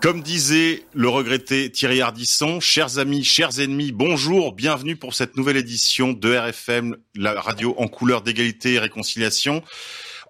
Comme 0.00 0.22
disait 0.22 0.84
le 0.94 1.10
regretté 1.10 1.70
Thierry 1.70 2.00
Ardisson, 2.00 2.58
chers 2.58 2.96
amis, 2.96 3.22
chers 3.22 3.60
ennemis, 3.60 3.92
bonjour, 3.92 4.54
bienvenue 4.54 4.96
pour 4.96 5.12
cette 5.12 5.36
nouvelle 5.36 5.58
édition 5.58 6.14
de 6.14 6.34
RFM, 6.34 6.96
la 7.14 7.38
radio 7.38 7.74
en 7.76 7.86
couleur 7.86 8.22
d'égalité 8.22 8.74
et 8.74 8.78
réconciliation. 8.78 9.62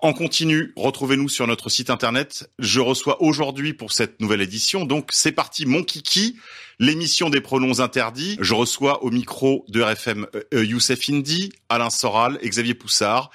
En 0.03 0.13
continu, 0.13 0.73
retrouvez-nous 0.75 1.29
sur 1.29 1.47
notre 1.47 1.69
site 1.69 1.89
internet. 1.89 2.51
Je 2.59 2.81
reçois 2.81 3.23
aujourd'hui 3.23 3.73
pour 3.73 3.93
cette 3.93 4.21
nouvelle 4.21 4.41
édition, 4.41 4.87
donc 4.87 5.11
c'est 5.13 5.31
parti, 5.31 5.67
mon 5.67 5.85
kiki, 5.85 6.37
l'émission 6.81 7.31
des 7.31 7.41
pronoms 7.41 7.79
interdits. 7.79 8.39
Je 8.41 8.55
reçois 8.55 9.05
au 9.05 9.13
micro 9.13 9.65
de 9.69 9.83
RFM 9.83 10.27
euh, 10.53 10.65
Youssef 10.65 11.09
Indy, 11.09 11.53
Alain 11.69 11.91
Soral 11.91 12.41
Xavier 12.43 12.75
Poussard, 12.75 13.31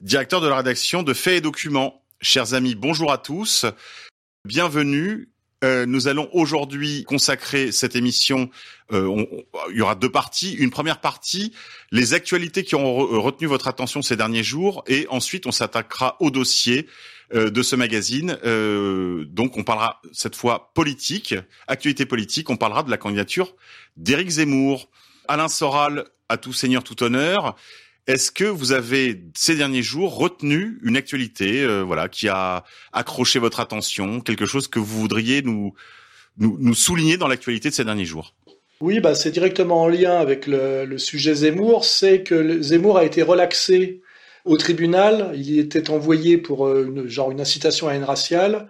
directeur 0.00 0.40
de 0.40 0.48
la 0.48 0.56
rédaction 0.56 1.04
de 1.04 1.14
Faits 1.14 1.34
et 1.34 1.40
Documents. 1.40 2.02
Chers 2.20 2.54
amis, 2.54 2.74
bonjour 2.74 3.12
à 3.12 3.18
tous. 3.18 3.66
Bienvenue. 4.44 5.28
Euh, 5.64 5.86
nous 5.86 6.06
allons 6.06 6.28
aujourd'hui 6.32 7.04
consacrer 7.04 7.72
cette 7.72 7.96
émission. 7.96 8.50
euh, 8.92 9.06
on- 9.06 9.26
on- 9.32 9.44
il 9.70 9.76
y 9.78 9.80
aura 9.80 9.94
deux 9.96 10.10
parties. 10.12 10.52
Une 10.52 10.70
première 10.70 11.00
partie, 11.00 11.52
les 11.90 12.14
actualités 12.14 12.62
qui 12.62 12.74
ont 12.76 12.84
re- 12.98 13.18
retenu 13.18 13.48
votre 13.48 13.66
attention 13.66 14.00
ces 14.02 14.16
derniers 14.16 14.44
jours, 14.44 14.84
et 14.86 15.06
ensuite 15.08 15.46
on 15.46 15.50
s'attaquera 15.52 16.16
au 16.20 16.30
dossier 16.30 16.86
euh, 17.34 17.50
de 17.50 17.62
ce 17.62 17.74
magazine. 17.74 18.38
Euh, 18.44 19.24
donc 19.24 19.56
on 19.56 19.64
parlera 19.64 20.00
cette 20.12 20.36
fois 20.36 20.70
politique, 20.74 21.34
actualité 21.66 22.06
politique. 22.06 22.48
On 22.50 22.56
parlera 22.56 22.84
de 22.84 22.90
la 22.90 22.96
candidature 22.98 23.56
d'Éric 23.96 24.28
Zemmour, 24.28 24.88
Alain 25.26 25.48
Soral, 25.48 26.04
à 26.28 26.36
tout 26.36 26.52
seigneur 26.52 26.84
tout 26.84 27.02
honneur. 27.02 27.56
Est-ce 28.06 28.30
que 28.30 28.44
vous 28.44 28.70
avez 28.70 29.20
ces 29.34 29.56
derniers 29.56 29.82
jours 29.82 30.16
retenu 30.16 30.78
une 30.82 30.96
actualité, 30.96 31.62
euh, 31.62 31.82
voilà, 31.82 32.08
qui 32.08 32.28
a 32.28 32.62
accroché 32.92 33.40
votre 33.40 33.58
attention, 33.58 34.20
quelque 34.20 34.46
chose 34.46 34.68
que 34.68 34.78
vous 34.78 35.00
voudriez 35.00 35.42
nous 35.42 35.74
nous, 36.38 36.74
souligner 36.74 37.16
dans 37.16 37.28
l'actualité 37.28 37.70
de 37.70 37.74
ces 37.74 37.84
derniers 37.84 38.04
jours? 38.04 38.34
Oui, 38.80 39.00
bah, 39.00 39.14
c'est 39.14 39.30
directement 39.30 39.82
en 39.82 39.88
lien 39.88 40.18
avec 40.18 40.46
le, 40.46 40.98
sujet 40.98 41.34
Zemmour. 41.34 41.84
C'est 41.84 42.22
que 42.22 42.60
Zemmour 42.62 42.98
a 42.98 43.04
été 43.04 43.22
relaxé 43.22 44.02
au 44.44 44.56
tribunal. 44.56 45.32
Il 45.34 45.58
était 45.58 45.90
envoyé 45.90 46.36
pour 46.36 46.66
euh, 46.66 46.84
une, 46.86 47.08
genre 47.08 47.30
une 47.30 47.40
incitation 47.40 47.88
à 47.88 47.94
haine 47.94 48.04
raciale. 48.04 48.68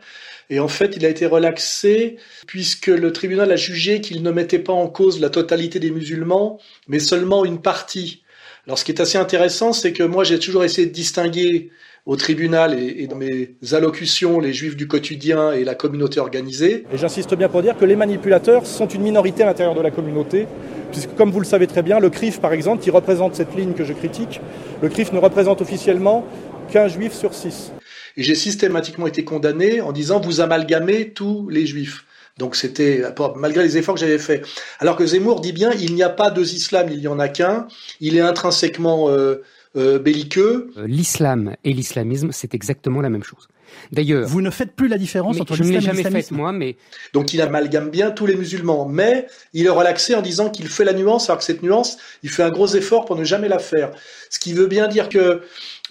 Et 0.48 0.60
en 0.60 0.68
fait, 0.68 0.94
il 0.96 1.04
a 1.04 1.08
été 1.08 1.26
relaxé 1.26 2.16
puisque 2.46 2.86
le 2.86 3.12
tribunal 3.12 3.50
a 3.50 3.56
jugé 3.56 4.00
qu'il 4.00 4.22
ne 4.22 4.30
mettait 4.30 4.60
pas 4.60 4.72
en 4.72 4.86
cause 4.86 5.20
la 5.20 5.28
totalité 5.28 5.80
des 5.80 5.90
musulmans, 5.90 6.60
mais 6.86 7.00
seulement 7.00 7.44
une 7.44 7.60
partie. 7.60 8.22
Alors, 8.66 8.78
ce 8.78 8.84
qui 8.84 8.90
est 8.90 9.00
assez 9.00 9.16
intéressant, 9.16 9.72
c'est 9.72 9.92
que 9.92 10.02
moi, 10.02 10.24
j'ai 10.24 10.40
toujours 10.40 10.64
essayé 10.64 10.88
de 10.88 10.92
distinguer 10.92 11.70
au 12.04 12.16
tribunal 12.16 12.74
et, 12.74 13.02
et 13.02 13.06
dans 13.06 13.16
mes 13.16 13.54
allocutions 13.72 14.40
les 14.40 14.52
juifs 14.52 14.76
du 14.76 14.88
quotidien 14.88 15.52
et 15.52 15.64
la 15.64 15.76
communauté 15.76 16.18
organisée. 16.18 16.84
Et 16.92 16.98
j'insiste 16.98 17.34
bien 17.34 17.48
pour 17.48 17.62
dire 17.62 17.76
que 17.76 17.84
les 17.84 17.94
manipulateurs 17.94 18.66
sont 18.66 18.88
une 18.88 19.02
minorité 19.02 19.44
à 19.44 19.46
l'intérieur 19.46 19.74
de 19.74 19.80
la 19.80 19.90
communauté, 19.90 20.46
puisque 20.90 21.14
comme 21.14 21.30
vous 21.30 21.40
le 21.40 21.46
savez 21.46 21.66
très 21.68 21.82
bien, 21.82 22.00
le 22.00 22.10
CRIF 22.10 22.40
par 22.40 22.52
exemple, 22.52 22.82
qui 22.82 22.90
représente 22.90 23.34
cette 23.36 23.54
ligne 23.54 23.72
que 23.72 23.84
je 23.84 23.92
critique, 23.92 24.40
le 24.82 24.88
CRIF 24.88 25.12
ne 25.12 25.18
représente 25.18 25.60
officiellement 25.60 26.24
qu'un 26.72 26.88
juif 26.88 27.12
sur 27.12 27.34
six. 27.34 27.72
Et 28.16 28.22
j'ai 28.22 28.34
systématiquement 28.34 29.06
été 29.06 29.24
condamné 29.24 29.80
en 29.80 29.92
disant 29.92 30.20
vous 30.20 30.40
amalgamez 30.40 31.10
tous 31.10 31.48
les 31.50 31.66
juifs. 31.66 32.04
Donc 32.38 32.54
c'était 32.54 33.02
malgré 33.36 33.62
les 33.62 33.78
efforts 33.78 33.94
que 33.94 34.00
j'avais 34.00 34.18
faits. 34.18 34.46
Alors 34.78 34.96
que 34.96 35.06
Zemmour 35.06 35.40
dit 35.40 35.52
bien 35.52 35.72
il 35.72 35.94
n'y 35.94 36.02
a 36.02 36.10
pas 36.10 36.30
deux 36.30 36.54
islams, 36.54 36.88
il 36.90 36.98
n'y 36.98 37.08
en 37.08 37.18
a 37.18 37.28
qu'un. 37.28 37.66
Il 38.00 38.16
est 38.16 38.20
intrinsèquement 38.20 39.08
euh, 39.08 39.42
euh, 39.76 39.98
belliqueux. 39.98 40.70
Euh, 40.76 40.86
L'islam 40.86 41.54
et 41.64 41.72
l'islamisme, 41.72 42.30
c'est 42.32 42.54
exactement 42.54 43.00
la 43.00 43.10
même 43.10 43.22
chose. 43.22 43.48
D'ailleurs, 43.92 44.26
Vous 44.26 44.40
ne 44.40 44.50
faites 44.50 44.72
plus 44.74 44.88
la 44.88 44.96
différence 44.96 45.40
entre 45.40 45.54
je 45.54 45.62
ne 45.62 45.68
l'ai 45.68 45.76
l'islam 45.76 45.94
et 45.94 46.02
jamais 46.02 46.02
faite 46.02 46.14
l'islamisme. 46.14 46.36
moi, 46.36 46.52
mais 46.52 46.76
Donc 47.12 47.34
il 47.34 47.40
amalgame 47.40 47.90
bien 47.90 48.10
tous 48.10 48.26
les 48.26 48.36
musulmans. 48.36 48.86
Mais 48.86 49.26
il 49.52 49.66
est 49.66 49.70
relaxé 49.70 50.14
en 50.14 50.22
disant 50.22 50.50
qu'il 50.50 50.68
fait 50.68 50.84
la 50.84 50.92
nuance, 50.92 51.28
alors 51.28 51.38
que 51.38 51.44
cette 51.44 51.62
nuance, 51.62 51.98
il 52.22 52.30
fait 52.30 52.42
un 52.42 52.50
gros 52.50 52.68
effort 52.68 53.04
pour 53.04 53.16
ne 53.16 53.24
jamais 53.24 53.48
la 53.48 53.58
faire. 53.58 53.90
Ce 54.30 54.38
qui 54.38 54.52
veut 54.52 54.66
bien 54.66 54.88
dire 54.88 55.08
que 55.08 55.42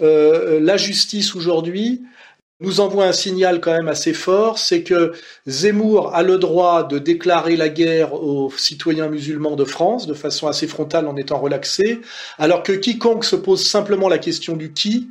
euh, 0.02 0.60
la 0.60 0.78
justice 0.78 1.36
aujourd'hui 1.36 2.04
nous 2.62 2.80
envoie 2.80 3.06
un 3.06 3.12
signal 3.12 3.60
quand 3.60 3.74
même 3.74 3.90
assez 3.90 4.14
fort, 4.14 4.58
c'est 4.58 4.82
que 4.82 5.12
Zemmour 5.46 6.16
a 6.16 6.24
le 6.24 6.38
droit 6.38 6.88
de 6.88 7.00
déclarer 7.00 7.58
la 7.58 7.68
guerre 7.68 8.14
aux 8.14 8.50
citoyens 8.56 9.10
musulmans 9.10 9.58
de 9.58 9.66
France 9.66 10.08
de 10.08 10.14
façon 10.14 10.48
assez 10.48 10.66
frontale 10.66 11.08
en 11.08 11.18
étant 11.18 11.38
relaxé, 11.38 12.00
alors 12.38 12.64
que 12.64 12.72
quiconque 12.72 13.26
se 13.26 13.36
pose 13.36 13.66
simplement 13.66 14.08
la 14.08 14.20
question 14.20 14.56
du 14.56 14.72
qui 14.72 15.10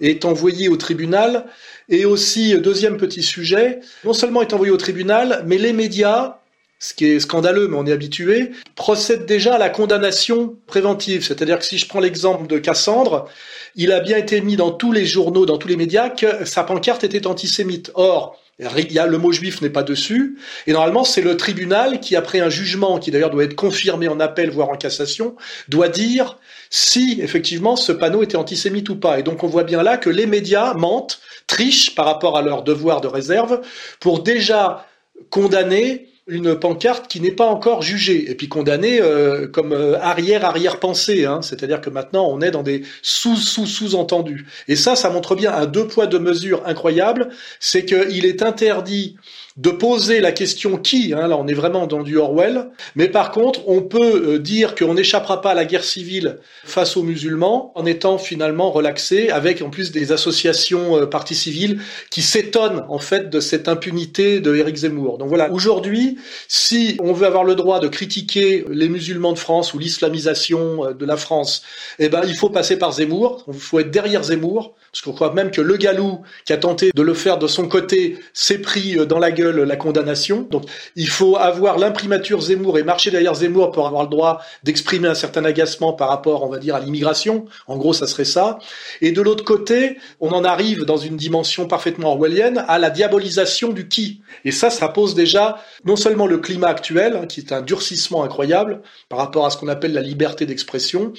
est 0.00 0.24
envoyé 0.24 0.68
au 0.68 0.76
tribunal. 0.76 1.46
Et 1.88 2.04
aussi, 2.04 2.56
deuxième 2.58 2.98
petit 2.98 3.22
sujet, 3.22 3.80
non 4.04 4.12
seulement 4.12 4.42
est 4.42 4.52
envoyé 4.52 4.72
au 4.72 4.76
tribunal, 4.76 5.42
mais 5.46 5.58
les 5.58 5.72
médias, 5.72 6.38
ce 6.78 6.94
qui 6.94 7.06
est 7.06 7.20
scandaleux, 7.20 7.68
mais 7.68 7.76
on 7.76 7.86
est 7.86 7.92
habitué, 7.92 8.52
procèdent 8.74 9.26
déjà 9.26 9.54
à 9.54 9.58
la 9.58 9.70
condamnation 9.70 10.56
préventive. 10.66 11.24
C'est-à-dire 11.24 11.58
que 11.58 11.64
si 11.64 11.78
je 11.78 11.88
prends 11.88 12.00
l'exemple 12.00 12.46
de 12.46 12.58
Cassandre, 12.58 13.28
il 13.74 13.92
a 13.92 14.00
bien 14.00 14.18
été 14.18 14.40
mis 14.40 14.56
dans 14.56 14.70
tous 14.70 14.92
les 14.92 15.06
journaux, 15.06 15.46
dans 15.46 15.58
tous 15.58 15.68
les 15.68 15.76
médias, 15.76 16.10
que 16.10 16.44
sa 16.44 16.64
pancarte 16.64 17.04
était 17.04 17.26
antisémite. 17.26 17.90
Or, 17.94 18.38
le 18.58 19.16
mot 19.16 19.32
juif 19.32 19.60
n'est 19.60 19.70
pas 19.70 19.82
dessus. 19.82 20.38
Et 20.66 20.72
normalement, 20.72 21.04
c'est 21.04 21.22
le 21.22 21.36
tribunal 21.36 22.00
qui, 22.00 22.16
après 22.16 22.40
un 22.40 22.48
jugement, 22.48 22.98
qui 22.98 23.10
d'ailleurs 23.10 23.30
doit 23.30 23.44
être 23.44 23.56
confirmé 23.56 24.08
en 24.08 24.20
appel, 24.20 24.50
voire 24.50 24.70
en 24.70 24.76
cassation, 24.76 25.36
doit 25.68 25.88
dire 25.88 26.38
si 26.70 27.20
effectivement 27.22 27.76
ce 27.76 27.92
panneau 27.92 28.22
était 28.22 28.36
antisémite 28.36 28.88
ou 28.88 28.96
pas. 28.96 29.18
Et 29.18 29.22
donc 29.22 29.44
on 29.44 29.46
voit 29.46 29.64
bien 29.64 29.82
là 29.82 29.96
que 29.96 30.10
les 30.10 30.26
médias 30.26 30.74
mentent, 30.74 31.20
trichent 31.46 31.94
par 31.94 32.06
rapport 32.06 32.36
à 32.36 32.42
leur 32.42 32.62
devoir 32.62 33.00
de 33.00 33.08
réserve 33.08 33.60
pour 34.00 34.22
déjà 34.22 34.86
condamner 35.30 36.08
une 36.28 36.58
pancarte 36.58 37.06
qui 37.06 37.20
n'est 37.20 37.30
pas 37.30 37.46
encore 37.46 37.82
jugée 37.82 38.30
et 38.30 38.34
puis 38.34 38.48
condamnée 38.48 39.00
euh, 39.00 39.46
comme 39.46 39.72
euh, 39.72 39.96
arrière 40.00 40.44
arrière 40.44 40.80
pensée 40.80 41.24
hein. 41.24 41.40
c'est-à-dire 41.40 41.80
que 41.80 41.88
maintenant 41.88 42.26
on 42.28 42.40
est 42.40 42.50
dans 42.50 42.64
des 42.64 42.82
sous 43.00 43.36
sous 43.36 43.66
sous-entendus 43.66 44.44
et 44.66 44.74
ça 44.74 44.96
ça 44.96 45.08
montre 45.10 45.36
bien 45.36 45.52
un 45.52 45.66
deux 45.66 45.86
poids 45.86 46.08
deux 46.08 46.18
mesures 46.18 46.62
incroyable 46.66 47.28
c'est 47.60 47.84
qu'il 47.84 48.26
est 48.26 48.42
interdit 48.42 49.16
de 49.56 49.70
poser 49.70 50.20
la 50.20 50.32
question 50.32 50.76
qui, 50.76 51.14
hein, 51.14 51.28
là 51.28 51.38
on 51.38 51.46
est 51.46 51.54
vraiment 51.54 51.86
dans 51.86 52.02
du 52.02 52.18
Orwell, 52.18 52.68
mais 52.94 53.08
par 53.08 53.30
contre 53.30 53.66
on 53.68 53.80
peut 53.80 54.34
euh, 54.34 54.38
dire 54.38 54.74
qu'on 54.74 54.94
n'échappera 54.94 55.40
pas 55.40 55.52
à 55.52 55.54
la 55.54 55.64
guerre 55.64 55.84
civile 55.84 56.38
face 56.64 56.96
aux 56.96 57.02
musulmans 57.02 57.72
en 57.74 57.86
étant 57.86 58.18
finalement 58.18 58.70
relaxé 58.70 59.30
avec 59.30 59.62
en 59.62 59.70
plus 59.70 59.92
des 59.92 60.12
associations 60.12 60.98
euh, 60.98 61.06
parties 61.06 61.34
civiles 61.34 61.80
qui 62.10 62.20
s'étonnent 62.20 62.84
en 62.90 62.98
fait 62.98 63.30
de 63.30 63.40
cette 63.40 63.66
impunité 63.66 64.40
de 64.40 64.54
Éric 64.54 64.76
Zemmour. 64.76 65.16
Donc 65.16 65.28
voilà, 65.28 65.50
aujourd'hui, 65.50 66.18
si 66.48 66.98
on 67.00 67.14
veut 67.14 67.26
avoir 67.26 67.44
le 67.44 67.54
droit 67.54 67.80
de 67.80 67.88
critiquer 67.88 68.66
les 68.68 68.90
musulmans 68.90 69.32
de 69.32 69.38
France 69.38 69.72
ou 69.72 69.78
l'islamisation 69.78 70.84
euh, 70.84 70.92
de 70.92 71.06
la 71.06 71.16
France, 71.16 71.62
eh 71.98 72.10
ben 72.10 72.20
il 72.26 72.36
faut 72.36 72.50
passer 72.50 72.78
par 72.78 72.92
Zemmour, 72.92 73.44
il 73.48 73.58
faut 73.58 73.80
être 73.80 73.90
derrière 73.90 74.22
Zemmour, 74.22 74.74
parce 74.92 75.02
qu'on 75.02 75.12
croit 75.12 75.32
même 75.32 75.50
que 75.50 75.60
Le 75.60 75.76
Gallou, 75.76 76.20
qui 76.44 76.52
a 76.52 76.56
tenté 76.58 76.90
de 76.94 77.02
le 77.02 77.14
faire 77.14 77.38
de 77.38 77.46
son 77.46 77.68
côté, 77.68 78.18
s'est 78.34 78.58
pris 78.58 78.98
euh, 78.98 79.06
dans 79.06 79.18
la 79.18 79.30
gueule 79.30 79.45
la 79.50 79.76
condamnation. 79.76 80.46
Donc 80.50 80.64
il 80.94 81.08
faut 81.08 81.36
avoir 81.36 81.78
l'imprimature 81.78 82.40
Zemmour 82.40 82.78
et 82.78 82.82
marcher 82.82 83.10
derrière 83.10 83.34
Zemmour 83.34 83.72
pour 83.72 83.86
avoir 83.86 84.02
le 84.02 84.08
droit 84.08 84.40
d'exprimer 84.62 85.08
un 85.08 85.14
certain 85.14 85.44
agacement 85.44 85.92
par 85.92 86.08
rapport, 86.08 86.42
on 86.42 86.48
va 86.48 86.58
dire, 86.58 86.74
à 86.74 86.80
l'immigration. 86.80 87.46
En 87.66 87.76
gros, 87.76 87.92
ça 87.92 88.06
serait 88.06 88.24
ça. 88.24 88.58
Et 89.00 89.12
de 89.12 89.22
l'autre 89.22 89.44
côté, 89.44 89.98
on 90.20 90.30
en 90.30 90.44
arrive 90.44 90.84
dans 90.84 90.96
une 90.96 91.16
dimension 91.16 91.66
parfaitement 91.66 92.12
orwellienne 92.12 92.64
à 92.68 92.78
la 92.78 92.90
diabolisation 92.90 93.72
du 93.72 93.88
qui. 93.88 94.22
Et 94.44 94.52
ça, 94.52 94.70
ça 94.70 94.88
pose 94.88 95.14
déjà 95.14 95.62
non 95.84 95.96
seulement 95.96 96.26
le 96.26 96.38
climat 96.38 96.68
actuel, 96.68 97.16
hein, 97.16 97.26
qui 97.26 97.40
est 97.40 97.52
un 97.52 97.62
durcissement 97.62 98.24
incroyable 98.24 98.82
par 99.08 99.18
rapport 99.18 99.46
à 99.46 99.50
ce 99.50 99.56
qu'on 99.56 99.68
appelle 99.68 99.92
la 99.92 100.02
liberté 100.02 100.46
d'expression, 100.46 101.12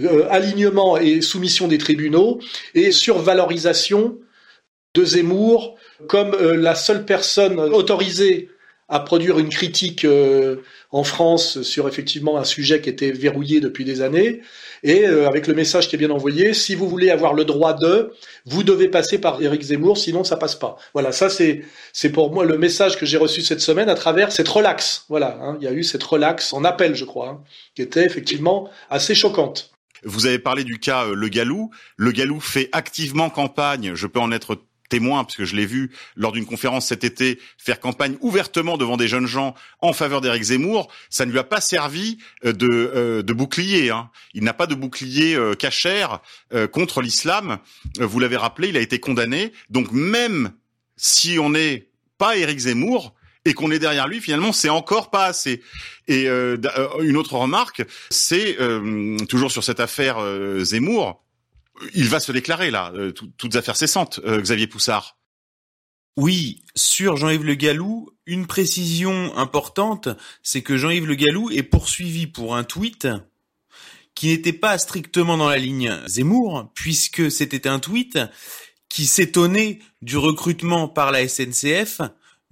euh, 0.00 0.26
alignement 0.30 0.96
et 0.96 1.20
soumission 1.20 1.68
des 1.68 1.78
tribunaux, 1.78 2.40
et 2.74 2.92
survalorisation 2.92 4.18
de 4.94 5.04
Zemmour 5.04 5.76
comme 6.06 6.34
euh, 6.34 6.56
la 6.56 6.74
seule 6.74 7.04
personne 7.04 7.58
autorisée 7.58 8.48
à 8.88 9.00
produire 9.00 9.38
une 9.38 9.48
critique 9.48 10.04
euh, 10.04 10.56
en 10.90 11.04
France 11.04 11.62
sur 11.62 11.88
effectivement 11.88 12.36
un 12.36 12.44
sujet 12.44 12.80
qui 12.80 12.90
était 12.90 13.12
verrouillé 13.12 13.60
depuis 13.60 13.84
des 13.84 14.02
années, 14.02 14.42
et 14.82 15.06
euh, 15.06 15.26
avec 15.26 15.46
le 15.46 15.54
message 15.54 15.88
qui 15.88 15.96
est 15.96 15.98
bien 15.98 16.10
envoyé, 16.10 16.52
si 16.52 16.74
vous 16.74 16.88
voulez 16.88 17.10
avoir 17.10 17.32
le 17.32 17.44
droit 17.46 17.72
de, 17.72 18.12
vous 18.44 18.62
devez 18.62 18.88
passer 18.88 19.18
par 19.18 19.40
Éric 19.40 19.62
Zemmour, 19.62 19.96
sinon 19.96 20.22
ça 20.22 20.36
passe 20.36 20.54
pas. 20.54 20.76
Voilà, 20.92 21.12
ça 21.12 21.30
c'est 21.30 21.64
c'est 21.92 22.10
pour 22.10 22.32
moi 22.32 22.44
le 22.44 22.58
message 22.58 22.98
que 22.98 23.06
j'ai 23.06 23.16
reçu 23.16 23.40
cette 23.40 23.62
semaine 23.62 23.88
à 23.88 23.94
travers 23.94 24.30
cette 24.30 24.48
relax. 24.48 25.06
Voilà, 25.08 25.38
hein, 25.40 25.56
il 25.60 25.64
y 25.64 25.68
a 25.68 25.72
eu 25.72 25.82
cette 25.82 26.04
relax 26.04 26.52
en 26.52 26.62
appel, 26.64 26.94
je 26.94 27.06
crois, 27.06 27.28
hein, 27.28 27.40
qui 27.74 27.80
était 27.80 28.04
effectivement 28.04 28.68
assez 28.90 29.14
choquante. 29.14 29.70
Vous 30.04 30.26
avez 30.26 30.38
parlé 30.38 30.64
du 30.64 30.78
cas 30.78 31.06
Le 31.06 31.28
Galou. 31.28 31.70
Le 31.96 32.12
Galou 32.12 32.38
fait 32.38 32.68
activement 32.72 33.30
campagne. 33.30 33.92
Je 33.94 34.06
peux 34.06 34.20
en 34.20 34.30
être 34.32 34.58
témoin, 34.88 35.24
parce 35.24 35.36
que 35.36 35.44
je 35.44 35.56
l'ai 35.56 35.66
vu 35.66 35.90
lors 36.16 36.32
d'une 36.32 36.46
conférence 36.46 36.86
cet 36.86 37.04
été, 37.04 37.40
faire 37.58 37.80
campagne 37.80 38.16
ouvertement 38.20 38.76
devant 38.76 38.96
des 38.96 39.08
jeunes 39.08 39.26
gens 39.26 39.54
en 39.80 39.92
faveur 39.92 40.20
d'Éric 40.20 40.42
Zemmour, 40.42 40.90
ça 41.10 41.26
ne 41.26 41.32
lui 41.32 41.38
a 41.38 41.44
pas 41.44 41.60
servi 41.60 42.18
euh, 42.44 42.52
de, 42.52 42.68
euh, 42.68 43.22
de 43.22 43.32
bouclier. 43.32 43.90
Hein. 43.90 44.10
Il 44.34 44.44
n'a 44.44 44.52
pas 44.52 44.66
de 44.66 44.74
bouclier 44.74 45.34
euh, 45.34 45.54
cachère 45.54 46.20
euh, 46.52 46.66
contre 46.66 47.00
l'islam. 47.00 47.58
Euh, 48.00 48.06
vous 48.06 48.20
l'avez 48.20 48.36
rappelé, 48.36 48.68
il 48.68 48.76
a 48.76 48.80
été 48.80 49.00
condamné. 49.00 49.52
Donc 49.70 49.90
même 49.92 50.52
si 50.96 51.38
on 51.38 51.50
n'est 51.50 51.88
pas 52.18 52.36
Éric 52.36 52.58
Zemmour, 52.58 53.14
et 53.46 53.52
qu'on 53.52 53.70
est 53.70 53.78
derrière 53.78 54.08
lui, 54.08 54.22
finalement, 54.22 54.52
c'est 54.52 54.70
encore 54.70 55.10
pas 55.10 55.26
assez. 55.26 55.62
Et 56.08 56.28
euh, 56.28 56.56
une 57.02 57.18
autre 57.18 57.34
remarque, 57.34 57.84
c'est 58.08 58.56
toujours 59.28 59.52
sur 59.52 59.62
cette 59.62 59.80
affaire 59.80 60.16
Zemmour, 60.64 61.22
il 61.94 62.08
va 62.08 62.20
se 62.20 62.32
déclarer 62.32 62.70
là, 62.70 62.92
euh, 62.94 63.12
toutes 63.12 63.56
affaires 63.56 63.76
cessantes, 63.76 64.20
euh, 64.24 64.40
Xavier 64.40 64.66
Poussard. 64.66 65.18
Oui, 66.16 66.62
sur 66.76 67.16
Jean-Yves 67.16 67.44
Le 67.44 67.56
Gallou, 67.56 68.10
une 68.26 68.46
précision 68.46 69.36
importante, 69.36 70.08
c'est 70.42 70.62
que 70.62 70.76
Jean-Yves 70.76 71.06
Le 71.06 71.16
Gallou 71.16 71.50
est 71.50 71.64
poursuivi 71.64 72.28
pour 72.28 72.54
un 72.54 72.62
tweet 72.62 73.08
qui 74.14 74.28
n'était 74.28 74.52
pas 74.52 74.78
strictement 74.78 75.36
dans 75.36 75.48
la 75.48 75.58
ligne 75.58 75.92
Zemmour, 76.06 76.70
puisque 76.74 77.32
c'était 77.32 77.66
un 77.66 77.80
tweet 77.80 78.18
qui 78.88 79.06
s'étonnait 79.06 79.80
du 80.02 80.16
recrutement 80.16 80.86
par 80.86 81.10
la 81.10 81.26
SNCF 81.26 82.00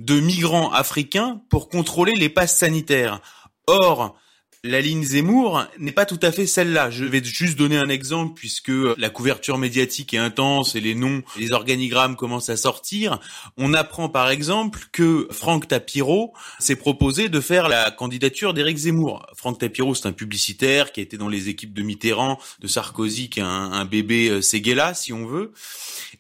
de 0.00 0.18
migrants 0.18 0.72
africains 0.72 1.40
pour 1.48 1.68
contrôler 1.68 2.14
les 2.14 2.28
passes 2.28 2.58
sanitaires. 2.58 3.20
Or, 3.68 4.18
la 4.64 4.80
ligne 4.80 5.02
Zemmour 5.02 5.64
n'est 5.78 5.90
pas 5.90 6.06
tout 6.06 6.20
à 6.22 6.30
fait 6.30 6.46
celle-là. 6.46 6.88
Je 6.88 7.04
vais 7.04 7.22
juste 7.22 7.58
donner 7.58 7.78
un 7.78 7.88
exemple 7.88 8.34
puisque 8.36 8.70
la 8.96 9.10
couverture 9.10 9.58
médiatique 9.58 10.14
est 10.14 10.18
intense 10.18 10.76
et 10.76 10.80
les 10.80 10.94
noms, 10.94 11.22
les 11.36 11.50
organigrammes 11.50 12.14
commencent 12.14 12.48
à 12.48 12.56
sortir. 12.56 13.18
On 13.56 13.74
apprend 13.74 14.08
par 14.08 14.30
exemple 14.30 14.78
que 14.92 15.26
Franck 15.32 15.66
Tapiro 15.66 16.32
s'est 16.60 16.76
proposé 16.76 17.28
de 17.28 17.40
faire 17.40 17.68
la 17.68 17.90
candidature 17.90 18.54
d'Éric 18.54 18.76
Zemmour. 18.76 19.26
Franck 19.34 19.58
Tapiro, 19.58 19.96
c'est 19.96 20.06
un 20.06 20.12
publicitaire 20.12 20.92
qui 20.92 21.00
a 21.00 21.02
été 21.02 21.16
dans 21.16 21.28
les 21.28 21.48
équipes 21.48 21.74
de 21.74 21.82
Mitterrand, 21.82 22.38
de 22.60 22.68
Sarkozy, 22.68 23.30
qui 23.30 23.40
un, 23.40 23.48
un 23.48 23.84
bébé 23.84 24.28
euh, 24.28 24.42
Séguéla, 24.42 24.94
si 24.94 25.12
on 25.12 25.26
veut. 25.26 25.52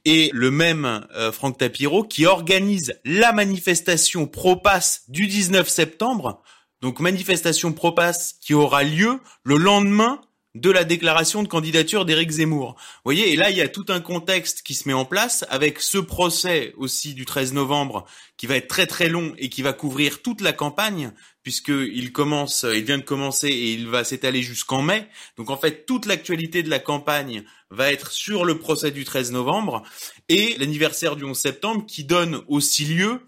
Et 0.04 0.30
le 0.32 0.50
même 0.50 1.06
euh, 1.14 1.30
Franck 1.30 1.58
Tapiro 1.58 2.02
qui 2.02 2.26
organise 2.26 2.94
la 3.04 3.32
manifestation 3.32 4.26
pro-pass 4.26 5.04
du 5.08 5.28
19 5.28 5.68
septembre 5.68 6.42
donc 6.82 7.00
manifestation 7.00 7.72
pro-pass 7.72 8.34
qui 8.40 8.52
aura 8.52 8.82
lieu 8.82 9.20
le 9.44 9.56
lendemain 9.56 10.20
de 10.54 10.70
la 10.70 10.84
déclaration 10.84 11.42
de 11.42 11.48
candidature 11.48 12.04
d'Éric 12.04 12.30
Zemmour. 12.30 12.74
Vous 12.76 13.00
voyez, 13.06 13.32
et 13.32 13.36
là, 13.36 13.48
il 13.48 13.56
y 13.56 13.62
a 13.62 13.68
tout 13.68 13.86
un 13.88 14.00
contexte 14.00 14.62
qui 14.62 14.74
se 14.74 14.86
met 14.86 14.92
en 14.92 15.06
place 15.06 15.46
avec 15.48 15.80
ce 15.80 15.96
procès 15.96 16.74
aussi 16.76 17.14
du 17.14 17.24
13 17.24 17.54
novembre 17.54 18.04
qui 18.36 18.46
va 18.46 18.56
être 18.56 18.68
très 18.68 18.86
très 18.86 19.08
long 19.08 19.32
et 19.38 19.48
qui 19.48 19.62
va 19.62 19.72
couvrir 19.72 20.20
toute 20.20 20.42
la 20.42 20.52
campagne 20.52 21.12
puisqu'il 21.42 22.12
commence, 22.12 22.66
il 22.68 22.84
vient 22.84 22.98
de 22.98 23.02
commencer 23.02 23.48
et 23.48 23.72
il 23.72 23.88
va 23.88 24.04
s'étaler 24.04 24.42
jusqu'en 24.42 24.82
mai. 24.82 25.08
Donc 25.36 25.50
en 25.50 25.56
fait, 25.56 25.86
toute 25.86 26.06
l'actualité 26.06 26.62
de 26.62 26.70
la 26.70 26.78
campagne 26.78 27.44
va 27.70 27.90
être 27.90 28.12
sur 28.12 28.44
le 28.44 28.58
procès 28.58 28.90
du 28.90 29.04
13 29.04 29.32
novembre 29.32 29.82
et 30.28 30.54
l'anniversaire 30.58 31.16
du 31.16 31.24
11 31.24 31.36
septembre 31.36 31.86
qui 31.86 32.04
donne 32.04 32.42
aussi 32.46 32.84
lieu 32.84 33.22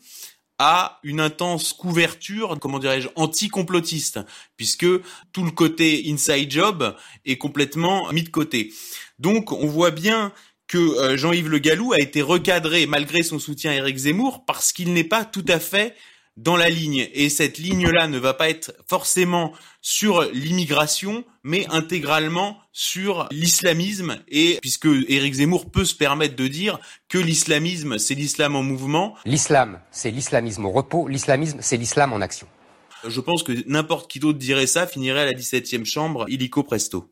à 0.58 1.00
une 1.02 1.20
intense 1.20 1.72
couverture, 1.72 2.56
comment 2.60 2.78
dirais-je, 2.78 3.08
anti-complotiste, 3.16 4.20
puisque 4.56 4.86
tout 5.32 5.44
le 5.44 5.50
côté 5.50 6.04
inside 6.08 6.50
job 6.50 6.96
est 7.24 7.38
complètement 7.38 8.12
mis 8.12 8.22
de 8.22 8.28
côté. 8.28 8.72
Donc 9.18 9.52
on 9.52 9.66
voit 9.66 9.90
bien 9.90 10.32
que 10.66 10.78
euh, 10.78 11.16
Jean-Yves 11.16 11.48
Le 11.48 11.58
Gallou 11.58 11.92
a 11.92 12.00
été 12.00 12.22
recadré 12.22 12.86
malgré 12.86 13.22
son 13.22 13.38
soutien 13.38 13.72
à 13.72 13.74
Éric 13.74 13.96
Zemmour 13.96 14.44
parce 14.46 14.72
qu'il 14.72 14.92
n'est 14.92 15.04
pas 15.04 15.24
tout 15.24 15.44
à 15.48 15.58
fait 15.58 15.94
dans 16.36 16.56
la 16.56 16.69
ligne. 16.69 17.08
Et 17.12 17.28
cette 17.28 17.58
ligne-là 17.58 18.08
ne 18.08 18.19
va 18.19 18.34
pas 18.34 18.48
être 18.48 18.75
forcément 18.88 19.52
sur 19.81 20.22
l'immigration, 20.32 21.25
mais 21.42 21.66
intégralement 21.70 22.58
sur 22.72 23.28
l'islamisme. 23.31 24.19
Et 24.28 24.58
puisque 24.60 24.88
Éric 25.08 25.34
Zemmour 25.34 25.70
peut 25.70 25.84
se 25.84 25.94
permettre 25.94 26.36
de 26.36 26.48
dire 26.48 26.78
que 27.08 27.19
l'islamisme, 27.19 27.98
c'est 27.98 28.14
l'islam 28.14 28.56
en 28.56 28.62
mouvement. 28.62 29.14
L'islam, 29.25 29.81
c'est 29.90 30.10
l'islamisme 30.10 30.64
au 30.64 30.70
repos. 30.70 31.08
L'islamisme, 31.08 31.58
c'est 31.60 31.76
l'islam 31.76 32.12
en 32.12 32.20
action. 32.20 32.46
Je 33.06 33.20
pense 33.20 33.42
que 33.42 33.52
n'importe 33.66 34.10
qui 34.10 34.19
d'autre 34.19 34.38
dirait 34.38 34.66
ça 34.66 34.86
finirait 34.86 35.20
à 35.20 35.26
la 35.26 35.32
17e 35.32 35.84
chambre, 35.84 36.25
illico 36.28 36.62
presto. 36.62 37.10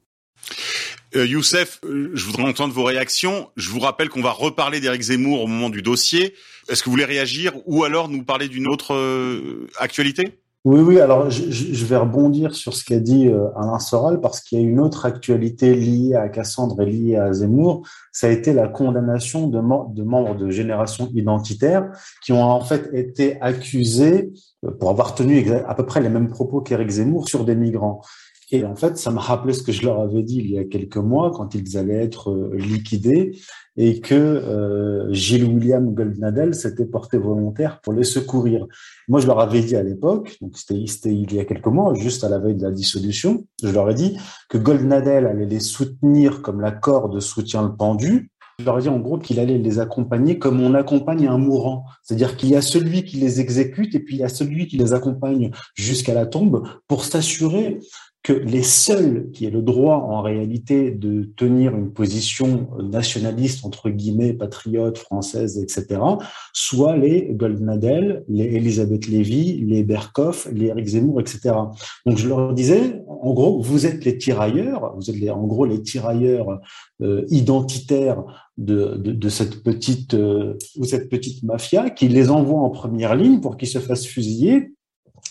Euh, 1.14 1.26
Youssef, 1.26 1.78
euh, 1.84 2.10
je 2.14 2.24
voudrais 2.24 2.44
entendre 2.44 2.72
vos 2.72 2.84
réactions. 2.84 3.50
Je 3.56 3.68
vous 3.68 3.80
rappelle 3.80 4.08
qu'on 4.08 4.22
va 4.22 4.30
reparler 4.30 4.80
d'Éric 4.80 5.02
Zemmour 5.02 5.42
au 5.42 5.46
moment 5.46 5.68
du 5.68 5.82
dossier. 5.82 6.34
Est-ce 6.68 6.82
que 6.82 6.86
vous 6.86 6.92
voulez 6.92 7.04
réagir 7.04 7.52
ou 7.66 7.84
alors 7.84 8.08
nous 8.08 8.24
parler 8.24 8.48
d'une 8.48 8.68
autre 8.68 8.94
euh, 8.94 9.68
actualité? 9.78 10.38
Oui, 10.64 10.78
oui. 10.80 11.00
Alors, 11.00 11.28
je, 11.28 11.84
vais 11.84 11.96
rebondir 11.96 12.54
sur 12.54 12.74
ce 12.74 12.84
qu'a 12.84 13.00
dit 13.00 13.26
euh, 13.26 13.48
Alain 13.56 13.80
Soral 13.80 14.20
parce 14.20 14.40
qu'il 14.40 14.60
y 14.60 14.62
a 14.62 14.64
une 14.64 14.78
autre 14.78 15.06
actualité 15.06 15.74
liée 15.74 16.14
à 16.14 16.28
Cassandre 16.28 16.80
et 16.82 16.86
liée 16.86 17.16
à 17.16 17.32
Zemmour. 17.32 17.84
Ça 18.12 18.28
a 18.28 18.30
été 18.30 18.52
la 18.52 18.68
condamnation 18.68 19.48
de, 19.48 19.58
de 19.58 20.02
membres 20.04 20.36
de 20.36 20.50
génération 20.50 21.10
identitaire 21.14 21.90
qui 22.24 22.32
ont 22.32 22.44
en 22.44 22.60
fait 22.60 22.88
été 22.92 23.40
accusés 23.40 24.32
euh, 24.64 24.70
pour 24.70 24.90
avoir 24.90 25.16
tenu 25.16 25.44
à 25.66 25.74
peu 25.74 25.84
près 25.84 26.00
les 26.00 26.08
mêmes 26.08 26.28
propos 26.28 26.60
qu'Éric 26.60 26.90
Zemmour 26.90 27.28
sur 27.28 27.44
des 27.44 27.56
migrants. 27.56 28.00
Et 28.54 28.66
en 28.66 28.76
fait, 28.76 28.98
ça 28.98 29.10
me 29.10 29.18
rappelait 29.18 29.54
ce 29.54 29.62
que 29.62 29.72
je 29.72 29.82
leur 29.82 29.98
avais 29.98 30.22
dit 30.22 30.36
il 30.36 30.50
y 30.50 30.58
a 30.58 30.64
quelques 30.64 30.98
mois 30.98 31.30
quand 31.30 31.54
ils 31.54 31.78
allaient 31.78 32.04
être 32.04 32.30
euh, 32.30 32.54
liquidés 32.54 33.38
et 33.78 34.00
que 34.00 34.14
euh, 34.14 35.10
Gilles 35.10 35.44
William 35.44 35.94
Goldnadel 35.94 36.54
s'était 36.54 36.84
porté 36.84 37.16
volontaire 37.16 37.80
pour 37.80 37.94
les 37.94 38.04
secourir. 38.04 38.66
Moi, 39.08 39.20
je 39.20 39.26
leur 39.26 39.40
avais 39.40 39.62
dit 39.62 39.74
à 39.74 39.82
l'époque, 39.82 40.36
donc 40.42 40.58
c'était 40.58 41.10
il 41.10 41.32
y 41.32 41.40
a 41.40 41.46
quelques 41.46 41.66
mois, 41.66 41.94
juste 41.94 42.24
à 42.24 42.28
la 42.28 42.38
veille 42.38 42.56
de 42.56 42.62
la 42.62 42.70
dissolution, 42.70 43.46
je 43.62 43.70
leur 43.70 43.88
ai 43.88 43.94
dit 43.94 44.18
que 44.50 44.58
Goldnadel 44.58 45.26
allait 45.26 45.46
les 45.46 45.60
soutenir 45.60 46.42
comme 46.42 46.60
la 46.60 46.72
corde 46.72 47.18
soutient 47.20 47.62
le 47.62 47.74
pendu, 47.74 48.30
je 48.58 48.66
leur 48.66 48.78
ai 48.78 48.82
dit 48.82 48.88
en 48.90 48.98
gros 48.98 49.18
qu'il 49.18 49.40
allait 49.40 49.56
les 49.56 49.78
accompagner 49.78 50.38
comme 50.38 50.60
on 50.60 50.74
accompagne 50.74 51.26
un 51.26 51.38
mourant. 51.38 51.84
C'est-à-dire 52.02 52.36
qu'il 52.36 52.50
y 52.50 52.56
a 52.56 52.60
celui 52.60 53.02
qui 53.04 53.16
les 53.16 53.40
exécute 53.40 53.94
et 53.94 54.00
puis 54.00 54.16
il 54.16 54.18
y 54.20 54.24
a 54.24 54.28
celui 54.28 54.66
qui 54.66 54.76
les 54.76 54.92
accompagne 54.92 55.50
jusqu'à 55.74 56.12
la 56.12 56.26
tombe 56.26 56.62
pour 56.86 57.04
s'assurer 57.04 57.80
que 58.22 58.32
les 58.32 58.62
seuls 58.62 59.30
qui 59.32 59.46
aient 59.46 59.50
le 59.50 59.62
droit 59.62 59.96
en 59.96 60.22
réalité 60.22 60.92
de 60.92 61.24
tenir 61.36 61.74
une 61.74 61.92
position 61.92 62.68
nationaliste 62.80 63.64
entre 63.64 63.90
guillemets 63.90 64.32
patriote 64.32 64.96
française 64.96 65.58
etc 65.58 66.00
soient 66.52 66.96
les 66.96 67.30
Goldnadel, 67.32 68.24
les 68.28 68.44
Elisabeth 68.44 69.08
Lévy, 69.08 69.64
les 69.66 69.82
Berkoff, 69.82 70.48
les 70.52 70.66
Eric 70.66 70.86
Zemmour 70.86 71.20
etc. 71.20 71.54
Donc 72.06 72.18
je 72.18 72.28
leur 72.28 72.52
disais 72.54 73.02
en 73.08 73.32
gros 73.32 73.60
vous 73.60 73.86
êtes 73.86 74.04
les 74.04 74.18
tirailleurs, 74.18 74.94
vous 74.96 75.10
êtes 75.10 75.18
les, 75.18 75.30
en 75.30 75.46
gros 75.46 75.64
les 75.64 75.82
tirailleurs 75.82 76.60
euh, 77.00 77.24
identitaires 77.28 78.22
de, 78.56 78.96
de, 78.96 79.12
de, 79.12 79.28
cette 79.28 79.64
petite 79.64 80.14
euh, 80.14 80.56
ou 80.76 80.84
cette 80.84 81.08
petite 81.08 81.42
mafia 81.42 81.90
qui 81.90 82.08
les 82.08 82.30
envoie 82.30 82.60
en 82.60 82.70
première 82.70 83.16
ligne 83.16 83.40
pour 83.40 83.56
qu'ils 83.56 83.68
se 83.68 83.78
fassent 83.78 84.06
fusiller 84.06 84.74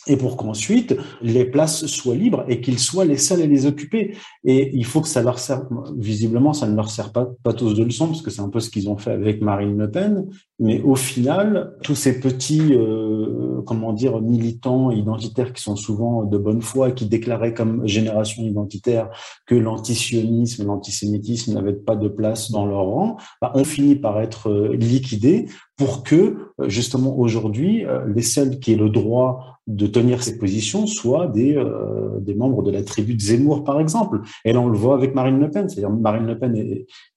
et 0.07 0.17
pour 0.17 0.37
qu'ensuite 0.37 0.95
les 1.21 1.45
places 1.45 1.85
soient 1.85 2.15
libres 2.15 2.43
et 2.47 2.61
qu'ils 2.61 2.79
soient 2.79 3.05
les 3.05 3.17
seuls 3.17 3.41
à 3.41 3.45
les 3.45 3.65
occuper. 3.65 4.15
Et 4.43 4.71
il 4.73 4.85
faut 4.85 5.01
que 5.01 5.07
ça 5.07 5.21
leur 5.21 5.39
serve, 5.39 5.67
visiblement, 5.97 6.53
ça 6.53 6.67
ne 6.67 6.75
leur 6.75 6.89
sert 6.89 7.11
pas, 7.11 7.29
pas 7.43 7.53
tous 7.53 7.73
de 7.73 7.83
leçon, 7.83 8.07
parce 8.07 8.21
que 8.21 8.31
c'est 8.31 8.41
un 8.41 8.49
peu 8.49 8.59
ce 8.59 8.69
qu'ils 8.69 8.89
ont 8.89 8.97
fait 8.97 9.11
avec 9.11 9.41
Marine 9.41 9.77
Le 9.77 9.91
Pen, 9.91 10.27
mais 10.59 10.81
au 10.81 10.95
final, 10.95 11.75
tous 11.83 11.95
ces 11.95 12.19
petits, 12.19 12.73
euh, 12.73 13.61
comment 13.65 13.93
dire, 13.93 14.21
militants 14.21 14.91
identitaires 14.91 15.53
qui 15.53 15.61
sont 15.61 15.75
souvent 15.75 16.23
de 16.23 16.37
bonne 16.37 16.61
foi, 16.61 16.91
qui 16.91 17.05
déclaraient 17.05 17.53
comme 17.53 17.87
génération 17.87 18.43
identitaire 18.43 19.09
que 19.45 19.55
l'antisionisme, 19.55 20.65
l'antisémitisme 20.65 21.53
n'avaient 21.53 21.73
pas 21.73 21.95
de 21.95 22.07
place 22.07 22.51
dans 22.51 22.65
leur 22.65 22.85
rang, 22.85 23.17
bah, 23.41 23.51
ont 23.55 23.63
fini 23.63 23.95
par 23.95 24.19
être 24.19 24.49
euh, 24.49 24.75
liquidés 24.75 25.47
pour 25.81 26.03
que, 26.03 26.37
justement, 26.67 27.17
aujourd'hui, 27.17 27.87
euh, 27.87 28.05
les 28.05 28.21
seuls 28.21 28.59
qui 28.59 28.73
aient 28.73 28.77
le 28.77 28.91
droit 28.91 29.57
de 29.65 29.87
tenir 29.87 30.21
ces 30.21 30.37
positions 30.37 30.85
soient 30.85 31.25
des, 31.25 31.55
euh, 31.55 32.19
des 32.19 32.35
membres 32.35 32.61
de 32.61 32.69
la 32.69 32.83
tribu 32.83 33.15
de 33.15 33.19
Zemmour, 33.19 33.63
par 33.63 33.79
exemple. 33.79 34.21
Et 34.45 34.53
là, 34.53 34.59
on 34.61 34.67
le 34.67 34.77
voit 34.77 34.93
avec 34.93 35.15
Marine 35.15 35.39
Le 35.39 35.49
Pen. 35.49 35.67
C'est-à-dire 35.67 35.89
Marine 35.89 36.27
Le 36.27 36.37
Pen 36.37 36.55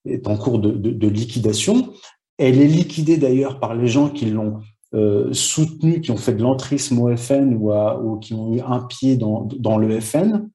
est, 0.07 0.27
en 0.27 0.39
cours 0.39 0.61
de, 0.61 1.09
liquidation. 1.09 1.91
Elle 2.39 2.59
est 2.59 2.67
liquidée 2.67 3.19
d'ailleurs 3.19 3.61
par 3.61 3.75
les 3.75 3.87
gens 3.87 4.09
qui 4.09 4.31
l'ont 4.31 4.61
euh, 4.95 5.31
soutenu, 5.35 6.01
qui 6.01 6.11
ont 6.11 6.17
fait 6.17 6.33
de 6.33 6.43
l'entrisme 6.43 6.99
au 7.01 7.15
FN 7.15 7.59
ou, 7.61 7.71
ou, 7.71 8.17
qui 8.17 8.33
ont 8.33 8.55
eu 8.55 8.61
un 8.67 8.81
pied 8.81 9.19
dans, 9.19 9.47
dans 9.59 9.77
le 9.77 10.01
FN, 10.01 10.49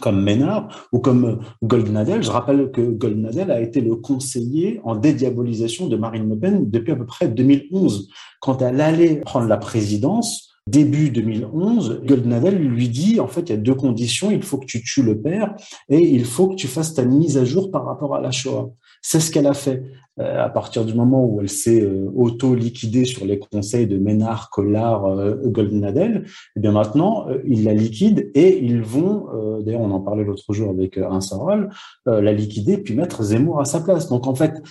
comme 0.00 0.22
Ménard 0.22 0.88
ou 0.92 0.98
comme 0.98 1.40
Goldnadel. 1.62 2.22
Je 2.22 2.30
rappelle 2.30 2.70
que 2.72 2.80
Goldnadel 2.80 3.50
a 3.50 3.60
été 3.60 3.80
le 3.80 3.96
conseiller 3.96 4.80
en 4.84 4.96
dédiabolisation 4.96 5.86
de 5.86 5.96
Marine 5.96 6.28
Le 6.28 6.38
Pen 6.38 6.70
depuis 6.70 6.92
à 6.92 6.96
peu 6.96 7.06
près 7.06 7.28
2011. 7.28 8.08
Quand 8.40 8.62
elle 8.62 8.80
allait 8.80 9.16
prendre 9.16 9.46
la 9.46 9.58
présidence, 9.58 10.50
début 10.66 11.10
2011, 11.10 12.02
Goldnadel 12.04 12.56
lui 12.56 12.88
dit, 12.88 13.20
en 13.20 13.26
fait, 13.26 13.42
il 13.42 13.48
y 13.50 13.52
a 13.52 13.56
deux 13.56 13.74
conditions, 13.74 14.30
il 14.30 14.42
faut 14.42 14.58
que 14.58 14.66
tu 14.66 14.82
tues 14.82 15.02
le 15.02 15.20
père 15.20 15.54
et 15.88 15.98
il 15.98 16.24
faut 16.24 16.48
que 16.48 16.54
tu 16.54 16.68
fasses 16.68 16.94
ta 16.94 17.04
mise 17.04 17.38
à 17.38 17.44
jour 17.44 17.70
par 17.70 17.84
rapport 17.84 18.14
à 18.14 18.20
la 18.20 18.30
Shoah. 18.30 18.70
C'est 19.02 19.20
ce 19.20 19.30
qu'elle 19.30 19.46
a 19.46 19.54
fait. 19.54 19.82
Euh, 20.20 20.44
à 20.44 20.50
partir 20.50 20.84
du 20.84 20.92
moment 20.92 21.24
où 21.24 21.40
elle 21.40 21.48
s'est 21.48 21.80
euh, 21.80 22.10
auto-liquidée 22.14 23.04
sur 23.04 23.24
les 23.24 23.38
conseils 23.38 23.86
de 23.86 23.96
Ménard, 23.96 24.50
Collard, 24.50 25.06
euh, 25.06 25.36
Goldnadel, 25.44 26.26
eh 26.56 26.60
bien 26.60 26.72
maintenant, 26.72 27.26
ils 27.46 27.64
la 27.64 27.72
liquident 27.74 28.22
et 28.34 28.58
ils 28.58 28.82
vont, 28.82 29.28
d'ailleurs 29.60 29.80
on 29.80 29.90
en 29.90 30.00
parlait 30.00 30.24
l'autre 30.24 30.52
jour 30.52 30.70
avec 30.70 30.98
un 30.98 31.20
Saral, 31.20 31.70
la 32.06 32.32
liquider 32.32 32.78
puis 32.78 32.94
mettre 32.94 33.22
Zemmour 33.22 33.60
à 33.60 33.64
sa 33.64 33.80
place. 33.80 34.08
Donc 34.08 34.26
en 34.26 34.34
fait, 34.34 34.62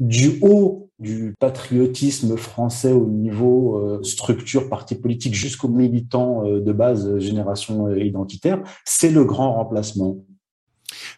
du 0.00 0.38
haut 0.42 0.88
du 0.98 1.34
patriotisme 1.38 2.36
français 2.36 2.92
au 2.92 3.06
niveau 3.06 4.00
structure, 4.02 4.68
parti 4.68 4.94
politique, 4.94 5.34
jusqu'aux 5.34 5.68
militants 5.68 6.44
de 6.44 6.72
base, 6.72 7.18
génération 7.18 7.94
identitaire, 7.94 8.62
c'est 8.84 9.10
le 9.10 9.24
grand 9.24 9.54
remplacement. 9.54 10.18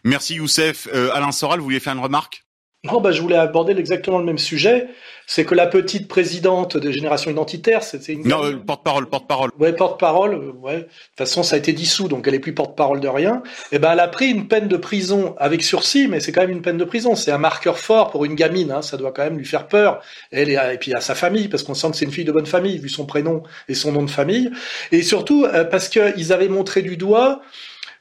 Merci 0.03 0.35
Youssef. 0.35 0.87
Alain 1.13 1.31
Soral, 1.31 1.59
vous 1.59 1.65
vouliez 1.65 1.79
faire 1.79 1.93
une 1.93 1.99
remarque? 1.99 2.47
Non, 2.83 3.01
bah, 3.01 3.11
je 3.11 3.21
voulais 3.21 3.35
aborder 3.35 3.73
exactement 3.77 4.19
le 4.19 4.23
même 4.23 4.37
sujet. 4.37 4.87
C'est 5.25 5.43
que 5.43 5.55
la 5.55 5.67
petite 5.67 6.07
présidente 6.07 6.77
de 6.77 6.91
Génération 6.91 7.29
Identitaire, 7.31 7.83
c'est 7.83 8.07
une... 8.07 8.25
Non, 8.25 8.45
euh, 8.45 8.55
porte-parole, 8.55 9.09
porte-parole. 9.09 9.49
Ouais, 9.59 9.73
porte-parole, 9.73 10.35
euh, 10.35 10.51
ouais. 10.53 10.77
De 10.77 10.81
toute 10.83 10.91
façon, 11.17 11.43
ça 11.43 11.55
a 11.55 11.59
été 11.59 11.73
dissous, 11.73 12.07
donc 12.07 12.27
elle 12.27 12.35
est 12.35 12.39
plus 12.39 12.53
porte-parole 12.53 13.01
de 13.01 13.07
rien. 13.07 13.41
Et 13.71 13.75
eh 13.75 13.79
ben, 13.79 13.91
elle 13.91 13.99
a 13.99 14.07
pris 14.07 14.27
une 14.27 14.47
peine 14.47 14.67
de 14.67 14.77
prison 14.77 15.35
avec 15.37 15.63
sursis, 15.63 16.07
mais 16.07 16.19
c'est 16.21 16.31
quand 16.31 16.41
même 16.41 16.51
une 16.51 16.61
peine 16.61 16.77
de 16.77 16.85
prison. 16.85 17.15
C'est 17.15 17.31
un 17.31 17.39
marqueur 17.39 17.77
fort 17.77 18.11
pour 18.11 18.23
une 18.23 18.35
gamine, 18.35 18.71
hein. 18.71 18.81
ça 18.81 18.95
doit 18.95 19.11
quand 19.11 19.23
même 19.23 19.37
lui 19.37 19.45
faire 19.45 19.67
peur. 19.67 19.99
Elle 20.31 20.49
et, 20.49 20.57
et 20.73 20.77
puis 20.77 20.93
à 20.93 21.01
sa 21.01 21.15
famille, 21.15 21.49
parce 21.49 21.63
qu'on 21.63 21.73
sent 21.73 21.89
que 21.91 21.97
c'est 21.97 22.05
une 22.05 22.11
fille 22.11 22.25
de 22.25 22.31
bonne 22.31 22.45
famille, 22.45 22.77
vu 22.77 22.89
son 22.89 23.05
prénom 23.05 23.43
et 23.67 23.73
son 23.73 23.91
nom 23.91 24.03
de 24.03 24.09
famille. 24.09 24.51
Et 24.91 25.01
surtout, 25.01 25.43
euh, 25.45 25.65
parce 25.65 25.89
qu'ils 25.89 26.31
avaient 26.31 26.47
montré 26.47 26.83
du 26.83 26.95
doigt 26.95 27.41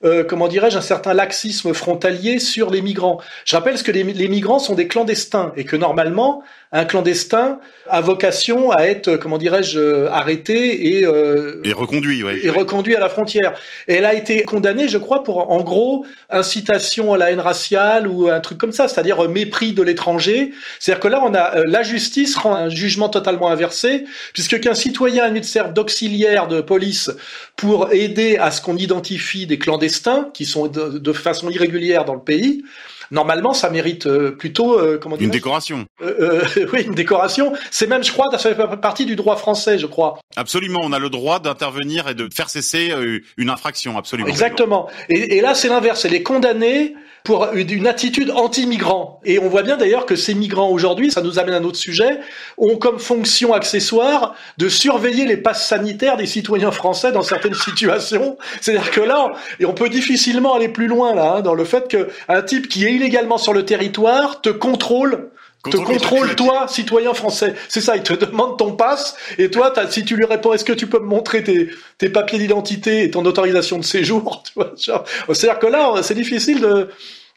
euh, 0.05 0.25
comment 0.25 0.49
dirais-je, 0.49 0.76
un 0.76 0.83
certain 0.83 1.15
laxisme 1.15 1.73
frontalier 1.73 2.38
sur 2.38 2.71
les 2.71 2.83
migrants. 2.83 3.21
Je 3.45 3.57
rappelle 3.57 3.83
que 3.83 3.91
les, 3.91 4.03
les, 4.03 4.29
migrants 4.29 4.59
sont 4.59 4.75
des 4.75 4.88
clandestins 4.88 5.53
et 5.57 5.65
que 5.65 5.76
normalement, 5.76 6.43
un 6.73 6.85
clandestin 6.85 7.59
a 7.88 8.00
vocation 8.00 8.71
à 8.73 8.83
être, 8.83 9.17
comment 9.17 9.38
dirais-je, 9.38 9.79
euh, 9.79 10.11
arrêté 10.11 10.99
et 10.99 11.07
euh, 11.07 11.62
et 11.65 11.73
reconduit, 11.73 12.23
ouais. 12.23 12.41
et 12.43 12.50
reconduit 12.50 12.95
à 12.95 13.00
la 13.00 13.09
frontière. 13.09 13.55
Et 13.88 13.95
elle 13.95 14.05
a 14.05 14.15
été 14.15 14.43
condamnée, 14.43 14.88
je 14.88 14.99
crois, 14.99 15.25
pour 15.25 15.50
en 15.50 15.62
gros 15.62 16.05
incitation 16.29 17.15
à 17.15 17.19
la 17.19 17.31
haine 17.31 17.41
raciale 17.41 18.07
ou 18.09 18.29
un 18.29 18.41
truc 18.41 18.59
comme 18.59 18.73
ça, 18.73 18.88
c'est-à-dire 18.88 19.29
mépris 19.29 19.73
de 19.73 19.83
l'étranger. 19.83 20.53
C'est-à-dire 20.79 21.00
que 21.00 21.09
là, 21.09 21.23
on 21.25 21.35
a 21.35 21.62
la 21.65 21.83
justice 21.83 22.37
rend 22.37 22.55
un 22.55 22.69
jugement 22.69 23.09
totalement 23.09 23.49
inversé, 23.49 24.05
puisque 24.35 24.61
qu'un 24.61 24.75
citoyen 24.75 25.33
serve 25.43 25.73
d'auxiliaire 25.73 26.49
de 26.49 26.61
police 26.61 27.11
pour 27.55 27.93
aider 27.93 28.37
à 28.37 28.50
ce 28.50 28.61
qu'on 28.61 28.76
identifie 28.76 29.47
des 29.47 29.59
clandestins 29.59 29.86
qui 30.33 30.45
sont 30.45 30.69
de, 30.69 31.12
façon 31.12 31.50
irrégulière 31.50 32.05
dans 32.05 32.14
le 32.14 32.21
pays. 32.21 32.62
Normalement, 33.11 33.55
ça 33.55 33.71
mérite 33.71 34.07
euh, 34.07 34.33
plutôt 34.33 34.78
euh, 34.78 34.99
comment 35.00 35.16
une 35.16 35.31
décoration. 35.31 35.87
Euh, 36.02 36.45
oui, 36.73 36.83
une 36.83 36.95
décoration. 36.95 37.52
C'est 37.71 37.87
même, 37.87 38.02
je 38.02 38.11
crois, 38.11 38.26
ça 38.37 38.52
fait 38.52 38.76
partie 38.81 39.07
du 39.07 39.14
droit 39.14 39.37
français, 39.37 39.78
je 39.78 39.87
crois. 39.87 40.19
Absolument, 40.35 40.81
on 40.83 40.93
a 40.93 40.99
le 40.99 41.09
droit 41.09 41.38
d'intervenir 41.38 42.09
et 42.09 42.14
de 42.14 42.28
faire 42.35 42.50
cesser 42.50 42.93
une 43.37 43.50
infraction, 43.50 43.97
absolument. 43.97 44.28
Exactement. 44.28 44.88
Et, 45.09 45.37
et 45.37 45.40
là, 45.40 45.55
c'est 45.55 45.69
l'inverse. 45.69 46.00
C'est 46.00 46.09
les 46.09 46.25
condamnés 46.25 46.95
pour 47.26 47.49
une 47.54 47.88
attitude 47.88 48.30
anti-migrant. 48.30 49.21
Et 49.25 49.40
on 49.40 49.49
voit 49.49 49.64
bien 49.64 49.76
d'ailleurs 49.76 50.06
que 50.06 50.14
ces 50.14 50.33
migrants 50.33 50.71
aujourd'hui, 50.71 51.11
ça 51.11 51.23
nous 51.23 51.40
amène 51.40 51.54
à 51.54 51.56
un 51.59 51.64
autre 51.64 51.76
sujet, 51.76 52.21
ont 52.56 52.76
comme 52.76 53.00
fonction 53.00 53.52
accessoire 53.52 54.37
de 54.59 54.68
surveiller 54.68 55.26
les 55.26 55.37
passes 55.37 55.66
sanitaires 55.66 56.16
des 56.16 56.26
citoyens 56.26 56.71
français 56.71 57.11
dans 57.11 57.25
certaines 57.25 57.54
situations. 57.68 58.38
C'est-à-dire 58.61 58.92
que 58.92 59.00
là, 59.00 59.33
et 59.59 59.64
on 59.64 59.75
peut 59.75 59.88
difficilement 59.88 60.54
aller 60.54 60.68
plus 60.68 60.87
loin 60.87 61.16
là, 61.16 61.38
hein, 61.38 61.40
dans 61.40 61.54
le 61.54 61.64
fait 61.64 61.88
qu'un 61.88 62.42
type 62.42 62.68
qui 62.68 62.87
est 62.87 62.92
illégalement 62.92 63.38
sur 63.38 63.52
le 63.52 63.64
territoire 63.64 64.40
te 64.40 64.50
contrôle 64.50 65.30
te 65.71 65.77
contrôle 65.77 66.35
toi, 66.35 66.67
citoyen 66.69 67.15
français. 67.15 67.55
C'est 67.69 67.81
ça, 67.81 67.97
il 67.97 68.03
te 68.03 68.13
demande 68.13 68.59
ton 68.59 68.73
passe 68.73 69.17
et 69.39 69.51
toi, 69.51 69.73
si 69.91 70.05
tu 70.05 70.17
lui 70.17 70.25
réponds, 70.25 70.53
est-ce 70.53 70.65
que 70.65 70.73
tu 70.73 70.87
peux 70.87 70.99
me 70.99 71.07
montrer 71.07 71.45
tes, 71.45 71.71
tes 71.99 72.09
papiers 72.09 72.39
d'identité 72.39 73.05
et 73.05 73.11
ton 73.11 73.25
autorisation 73.25 73.79
de 73.79 73.85
séjour 73.85 74.43
C'est-à-dire 74.77 75.59
que 75.59 75.67
là, 75.67 76.03
c'est 76.03 76.15
difficile 76.15 76.61
de, 76.61 76.89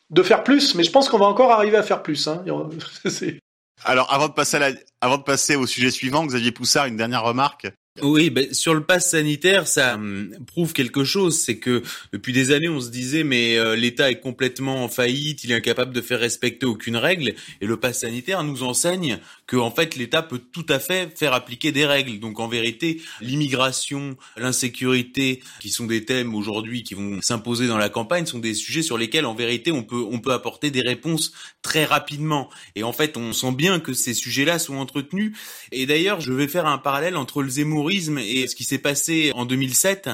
de 0.09 0.23
faire 0.23 0.43
plus, 0.43 0.75
mais 0.75 0.83
je 0.83 0.91
pense 0.91 1.09
qu'on 1.09 1.19
va 1.19 1.25
encore 1.25 1.51
arriver 1.51 1.77
à 1.77 1.83
faire 1.83 2.01
plus. 2.01 2.27
Hein. 2.27 2.43
Alors, 3.85 4.13
avant 4.13 4.27
de 4.27 4.33
passer 4.33 4.57
à 4.57 4.59
la, 4.59 4.71
avant 5.01 5.17
de 5.17 5.23
passer 5.23 5.55
au 5.55 5.65
sujet 5.65 5.91
suivant, 5.91 6.25
Xavier 6.25 6.51
Poussard, 6.51 6.85
une 6.85 6.97
dernière 6.97 7.23
remarque. 7.23 7.67
Oui, 8.01 8.29
ben, 8.29 8.53
sur 8.53 8.73
le 8.73 8.83
pass 8.83 9.11
sanitaire, 9.11 9.67
ça 9.67 9.95
hum, 9.95 10.35
prouve 10.47 10.73
quelque 10.73 11.03
chose. 11.03 11.39
C'est 11.39 11.57
que 11.57 11.81
depuis 12.13 12.33
des 12.33 12.51
années, 12.51 12.69
on 12.69 12.79
se 12.79 12.89
disait 12.89 13.23
mais 13.23 13.57
euh, 13.57 13.75
l'État 13.75 14.11
est 14.11 14.19
complètement 14.19 14.83
en 14.83 14.89
faillite, 14.89 15.43
il 15.43 15.51
est 15.51 15.55
incapable 15.55 15.93
de 15.93 16.01
faire 16.01 16.19
respecter 16.19 16.65
aucune 16.65 16.97
règle. 16.97 17.33
Et 17.61 17.65
le 17.65 17.77
pass 17.77 17.99
sanitaire 17.99 18.43
nous 18.43 18.63
enseigne 18.63 19.19
que 19.47 19.57
en 19.57 19.71
fait 19.71 19.95
l'État 19.95 20.21
peut 20.21 20.39
tout 20.39 20.65
à 20.69 20.79
fait 20.79 21.17
faire 21.17 21.33
appliquer 21.33 21.71
des 21.71 21.85
règles. 21.85 22.19
Donc 22.19 22.39
en 22.39 22.47
vérité, 22.47 23.01
l'immigration, 23.21 24.17
l'insécurité, 24.37 25.41
qui 25.59 25.69
sont 25.69 25.85
des 25.85 26.05
thèmes 26.05 26.35
aujourd'hui 26.35 26.83
qui 26.83 26.93
vont 26.93 27.21
s'imposer 27.21 27.67
dans 27.67 27.77
la 27.77 27.89
campagne, 27.89 28.25
sont 28.25 28.39
des 28.39 28.53
sujets 28.53 28.81
sur 28.81 28.97
lesquels 28.97 29.25
en 29.25 29.35
vérité 29.35 29.71
on 29.71 29.83
peut 29.83 30.05
on 30.11 30.19
peut 30.19 30.33
apporter 30.33 30.71
des 30.71 30.81
réponses 30.81 31.33
très 31.61 31.85
rapidement. 31.85 32.49
Et 32.75 32.83
en 32.83 32.93
fait, 32.93 33.17
on 33.17 33.33
sent 33.33 33.51
bien 33.51 33.79
que 33.79 33.93
ces 33.93 34.13
sujets-là 34.13 34.59
sont 34.59 34.75
entretenus. 34.75 35.37
Et 35.71 35.85
d'ailleurs, 35.85 36.21
je 36.21 36.33
vais 36.33 36.47
faire 36.47 36.65
un 36.65 36.77
parallèle 36.77 37.17
entre 37.17 37.41
le 37.41 37.49
Zemmour 37.49 37.88
et 37.89 38.47
ce 38.47 38.55
qui 38.55 38.63
s'est 38.63 38.77
passé 38.77 39.31
en 39.35 39.45
2007 39.45 40.09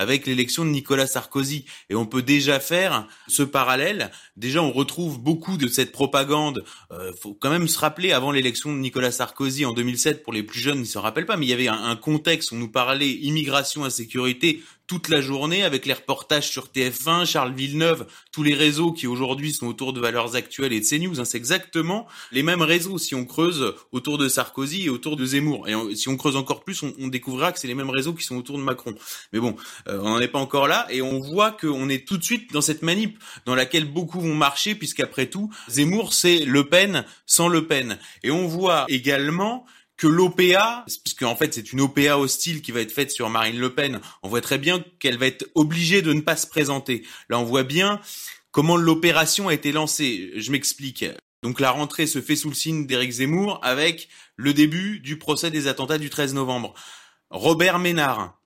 avec 0.00 0.26
l'élection 0.26 0.64
de 0.64 0.70
Nicolas 0.70 1.06
Sarkozy. 1.06 1.66
Et 1.90 1.94
on 1.94 2.06
peut 2.06 2.22
déjà 2.22 2.58
faire 2.58 3.06
ce 3.28 3.42
parallèle. 3.42 4.10
Déjà, 4.34 4.62
on 4.62 4.72
retrouve 4.72 5.20
beaucoup 5.20 5.58
de 5.58 5.68
cette 5.68 5.92
propagande. 5.92 6.64
Euh, 6.90 7.12
faut 7.20 7.34
quand 7.34 7.50
même 7.50 7.68
se 7.68 7.78
rappeler, 7.78 8.12
avant 8.12 8.32
l'élection 8.32 8.72
de 8.72 8.78
Nicolas 8.78 9.10
Sarkozy 9.10 9.66
en 9.66 9.74
2007, 9.74 10.22
pour 10.22 10.32
les 10.32 10.42
plus 10.42 10.58
jeunes, 10.58 10.78
ils 10.78 10.82
ne 10.82 10.86
se 10.86 10.96
rappellent 10.96 11.26
pas, 11.26 11.36
mais 11.36 11.44
il 11.44 11.50
y 11.50 11.52
avait 11.52 11.68
un, 11.68 11.84
un 11.84 11.96
contexte 11.96 12.50
où 12.50 12.54
on 12.54 12.58
nous 12.58 12.70
parlait 12.70 13.10
immigration, 13.10 13.84
insécurité, 13.84 14.62
toute 14.90 15.08
la 15.08 15.20
journée 15.20 15.62
avec 15.62 15.86
les 15.86 15.92
reportages 15.92 16.50
sur 16.50 16.66
TF1, 16.66 17.24
Charles 17.24 17.54
Villeneuve, 17.54 18.08
tous 18.32 18.42
les 18.42 18.54
réseaux 18.54 18.90
qui 18.90 19.06
aujourd'hui 19.06 19.52
sont 19.52 19.68
autour 19.68 19.92
de 19.92 20.00
Valeurs 20.00 20.34
Actuelles 20.34 20.72
et 20.72 20.80
de 20.80 20.84
CNews. 20.84 21.20
Hein, 21.20 21.24
c'est 21.24 21.38
exactement 21.38 22.08
les 22.32 22.42
mêmes 22.42 22.62
réseaux 22.62 22.98
si 22.98 23.14
on 23.14 23.24
creuse 23.24 23.72
autour 23.92 24.18
de 24.18 24.28
Sarkozy 24.28 24.86
et 24.86 24.88
autour 24.88 25.14
de 25.16 25.24
Zemmour. 25.24 25.68
Et 25.68 25.94
si 25.94 26.08
on 26.08 26.16
creuse 26.16 26.34
encore 26.34 26.64
plus, 26.64 26.82
on, 26.82 27.06
découvrira 27.06 27.52
que 27.52 27.60
c'est 27.60 27.68
les 27.68 27.76
mêmes 27.76 27.88
réseaux 27.88 28.14
qui 28.14 28.24
sont 28.24 28.34
autour 28.34 28.58
de 28.58 28.64
Macron. 28.64 28.96
Mais 29.32 29.38
bon, 29.38 29.54
euh, 29.86 30.00
on 30.02 30.08
n'en 30.08 30.18
est 30.18 30.26
pas 30.26 30.40
encore 30.40 30.66
là 30.66 30.88
et 30.90 31.02
on 31.02 31.20
voit 31.20 31.52
qu'on 31.52 31.88
est 31.88 32.04
tout 32.04 32.18
de 32.18 32.24
suite 32.24 32.52
dans 32.52 32.60
cette 32.60 32.82
manip 32.82 33.16
dans 33.46 33.54
laquelle 33.54 33.84
beaucoup 33.84 34.20
vont 34.20 34.34
marcher 34.34 34.74
puisqu'après 34.74 35.26
tout, 35.26 35.52
Zemmour 35.68 36.12
c'est 36.12 36.44
Le 36.44 36.68
Pen 36.68 37.04
sans 37.26 37.46
Le 37.46 37.64
Pen. 37.68 37.96
Et 38.24 38.32
on 38.32 38.48
voit 38.48 38.86
également 38.88 39.66
que 40.00 40.06
l'OPA, 40.06 40.86
puisque 41.04 41.24
en 41.24 41.36
fait 41.36 41.52
c'est 41.52 41.74
une 41.74 41.82
OPA 41.82 42.16
hostile 42.16 42.62
qui 42.62 42.72
va 42.72 42.80
être 42.80 42.90
faite 42.90 43.10
sur 43.10 43.28
Marine 43.28 43.58
Le 43.58 43.74
Pen, 43.74 44.00
on 44.22 44.30
voit 44.30 44.40
très 44.40 44.56
bien 44.56 44.82
qu'elle 44.98 45.18
va 45.18 45.26
être 45.26 45.46
obligée 45.54 46.00
de 46.00 46.14
ne 46.14 46.22
pas 46.22 46.36
se 46.36 46.46
présenter. 46.46 47.06
Là 47.28 47.38
on 47.38 47.44
voit 47.44 47.64
bien 47.64 48.00
comment 48.50 48.78
l'opération 48.78 49.48
a 49.48 49.54
été 49.54 49.72
lancée. 49.72 50.32
Je 50.36 50.52
m'explique. 50.52 51.04
Donc 51.42 51.60
la 51.60 51.70
rentrée 51.70 52.06
se 52.06 52.22
fait 52.22 52.34
sous 52.34 52.48
le 52.48 52.54
signe 52.54 52.86
d'Éric 52.86 53.10
Zemmour 53.10 53.60
avec 53.62 54.08
le 54.36 54.54
début 54.54 55.00
du 55.00 55.18
procès 55.18 55.50
des 55.50 55.68
attentats 55.68 55.98
du 55.98 56.08
13 56.08 56.32
novembre. 56.32 56.72
Robert 57.28 57.78
Ménard, 57.78 58.39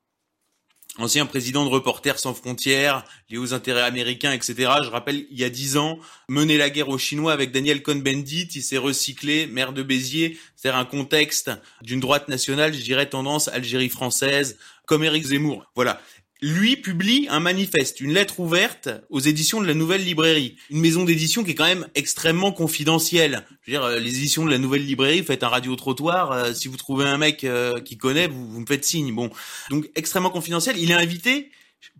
ancien 0.98 1.26
président 1.26 1.64
de 1.64 1.70
Reporters 1.70 2.18
sans 2.18 2.34
frontières, 2.34 3.04
lié 3.28 3.38
aux 3.38 3.52
intérêts 3.52 3.82
américains, 3.82 4.32
etc. 4.32 4.54
Je 4.84 4.90
rappelle, 4.90 5.26
il 5.30 5.38
y 5.38 5.44
a 5.44 5.50
dix 5.50 5.76
ans, 5.76 5.98
mener 6.28 6.56
la 6.56 6.70
guerre 6.70 6.88
aux 6.88 6.98
Chinois 6.98 7.32
avec 7.32 7.50
Daniel 7.50 7.82
Cohn-Bendit, 7.82 8.48
il 8.54 8.62
s'est 8.62 8.78
recyclé, 8.78 9.46
maire 9.46 9.72
de 9.72 9.82
Béziers, 9.82 10.38
c'est 10.56 10.68
un 10.68 10.84
contexte 10.84 11.50
d'une 11.82 12.00
droite 12.00 12.28
nationale, 12.28 12.72
je 12.72 12.82
dirais 12.82 13.08
tendance 13.08 13.48
Algérie 13.48 13.88
française, 13.88 14.56
comme 14.86 15.02
Éric 15.02 15.24
Zemmour. 15.24 15.66
Voilà 15.74 16.00
lui 16.42 16.76
publie 16.76 17.26
un 17.30 17.40
manifeste, 17.40 18.00
une 18.00 18.12
lettre 18.12 18.40
ouverte 18.40 18.88
aux 19.08 19.20
éditions 19.20 19.60
de 19.60 19.66
la 19.66 19.74
Nouvelle 19.74 20.04
Librairie, 20.04 20.56
une 20.70 20.80
maison 20.80 21.04
d'édition 21.04 21.44
qui 21.44 21.52
est 21.52 21.54
quand 21.54 21.64
même 21.64 21.88
extrêmement 21.94 22.52
confidentielle. 22.52 23.46
Je 23.62 23.70
veux 23.70 23.78
dire, 23.78 23.84
euh, 23.84 23.98
les 23.98 24.16
éditions 24.16 24.44
de 24.44 24.50
la 24.50 24.58
Nouvelle 24.58 24.84
Librairie, 24.84 25.22
faites 25.22 25.42
un 25.42 25.48
radio 25.48 25.74
trottoir, 25.76 26.32
euh, 26.32 26.52
si 26.52 26.68
vous 26.68 26.76
trouvez 26.76 27.06
un 27.06 27.18
mec 27.18 27.44
euh, 27.44 27.80
qui 27.80 27.96
connaît, 27.96 28.26
vous, 28.26 28.46
vous 28.50 28.60
me 28.60 28.66
faites 28.66 28.84
signe. 28.84 29.14
Bon, 29.14 29.30
donc 29.70 29.88
extrêmement 29.94 30.30
confidentiel. 30.30 30.76
Il 30.78 30.90
est 30.90 30.94
invité 30.94 31.50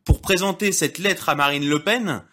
pour 0.04 0.20
présenter 0.20 0.72
cette 0.72 0.98
lettre 0.98 1.28
à 1.28 1.34
Marine 1.34 1.68
Le 1.68 1.82
Pen 1.82 2.24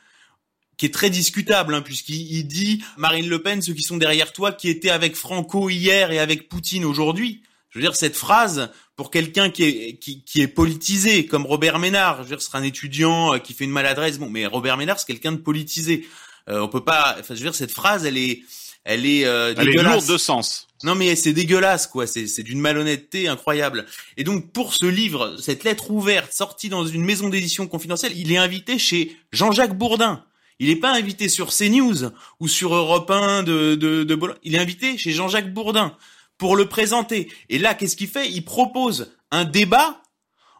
qui 0.77 0.87
est 0.87 0.93
très 0.93 1.11
discutable, 1.11 1.75
hein, 1.75 1.83
puisqu'il 1.83 2.35
il 2.35 2.47
dit 2.47 2.83
Marine 2.97 3.29
Le 3.29 3.43
Pen, 3.43 3.61
ceux 3.61 3.73
qui 3.73 3.83
sont 3.83 3.97
derrière 3.97 4.33
toi, 4.33 4.51
qui 4.51 4.67
étaient 4.67 4.89
avec 4.89 5.15
Franco 5.15 5.69
hier 5.69 6.11
et 6.11 6.17
avec 6.17 6.49
Poutine 6.49 6.85
aujourd'hui. 6.85 7.43
Je 7.71 7.79
veux 7.79 7.83
dire, 7.83 7.95
cette 7.95 8.17
phrase, 8.17 8.69
pour 8.97 9.11
quelqu'un 9.11 9.49
qui 9.49 9.63
est, 9.63 9.97
qui, 9.97 10.23
qui, 10.23 10.41
est 10.41 10.47
politisé, 10.47 11.25
comme 11.25 11.45
Robert 11.45 11.79
Ménard, 11.79 12.17
je 12.17 12.21
veux 12.23 12.27
dire, 12.27 12.41
ce 12.41 12.47
sera 12.47 12.59
un 12.59 12.63
étudiant 12.63 13.33
euh, 13.33 13.37
qui 13.37 13.53
fait 13.53 13.63
une 13.63 13.71
maladresse, 13.71 14.19
bon, 14.19 14.29
mais 14.29 14.45
Robert 14.45 14.75
Ménard, 14.75 14.99
c'est 14.99 15.07
quelqu'un 15.07 15.31
de 15.31 15.37
politisé. 15.37 16.05
Euh, 16.49 16.59
on 16.59 16.67
peut 16.67 16.83
pas, 16.83 17.15
enfin, 17.17 17.33
je 17.33 17.39
veux 17.39 17.45
dire, 17.45 17.55
cette 17.55 17.71
phrase, 17.71 18.05
elle 18.05 18.17
est, 18.17 18.41
elle 18.83 19.05
est, 19.05 19.25
euh, 19.25 19.53
elle 19.57 19.69
est 19.69 19.83
lourde 19.83 20.05
de 20.05 20.17
sens. 20.17 20.67
Non, 20.83 20.95
mais 20.95 21.15
c'est 21.15 21.31
dégueulasse, 21.31 21.87
quoi. 21.87 22.07
C'est, 22.07 22.27
c'est 22.27 22.43
d'une 22.43 22.59
malhonnêteté 22.59 23.29
incroyable. 23.29 23.85
Et 24.17 24.25
donc, 24.25 24.51
pour 24.51 24.73
ce 24.73 24.85
livre, 24.85 25.37
cette 25.39 25.63
lettre 25.63 25.91
ouverte, 25.91 26.33
sortie 26.33 26.67
dans 26.67 26.85
une 26.85 27.05
maison 27.05 27.29
d'édition 27.29 27.67
confidentielle, 27.67 28.13
il 28.17 28.33
est 28.33 28.37
invité 28.37 28.79
chez 28.79 29.15
Jean-Jacques 29.31 29.77
Bourdin. 29.77 30.25
Il 30.59 30.67
n'est 30.67 30.75
pas 30.75 30.93
invité 30.93 31.29
sur 31.29 31.49
CNews 31.49 32.11
ou 32.39 32.47
sur 32.47 32.75
Europe 32.75 33.09
1 33.09 33.43
de, 33.43 33.75
de, 33.75 34.03
de 34.03 34.15
Bologne. 34.15 34.37
Il 34.43 34.55
est 34.55 34.59
invité 34.59 34.97
chez 34.97 35.11
Jean-Jacques 35.11 35.53
Bourdin 35.53 35.95
pour 36.41 36.55
le 36.55 36.65
présenter. 36.65 37.31
Et 37.49 37.59
là, 37.59 37.75
qu'est-ce 37.75 37.95
qu'il 37.95 38.07
fait? 38.07 38.27
Il 38.27 38.43
propose 38.43 39.13
un 39.29 39.45
débat 39.45 40.01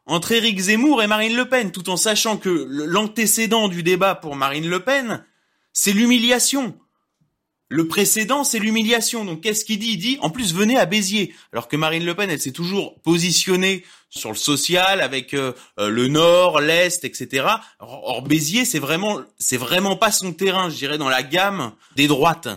entre 0.05 0.31
Éric 0.31 0.59
Zemmour 0.59 1.01
et 1.01 1.07
Marine 1.07 1.35
Le 1.35 1.49
Pen, 1.49 1.71
tout 1.71 1.89
en 1.89 1.97
sachant 1.97 2.37
que 2.37 2.67
l'antécédent 2.69 3.67
du 3.67 3.81
débat 3.81 4.13
pour 4.13 4.35
Marine 4.35 4.69
Le 4.69 4.81
Pen, 4.81 5.25
c'est 5.73 5.91
l'humiliation. 5.91 6.77
Le 7.67 7.87
précédent, 7.87 8.43
c'est 8.43 8.59
l'humiliation. 8.59 9.25
Donc, 9.25 9.41
qu'est-ce 9.41 9.65
qu'il 9.65 9.79
dit? 9.79 9.93
Il 9.93 9.97
dit, 9.97 10.17
en 10.21 10.29
plus, 10.29 10.53
venez 10.53 10.77
à 10.77 10.85
Béziers. 10.85 11.33
Alors 11.51 11.67
que 11.67 11.75
Marine 11.75 12.05
Le 12.05 12.13
Pen, 12.13 12.29
elle 12.29 12.39
s'est 12.39 12.51
toujours 12.51 13.01
positionnée 13.01 13.83
sur 14.11 14.29
le 14.29 14.35
social, 14.35 15.01
avec 15.01 15.33
euh, 15.33 15.53
euh, 15.79 15.89
le 15.89 16.09
Nord, 16.09 16.61
l'Est, 16.61 17.05
etc. 17.05 17.47
Or, 17.79 18.21
Béziers, 18.21 18.65
c'est 18.65 18.77
vraiment, 18.77 19.19
c'est 19.39 19.57
vraiment 19.57 19.95
pas 19.95 20.11
son 20.11 20.31
terrain, 20.31 20.69
je 20.69 20.75
dirais, 20.75 20.99
dans 20.99 21.09
la 21.09 21.23
gamme 21.23 21.71
des 21.95 22.05
droites. 22.05 22.49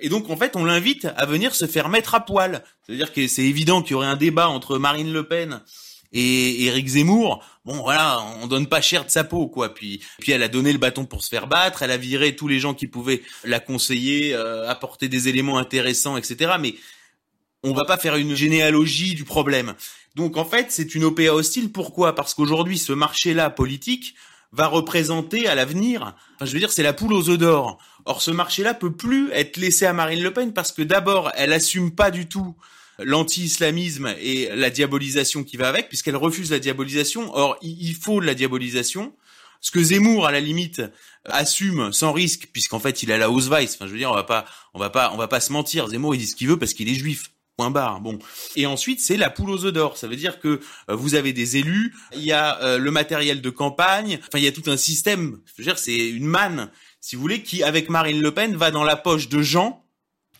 Et 0.00 0.08
donc, 0.08 0.30
en 0.30 0.36
fait, 0.36 0.56
on 0.56 0.64
l'invite 0.64 1.08
à 1.16 1.26
venir 1.26 1.54
se 1.54 1.66
faire 1.66 1.88
mettre 1.88 2.14
à 2.14 2.24
poil. 2.24 2.64
C'est-à-dire 2.86 3.12
que 3.12 3.26
c'est 3.28 3.44
évident 3.44 3.82
qu'il 3.82 3.92
y 3.92 3.94
aurait 3.94 4.06
un 4.06 4.16
débat 4.16 4.48
entre 4.48 4.78
Marine 4.78 5.12
Le 5.12 5.24
Pen 5.24 5.60
et 6.12 6.64
Éric 6.64 6.88
Zemmour, 6.88 7.44
bon 7.64 7.82
voilà, 7.82 8.20
on 8.42 8.48
donne 8.48 8.66
pas 8.66 8.80
cher 8.80 9.04
de 9.04 9.10
sa 9.10 9.22
peau 9.22 9.46
quoi. 9.46 9.72
Puis 9.72 10.00
puis 10.18 10.32
elle 10.32 10.42
a 10.42 10.48
donné 10.48 10.72
le 10.72 10.78
bâton 10.78 11.04
pour 11.04 11.22
se 11.22 11.28
faire 11.28 11.46
battre, 11.46 11.82
elle 11.82 11.92
a 11.92 11.96
viré 11.96 12.34
tous 12.34 12.48
les 12.48 12.58
gens 12.58 12.74
qui 12.74 12.88
pouvaient 12.88 13.22
la 13.44 13.60
conseiller, 13.60 14.34
euh, 14.34 14.68
apporter 14.68 15.08
des 15.08 15.28
éléments 15.28 15.58
intéressants, 15.58 16.16
etc. 16.16 16.54
Mais 16.58 16.74
on 17.62 17.72
va 17.72 17.84
pas 17.84 17.96
faire 17.96 18.16
une 18.16 18.34
généalogie 18.34 19.14
du 19.14 19.24
problème. 19.24 19.74
Donc 20.16 20.36
en 20.36 20.44
fait, 20.44 20.66
c'est 20.70 20.94
une 20.94 21.04
OPA 21.04 21.32
hostile. 21.32 21.70
Pourquoi? 21.70 22.14
Parce 22.14 22.34
qu'aujourd'hui, 22.34 22.78
ce 22.78 22.92
marché-là 22.92 23.48
politique 23.48 24.14
va 24.52 24.66
représenter 24.66 25.46
à 25.46 25.54
l'avenir, 25.54 26.16
enfin, 26.34 26.44
je 26.44 26.52
veux 26.52 26.58
dire, 26.58 26.72
c'est 26.72 26.82
la 26.82 26.92
poule 26.92 27.12
aux 27.12 27.28
œufs 27.28 27.38
d'or. 27.38 27.78
Or, 28.04 28.22
ce 28.22 28.30
marché-là 28.30 28.74
peut 28.74 28.92
plus 28.92 29.30
être 29.32 29.56
laissé 29.56 29.86
à 29.86 29.92
Marine 29.92 30.22
Le 30.22 30.32
Pen 30.32 30.52
parce 30.52 30.72
que 30.72 30.82
d'abord, 30.82 31.30
elle 31.34 31.52
assume 31.52 31.94
pas 31.94 32.10
du 32.10 32.28
tout 32.28 32.56
l'anti-islamisme 33.02 34.14
et 34.20 34.50
la 34.54 34.70
diabolisation 34.70 35.44
qui 35.44 35.56
va 35.56 35.68
avec, 35.68 35.88
puisqu'elle 35.88 36.16
refuse 36.16 36.50
la 36.50 36.58
diabolisation. 36.58 37.34
Or, 37.34 37.56
il 37.62 37.94
faut 37.94 38.20
de 38.20 38.26
la 38.26 38.34
diabolisation. 38.34 39.14
Ce 39.60 39.70
que 39.70 39.82
Zemmour, 39.82 40.26
à 40.26 40.32
la 40.32 40.40
limite, 40.40 40.82
assume 41.24 41.92
sans 41.92 42.12
risque, 42.12 42.48
puisqu'en 42.52 42.78
fait, 42.78 43.02
il 43.02 43.12
a 43.12 43.18
la 43.18 43.30
Hausweiss. 43.30 43.74
Enfin, 43.74 43.86
je 43.86 43.92
veux 43.92 43.98
dire, 43.98 44.10
on 44.10 44.14
va 44.14 44.24
pas, 44.24 44.46
on 44.74 44.78
va 44.78 44.90
pas, 44.90 45.12
on 45.12 45.16
va 45.16 45.28
pas 45.28 45.40
se 45.40 45.52
mentir. 45.52 45.88
Zemmour, 45.88 46.14
il 46.14 46.18
dit 46.18 46.26
ce 46.26 46.34
qu'il 46.36 46.48
veut 46.48 46.58
parce 46.58 46.72
qu'il 46.72 46.88
est 46.88 46.94
juif. 46.94 47.30
Point 47.56 47.70
barre. 47.70 48.00
Bon. 48.00 48.18
Et 48.56 48.64
ensuite, 48.64 49.00
c'est 49.00 49.18
la 49.18 49.28
poule 49.28 49.50
aux 49.50 49.66
œufs 49.66 49.72
d'or. 49.72 49.98
Ça 49.98 50.08
veut 50.08 50.16
dire 50.16 50.40
que 50.40 50.60
euh, 50.88 50.94
vous 50.94 51.14
avez 51.14 51.34
des 51.34 51.58
élus, 51.58 51.94
il 52.14 52.22
y 52.22 52.32
a 52.32 52.58
euh, 52.62 52.78
le 52.78 52.90
matériel 52.90 53.42
de 53.42 53.50
campagne. 53.50 54.18
Enfin, 54.22 54.38
il 54.38 54.44
y 54.44 54.46
a 54.46 54.52
tout 54.52 54.70
un 54.70 54.78
système. 54.78 55.40
Je 55.44 55.62
veux 55.62 55.64
dire, 55.64 55.78
c'est 55.78 56.08
une 56.08 56.24
manne, 56.24 56.70
si 57.00 57.16
vous 57.16 57.22
voulez, 57.22 57.42
qui, 57.42 57.62
avec 57.62 57.88
Marine 57.88 58.20
Le 58.20 58.32
Pen, 58.32 58.56
va 58.56 58.70
dans 58.70 58.84
la 58.84 58.96
poche 58.96 59.28
de 59.28 59.42
gens 59.42 59.84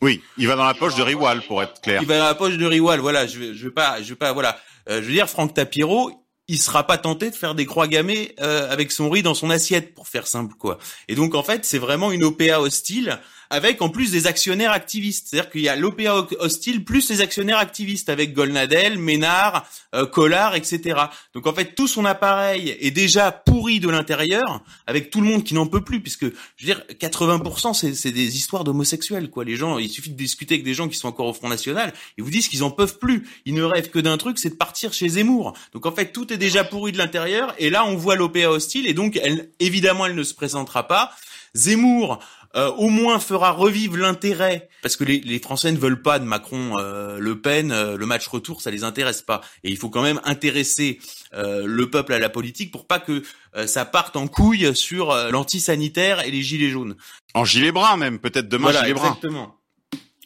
oui, 0.03 0.23
il 0.39 0.49
va 0.49 0.57
dans 0.57 0.65
la 0.65 0.75
poche 0.75 0.95
de 0.95 1.03
Riwal 1.03 1.43
pour 1.43 1.63
être 1.63 1.81
clair. 1.83 2.01
Il 2.01 2.09
va 2.09 2.19
dans 2.19 2.25
la 2.25 2.35
poche 2.35 2.57
de 2.57 2.65
Riwal, 2.65 3.01
voilà. 3.01 3.27
Je 3.27 3.39
vais, 3.39 3.55
je 3.55 3.65
vais 3.65 3.71
pas, 3.71 4.01
je 4.01 4.09
vais 4.09 4.15
pas, 4.15 4.33
voilà. 4.33 4.59
Euh, 4.89 5.03
je 5.03 5.07
veux 5.07 5.13
dire, 5.13 5.29
Franck 5.29 5.53
Tapiro, 5.53 6.25
il 6.49 6.59
sera 6.59 6.87
pas 6.87 6.97
tenté 6.97 7.31
de 7.31 7.35
faire 7.35 7.55
des 7.55 7.67
croix 7.67 7.87
gammées 7.87 8.35
euh, 8.41 8.71
avec 8.71 8.93
son 8.93 9.11
riz 9.11 9.23
dans 9.23 9.35
son 9.35 9.51
assiette, 9.51 9.95
pour 9.95 10.09
faire 10.09 10.27
simple, 10.27 10.55
quoi. 10.55 10.79
Et 11.09 11.15
donc, 11.15 11.35
en 11.35 11.43
fait, 11.43 11.67
c'est 11.67 11.79
vraiment 11.79 12.13
une 12.13 12.25
OPA 12.25 12.61
hostile 12.61 13.21
avec 13.51 13.83
en 13.83 13.89
plus 13.89 14.13
des 14.13 14.27
actionnaires 14.27 14.71
activistes. 14.73 15.29
C'est-à-dire 15.29 15.51
qu'il 15.51 15.61
y 15.61 15.69
a 15.69 15.77
l'OPA 15.77 16.29
hostile 16.39 16.85
plus 16.85 17.11
les 17.11 17.21
actionnaires 17.21 17.59
activistes 17.59 18.09
avec 18.09 18.33
Golnadel, 18.33 18.97
Ménard, 18.99 19.69
euh, 19.95 20.07
Collard, 20.07 20.55
etc. 20.55 21.01
Donc 21.35 21.47
en 21.47 21.53
fait, 21.53 21.75
tout 21.75 21.89
son 21.89 22.05
appareil 22.05 22.77
est 22.81 22.93
déjà 22.93 23.33
pourri 23.33 23.81
de 23.81 23.89
l'intérieur, 23.89 24.63
avec 24.87 25.11
tout 25.11 25.21
le 25.21 25.27
monde 25.27 25.43
qui 25.43 25.55
n'en 25.55 25.67
peut 25.67 25.83
plus, 25.83 26.01
puisque 26.01 26.27
je 26.57 26.67
veux 26.67 26.75
dire, 26.75 26.83
80% 27.01 27.75
c'est, 27.75 28.13
des 28.13 28.37
histoires 28.37 28.65
d'homosexuels, 28.65 29.31
quoi. 29.31 29.45
Les 29.45 29.57
gens, 29.57 29.79
il 29.79 29.91
suffit 29.91 30.11
de 30.11 30.17
discuter 30.17 30.55
avec 30.55 30.65
des 30.65 30.75
gens 30.75 30.89
qui 30.89 30.97
sont 30.97 31.09
encore 31.09 31.27
au 31.27 31.35
Front 31.35 31.49
National, 31.49 31.93
ils 32.17 32.25
vous 32.25 32.31
disent 32.31 32.49
qu'ils 32.49 32.63
en 32.63 32.71
peuvent 32.71 32.99
plus. 32.99 33.29
Ils 33.45 33.55
ne 33.55 33.65
rêvent 33.65 33.91
que 33.91 33.99
d'un 33.99 34.17
truc, 34.17 34.39
c'est 34.39 34.51
de 34.51 34.55
partir 34.55 34.93
chez 34.93 35.09
Zemmour. 35.09 35.55
Donc 35.73 35.87
en 35.87 35.93
fait, 35.93 36.13
tout 36.13 36.33
est 36.33 36.39
déjà 36.39 36.63
pourri 36.63 36.93
de 36.93 36.99
l'intérieur, 36.99 37.55
et 37.59 37.71
là 37.71 37.85
on 37.85 37.97
voit 37.97 38.15
l'OPA 38.15 38.49
hostile, 38.49 38.87
et 38.87 38.95
donc 38.95 39.19
elle, 39.23 39.51
évidemment, 39.59 40.07
elle 40.07 40.15
ne 40.15 40.23
se 40.23 40.35
présentera 40.35 40.87
pas. 40.87 41.13
Zemmour 41.55 42.21
euh, 42.57 42.71
au 42.73 42.89
moins 42.89 43.21
fera 43.21 43.53
revivre 43.53 43.97
l'intérêt, 43.97 44.69
parce 44.83 44.97
que 44.97 45.05
les, 45.05 45.21
les, 45.21 45.39
Français 45.39 45.71
ne 45.71 45.79
veulent 45.79 46.03
pas 46.03 46.19
de 46.19 46.25
Macron, 46.25 46.79
euh, 46.79 47.19
Le 47.21 47.41
Pen, 47.41 47.71
euh, 47.71 47.97
le 47.97 48.07
match 48.07 48.27
retour, 48.27 48.61
ça 48.61 48.73
les 48.73 48.83
intéresse 48.83 49.23
pas. 49.23 49.41
Et 49.63 49.71
il 49.71 49.77
faut 49.77 49.89
quand 49.89 50.03
même 50.03 50.21
intéresser 50.25 50.99
le 51.33 51.85
peuple 51.87 52.13
à 52.13 52.19
la 52.19 52.29
politique 52.29 52.73
pour 52.73 52.89
pas 52.89 52.99
que 52.99 53.23
ça 53.67 53.85
parte 53.85 54.17
en 54.17 54.27
couille 54.27 54.75
sur 54.75 55.15
l'antisanitaire 55.31 56.27
et 56.27 56.33
les 56.33 56.43
gilets 56.43 56.71
jaunes. 56.71 56.97
En 57.35 57.45
gilets 57.45 57.71
bruns 57.71 57.97
même, 57.97 58.19
peut-être 58.19 58.49
demain 58.49 58.73
voilà, 58.73 58.81
bruns. 58.93 59.15
Exactement. 59.15 59.60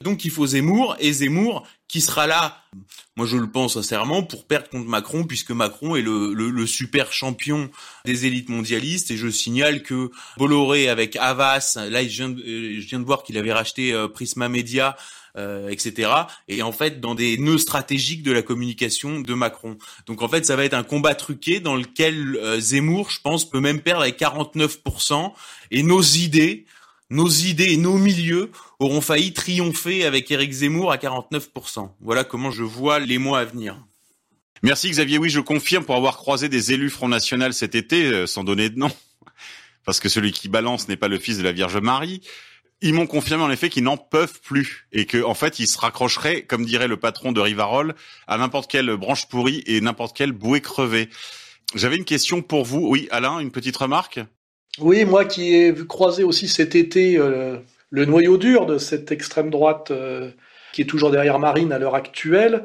Donc 0.04 0.26
il 0.26 0.30
faut 0.30 0.46
Zemmour 0.46 0.96
et 1.00 1.12
Zemmour 1.12 1.66
qui 1.88 2.02
sera 2.02 2.26
là, 2.26 2.62
moi 3.16 3.26
je 3.26 3.38
le 3.38 3.50
pense 3.50 3.74
sincèrement, 3.74 4.22
pour 4.22 4.46
perdre 4.46 4.68
contre 4.68 4.86
Macron 4.86 5.24
puisque 5.24 5.50
Macron 5.50 5.96
est 5.96 6.02
le, 6.02 6.34
le, 6.34 6.50
le 6.50 6.66
super 6.66 7.10
champion 7.10 7.70
des 8.04 8.26
élites 8.26 8.50
mondialistes 8.50 9.10
et 9.10 9.16
je 9.16 9.28
signale 9.28 9.82
que 9.82 10.10
Bolloré 10.36 10.90
avec 10.90 11.16
Havas, 11.16 11.78
là 11.88 12.02
je 12.02 12.08
viens 12.08 12.28
de, 12.28 12.42
je 12.44 12.86
viens 12.86 13.00
de 13.00 13.04
voir 13.06 13.22
qu'il 13.22 13.38
avait 13.38 13.52
racheté 13.52 13.94
euh, 13.94 14.06
Prisma 14.06 14.50
Media, 14.50 14.94
euh, 15.38 15.70
etc. 15.70 16.10
Et 16.48 16.62
en 16.62 16.72
fait 16.72 17.00
dans 17.00 17.14
des 17.14 17.38
nœuds 17.38 17.56
stratégiques 17.56 18.22
de 18.22 18.32
la 18.32 18.42
communication 18.42 19.20
de 19.20 19.34
Macron. 19.34 19.78
Donc 20.04 20.20
en 20.20 20.28
fait 20.28 20.44
ça 20.44 20.54
va 20.54 20.66
être 20.66 20.74
un 20.74 20.84
combat 20.84 21.14
truqué 21.14 21.60
dans 21.60 21.76
lequel 21.76 22.36
euh, 22.36 22.60
Zemmour, 22.60 23.08
je 23.08 23.20
pense, 23.22 23.48
peut 23.48 23.60
même 23.60 23.80
perdre 23.80 24.02
avec 24.02 24.20
49% 24.20 25.32
et 25.70 25.82
nos 25.82 26.02
idées 26.02 26.66
nos 27.10 27.28
idées 27.28 27.72
et 27.72 27.76
nos 27.76 27.98
milieux 27.98 28.50
auront 28.84 29.00
failli 29.00 29.32
triompher 29.32 30.04
avec 30.04 30.30
Éric 30.30 30.52
Zemmour 30.52 30.92
à 30.92 30.96
49%. 30.96 31.90
Voilà 32.00 32.24
comment 32.24 32.50
je 32.50 32.62
vois 32.62 32.98
les 32.98 33.18
mois 33.18 33.40
à 33.40 33.44
venir. 33.44 33.84
Merci 34.62 34.90
Xavier. 34.90 35.18
Oui, 35.18 35.30
je 35.30 35.40
confirme 35.40 35.84
pour 35.84 35.94
avoir 35.94 36.16
croisé 36.16 36.48
des 36.48 36.72
élus 36.72 36.90
Front 36.90 37.08
National 37.08 37.52
cet 37.52 37.74
été, 37.74 38.04
euh, 38.04 38.26
sans 38.26 38.44
donner 38.44 38.70
de 38.70 38.78
nom, 38.78 38.90
parce 39.84 40.00
que 40.00 40.08
celui 40.08 40.32
qui 40.32 40.48
balance 40.48 40.88
n'est 40.88 40.96
pas 40.96 41.08
le 41.08 41.18
fils 41.18 41.38
de 41.38 41.42
la 41.42 41.52
Vierge 41.52 41.76
Marie. 41.76 42.22
Ils 42.80 42.92
m'ont 42.92 43.06
confirmé 43.06 43.42
en 43.42 43.50
effet 43.50 43.68
qu'ils 43.68 43.84
n'en 43.84 43.96
peuvent 43.96 44.40
plus 44.40 44.86
et 44.92 45.06
que 45.06 45.22
en 45.22 45.34
fait 45.34 45.58
ils 45.58 45.66
se 45.66 45.78
raccrocheraient, 45.78 46.42
comme 46.42 46.64
dirait 46.66 46.88
le 46.88 46.98
patron 46.98 47.32
de 47.32 47.40
Rivarol, 47.40 47.94
à 48.26 48.36
n'importe 48.36 48.70
quelle 48.70 48.94
branche 48.96 49.26
pourrie 49.26 49.62
et 49.66 49.80
n'importe 49.80 50.16
quelle 50.16 50.32
bouée 50.32 50.60
crevée. 50.60 51.08
J'avais 51.74 51.96
une 51.96 52.04
question 52.04 52.42
pour 52.42 52.64
vous. 52.64 52.86
Oui, 52.86 53.08
Alain, 53.10 53.38
une 53.38 53.50
petite 53.50 53.76
remarque? 53.76 54.20
Oui, 54.78 55.04
moi 55.04 55.24
qui 55.24 55.54
ai 55.54 55.74
croisé 55.86 56.24
aussi 56.24 56.48
cet 56.48 56.74
été 56.74 57.16
euh, 57.16 57.58
le 57.94 58.06
noyau 58.06 58.38
dur 58.38 58.66
de 58.66 58.76
cette 58.76 59.12
extrême 59.12 59.50
droite 59.50 59.92
euh, 59.92 60.28
qui 60.72 60.82
est 60.82 60.84
toujours 60.84 61.12
derrière 61.12 61.38
Marine 61.38 61.72
à 61.72 61.78
l'heure 61.78 61.94
actuelle, 61.94 62.64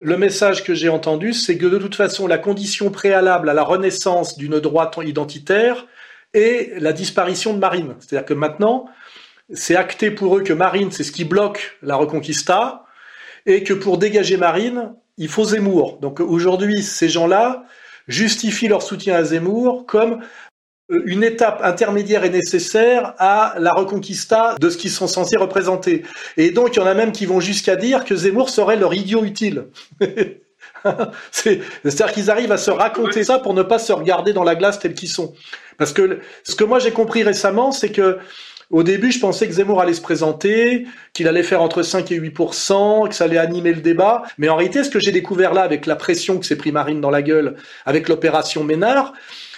le 0.00 0.16
message 0.16 0.62
que 0.62 0.74
j'ai 0.74 0.88
entendu, 0.88 1.32
c'est 1.32 1.58
que 1.58 1.66
de 1.66 1.76
toute 1.76 1.96
façon, 1.96 2.28
la 2.28 2.38
condition 2.38 2.92
préalable 2.92 3.48
à 3.50 3.54
la 3.54 3.64
renaissance 3.64 4.38
d'une 4.38 4.60
droite 4.60 4.96
identitaire 5.02 5.86
est 6.34 6.80
la 6.80 6.92
disparition 6.92 7.52
de 7.52 7.58
Marine. 7.58 7.96
C'est-à-dire 7.98 8.24
que 8.24 8.32
maintenant, 8.32 8.86
c'est 9.52 9.74
acté 9.74 10.12
pour 10.12 10.36
eux 10.36 10.42
que 10.44 10.52
Marine, 10.52 10.92
c'est 10.92 11.02
ce 11.02 11.10
qui 11.10 11.24
bloque 11.24 11.76
la 11.82 11.96
Reconquista, 11.96 12.84
et 13.46 13.64
que 13.64 13.74
pour 13.74 13.98
dégager 13.98 14.36
Marine, 14.36 14.94
il 15.16 15.28
faut 15.28 15.44
Zemmour. 15.44 15.98
Donc 16.00 16.20
aujourd'hui, 16.20 16.84
ces 16.84 17.08
gens-là 17.08 17.64
justifient 18.06 18.68
leur 18.68 18.82
soutien 18.82 19.16
à 19.16 19.24
Zemmour 19.24 19.84
comme 19.86 20.20
une 20.90 21.22
étape 21.22 21.60
intermédiaire 21.62 22.24
est 22.24 22.30
nécessaire 22.30 23.14
à 23.18 23.54
la 23.58 23.72
reconquista 23.72 24.56
de 24.58 24.70
ce 24.70 24.76
qu'ils 24.76 24.90
sont 24.90 25.06
censés 25.06 25.36
représenter. 25.36 26.02
Et 26.36 26.50
donc, 26.50 26.76
il 26.76 26.80
y 26.80 26.82
en 26.82 26.86
a 26.86 26.94
même 26.94 27.12
qui 27.12 27.26
vont 27.26 27.40
jusqu'à 27.40 27.76
dire 27.76 28.04
que 28.04 28.16
Zemmour 28.16 28.50
serait 28.50 28.76
leur 28.76 28.92
idiot 28.92 29.24
utile. 29.24 29.66
C'est-à-dire 31.30 32.12
qu'ils 32.12 32.30
arrivent 32.30 32.52
à 32.52 32.58
se 32.58 32.70
raconter 32.70 33.24
ça 33.24 33.38
pour 33.38 33.54
ne 33.54 33.62
pas 33.62 33.78
se 33.78 33.92
regarder 33.92 34.32
dans 34.32 34.44
la 34.44 34.54
glace 34.54 34.78
tels 34.78 34.94
qu'ils 34.94 35.10
sont. 35.10 35.34
Parce 35.78 35.92
que 35.92 36.20
ce 36.42 36.54
que 36.54 36.64
moi 36.64 36.78
j'ai 36.78 36.90
compris 36.90 37.22
récemment, 37.22 37.70
c'est 37.72 37.90
que 37.90 38.18
au 38.70 38.84
début, 38.84 39.10
je 39.10 39.18
pensais 39.18 39.48
que 39.48 39.52
Zemmour 39.52 39.80
allait 39.80 39.94
se 39.94 40.00
présenter, 40.00 40.86
qu'il 41.12 41.26
allait 41.26 41.42
faire 41.42 41.60
entre 41.60 41.82
5 41.82 42.12
et 42.12 42.20
8% 42.20 43.08
que 43.08 43.14
ça 43.16 43.24
allait 43.24 43.36
animer 43.36 43.72
le 43.72 43.80
débat. 43.80 44.22
Mais 44.38 44.48
en 44.48 44.54
réalité, 44.54 44.84
ce 44.84 44.90
que 44.90 45.00
j'ai 45.00 45.10
découvert 45.10 45.54
là, 45.54 45.62
avec 45.62 45.86
la 45.86 45.96
pression 45.96 46.38
que 46.38 46.46
s'est 46.46 46.56
pris 46.56 46.70
Marine 46.70 47.00
dans 47.00 47.10
la 47.10 47.22
gueule, 47.22 47.56
avec 47.84 48.08
l'opération 48.08 48.62
Ménard, 48.62 49.12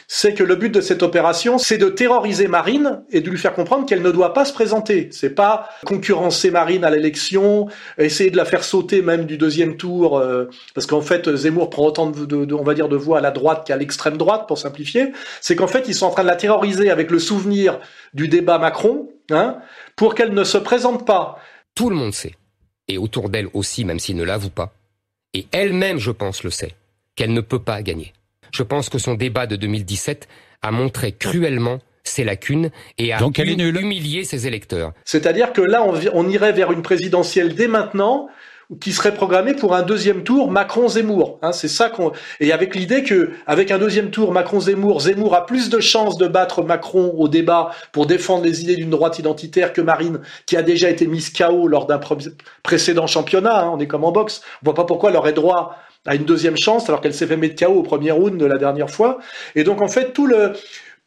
c'est 0.08 0.34
que 0.34 0.44
le 0.44 0.56
but 0.56 0.70
de 0.70 0.80
cette 0.80 1.02
opération, 1.02 1.58
c'est 1.58 1.78
de 1.78 1.88
terroriser 1.88 2.48
Marine 2.48 3.02
et 3.10 3.20
de 3.20 3.30
lui 3.30 3.38
faire 3.38 3.54
comprendre 3.54 3.86
qu'elle 3.86 4.02
ne 4.02 4.10
doit 4.10 4.34
pas 4.34 4.44
se 4.44 4.52
présenter. 4.52 5.08
C'est 5.12 5.34
pas 5.34 5.68
concurrencer 5.84 6.50
Marine 6.50 6.84
à 6.84 6.90
l'élection, 6.90 7.68
essayer 7.98 8.30
de 8.30 8.36
la 8.36 8.44
faire 8.44 8.64
sauter 8.64 9.02
même 9.02 9.26
du 9.26 9.38
deuxième 9.38 9.76
tour, 9.76 10.18
euh, 10.18 10.48
parce 10.74 10.86
qu'en 10.86 11.00
fait 11.00 11.34
Zemmour 11.34 11.70
prend 11.70 11.86
autant 11.86 12.10
de, 12.10 12.24
de, 12.24 12.54
on 12.54 12.62
va 12.62 12.74
dire, 12.74 12.88
de 12.88 12.96
voix 12.96 13.18
à 13.18 13.20
la 13.20 13.30
droite 13.30 13.66
qu'à 13.66 13.76
l'extrême 13.76 14.16
droite, 14.16 14.46
pour 14.46 14.58
simplifier. 14.58 15.12
C'est 15.40 15.56
qu'en 15.56 15.66
fait 15.66 15.88
ils 15.88 15.94
sont 15.94 16.06
en 16.06 16.10
train 16.10 16.22
de 16.22 16.28
la 16.28 16.36
terroriser 16.36 16.90
avec 16.90 17.10
le 17.10 17.18
souvenir 17.18 17.78
du 18.14 18.28
débat 18.28 18.58
Macron, 18.58 19.08
hein, 19.30 19.58
pour 19.96 20.14
qu'elle 20.14 20.34
ne 20.34 20.44
se 20.44 20.58
présente 20.58 21.06
pas. 21.06 21.38
Tout 21.74 21.90
le 21.90 21.96
monde 21.96 22.12
sait, 22.12 22.34
et 22.88 22.98
autour 22.98 23.30
d'elle 23.30 23.48
aussi, 23.54 23.84
même 23.84 23.98
s'il 23.98 24.16
ne 24.16 24.24
l'avoue 24.24 24.50
pas, 24.50 24.72
et 25.34 25.46
elle-même, 25.52 25.98
je 25.98 26.10
pense, 26.10 26.42
le 26.42 26.50
sait, 26.50 26.74
qu'elle 27.16 27.32
ne 27.32 27.40
peut 27.40 27.58
pas 27.58 27.82
gagner. 27.82 28.12
Je 28.52 28.62
pense 28.62 28.88
que 28.88 28.98
son 28.98 29.14
débat 29.14 29.46
de 29.46 29.56
2017 29.56 30.28
a 30.62 30.70
montré 30.70 31.12
cruellement 31.12 31.78
ses 32.04 32.24
lacunes 32.24 32.70
et 32.98 33.12
a 33.12 33.18
Donc 33.18 33.38
elle 33.38 33.48
est 33.48 33.56
nulle. 33.56 33.80
humilié 33.80 34.24
ses 34.24 34.46
électeurs. 34.46 34.92
C'est-à-dire 35.04 35.52
que 35.52 35.62
là, 35.62 35.84
on, 36.12 36.28
irait 36.28 36.52
vers 36.52 36.72
une 36.72 36.82
présidentielle 36.82 37.54
dès 37.54 37.68
maintenant 37.68 38.28
qui 38.80 38.92
serait 38.92 39.12
programmée 39.14 39.54
pour 39.54 39.74
un 39.74 39.82
deuxième 39.82 40.22
tour 40.24 40.50
Macron-Zemmour. 40.50 41.38
Hein, 41.42 41.52
c'est 41.52 41.68
ça 41.68 41.90
qu'on 41.90 42.12
et 42.40 42.52
avec 42.52 42.74
l'idée 42.74 43.02
que 43.04 43.30
avec 43.46 43.70
un 43.70 43.78
deuxième 43.78 44.10
tour 44.10 44.32
Macron-Zemmour, 44.32 45.00
Zemmour 45.02 45.34
a 45.34 45.44
plus 45.46 45.68
de 45.68 45.78
chances 45.78 46.16
de 46.16 46.26
battre 46.26 46.62
Macron 46.62 47.14
au 47.18 47.28
débat 47.28 47.70
pour 47.92 48.06
défendre 48.06 48.44
les 48.44 48.62
idées 48.62 48.76
d'une 48.76 48.90
droite 48.90 49.18
identitaire 49.18 49.72
que 49.72 49.80
Marine, 49.82 50.20
qui 50.46 50.56
a 50.56 50.62
déjà 50.62 50.88
été 50.90 51.06
mise 51.06 51.30
KO 51.32 51.66
lors 51.68 51.86
d'un 51.86 51.98
pré- 51.98 52.16
précédent 52.62 53.06
championnat. 53.06 53.62
hein, 53.64 53.70
on 53.74 53.78
est 53.78 53.86
comme 53.86 54.04
en 54.04 54.12
boxe. 54.12 54.42
On 54.62 54.66
voit 54.66 54.74
pas 54.74 54.84
pourquoi 54.84 55.10
elle 55.10 55.16
aurait 55.16 55.32
droit 55.34 55.76
à 56.06 56.14
une 56.14 56.24
deuxième 56.24 56.56
chance 56.56 56.88
alors 56.88 57.00
qu'elle 57.00 57.14
s'est 57.14 57.26
fait 57.26 57.36
mettre 57.36 57.64
KO 57.64 57.72
au 57.72 57.82
premier 57.82 58.10
round 58.10 58.38
de 58.38 58.46
la 58.46 58.58
dernière 58.58 58.90
fois. 58.90 59.18
Et 59.54 59.64
donc 59.64 59.80
en 59.80 59.88
fait 59.88 60.12
tout 60.12 60.26
le 60.26 60.52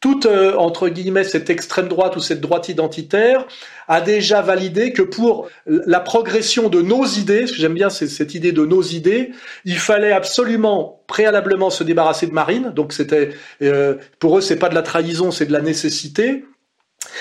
toute 0.00 0.26
euh, 0.26 0.54
entre 0.56 0.88
guillemets 0.88 1.24
cette 1.24 1.48
extrême 1.48 1.88
droite 1.88 2.16
ou 2.16 2.20
cette 2.20 2.40
droite 2.40 2.68
identitaire 2.68 3.46
a 3.88 4.00
déjà 4.00 4.42
validé 4.42 4.92
que 4.92 5.02
pour 5.02 5.48
la 5.66 6.00
progression 6.00 6.68
de 6.68 6.82
nos 6.82 7.04
idées, 7.04 7.40
parce 7.40 7.52
que 7.52 7.58
j'aime 7.58 7.74
bien 7.74 7.88
cette 7.88 8.34
idée 8.34 8.52
de 8.52 8.64
nos 8.66 8.82
idées, 8.82 9.30
il 9.64 9.78
fallait 9.78 10.12
absolument 10.12 11.02
préalablement 11.06 11.70
se 11.70 11.84
débarrasser 11.84 12.26
de 12.26 12.32
Marine. 12.32 12.72
Donc 12.74 12.92
c'était 12.92 13.30
euh, 13.62 13.94
pour 14.18 14.38
eux 14.38 14.40
c'est 14.40 14.58
pas 14.58 14.68
de 14.68 14.74
la 14.74 14.82
trahison, 14.82 15.30
c'est 15.30 15.46
de 15.46 15.52
la 15.52 15.62
nécessité. 15.62 16.44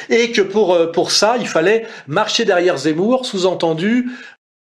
Et 0.10 0.32
que 0.32 0.42
pour 0.42 0.74
euh, 0.74 0.92
pour 0.92 1.12
ça, 1.12 1.36
il 1.40 1.48
fallait 1.48 1.86
marcher 2.08 2.46
derrière 2.46 2.78
Zemmour, 2.78 3.26
sous-entendu 3.26 4.10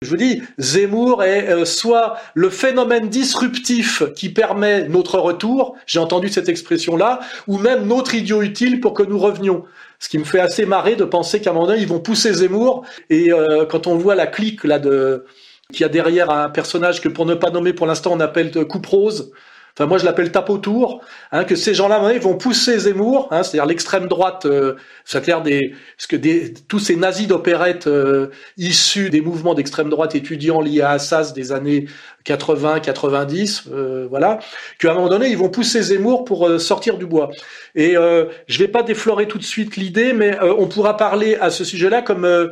je 0.02 0.10
vous 0.10 0.18
dis, 0.18 0.42
Zemmour 0.58 1.24
est 1.24 1.50
euh, 1.50 1.64
soit 1.64 2.18
le 2.34 2.50
phénomène 2.50 3.08
disruptif 3.08 4.02
qui 4.16 4.30
permet 4.30 4.88
notre 4.88 5.20
retour, 5.20 5.76
j'ai 5.86 6.00
entendu 6.00 6.28
cette 6.30 6.50
expression-là, 6.50 7.20
ou 7.48 7.60
même 7.60 7.86
notre 7.86 8.16
idiot 8.16 8.42
utile 8.42 8.80
pour 8.80 8.96
que 8.96 9.04
nous 9.04 9.20
revenions. 9.20 9.64
Ce 10.00 10.10
qui 10.10 10.18
me 10.18 10.24
fait 10.24 10.40
assez 10.40 10.66
marrer 10.66 10.96
de 10.96 11.04
penser 11.04 11.40
qu'à 11.40 11.52
un 11.52 11.54
moment 11.54 11.68
donné, 11.68 11.82
ils 11.82 11.88
vont 11.88 12.00
pousser 12.00 12.34
Zemmour, 12.34 12.84
et 13.12 13.32
euh, 13.32 13.66
quand 13.68 13.86
on 13.86 13.96
voit 13.96 14.16
la 14.16 14.26
clique 14.26 14.64
là 14.64 14.80
de 14.80 15.26
qu'il 15.72 15.82
y 15.82 15.86
a 15.86 15.90
derrière 15.90 16.32
un 16.32 16.50
personnage 16.50 17.00
que 17.00 17.08
pour 17.08 17.26
ne 17.26 17.34
pas 17.34 17.50
nommer 17.50 17.72
pour 17.72 17.88
l'instant 17.88 18.12
on 18.12 18.20
appelle 18.20 18.52
de 18.52 18.64
Coupe 18.64 18.88
Rose, 18.88 19.32
Enfin, 19.78 19.88
moi, 19.88 19.98
je 19.98 20.06
l'appelle 20.06 20.32
tape 20.32 20.50
autour, 20.50 21.02
hein, 21.32 21.44
que 21.44 21.56
ces 21.56 21.74
gens-là, 21.74 22.00
vont 22.20 22.36
pousser 22.36 22.78
Zemmour, 22.78 23.28
hein, 23.32 23.44
c'est-à-dire 23.44 23.66
l'extrême 23.66 24.08
droite, 24.08 24.46
euh, 24.46 24.76
c'est-à-dire 25.06 25.42
des, 25.42 25.74
parce 25.98 26.08
que 26.08 26.16
des, 26.16 26.54
tous 26.68 26.80
ces 26.80 26.96
nazis 26.96 27.28
d'opérette 27.28 27.88
euh, 27.88 28.28
issus 28.58 29.10
des 29.10 29.22
mouvements 29.22 29.54
d'extrême 29.54 29.90
droite 29.90 30.16
étudiants 30.16 30.62
liés 30.62 30.82
à 30.82 30.92
Assas 30.92 31.34
des 31.34 31.52
années 31.52 31.88
80, 32.24 32.80
90, 32.80 33.64
euh, 33.72 34.08
voilà, 34.10 34.40
qu'à 34.80 34.92
un 34.92 34.94
moment 34.96 35.10
donné, 35.10 35.30
ils 35.30 35.38
vont 35.38 35.50
pousser 35.50 35.82
Zemmour 35.82 36.26
pour 36.26 36.48
euh, 36.48 36.60
sortir 36.60 36.98
du 36.98 37.06
bois. 37.06 37.30
Et 37.76 37.96
euh, 37.98 38.26
je 38.48 38.60
vais 38.60 38.68
pas 38.68 38.84
déflorer 38.84 39.28
tout 39.28 39.38
de 39.38 39.44
suite 39.44 39.76
l'idée, 39.78 40.14
mais 40.14 40.38
euh, 40.42 40.54
on 40.58 40.68
pourra 40.68 40.98
parler 40.98 41.36
à 41.36 41.50
ce 41.50 41.64
sujet-là 41.64 42.02
comme 42.02 42.52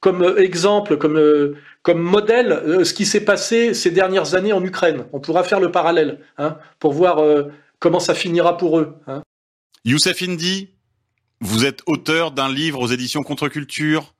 comme 0.00 0.36
exemple, 0.38 0.96
comme 0.96 1.56
comme 1.88 2.02
modèle, 2.02 2.52
euh, 2.52 2.84
ce 2.84 2.92
qui 2.92 3.06
s'est 3.06 3.24
passé 3.24 3.72
ces 3.72 3.90
dernières 3.90 4.34
années 4.34 4.52
en 4.52 4.62
Ukraine. 4.62 5.06
On 5.14 5.20
pourra 5.20 5.42
faire 5.42 5.58
le 5.58 5.70
parallèle 5.70 6.20
hein, 6.36 6.58
pour 6.80 6.92
voir 6.92 7.16
euh, 7.18 7.44
comment 7.78 7.98
ça 7.98 8.14
finira 8.14 8.58
pour 8.58 8.78
eux. 8.78 8.96
Hein. 9.06 9.22
Youssef 9.86 10.20
Indy, 10.22 10.68
vous 11.40 11.64
êtes 11.64 11.80
auteur 11.86 12.30
d'un 12.30 12.52
livre 12.52 12.78
aux 12.78 12.88
éditions 12.88 13.22
Contre-Culture, 13.22 14.14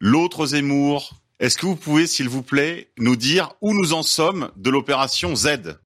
L'autre 0.00 0.46
Zemmour. 0.46 1.12
Est-ce 1.38 1.56
que 1.56 1.66
vous 1.66 1.76
pouvez, 1.76 2.08
s'il 2.08 2.28
vous 2.28 2.42
plaît, 2.42 2.90
nous 2.98 3.14
dire 3.14 3.52
où 3.60 3.72
nous 3.72 3.92
en 3.92 4.02
sommes 4.02 4.50
de 4.56 4.70
l'opération 4.70 5.36
Z? 5.36 5.78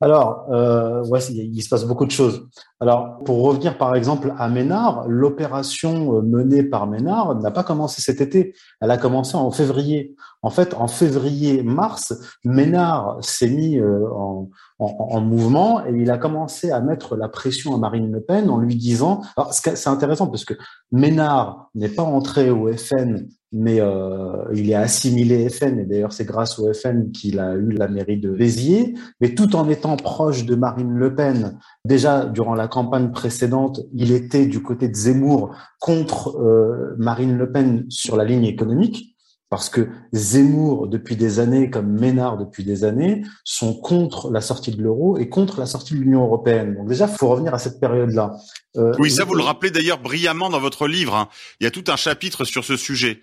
Alors, 0.00 0.46
euh, 0.50 1.04
ouais, 1.04 1.20
il 1.26 1.62
se 1.62 1.68
passe 1.68 1.84
beaucoup 1.84 2.06
de 2.06 2.10
choses. 2.10 2.48
Alors, 2.78 3.24
pour 3.24 3.42
revenir 3.42 3.78
par 3.78 3.94
exemple 3.96 4.34
à 4.36 4.50
Ménard, 4.50 5.08
l'opération 5.08 6.16
euh, 6.16 6.20
menée 6.20 6.62
par 6.62 6.86
Ménard 6.86 7.34
n'a 7.36 7.50
pas 7.50 7.64
commencé 7.64 8.02
cet 8.02 8.20
été. 8.20 8.54
Elle 8.82 8.90
a 8.90 8.98
commencé 8.98 9.34
en 9.34 9.50
février. 9.50 10.14
En 10.42 10.50
fait, 10.50 10.74
en 10.74 10.86
février-mars, 10.86 12.14
Ménard 12.44 13.16
s'est 13.22 13.48
mis 13.48 13.78
euh, 13.78 14.06
en, 14.12 14.50
en, 14.78 14.96
en 14.98 15.20
mouvement 15.22 15.86
et 15.86 15.92
il 15.94 16.10
a 16.10 16.18
commencé 16.18 16.70
à 16.70 16.80
mettre 16.80 17.16
la 17.16 17.30
pression 17.30 17.74
à 17.74 17.78
Marine 17.78 18.12
Le 18.12 18.20
Pen 18.20 18.50
en 18.50 18.58
lui 18.58 18.76
disant. 18.76 19.22
Alors, 19.38 19.54
c'est 19.54 19.88
intéressant 19.88 20.26
parce 20.26 20.44
que 20.44 20.54
Ménard 20.92 21.70
n'est 21.74 21.88
pas 21.88 22.02
entré 22.02 22.50
au 22.50 22.70
FN 22.76 23.26
mais 23.52 23.80
euh, 23.80 24.44
il 24.54 24.70
est 24.70 24.74
assimilé 24.74 25.48
FN, 25.48 25.78
et 25.78 25.84
d'ailleurs 25.84 26.12
c'est 26.12 26.24
grâce 26.24 26.58
au 26.58 26.72
FN 26.72 27.10
qu'il 27.12 27.38
a 27.38 27.54
eu 27.54 27.70
la 27.70 27.88
mairie 27.88 28.18
de 28.18 28.30
Béziers, 28.30 28.94
mais 29.20 29.34
tout 29.34 29.54
en 29.54 29.68
étant 29.68 29.96
proche 29.96 30.44
de 30.44 30.54
Marine 30.54 30.92
Le 30.92 31.14
Pen. 31.14 31.58
Déjà, 31.86 32.24
durant 32.24 32.54
la 32.56 32.66
campagne 32.66 33.12
précédente, 33.12 33.80
il 33.94 34.10
était 34.10 34.46
du 34.46 34.60
côté 34.60 34.88
de 34.88 34.94
Zemmour 34.96 35.54
contre 35.78 36.36
euh, 36.36 36.96
Marine 36.98 37.36
Le 37.38 37.52
Pen 37.52 37.86
sur 37.90 38.16
la 38.16 38.24
ligne 38.24 38.44
économique, 38.44 39.14
parce 39.50 39.68
que 39.68 39.88
Zemmour, 40.12 40.88
depuis 40.88 41.14
des 41.14 41.38
années, 41.38 41.70
comme 41.70 41.86
Ménard 42.00 42.38
depuis 42.38 42.64
des 42.64 42.82
années, 42.82 43.22
sont 43.44 43.72
contre 43.72 44.32
la 44.32 44.40
sortie 44.40 44.72
de 44.72 44.82
l'euro 44.82 45.16
et 45.18 45.28
contre 45.28 45.60
la 45.60 45.66
sortie 45.66 45.94
de 45.94 46.00
l'Union 46.00 46.24
européenne. 46.24 46.74
Donc 46.74 46.88
déjà, 46.88 47.06
il 47.08 47.16
faut 47.16 47.28
revenir 47.28 47.54
à 47.54 47.58
cette 47.58 47.78
période-là. 47.78 48.32
Euh, 48.76 48.92
Oui, 48.98 49.08
ça 49.08 49.22
vous 49.24 49.34
le 49.36 49.44
rappelez 49.44 49.70
d'ailleurs 49.70 50.00
brillamment 50.00 50.50
dans 50.50 50.58
votre 50.58 50.88
livre. 50.88 51.14
hein. 51.14 51.28
Il 51.60 51.64
y 51.64 51.66
a 51.68 51.70
tout 51.70 51.84
un 51.86 51.96
chapitre 51.96 52.44
sur 52.44 52.64
ce 52.64 52.76
sujet, 52.76 53.20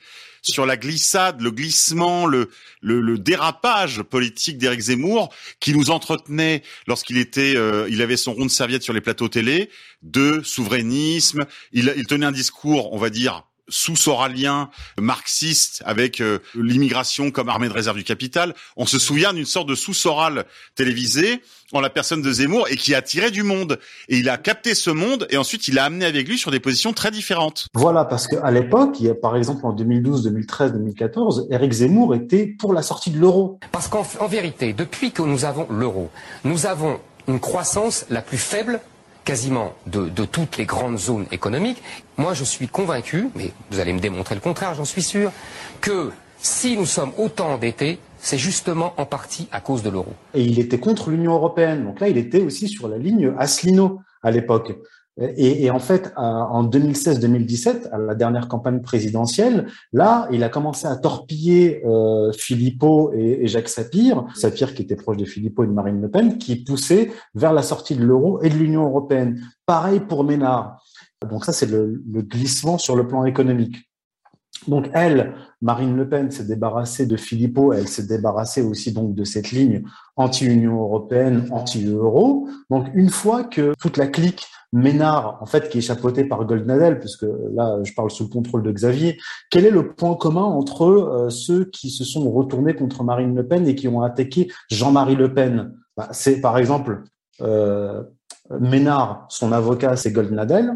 sur 0.51 0.65
la 0.65 0.77
glissade, 0.77 1.41
le 1.41 1.51
glissement, 1.51 2.25
le, 2.25 2.49
dérapage 3.17 4.01
politique 4.01 4.57
d'Éric 4.57 4.81
Zemmour, 4.81 5.33
qui 5.59 5.73
nous 5.73 5.89
entretenait 5.89 6.63
lorsqu'il 6.87 7.17
était, 7.17 7.55
euh, 7.55 7.87
il 7.89 8.01
avait 8.01 8.17
son 8.17 8.33
rond 8.33 8.45
de 8.45 8.51
serviette 8.51 8.83
sur 8.83 8.93
les 8.93 9.01
plateaux 9.01 9.29
télé, 9.29 9.69
de 10.01 10.41
souverainisme. 10.43 11.45
Il, 11.71 11.93
il 11.95 12.05
tenait 12.05 12.25
un 12.25 12.31
discours, 12.31 12.93
on 12.93 12.97
va 12.97 13.09
dire 13.09 13.43
sous-soralien, 13.69 14.69
marxiste, 14.99 15.81
avec 15.85 16.21
euh, 16.21 16.39
l'immigration 16.55 17.31
comme 17.31 17.49
armée 17.49 17.69
de 17.69 17.73
réserve 17.73 17.97
du 17.97 18.03
capital. 18.03 18.53
On 18.75 18.85
se 18.85 18.99
souvient 18.99 19.33
d'une 19.33 19.45
sorte 19.45 19.67
de 19.67 19.75
sous-soral 19.75 20.45
télévisé 20.75 21.41
en 21.71 21.81
la 21.81 21.89
personne 21.89 22.21
de 22.21 22.31
Zemmour 22.31 22.67
et 22.69 22.75
qui 22.75 22.93
attirait 22.93 23.31
du 23.31 23.43
monde. 23.43 23.79
Et 24.09 24.17
il 24.17 24.29
a 24.29 24.37
capté 24.37 24.75
ce 24.75 24.91
monde 24.91 25.27
et 25.29 25.37
ensuite 25.37 25.67
il 25.67 25.79
a 25.79 25.85
amené 25.85 26.05
avec 26.05 26.27
lui 26.27 26.37
sur 26.37 26.51
des 26.51 26.59
positions 26.59 26.93
très 26.93 27.11
différentes. 27.11 27.67
Voilà, 27.73 28.05
parce 28.05 28.27
qu'à 28.27 28.51
l'époque, 28.51 28.97
il 28.99 29.07
y 29.07 29.09
a, 29.09 29.15
par 29.15 29.35
exemple 29.35 29.65
en 29.65 29.73
2012, 29.73 30.23
2013, 30.23 30.73
2014, 30.73 31.47
Éric 31.49 31.71
Zemmour 31.71 32.15
était 32.15 32.45
pour 32.45 32.73
la 32.73 32.81
sortie 32.81 33.11
de 33.11 33.19
l'euro. 33.19 33.59
Parce 33.71 33.87
qu'en 33.87 34.05
en 34.19 34.27
vérité, 34.27 34.73
depuis 34.73 35.11
que 35.11 35.21
nous 35.21 35.45
avons 35.45 35.67
l'euro, 35.71 36.09
nous 36.43 36.65
avons 36.65 36.99
une 37.27 37.39
croissance 37.39 38.05
la 38.09 38.21
plus 38.21 38.37
faible 38.37 38.81
quasiment 39.23 39.73
de, 39.87 40.25
toutes 40.25 40.57
les 40.57 40.65
grandes 40.65 40.97
zones 40.97 41.25
économiques. 41.31 41.81
Moi, 42.17 42.33
je 42.33 42.43
suis 42.43 42.67
convaincu, 42.67 43.29
mais 43.35 43.51
vous 43.71 43.79
allez 43.79 43.93
me 43.93 43.99
démontrer 43.99 44.35
le 44.35 44.41
contraire, 44.41 44.73
j'en 44.75 44.85
suis 44.85 45.03
sûr, 45.03 45.31
que 45.81 46.11
si 46.37 46.77
nous 46.77 46.85
sommes 46.85 47.11
autant 47.17 47.53
endettés, 47.53 47.99
c'est 48.19 48.37
justement 48.37 48.93
en 48.97 49.05
partie 49.05 49.47
à 49.51 49.61
cause 49.61 49.83
de 49.83 49.89
l'euro. 49.89 50.13
Et 50.33 50.43
il 50.43 50.59
était 50.59 50.79
contre 50.79 51.09
l'Union 51.09 51.33
européenne. 51.33 51.83
Donc 51.83 51.99
là, 51.99 52.09
il 52.09 52.17
était 52.17 52.41
aussi 52.41 52.67
sur 52.67 52.87
la 52.87 52.97
ligne 52.97 53.33
Asselineau 53.37 54.01
à 54.21 54.31
l'époque. 54.31 54.73
Et, 55.21 55.65
et, 55.65 55.69
en 55.69 55.79
fait, 55.79 56.11
en 56.15 56.67
2016-2017, 56.67 57.89
à 57.91 57.99
la 57.99 58.15
dernière 58.15 58.47
campagne 58.47 58.81
présidentielle, 58.81 59.67
là, 59.91 60.27
il 60.31 60.43
a 60.43 60.49
commencé 60.49 60.87
à 60.87 60.95
torpiller 60.95 61.85
euh, 61.85 62.31
Philippot 62.31 63.13
et, 63.13 63.43
et, 63.43 63.47
Jacques 63.47 63.69
Sapir, 63.69 64.25
Sapir 64.33 64.73
qui 64.73 64.81
était 64.81 64.95
proche 64.95 65.17
de 65.17 65.25
Philippot 65.25 65.65
et 65.65 65.67
de 65.67 65.71
Marine 65.71 66.01
Le 66.01 66.09
Pen, 66.09 66.39
qui 66.39 66.63
poussait 66.63 67.11
vers 67.35 67.53
la 67.53 67.61
sortie 67.61 67.95
de 67.95 68.03
l'euro 68.03 68.41
et 68.41 68.49
de 68.49 68.55
l'Union 68.55 68.85
européenne. 68.85 69.39
Pareil 69.67 69.99
pour 69.99 70.23
Ménard. 70.23 70.83
Donc 71.29 71.45
ça, 71.45 71.53
c'est 71.53 71.67
le, 71.67 72.01
le 72.11 72.21
glissement 72.23 72.79
sur 72.79 72.95
le 72.95 73.07
plan 73.07 73.23
économique. 73.25 73.87
Donc 74.67 74.89
elle, 74.93 75.33
Marine 75.61 75.95
Le 75.95 76.07
Pen 76.07 76.31
s'est 76.31 76.45
débarrassée 76.45 77.05
de 77.05 77.17
Philippot, 77.17 77.73
elle 77.73 77.87
s'est 77.87 78.07
débarrassée 78.07 78.61
aussi 78.61 78.93
donc 78.93 79.13
de 79.13 79.23
cette 79.23 79.51
ligne 79.51 79.83
anti-Union 80.15 80.81
européenne, 80.81 81.47
anti-euro. 81.51 82.47
Donc 82.69 82.87
une 82.93 83.09
fois 83.09 83.43
que 83.43 83.73
toute 83.79 83.97
la 83.97 84.07
clique 84.07 84.45
Ménard, 84.73 85.37
en 85.39 85.45
fait, 85.45 85.69
qui 85.69 85.77
est 85.77 85.81
chapeautée 85.81 86.25
par 86.25 86.43
Goldnadel, 86.45 86.99
puisque 86.99 87.27
là, 87.53 87.77
je 87.83 87.93
parle 87.93 88.09
sous 88.09 88.23
le 88.23 88.29
contrôle 88.29 88.63
de 88.63 88.71
Xavier, 88.71 89.19
quel 89.51 89.65
est 89.67 89.71
le 89.71 89.93
point 89.93 90.15
commun 90.15 90.41
entre 90.41 90.85
euh, 90.85 91.29
ceux 91.29 91.65
qui 91.65 91.91
se 91.91 92.03
sont 92.03 92.29
retournés 92.31 92.73
contre 92.73 93.03
Marine 93.03 93.35
Le 93.35 93.47
Pen 93.47 93.67
et 93.67 93.75
qui 93.75 93.87
ont 93.87 94.01
attaqué 94.01 94.51
Jean-Marie 94.71 95.15
Le 95.15 95.31
Pen? 95.31 95.73
Bah, 95.95 96.09
C'est 96.11 96.41
par 96.41 96.57
exemple 96.57 97.03
euh, 97.41 98.01
Ménard, 98.59 99.27
son 99.29 99.51
avocat, 99.51 99.95
c'est 99.95 100.11
Goldnadel. 100.11 100.73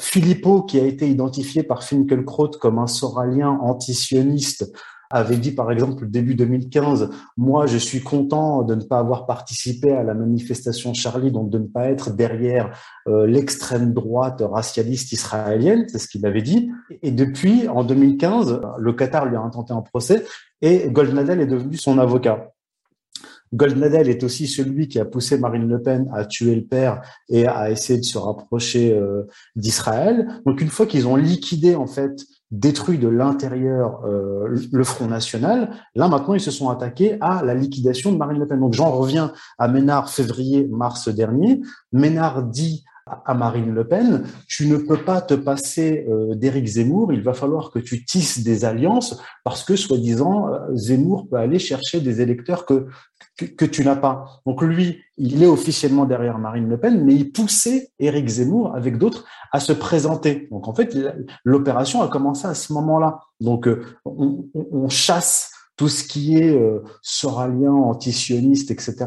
Philippot, 0.00 0.62
qui 0.62 0.80
a 0.80 0.84
été 0.84 1.08
identifié 1.08 1.62
par 1.62 1.84
Finkelkraut 1.84 2.50
comme 2.60 2.78
un 2.78 2.88
soralien 2.88 3.58
antisioniste, 3.62 4.72
avait 5.10 5.36
dit 5.36 5.50
par 5.50 5.70
exemple 5.72 6.08
début 6.08 6.34
2015, 6.34 7.10
moi 7.36 7.66
je 7.66 7.76
suis 7.76 8.00
content 8.00 8.62
de 8.62 8.76
ne 8.76 8.82
pas 8.82 8.98
avoir 8.98 9.26
participé 9.26 9.90
à 9.92 10.04
la 10.04 10.14
manifestation 10.14 10.94
Charlie, 10.94 11.32
donc 11.32 11.50
de 11.50 11.58
ne 11.58 11.66
pas 11.66 11.90
être 11.90 12.10
derrière 12.10 12.70
euh, 13.08 13.26
l'extrême 13.26 13.92
droite 13.92 14.42
racialiste 14.48 15.12
israélienne, 15.12 15.86
c'est 15.88 15.98
ce 15.98 16.08
qu'il 16.08 16.24
avait 16.26 16.42
dit. 16.42 16.70
Et 17.02 17.10
depuis, 17.10 17.68
en 17.68 17.82
2015, 17.82 18.60
le 18.78 18.92
Qatar 18.92 19.26
lui 19.26 19.36
a 19.36 19.40
intenté 19.40 19.72
un 19.72 19.82
procès 19.82 20.24
et 20.62 20.90
Goldnadel 20.90 21.40
est 21.40 21.46
devenu 21.46 21.76
son 21.76 21.98
avocat. 21.98 22.52
Goldnadel 23.52 24.08
est 24.08 24.22
aussi 24.22 24.46
celui 24.46 24.86
qui 24.86 25.00
a 25.00 25.04
poussé 25.04 25.36
Marine 25.36 25.66
Le 25.66 25.82
Pen 25.82 26.08
à 26.14 26.24
tuer 26.24 26.54
le 26.54 26.64
père 26.64 27.02
et 27.28 27.48
à 27.48 27.70
essayer 27.70 27.98
de 27.98 28.04
se 28.04 28.16
rapprocher 28.16 28.92
euh, 28.92 29.24
d'Israël. 29.56 30.40
Donc 30.46 30.60
une 30.60 30.68
fois 30.68 30.86
qu'ils 30.86 31.08
ont 31.08 31.16
liquidé 31.16 31.74
en 31.74 31.86
fait 31.86 32.24
détruit 32.50 32.98
de 32.98 33.08
l'intérieur 33.08 34.04
euh, 34.04 34.56
le 34.72 34.84
Front 34.84 35.06
National. 35.06 35.70
Là, 35.94 36.08
maintenant, 36.08 36.34
ils 36.34 36.40
se 36.40 36.50
sont 36.50 36.68
attaqués 36.68 37.16
à 37.20 37.44
la 37.44 37.54
liquidation 37.54 38.12
de 38.12 38.16
Marine 38.16 38.38
Le 38.38 38.46
Pen. 38.46 38.58
Donc, 38.58 38.74
j'en 38.74 38.90
reviens 38.90 39.32
à 39.58 39.68
Ménard, 39.68 40.10
février-mars 40.10 41.08
dernier. 41.08 41.62
Ménard 41.92 42.42
dit 42.42 42.84
à 43.24 43.34
Marine 43.34 43.72
Le 43.74 43.86
Pen, 43.86 44.24
tu 44.46 44.66
ne 44.66 44.76
peux 44.76 44.98
pas 44.98 45.20
te 45.20 45.34
passer 45.34 46.06
euh, 46.08 46.34
d'Éric 46.34 46.66
Zemmour, 46.66 47.12
il 47.12 47.22
va 47.22 47.34
falloir 47.34 47.70
que 47.70 47.78
tu 47.78 48.04
tisses 48.04 48.42
des 48.42 48.64
alliances 48.64 49.20
parce 49.44 49.64
que, 49.64 49.76
soi-disant, 49.76 50.48
euh, 50.48 50.74
Zemmour 50.74 51.28
peut 51.28 51.36
aller 51.36 51.58
chercher 51.58 52.00
des 52.00 52.20
électeurs 52.20 52.66
que, 52.66 52.86
tu 53.36 53.84
n'as 53.84 53.96
pas. 53.96 54.42
Donc 54.44 54.60
lui, 54.60 55.00
il 55.16 55.42
est 55.42 55.46
officiellement 55.46 56.04
derrière 56.04 56.38
Marine 56.38 56.68
Le 56.68 56.78
Pen, 56.78 57.04
mais 57.04 57.14
il 57.14 57.32
poussait 57.32 57.90
Éric 57.98 58.28
Zemmour 58.28 58.74
avec 58.74 58.98
d'autres 58.98 59.24
à 59.52 59.60
se 59.60 59.72
présenter. 59.72 60.48
Donc 60.50 60.68
en 60.68 60.74
fait, 60.74 60.96
l'opération 61.44 62.02
a 62.02 62.08
commencé 62.08 62.46
à 62.46 62.54
ce 62.54 62.72
moment-là. 62.74 63.20
Donc 63.40 63.66
euh, 63.66 63.82
on 64.04 64.88
chasse 64.88 65.49
tout 65.80 65.88
ce 65.88 66.04
qui 66.04 66.36
est 66.36 66.54
euh, 66.54 66.80
soralien, 67.00 67.72
antisioniste, 67.72 68.70
etc. 68.70 69.06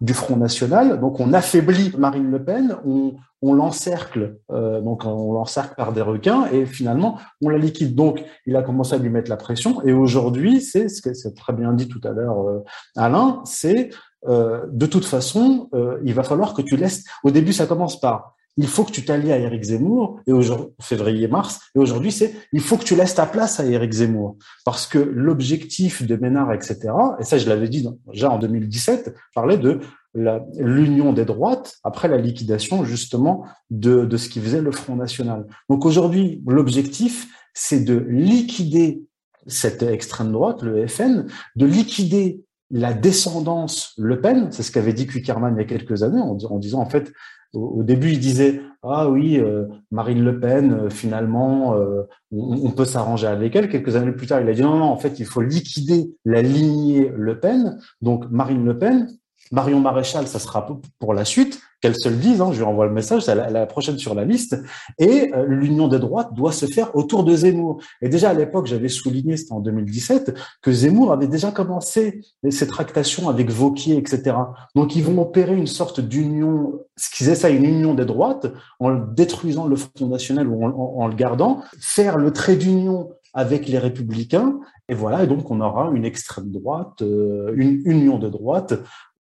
Du, 0.00 0.14
Front 0.14 0.36
National. 0.36 1.00
Donc 1.00 1.18
on 1.18 1.32
affaiblit 1.32 1.92
Marine 1.98 2.30
Le 2.30 2.44
Pen, 2.44 2.76
on, 2.86 3.16
on 3.42 3.52
l'encercle, 3.52 4.38
euh, 4.52 4.80
donc 4.80 5.04
on 5.04 5.32
l'encercle 5.32 5.74
par 5.74 5.92
des 5.92 6.02
requins 6.02 6.46
et 6.52 6.64
finalement 6.64 7.18
on 7.42 7.48
la 7.48 7.58
liquide. 7.58 7.96
Donc 7.96 8.22
il 8.46 8.54
a 8.54 8.62
commencé 8.62 8.94
à 8.94 8.98
lui 8.98 9.10
mettre 9.10 9.28
la 9.28 9.36
pression 9.36 9.82
et 9.82 9.92
aujourd'hui 9.92 10.60
c'est 10.60 10.88
ce 10.88 11.02
que 11.02 11.12
c'est 11.12 11.34
très 11.34 11.52
bien 11.52 11.72
dit 11.72 11.88
tout 11.88 12.00
à 12.04 12.10
l'heure 12.10 12.40
euh, 12.48 12.62
Alain, 12.94 13.42
c'est 13.44 13.90
euh, 14.28 14.64
de 14.70 14.86
toute 14.86 15.06
façon 15.06 15.68
il 16.04 16.14
va 16.14 16.22
falloir 16.22 16.54
que 16.54 16.62
tu 16.62 16.76
laisses. 16.76 17.02
Au 17.24 17.32
début 17.32 17.52
ça 17.52 17.66
commence 17.66 17.98
par 17.98 18.35
il 18.56 18.66
faut 18.66 18.84
que 18.84 18.90
tu 18.90 19.04
t'allies 19.04 19.32
à 19.32 19.38
Éric 19.38 19.64
Zemmour, 19.64 20.20
et 20.26 20.32
aujourd'hui, 20.32 20.68
février-mars, 20.80 21.60
et 21.74 21.78
aujourd'hui, 21.78 22.10
c'est 22.10 22.34
il 22.52 22.60
faut 22.60 22.76
que 22.76 22.84
tu 22.84 22.96
laisses 22.96 23.14
ta 23.14 23.26
place 23.26 23.60
à 23.60 23.66
Éric 23.66 23.92
Zemmour. 23.92 24.36
Parce 24.64 24.86
que 24.86 24.98
l'objectif 24.98 26.06
de 26.06 26.16
Ménard, 26.16 26.52
etc., 26.52 26.78
et 27.20 27.24
ça, 27.24 27.38
je 27.38 27.48
l'avais 27.48 27.68
dit 27.68 27.86
déjà 28.10 28.30
en 28.30 28.38
2017, 28.38 29.14
parlait 29.34 29.58
de 29.58 29.80
l'union 30.14 31.12
des 31.12 31.26
droites 31.26 31.76
après 31.84 32.08
la 32.08 32.16
liquidation, 32.16 32.84
justement, 32.84 33.44
de, 33.70 34.06
de 34.06 34.16
ce 34.16 34.30
qui 34.30 34.40
faisait 34.40 34.62
le 34.62 34.72
Front 34.72 34.96
National. 34.96 35.46
Donc 35.68 35.84
aujourd'hui, 35.84 36.42
l'objectif, 36.46 37.28
c'est 37.52 37.84
de 37.84 38.06
liquider 38.08 39.02
cette 39.46 39.82
extrême 39.82 40.32
droite, 40.32 40.62
le 40.62 40.86
FN, 40.86 41.26
de 41.56 41.66
liquider 41.66 42.40
la 42.70 42.94
descendance 42.94 43.92
Le 43.96 44.20
Pen, 44.20 44.48
c'est 44.50 44.62
ce 44.62 44.72
qu'avait 44.72 44.92
dit 44.92 45.06
Kuckerman 45.06 45.54
il 45.54 45.58
y 45.58 45.64
a 45.64 45.66
quelques 45.66 46.02
années, 46.02 46.20
en 46.20 46.58
disant 46.58 46.80
en 46.80 46.88
fait, 46.88 47.12
au, 47.56 47.82
début, 47.82 48.10
il 48.10 48.20
disait 48.20 48.60
ah 48.82 49.08
oui, 49.10 49.38
euh, 49.38 49.64
Marine 49.90 50.22
Le 50.22 50.38
Pen, 50.38 50.72
euh, 50.72 50.90
finalement, 50.90 51.74
euh, 51.74 52.02
on, 52.30 52.66
on, 52.66 52.70
peut 52.70 52.84
s'arranger 52.84 53.26
avec 53.26 53.56
elle. 53.56 53.68
Quelques 53.68 53.96
années 53.96 54.12
plus 54.12 54.26
tard, 54.26 54.40
il 54.40 54.48
a 54.48 54.52
dit 54.52 54.62
non, 54.62 54.76
non, 54.76 54.84
en 54.84 54.96
fait, 54.96 55.18
il 55.18 55.26
faut 55.26 55.40
liquider 55.40 56.14
la 56.24 56.42
lignée 56.42 57.10
Le 57.16 57.40
Pen. 57.40 57.78
Donc 58.00 58.30
Marine 58.30 58.64
Le 58.64 58.78
Pen, 58.78 59.08
Marion 59.52 59.80
Maréchal, 59.80 60.26
ça 60.26 60.38
sera 60.38 60.66
pour 60.98 61.14
la 61.14 61.24
suite, 61.24 61.60
qu'elle 61.80 61.94
se 61.94 62.08
le 62.08 62.16
dise, 62.16 62.40
hein, 62.40 62.50
je 62.52 62.58
lui 62.58 62.64
envoie 62.64 62.86
le 62.86 62.92
message, 62.92 63.22
c'est 63.22 63.34
la, 63.34 63.66
prochaine 63.66 63.98
sur 63.98 64.14
la 64.14 64.24
liste, 64.24 64.56
et 64.98 65.32
euh, 65.34 65.44
l'union 65.46 65.88
des 65.88 65.98
droites 65.98 66.32
doit 66.34 66.52
se 66.52 66.66
faire 66.66 66.94
autour 66.96 67.24
de 67.24 67.34
Zemmour. 67.34 67.82
Et 68.00 68.08
déjà 68.08 68.30
à 68.30 68.34
l'époque, 68.34 68.66
j'avais 68.66 68.88
souligné, 68.88 69.36
c'était 69.36 69.52
en 69.52 69.60
2017, 69.60 70.34
que 70.62 70.72
Zemmour 70.72 71.12
avait 71.12 71.26
déjà 71.26 71.50
commencé 71.50 72.22
ses 72.48 72.66
tractations 72.66 73.28
avec 73.28 73.50
Vauquier, 73.50 73.96
etc. 73.96 74.36
Donc 74.74 74.96
ils 74.96 75.02
vont 75.02 75.20
opérer 75.20 75.54
une 75.54 75.66
sorte 75.66 76.00
d'union, 76.00 76.80
ce 76.96 77.10
qu'ils 77.10 77.28
essaient, 77.28 77.54
une 77.54 77.64
union 77.64 77.94
des 77.94 78.04
droites, 78.04 78.46
en 78.80 78.94
détruisant 78.94 79.66
le 79.66 79.76
Front 79.76 80.06
National 80.06 80.48
ou 80.48 80.64
en, 80.64 80.70
en, 80.70 81.02
en 81.02 81.08
le 81.08 81.14
gardant, 81.14 81.62
faire 81.78 82.16
le 82.16 82.32
trait 82.32 82.56
d'union 82.56 83.10
avec 83.36 83.68
les 83.68 83.78
républicains. 83.78 84.58
Et 84.88 84.94
voilà, 84.94 85.24
et 85.24 85.26
donc 85.26 85.50
on 85.50 85.60
aura 85.60 85.90
une 85.92 86.04
extrême 86.04 86.50
droite, 86.50 87.02
euh, 87.02 87.52
une 87.54 87.82
union 87.84 88.18
de 88.18 88.28
droite 88.28 88.74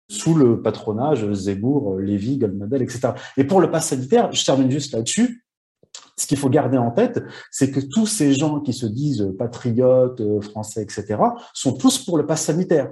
sous 0.08 0.34
le 0.34 0.62
patronage 0.62 1.30
Zemmour, 1.32 1.98
Lévy, 1.98 2.38
Goldnadel, 2.38 2.82
etc. 2.82 3.10
Et 3.36 3.44
pour 3.44 3.60
le 3.60 3.70
pass 3.70 3.88
sanitaire, 3.88 4.32
je 4.32 4.44
termine 4.44 4.70
juste 4.70 4.92
là-dessus. 4.92 5.44
Ce 6.18 6.26
qu'il 6.26 6.38
faut 6.38 6.48
garder 6.48 6.78
en 6.78 6.90
tête, 6.90 7.22
c'est 7.50 7.70
que 7.70 7.80
tous 7.80 8.06
ces 8.06 8.32
gens 8.32 8.60
qui 8.60 8.72
se 8.72 8.86
disent 8.86 9.28
patriotes, 9.38 10.22
français, 10.40 10.82
etc., 10.82 11.18
sont 11.52 11.72
tous 11.72 11.98
pour 11.98 12.16
le 12.16 12.26
pass 12.26 12.42
sanitaire. 12.42 12.90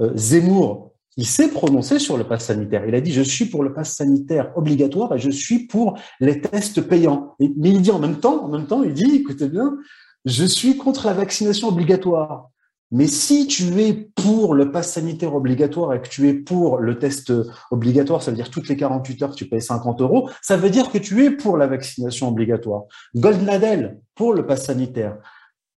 Euh, 0.00 0.12
Zemmour, 0.14 0.92
il 1.16 1.26
s'est 1.26 1.48
prononcé 1.48 1.98
sur 1.98 2.16
le 2.16 2.24
pass 2.24 2.44
sanitaire. 2.44 2.86
Il 2.86 2.94
a 2.94 3.00
dit 3.00 3.12
je 3.12 3.22
suis 3.22 3.46
pour 3.46 3.64
le 3.64 3.72
pass 3.72 3.96
sanitaire 3.96 4.52
obligatoire 4.56 5.14
et 5.14 5.18
je 5.18 5.30
suis 5.30 5.66
pour 5.66 5.98
les 6.20 6.40
tests 6.40 6.80
payants. 6.80 7.34
Mais 7.40 7.70
il 7.70 7.82
dit 7.82 7.90
en 7.90 7.98
même 7.98 8.20
temps, 8.20 8.44
en 8.44 8.48
même 8.48 8.66
temps, 8.66 8.84
il 8.84 8.92
dit 8.92 9.16
écoutez 9.16 9.48
bien, 9.48 9.76
je 10.24 10.44
suis 10.44 10.76
contre 10.76 11.06
la 11.06 11.14
vaccination 11.14 11.68
obligatoire. 11.68 12.50
Mais 12.90 13.06
si 13.06 13.46
tu 13.46 13.80
es 13.82 13.92
pour 13.92 14.54
le 14.54 14.70
pass 14.70 14.92
sanitaire 14.92 15.34
obligatoire 15.34 15.92
et 15.92 16.00
que 16.00 16.08
tu 16.08 16.28
es 16.28 16.34
pour 16.34 16.78
le 16.78 16.98
test 16.98 17.32
obligatoire, 17.70 18.22
ça 18.22 18.30
veut 18.30 18.36
dire 18.36 18.50
toutes 18.50 18.68
les 18.68 18.76
48 18.76 19.22
heures 19.22 19.34
tu 19.34 19.46
payes 19.46 19.60
50 19.60 20.00
euros, 20.00 20.30
ça 20.40 20.56
veut 20.56 20.70
dire 20.70 20.90
que 20.90 20.98
tu 20.98 21.24
es 21.24 21.30
pour 21.30 21.58
la 21.58 21.66
vaccination 21.66 22.28
obligatoire. 22.28 22.84
Goldnadel 23.14 24.00
pour 24.14 24.32
le 24.32 24.46
pass 24.46 24.64
sanitaire. 24.64 25.18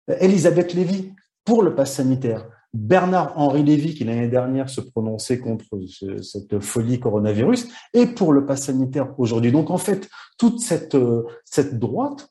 Elisabeth 0.07 0.73
Lévy 0.75 1.12
pour 1.44 1.62
le 1.62 1.75
pass 1.75 1.94
sanitaire. 1.94 2.46
Bernard-Henri 2.73 3.64
Lévy, 3.64 3.94
qui 3.96 4.05
l'année 4.05 4.29
dernière 4.29 4.70
se 4.70 4.81
prononçait 4.81 5.40
contre 5.40 5.66
ce, 5.88 6.23
cette 6.23 6.61
folie 6.61 7.01
coronavirus, 7.01 7.66
et 7.92 8.07
pour 8.07 8.33
le 8.33 8.46
pass 8.46 8.66
sanitaire 8.66 9.12
aujourd'hui. 9.18 9.51
Donc 9.51 9.70
en 9.70 9.79
fait, 9.79 10.09
toute 10.38 10.61
cette, 10.61 10.96
cette 11.44 11.81
droite, 11.81 12.29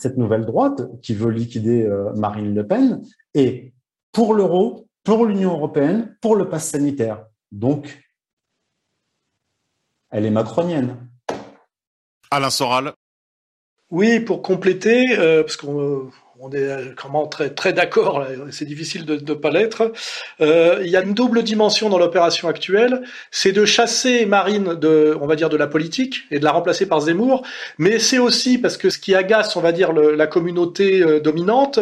cette 0.00 0.16
nouvelle 0.16 0.44
droite 0.44 0.82
qui 1.00 1.14
veut 1.14 1.30
liquider 1.30 1.88
Marine 2.16 2.52
Le 2.52 2.66
Pen, 2.66 3.02
est 3.34 3.72
pour 4.12 4.34
l'euro, 4.34 4.86
pour 5.04 5.26
l'Union 5.26 5.52
européenne, 5.52 6.16
pour 6.20 6.36
le 6.36 6.48
pass 6.48 6.68
sanitaire. 6.68 7.26
Donc, 7.50 8.02
elle 10.10 10.26
est 10.26 10.30
macronienne. 10.30 11.08
Alain 12.30 12.50
Soral. 12.50 12.94
Oui, 13.90 14.20
pour 14.20 14.42
compléter, 14.42 15.18
euh, 15.18 15.42
parce 15.42 15.56
qu'on 15.56 16.10
on 16.44 16.50
est 16.50 16.92
vraiment 17.00 17.28
très, 17.28 17.50
très 17.50 17.72
d'accord, 17.72 18.26
c'est 18.50 18.64
difficile 18.64 19.06
de 19.06 19.14
ne 19.14 19.34
pas 19.34 19.50
l'être. 19.50 19.92
Euh, 20.40 20.80
il 20.82 20.90
y 20.90 20.96
a 20.96 21.02
une 21.02 21.14
double 21.14 21.44
dimension 21.44 21.88
dans 21.88 21.98
l'opération 21.98 22.48
actuelle, 22.48 23.02
c'est 23.30 23.52
de 23.52 23.64
chasser 23.64 24.26
Marine 24.26 24.74
de, 24.74 25.16
on 25.20 25.26
va 25.28 25.36
dire, 25.36 25.48
de 25.48 25.56
la 25.56 25.68
politique 25.68 26.24
et 26.32 26.40
de 26.40 26.44
la 26.44 26.50
remplacer 26.50 26.86
par 26.86 27.00
Zemmour, 27.00 27.46
mais 27.78 28.00
c'est 28.00 28.18
aussi 28.18 28.58
parce 28.58 28.76
que 28.76 28.90
ce 28.90 28.98
qui 28.98 29.14
agace, 29.14 29.54
on 29.54 29.60
va 29.60 29.70
dire, 29.70 29.92
le, 29.92 30.16
la 30.16 30.26
communauté 30.26 31.00
euh, 31.00 31.20
dominante, 31.20 31.78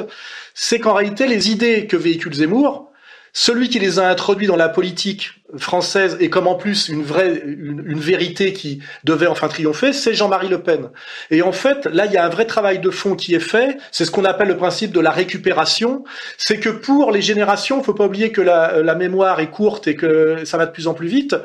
c'est 0.53 0.79
qu'en 0.79 0.93
réalité, 0.93 1.27
les 1.27 1.51
idées 1.51 1.87
que 1.87 1.97
véhicule 1.97 2.35
Zemmour, 2.35 2.91
celui 3.33 3.71
qui 3.71 3.79
les 3.79 3.99
a 3.99 4.09
introduits 4.11 4.47
dans 4.47 4.57
la 4.57 4.69
politique 4.69 5.40
française 5.57 6.17
et 6.21 6.31
comme 6.31 6.47
en 6.47 6.55
plus 6.55 6.89
une 6.89 7.03
vraie 7.03 7.43
une, 7.45 8.01
vérité 8.01 8.53
qui 8.53 8.81
devait 9.05 9.27
enfin 9.27 9.49
triompher, 9.49 9.93
c'est 9.93 10.15
Jean-Marie 10.15 10.49
Le 10.49 10.63
Pen. 10.63 10.91
Et 11.31 11.43
en 11.43 11.53
fait, 11.53 11.87
là, 11.87 12.07
il 12.07 12.13
y 12.13 12.17
a 12.17 12.25
un 12.25 12.29
vrai 12.29 12.47
travail 12.47 12.79
de 12.79 12.91
fond 12.91 13.15
qui 13.15 13.35
est 13.35 13.41
fait. 13.41 13.77
C'est 13.91 14.05
ce 14.05 14.11
qu'on 14.11 14.25
appelle 14.25 14.49
le 14.49 14.57
principe 14.57 14.93
de 14.93 15.01
la 15.01 15.11
récupération. 15.11 16.05
C'est 16.39 16.59
que 16.59 16.71
pour 16.71 17.13
les 17.13 17.23
générations, 17.23 17.83
faut 17.83 17.95
pas 17.95 18.07
oublier 18.07 18.33
que 18.33 18.41
la, 18.41 18.81
la, 18.83 18.95
mémoire 18.95 19.41
est 19.41 19.51
courte 19.51 19.87
et 19.87 19.97
que 19.97 20.45
ça 20.45 20.57
va 20.57 20.67
de 20.67 20.73
plus 20.73 20.89
en 20.89 20.95
plus 20.95 21.09
vite. 21.09 21.37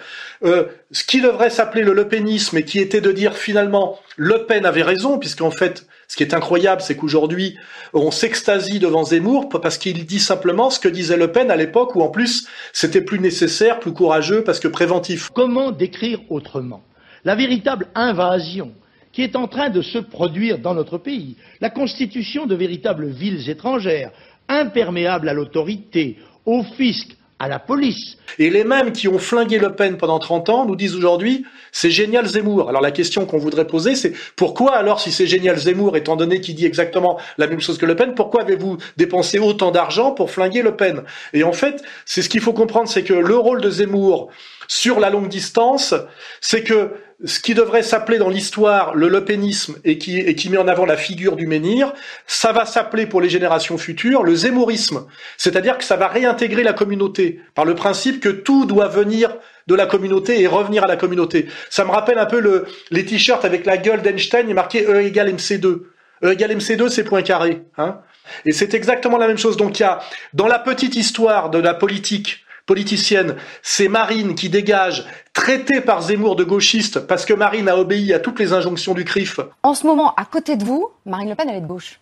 Euh, 0.44 0.65
ce 0.91 1.04
qui 1.04 1.22
devrait 1.22 1.50
s'appeler 1.50 1.84
le 1.84 1.94
Le 1.94 2.08
Penisme 2.08 2.58
et 2.58 2.63
qui 2.63 2.80
était 2.80 3.02
de 3.02 3.12
dire 3.12 3.36
finalement 3.36 4.00
Le 4.17 4.45
Pen 4.45 4.65
avait 4.65 4.84
raison, 4.84 5.19
puisqu'en 5.19 5.51
fait, 5.51 5.88
ce 6.08 6.15
qui 6.15 6.23
est 6.23 6.34
incroyable, 6.34 6.82
c'est 6.82 6.95
qu'aujourd'hui, 6.95 7.58
on 7.93 8.12
s'extasie 8.12 8.80
devant 8.80 9.04
Zemmour 9.04 9.49
parce 9.49 9.78
qu'il 9.78 10.06
dit 10.06 10.19
simplement 10.19 10.69
ce 10.69 10.80
que 10.80 10.88
disait 10.88 11.17
Le 11.17 11.32
Pen 11.32 11.51
à 11.51 11.56
l'époque 11.56 11.95
où 11.95 12.01
en 12.01 12.10
plus 12.10 12.47
c'était 12.71 13.01
plus 13.01 13.19
nécessaire, 13.19 13.80
plus 13.80 13.93
courageux 13.93 14.43
parce 14.43 14.60
que 14.60 14.67
préventif. 14.67 15.30
Comment 15.34 15.71
décrire 15.71 16.19
autrement 16.30 16.84
la 17.25 17.36
véritable 17.36 17.88
invasion 17.95 18.71
qui 19.12 19.23
est 19.23 19.36
en 19.36 19.47
train 19.47 19.69
de 19.69 19.82
se 19.82 19.97
produire 19.97 20.60
dans 20.60 20.73
notre 20.73 20.97
pays, 20.97 21.38
la 21.62 21.69
constitution 21.69 22.45
de 22.45 22.54
véritables 22.56 23.08
villes 23.08 23.49
étrangères, 23.49 24.12
imperméables 24.47 25.30
à 25.30 25.34
l'autorité, 25.34 26.17
au 26.45 26.63
fisc, 26.63 27.15
à 27.39 27.48
la 27.48 27.60
police. 27.60 28.17
Et 28.39 28.50
les 28.50 28.63
mêmes 28.63 28.91
qui 28.91 29.08
ont 29.08 29.19
flingué 29.19 29.60
Le 29.60 29.76
Pen 29.76 29.98
pendant 29.98 30.19
30 30.19 30.50
ans 30.50 30.65
nous 30.65 30.76
disent 30.76 30.95
aujourd'hui 30.95 31.45
c'est 31.71 31.91
génial 31.91 32.26
Zemmour. 32.26 32.69
Alors 32.69 32.82
la 32.82 32.91
question 32.91 33.26
qu'on 33.26 33.38
voudrait 33.38 33.67
poser 33.67 33.95
c'est 33.95 34.13
pourquoi 34.36 34.76
alors 34.76 35.02
si 35.02 35.12
c'est 35.12 35.28
génial 35.28 35.58
Zemmour 35.58 35.98
étant 35.98 36.15
donné 36.15 36.39
qu'il 36.39 36.56
dit 36.56 36.65
exactement 36.65 37.19
la 37.38 37.48
même 37.48 37.60
chose 37.60 37.78
que 37.78 37.86
Le 37.86 37.95
Pen, 37.95 38.15
pourquoi 38.15 38.41
avez-vous 38.41 38.78
dépensé 38.98 39.39
autant 39.39 39.71
d'argent 39.71 40.12
pour 40.12 40.32
flinguer 40.32 40.62
Le 40.62 40.76
Pen? 40.76 41.04
Et 41.34 41.43
en 41.43 41.54
fait, 41.54 41.84
c'est 42.06 42.21
ce 42.21 42.30
qu'il 42.30 42.41
faut 42.41 42.54
comprendre 42.54 42.88
c'est 42.88 43.04
que 43.04 43.13
le 43.13 43.36
rôle 43.36 43.62
de 43.62 43.69
Zemmour 43.69 44.30
sur 44.67 44.99
la 44.99 45.10
longue 45.10 45.30
distance, 45.30 45.93
c'est 46.41 46.63
que 46.63 46.91
ce 47.23 47.39
qui 47.39 47.54
devrait 47.54 47.84
s'appeler 47.84 48.17
dans 48.17 48.30
l'histoire 48.30 48.93
le 48.93 49.08
lepénisme 49.08 49.78
et 49.86 49.97
qui, 49.97 50.19
et 50.19 50.36
qui 50.36 50.49
met 50.49 50.58
en 50.58 50.67
avant 50.67 50.86
la 50.86 50.97
figure 50.97 51.36
du 51.36 51.47
menhir, 51.47 51.93
ça 52.28 52.51
va 52.51 52.65
s'appeler 52.65 53.06
pour 53.06 53.21
les 53.21 53.30
générations 53.30 53.78
futures 53.78 54.23
le 54.23 54.36
zémourisme. 54.36 55.06
C'est-à-dire 55.38 55.78
que 55.78 55.84
ça 55.84 55.95
va 55.95 56.08
réintégrer 56.08 56.63
la 56.63 56.73
communauté 56.73 57.39
par 57.54 57.63
le 57.63 57.73
principe 57.73 58.19
que 58.19 58.30
tout 58.30 58.65
doit 58.65 58.89
venir 58.89 59.38
de 59.67 59.75
la 59.75 59.86
communauté 59.86 60.41
et 60.41 60.47
revenir 60.47 60.84
à 60.84 60.88
la 60.88 60.97
communauté. 60.97 61.47
Ça 61.69 61.86
me 61.86 61.91
rappelle 61.91 62.19
un 62.19 62.25
peu 62.25 62.39
le, 62.39 62.65
les 62.91 63.06
t-shirts 63.06 63.45
avec 63.45 63.65
la 63.65 63.78
gueule 63.78 64.01
d'Einstein 64.01 64.54
marqué 64.54 64.86
E 64.86 65.01
égale 65.01 65.34
MC2. 65.34 65.84
E 66.23 66.32
égale 66.32 66.58
MC2, 66.58 66.89
c'est 66.89 67.04
point 67.04 67.21
carré. 67.21 67.63
Hein 67.78 68.01
et 68.45 68.51
c'est 68.51 68.73
exactement 68.73 69.17
la 69.17 69.28
même 69.28 69.38
chose. 69.38 69.58
Donc 69.58 69.80
il 69.80 69.84
y 69.84 69.86
a, 69.86 69.99
dans 70.34 70.47
la 70.47 70.60
petite 70.60 70.95
histoire 70.95 71.49
de 71.49 71.60
la 71.60 71.73
politique, 71.73 72.44
politicienne, 72.65 73.36
c'est 73.62 73.88
Marine 73.88 74.36
qui 74.36 74.49
dégage, 74.49 75.06
traitée 75.34 75.82
par 75.82 76.01
Zemmour 76.01 76.36
de 76.36 76.43
gauchiste, 76.43 76.99
parce 77.01 77.25
que 77.25 77.34
Marine 77.34 77.69
a 77.69 77.78
obéi 77.78 78.13
à 78.13 78.19
toutes 78.19 78.39
les 78.39 78.54
injonctions 78.54 78.93
du 78.93 79.06
CRIF. 79.06 79.39
En 79.63 79.73
ce 79.73 79.86
moment, 79.86 80.13
à 80.15 80.25
côté 80.25 80.56
de 80.58 80.63
vous, 80.63 80.89
Marine 81.06 81.30
Le 81.30 81.36
Pen, 81.36 81.47
elle 81.49 81.58
est 81.58 81.62
de 81.62 81.67
gauche. 81.67 81.99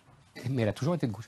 Mais 0.50 0.62
elle 0.62 0.68
a 0.68 0.72
toujours 0.72 0.94
été 0.94 1.06
de 1.06 1.12
gauche. 1.12 1.26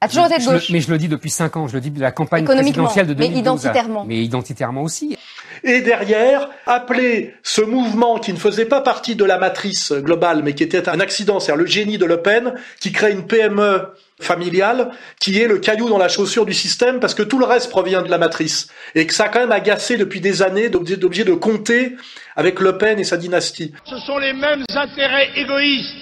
Elle 0.00 0.06
a 0.06 0.08
toujours 0.08 0.26
été 0.26 0.36
de 0.36 0.42
Je 0.42 0.48
le- 0.50 0.54
gauche. 0.56 0.70
mais 0.70 0.80
je 0.80 0.90
le 0.90 0.98
dis 0.98 1.08
depuis 1.08 1.30
5 1.30 1.56
ans, 1.56 1.68
je 1.68 1.74
le 1.74 1.80
dis 1.80 1.90
de 1.90 2.00
la 2.00 2.12
campagne 2.12 2.44
présidentielle 2.44 3.06
de 3.06 3.14
mais 3.14 3.28
2012. 3.28 3.40
identitairement. 3.40 4.04
Mais 4.04 4.22
identitairement 4.22 4.82
aussi. 4.82 5.16
Et 5.64 5.80
derrière, 5.80 6.50
appeler 6.66 7.34
ce 7.42 7.62
mouvement 7.62 8.18
qui 8.18 8.32
ne 8.32 8.38
faisait 8.38 8.66
pas 8.66 8.82
partie 8.82 9.16
de 9.16 9.24
la 9.24 9.38
matrice 9.38 9.92
globale, 9.92 10.42
mais 10.42 10.54
qui 10.54 10.62
était 10.62 10.88
un 10.90 11.00
accident, 11.00 11.40
c'est-à-dire 11.40 11.62
le 11.62 11.66
génie 11.66 11.96
de 11.98 12.04
Le 12.04 12.20
Pen, 12.20 12.54
qui 12.78 12.92
crée 12.92 13.10
une 13.12 13.26
PME 13.26 13.88
familiale, 14.20 14.90
qui 15.20 15.40
est 15.40 15.46
le 15.46 15.58
caillou 15.58 15.88
dans 15.88 15.98
la 15.98 16.08
chaussure 16.08 16.46
du 16.46 16.54
système, 16.54 17.00
parce 17.00 17.14
que 17.14 17.22
tout 17.22 17.38
le 17.38 17.44
reste 17.44 17.70
provient 17.70 18.02
de 18.02 18.08
la 18.08 18.18
matrice. 18.18 18.68
Et 18.94 19.06
que 19.06 19.14
ça 19.14 19.24
a 19.24 19.28
quand 19.28 19.40
même 19.40 19.52
agacé 19.52 19.96
depuis 19.96 20.20
des 20.20 20.42
années 20.42 20.68
d'obligé 20.68 21.24
de 21.24 21.34
compter 21.34 21.96
avec 22.34 22.60
Le 22.60 22.78
Pen 22.78 22.98
et 22.98 23.04
sa 23.04 23.16
dynastie. 23.16 23.72
Ce 23.84 23.98
sont 23.98 24.18
les 24.18 24.32
mêmes 24.32 24.64
intérêts 24.74 25.30
égoïstes, 25.36 25.94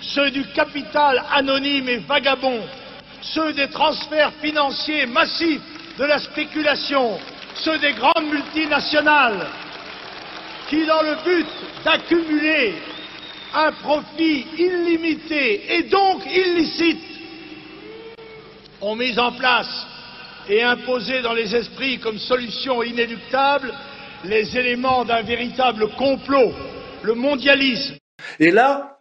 ceux 0.00 0.30
du 0.30 0.44
capital 0.54 1.22
anonyme 1.32 1.88
et 1.88 1.98
vagabond, 1.98 2.60
ceux 3.22 3.52
des 3.52 3.68
transferts 3.68 4.32
financiers 4.42 5.06
massifs, 5.06 5.60
de 5.98 6.04
la 6.04 6.18
spéculation, 6.18 7.18
ceux 7.56 7.78
des 7.78 7.92
grandes 7.92 8.30
multinationales, 8.30 9.46
qui, 10.70 10.86
dans 10.86 11.02
le 11.02 11.16
but 11.24 11.46
d'accumuler 11.84 12.74
un 13.54 13.72
profit 13.72 14.46
illimité 14.56 15.74
et 15.74 15.82
donc 15.84 16.24
illicite, 16.24 17.09
ont 18.80 18.96
mis 18.96 19.18
en 19.18 19.32
place 19.32 19.86
et 20.48 20.62
imposé 20.62 21.22
dans 21.22 21.32
les 21.32 21.54
esprits 21.54 21.98
comme 21.98 22.18
solution 22.18 22.82
inéluctable 22.82 23.72
les 24.24 24.56
éléments 24.56 25.04
d'un 25.04 25.22
véritable 25.22 25.88
complot, 25.96 26.52
le 27.02 27.14
mondialisme. 27.14 27.96
Et 28.38 28.50
là, 28.50 28.99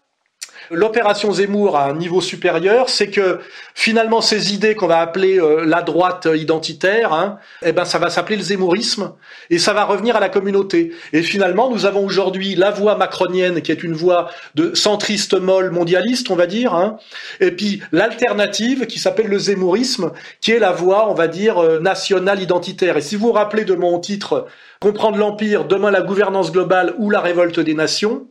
l'opération 0.72 1.32
Zemmour 1.32 1.78
à 1.78 1.86
un 1.86 1.96
niveau 1.96 2.22
supérieur, 2.22 2.90
c'est 2.90 3.10
que 3.10 3.40
finalement 3.74 4.22
ces 4.22 4.54
idées 4.54 4.76
qu'on 4.76 4.88
va 4.88 5.00
appeler 5.00 5.40
euh, 5.40 5.66
la 5.66 5.82
droite 5.82 6.28
identitaire, 6.34 7.14
hein, 7.14 7.38
eh 7.64 7.72
ben 7.72 7.86
ça 7.86 8.00
va 8.00 8.10
s'appeler 8.10 8.38
le 8.38 8.44
zémourisme 8.44 9.14
et 9.50 9.60
ça 9.60 9.74
va 9.74 9.86
revenir 9.86 10.16
à 10.16 10.20
la 10.20 10.30
communauté. 10.30 10.94
Et 11.14 11.22
finalement, 11.22 11.70
nous 11.70 11.86
avons 11.86 12.06
aujourd'hui 12.06 12.56
la 12.56 12.72
voix 12.72 12.96
macronienne 12.96 13.62
qui 13.62 13.72
est 13.72 13.84
une 13.84 13.94
voix 13.94 14.30
de 14.56 14.74
centriste 14.76 15.40
molle 15.40 15.72
mondialiste, 15.72 16.32
on 16.32 16.36
va 16.36 16.48
dire, 16.48 16.74
hein, 16.74 16.98
et 17.40 17.52
puis 17.52 17.82
l'alternative 17.92 18.86
qui 18.86 19.00
s'appelle 19.00 19.28
le 19.28 19.40
zémourisme, 19.40 20.12
qui 20.42 20.52
est 20.52 20.60
la 20.60 20.72
voix, 20.72 21.10
on 21.10 21.14
va 21.14 21.28
dire, 21.28 21.58
euh, 21.58 21.80
nationale 21.80 22.42
identitaire. 22.42 22.98
Et 22.98 23.02
si 23.02 23.16
vous 23.16 23.28
vous 23.28 23.34
rappelez 23.34 23.66
de 23.66 23.76
mon 23.76 24.00
titre 24.00 24.48
Comprendre 24.80 25.18
l'empire, 25.18 25.66
demain 25.66 25.92
la 25.92 26.02
gouvernance 26.02 26.54
globale 26.54 26.94
ou 27.00 27.10
la 27.10 27.20
révolte 27.20 27.60
des 27.60 27.74
nations, 27.74 28.28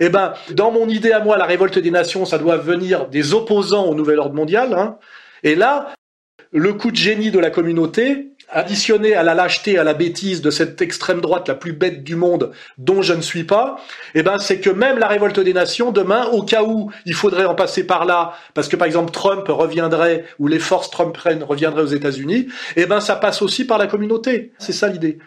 eh 0.00 0.08
ben, 0.08 0.32
dans 0.50 0.70
mon 0.70 0.88
idée 0.88 1.12
à 1.12 1.20
moi, 1.20 1.36
la 1.36 1.44
révolte 1.44 1.78
des 1.78 1.90
nations, 1.90 2.24
ça 2.24 2.38
doit 2.38 2.56
venir 2.56 3.06
des 3.08 3.34
opposants 3.34 3.84
au 3.84 3.94
nouvel 3.94 4.18
ordre 4.18 4.34
mondial. 4.34 4.72
Hein. 4.74 4.98
Et 5.42 5.54
là, 5.54 5.94
le 6.52 6.72
coup 6.72 6.90
de 6.90 6.96
génie 6.96 7.30
de 7.30 7.38
la 7.38 7.50
communauté, 7.50 8.30
additionné 8.48 9.14
à 9.14 9.22
la 9.22 9.34
lâcheté, 9.34 9.78
à 9.78 9.84
la 9.84 9.94
bêtise 9.94 10.42
de 10.42 10.50
cette 10.50 10.82
extrême 10.82 11.20
droite 11.20 11.46
la 11.46 11.54
plus 11.54 11.72
bête 11.72 12.02
du 12.02 12.16
monde, 12.16 12.52
dont 12.78 13.02
je 13.02 13.12
ne 13.12 13.20
suis 13.20 13.44
pas, 13.44 13.76
eh 14.14 14.22
ben, 14.22 14.38
c'est 14.38 14.58
que 14.58 14.70
même 14.70 14.98
la 14.98 15.06
révolte 15.06 15.38
des 15.38 15.52
nations, 15.52 15.92
demain, 15.92 16.26
au 16.26 16.42
cas 16.42 16.62
où 16.64 16.90
il 17.06 17.14
faudrait 17.14 17.44
en 17.44 17.54
passer 17.54 17.86
par 17.86 18.04
là, 18.04 18.32
parce 18.54 18.68
que 18.68 18.76
par 18.76 18.86
exemple 18.86 19.12
Trump 19.12 19.46
reviendrait, 19.48 20.24
ou 20.38 20.48
les 20.48 20.58
forces 20.58 20.90
Trumpiennes 20.90 21.44
reviendraient 21.44 21.82
aux 21.82 21.86
États-Unis, 21.86 22.48
eh 22.76 22.86
ben, 22.86 23.00
ça 23.00 23.16
passe 23.16 23.42
aussi 23.42 23.64
par 23.64 23.78
la 23.78 23.86
communauté. 23.86 24.52
C'est 24.58 24.72
ça 24.72 24.88
l'idée. 24.88 25.18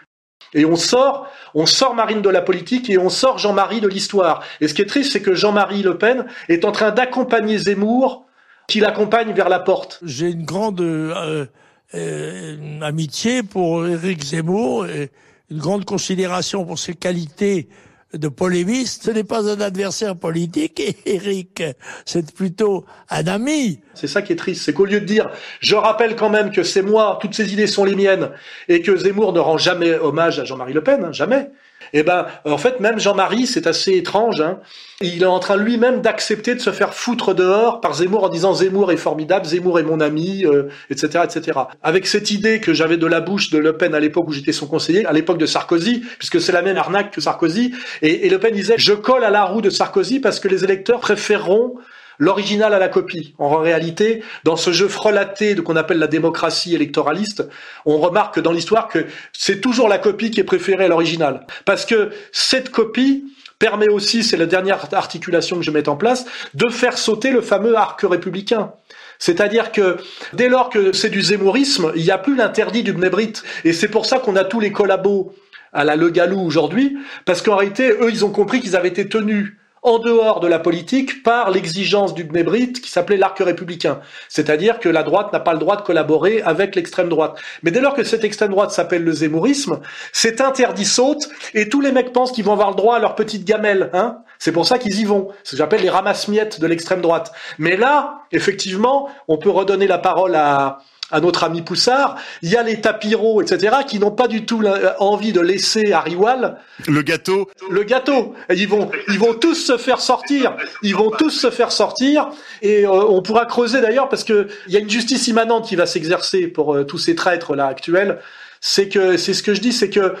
Et 0.54 0.64
on 0.64 0.76
sort, 0.76 1.26
on 1.54 1.66
sort 1.66 1.94
Marine 1.94 2.22
de 2.22 2.28
la 2.28 2.40
politique 2.40 2.88
et 2.88 2.96
on 2.96 3.08
sort 3.08 3.38
Jean-Marie 3.38 3.80
de 3.80 3.88
l'histoire. 3.88 4.42
Et 4.60 4.68
ce 4.68 4.74
qui 4.74 4.82
est 4.82 4.86
triste, 4.86 5.12
c'est 5.12 5.22
que 5.22 5.34
Jean-Marie 5.34 5.82
Le 5.82 5.98
Pen 5.98 6.26
est 6.48 6.64
en 6.64 6.72
train 6.72 6.92
d'accompagner 6.92 7.58
Zemmour, 7.58 8.24
qui 8.68 8.80
l'accompagne 8.80 9.32
vers 9.32 9.48
la 9.48 9.58
porte. 9.58 10.00
J'ai 10.04 10.30
une 10.30 10.44
grande 10.44 10.80
euh, 10.80 11.46
euh, 11.94 12.80
amitié 12.80 13.42
pour 13.42 13.86
Éric 13.86 14.22
Zemmour 14.22 14.86
et 14.86 15.10
une 15.50 15.58
grande 15.58 15.84
considération 15.84 16.64
pour 16.64 16.78
ses 16.78 16.94
qualités 16.94 17.68
de 18.14 18.28
polémiste. 18.28 19.04
Ce 19.04 19.10
n'est 19.10 19.24
pas 19.24 19.48
un 19.48 19.60
adversaire 19.60 20.16
politique, 20.16 20.82
Éric, 21.06 21.62
c'est 22.04 22.32
plutôt 22.32 22.84
un 23.10 23.26
ami. 23.26 23.80
C'est 23.94 24.06
ça 24.06 24.22
qui 24.22 24.32
est 24.32 24.36
triste, 24.36 24.62
c'est 24.64 24.72
qu'au 24.72 24.84
lieu 24.84 25.00
de 25.00 25.06
dire 25.06 25.30
je 25.60 25.74
rappelle 25.74 26.16
quand 26.16 26.30
même 26.30 26.50
que 26.50 26.62
c'est 26.62 26.82
moi, 26.82 27.18
toutes 27.20 27.34
ces 27.34 27.52
idées 27.52 27.66
sont 27.66 27.84
les 27.84 27.94
miennes, 27.94 28.30
et 28.68 28.82
que 28.82 28.96
Zemmour 28.96 29.32
ne 29.32 29.40
rend 29.40 29.58
jamais 29.58 29.94
hommage 29.94 30.38
à 30.38 30.44
Jean-Marie 30.44 30.72
Le 30.72 30.82
Pen, 30.82 31.04
hein, 31.04 31.12
jamais. 31.12 31.50
Eh 31.96 32.02
ben, 32.02 32.26
en 32.44 32.58
fait, 32.58 32.80
même 32.80 32.98
Jean-Marie, 32.98 33.46
c'est 33.46 33.68
assez 33.68 33.92
étrange. 33.92 34.40
Hein, 34.40 34.58
il 35.00 35.22
est 35.22 35.26
en 35.26 35.38
train 35.38 35.56
lui-même 35.56 36.00
d'accepter 36.00 36.56
de 36.56 36.60
se 36.60 36.72
faire 36.72 36.92
foutre 36.92 37.36
dehors 37.36 37.80
par 37.80 37.94
Zemmour 37.94 38.24
en 38.24 38.28
disant 38.28 38.52
Zemmour 38.52 38.90
est 38.90 38.96
formidable, 38.96 39.46
Zemmour 39.46 39.78
est 39.78 39.84
mon 39.84 40.00
ami, 40.00 40.44
euh, 40.44 40.64
etc., 40.90 41.24
etc. 41.24 41.60
Avec 41.84 42.08
cette 42.08 42.32
idée 42.32 42.58
que 42.58 42.74
j'avais 42.74 42.96
de 42.96 43.06
la 43.06 43.20
bouche 43.20 43.50
de 43.50 43.58
Le 43.58 43.76
Pen 43.76 43.94
à 43.94 44.00
l'époque 44.00 44.26
où 44.26 44.32
j'étais 44.32 44.50
son 44.50 44.66
conseiller, 44.66 45.06
à 45.06 45.12
l'époque 45.12 45.38
de 45.38 45.46
Sarkozy, 45.46 46.02
puisque 46.18 46.40
c'est 46.40 46.52
la 46.52 46.62
même 46.62 46.76
arnaque 46.76 47.12
que 47.12 47.20
Sarkozy, 47.20 47.72
et, 48.02 48.26
et 48.26 48.28
Le 48.28 48.40
Pen 48.40 48.52
disait 48.52 48.74
je 48.76 48.92
colle 48.92 49.22
à 49.22 49.30
la 49.30 49.44
roue 49.44 49.62
de 49.62 49.70
Sarkozy 49.70 50.18
parce 50.18 50.40
que 50.40 50.48
les 50.48 50.64
électeurs 50.64 50.98
préféreront 50.98 51.76
l'original 52.18 52.74
à 52.74 52.78
la 52.78 52.88
copie. 52.88 53.34
En 53.38 53.58
réalité, 53.58 54.22
dans 54.44 54.56
ce 54.56 54.72
jeu 54.72 54.88
frelaté 54.88 55.54
de 55.54 55.60
qu'on 55.60 55.76
appelle 55.76 55.98
la 55.98 56.06
démocratie 56.06 56.74
électoraliste, 56.74 57.48
on 57.86 57.98
remarque 57.98 58.40
dans 58.40 58.52
l'histoire 58.52 58.88
que 58.88 59.06
c'est 59.32 59.60
toujours 59.60 59.88
la 59.88 59.98
copie 59.98 60.30
qui 60.30 60.40
est 60.40 60.44
préférée 60.44 60.84
à 60.84 60.88
l'original. 60.88 61.46
Parce 61.64 61.86
que 61.86 62.10
cette 62.32 62.70
copie 62.70 63.24
permet 63.58 63.88
aussi, 63.88 64.22
c'est 64.22 64.36
la 64.36 64.46
dernière 64.46 64.92
articulation 64.92 65.56
que 65.56 65.62
je 65.62 65.70
mets 65.70 65.88
en 65.88 65.96
place, 65.96 66.26
de 66.54 66.68
faire 66.68 66.98
sauter 66.98 67.30
le 67.30 67.40
fameux 67.40 67.76
arc 67.76 68.00
républicain. 68.02 68.72
C'est-à-dire 69.18 69.72
que 69.72 69.96
dès 70.32 70.48
lors 70.48 70.70
que 70.70 70.92
c'est 70.92 71.08
du 71.08 71.22
zémourisme, 71.22 71.92
il 71.94 72.02
n'y 72.02 72.10
a 72.10 72.18
plus 72.18 72.36
l'interdit 72.36 72.82
du 72.82 72.92
Bnebrit. 72.92 73.34
Et 73.64 73.72
c'est 73.72 73.88
pour 73.88 74.06
ça 74.06 74.18
qu'on 74.18 74.36
a 74.36 74.44
tous 74.44 74.60
les 74.60 74.72
collabos 74.72 75.34
à 75.72 75.84
la 75.84 75.96
Le 75.96 76.10
Gallou 76.10 76.40
aujourd'hui, 76.40 76.96
parce 77.24 77.42
qu'en 77.42 77.56
réalité, 77.56 77.90
eux, 77.90 78.10
ils 78.10 78.24
ont 78.24 78.30
compris 78.30 78.60
qu'ils 78.60 78.76
avaient 78.76 78.88
été 78.88 79.08
tenus 79.08 79.54
en 79.84 79.98
dehors 79.98 80.40
de 80.40 80.48
la 80.48 80.58
politique 80.58 81.22
par 81.22 81.50
l'exigence 81.50 82.14
du 82.14 82.24
Bnebrit 82.24 82.72
qui 82.72 82.90
s'appelait 82.90 83.18
l'arc 83.18 83.38
républicain. 83.38 84.00
C'est-à-dire 84.30 84.80
que 84.80 84.88
la 84.88 85.02
droite 85.02 85.32
n'a 85.32 85.40
pas 85.40 85.52
le 85.52 85.58
droit 85.58 85.76
de 85.76 85.82
collaborer 85.82 86.40
avec 86.42 86.74
l'extrême 86.74 87.10
droite. 87.10 87.36
Mais 87.62 87.70
dès 87.70 87.80
lors 87.80 87.94
que 87.94 88.02
cette 88.02 88.24
extrême 88.24 88.50
droite 88.50 88.70
s'appelle 88.70 89.04
le 89.04 89.12
zémourisme, 89.12 89.80
cet 90.12 90.40
interdit 90.40 90.86
saute 90.86 91.28
et 91.52 91.68
tous 91.68 91.82
les 91.82 91.92
mecs 91.92 92.14
pensent 92.14 92.32
qu'ils 92.32 92.44
vont 92.44 92.54
avoir 92.54 92.70
le 92.70 92.76
droit 92.76 92.96
à 92.96 92.98
leur 92.98 93.14
petite 93.14 93.44
gamelle. 93.44 93.90
Hein 93.92 94.22
c'est 94.38 94.52
pour 94.52 94.66
ça 94.66 94.78
qu'ils 94.78 94.98
y 94.98 95.04
vont. 95.04 95.28
C'est 95.42 95.50
ce 95.50 95.50
que 95.52 95.56
j'appelle 95.58 95.82
les 95.82 95.90
ramasse-miettes 95.90 96.60
de 96.60 96.66
l'extrême 96.66 97.00
droite. 97.00 97.32
Mais 97.58 97.76
là, 97.76 98.22
effectivement, 98.32 99.08
on 99.28 99.36
peut 99.36 99.50
redonner 99.50 99.86
la 99.86 99.98
parole 99.98 100.34
à, 100.34 100.78
à 101.14 101.20
notre 101.20 101.44
ami 101.44 101.62
Poussard, 101.62 102.16
il 102.42 102.50
y 102.50 102.56
a 102.56 102.64
les 102.64 102.80
tapiros, 102.80 103.40
etc., 103.40 103.76
qui 103.86 104.00
n'ont 104.00 104.10
pas 104.10 104.26
du 104.26 104.44
tout 104.44 104.62
envie 104.98 105.32
de 105.32 105.40
laisser 105.40 105.92
à 105.92 106.00
Riwal 106.00 106.58
le 106.88 107.02
gâteau. 107.02 107.48
Le 107.70 107.84
gâteau. 107.84 108.34
Et 108.50 108.54
ils 108.54 108.68
vont, 108.68 108.90
ils 109.08 109.18
vont 109.18 109.34
tous 109.34 109.54
se 109.54 109.76
faire 109.76 110.00
sortir. 110.00 110.56
Ils 110.82 110.96
vont 110.96 111.10
tous 111.10 111.30
se 111.30 111.50
faire 111.50 111.70
sortir. 111.70 112.30
Et 112.62 112.84
euh, 112.84 112.90
on 112.90 113.22
pourra 113.22 113.46
creuser 113.46 113.80
d'ailleurs 113.80 114.08
parce 114.08 114.24
que 114.24 114.48
il 114.66 114.72
y 114.72 114.76
a 114.76 114.80
une 114.80 114.90
justice 114.90 115.28
immanente 115.28 115.68
qui 115.68 115.76
va 115.76 115.86
s'exercer 115.86 116.48
pour 116.48 116.74
euh, 116.74 116.84
tous 116.84 116.98
ces 116.98 117.14
traîtres 117.14 117.54
là 117.54 117.66
actuels. 117.66 118.18
C'est 118.60 118.88
que, 118.88 119.16
c'est 119.16 119.34
ce 119.34 119.42
que 119.42 119.54
je 119.54 119.60
dis, 119.60 119.72
c'est 119.72 119.90
que 119.90 120.14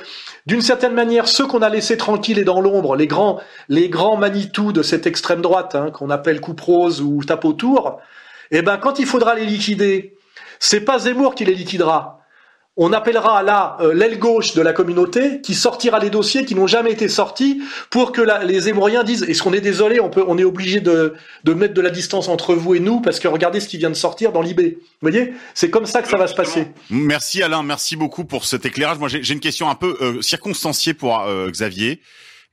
d'une 0.46 0.60
certaine 0.60 0.92
manière, 0.92 1.26
ceux 1.26 1.46
qu'on 1.46 1.62
a 1.62 1.70
laissés 1.70 1.96
tranquilles 1.96 2.38
et 2.38 2.44
dans 2.44 2.60
l'ombre, 2.60 2.94
les 2.94 3.06
grands, 3.06 3.40
les 3.68 3.88
grands 3.88 4.16
Manitou 4.16 4.72
de 4.72 4.82
cette 4.82 5.06
extrême 5.06 5.40
droite, 5.40 5.74
hein, 5.74 5.90
qu'on 5.90 6.10
appelle 6.10 6.40
coupe 6.40 6.60
rose 6.60 7.00
ou 7.00 7.24
tape 7.24 7.46
autour, 7.46 8.00
eh 8.50 8.60
ben, 8.62 8.76
quand 8.76 8.98
il 8.98 9.06
faudra 9.06 9.34
les 9.34 9.46
liquider, 9.46 10.14
c'est 10.64 10.80
pas 10.80 10.98
Zemmour 10.98 11.34
qui 11.34 11.44
les 11.44 11.54
liquidera. 11.54 12.20
on 12.76 12.94
appellera 12.94 13.42
là 13.42 13.76
euh, 13.80 13.92
l'aile 13.92 14.18
gauche 14.18 14.54
de 14.54 14.62
la 14.62 14.72
communauté 14.72 15.42
qui 15.42 15.54
sortira 15.54 15.98
les 15.98 16.08
dossiers 16.08 16.46
qui 16.46 16.54
n'ont 16.54 16.66
jamais 16.66 16.90
été 16.90 17.06
sortis 17.08 17.60
pour 17.90 18.12
que 18.12 18.22
les 18.46 18.70
Émouriens 18.70 19.04
disent 19.04 19.24
est-ce 19.24 19.42
qu'on 19.42 19.52
est 19.52 19.60
désolé, 19.60 20.00
on 20.00 20.38
est 20.38 20.44
obligé 20.44 20.80
de, 20.80 21.14
mettre 21.46 21.74
de 21.74 21.80
la 21.82 21.90
distance 21.90 22.28
entre 22.28 22.54
vous 22.54 22.74
et 22.74 22.80
nous 22.80 23.00
parce 23.00 23.20
que 23.20 23.28
regardez 23.28 23.60
ce 23.60 23.68
qui 23.68 23.76
vient 23.76 23.90
de 23.90 23.94
sortir 23.94 24.32
dans 24.32 24.40
l'IB. 24.40 24.60
Vous 24.60 24.78
voyez, 25.02 25.34
c'est 25.52 25.68
comme 25.68 25.84
ça 25.84 26.00
que 26.00 26.08
ça 26.08 26.16
va 26.16 26.26
se 26.26 26.34
passer. 26.34 26.68
Merci 26.88 27.42
Alain, 27.42 27.62
merci 27.62 27.94
beaucoup 27.94 28.24
pour 28.24 28.46
cet 28.46 28.64
éclairage. 28.64 28.98
Moi, 28.98 29.08
j'ai 29.08 29.22
j'ai 29.22 29.34
une 29.34 29.40
question 29.40 29.68
un 29.68 29.74
peu 29.74 29.96
euh, 30.00 30.22
circonstanciée 30.22 30.94
pour 30.94 31.20
euh, 31.20 31.50
Xavier. 31.50 32.00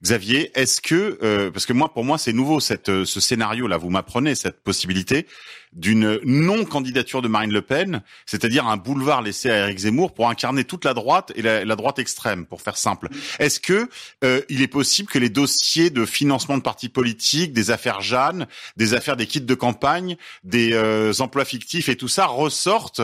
Xavier, 0.04 0.52
est-ce 0.56 0.82
que 0.82 1.20
euh, 1.22 1.52
parce 1.52 1.68
que 1.68 1.74
moi 1.74 1.94
pour 1.94 2.04
moi 2.04 2.18
c'est 2.18 2.34
nouveau 2.34 2.60
cette 2.60 2.90
euh, 2.90 3.06
ce 3.06 3.20
scénario 3.20 3.68
là, 3.68 3.78
vous 3.78 3.90
m'apprenez 3.92 4.34
cette 4.34 4.64
possibilité 4.64 5.28
d'une 5.74 6.20
non 6.26 6.66
candidature 6.66 7.22
de 7.22 7.28
Marine 7.28 7.54
Le 7.54 7.62
Pen, 7.62 8.02
c'est-à-dire 8.26 8.68
un 8.68 8.78
boulevard 8.78 9.22
laissé 9.22 9.50
à 9.50 9.60
Éric 9.60 9.80
Zemmour 9.80 10.14
pour 10.14 10.28
incarner 10.28 10.64
toute 10.64 10.86
la 10.86 10.94
droite 10.94 11.32
et 11.36 11.42
la, 11.42 11.76
droite 11.76 12.00
extrême, 12.00 12.46
pour 12.46 12.62
faire 12.62 12.78
simple. 12.78 13.08
Est-ce 13.40 13.60
que 13.60 13.88
euh, 14.24 14.42
il 14.50 14.62
est 14.62 14.68
possible 14.68 15.10
que 15.10 15.20
les 15.20 15.30
dossiers 15.30 15.90
de 15.90 16.06
financement 16.06 16.58
de 16.58 16.64
partis 16.64 16.90
politiques, 16.90 17.54
des 17.54 17.72
affaires 17.72 18.02
Jeanne, 18.02 18.48
des 18.76 18.94
affaires 18.94 19.16
des 19.16 19.28
kits 19.28 19.40
de 19.40 19.56
campagne, 19.56 20.18
des 20.44 20.74
euh, 20.74 21.14
emplois 21.20 21.46
fictifs 21.46 21.88
et 21.88 21.96
tout 21.96 22.10
ça 22.10 22.26
ressortent 22.26 23.02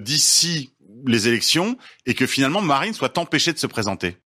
d'ici 0.00 0.72
les 1.06 1.28
élections 1.28 1.78
et 2.04 2.14
que 2.14 2.26
finalement 2.26 2.60
Marine 2.60 2.94
soit 2.94 3.16
empêchée 3.16 3.52
de 3.52 3.58
se 3.58 3.68
présenter? 3.68 4.16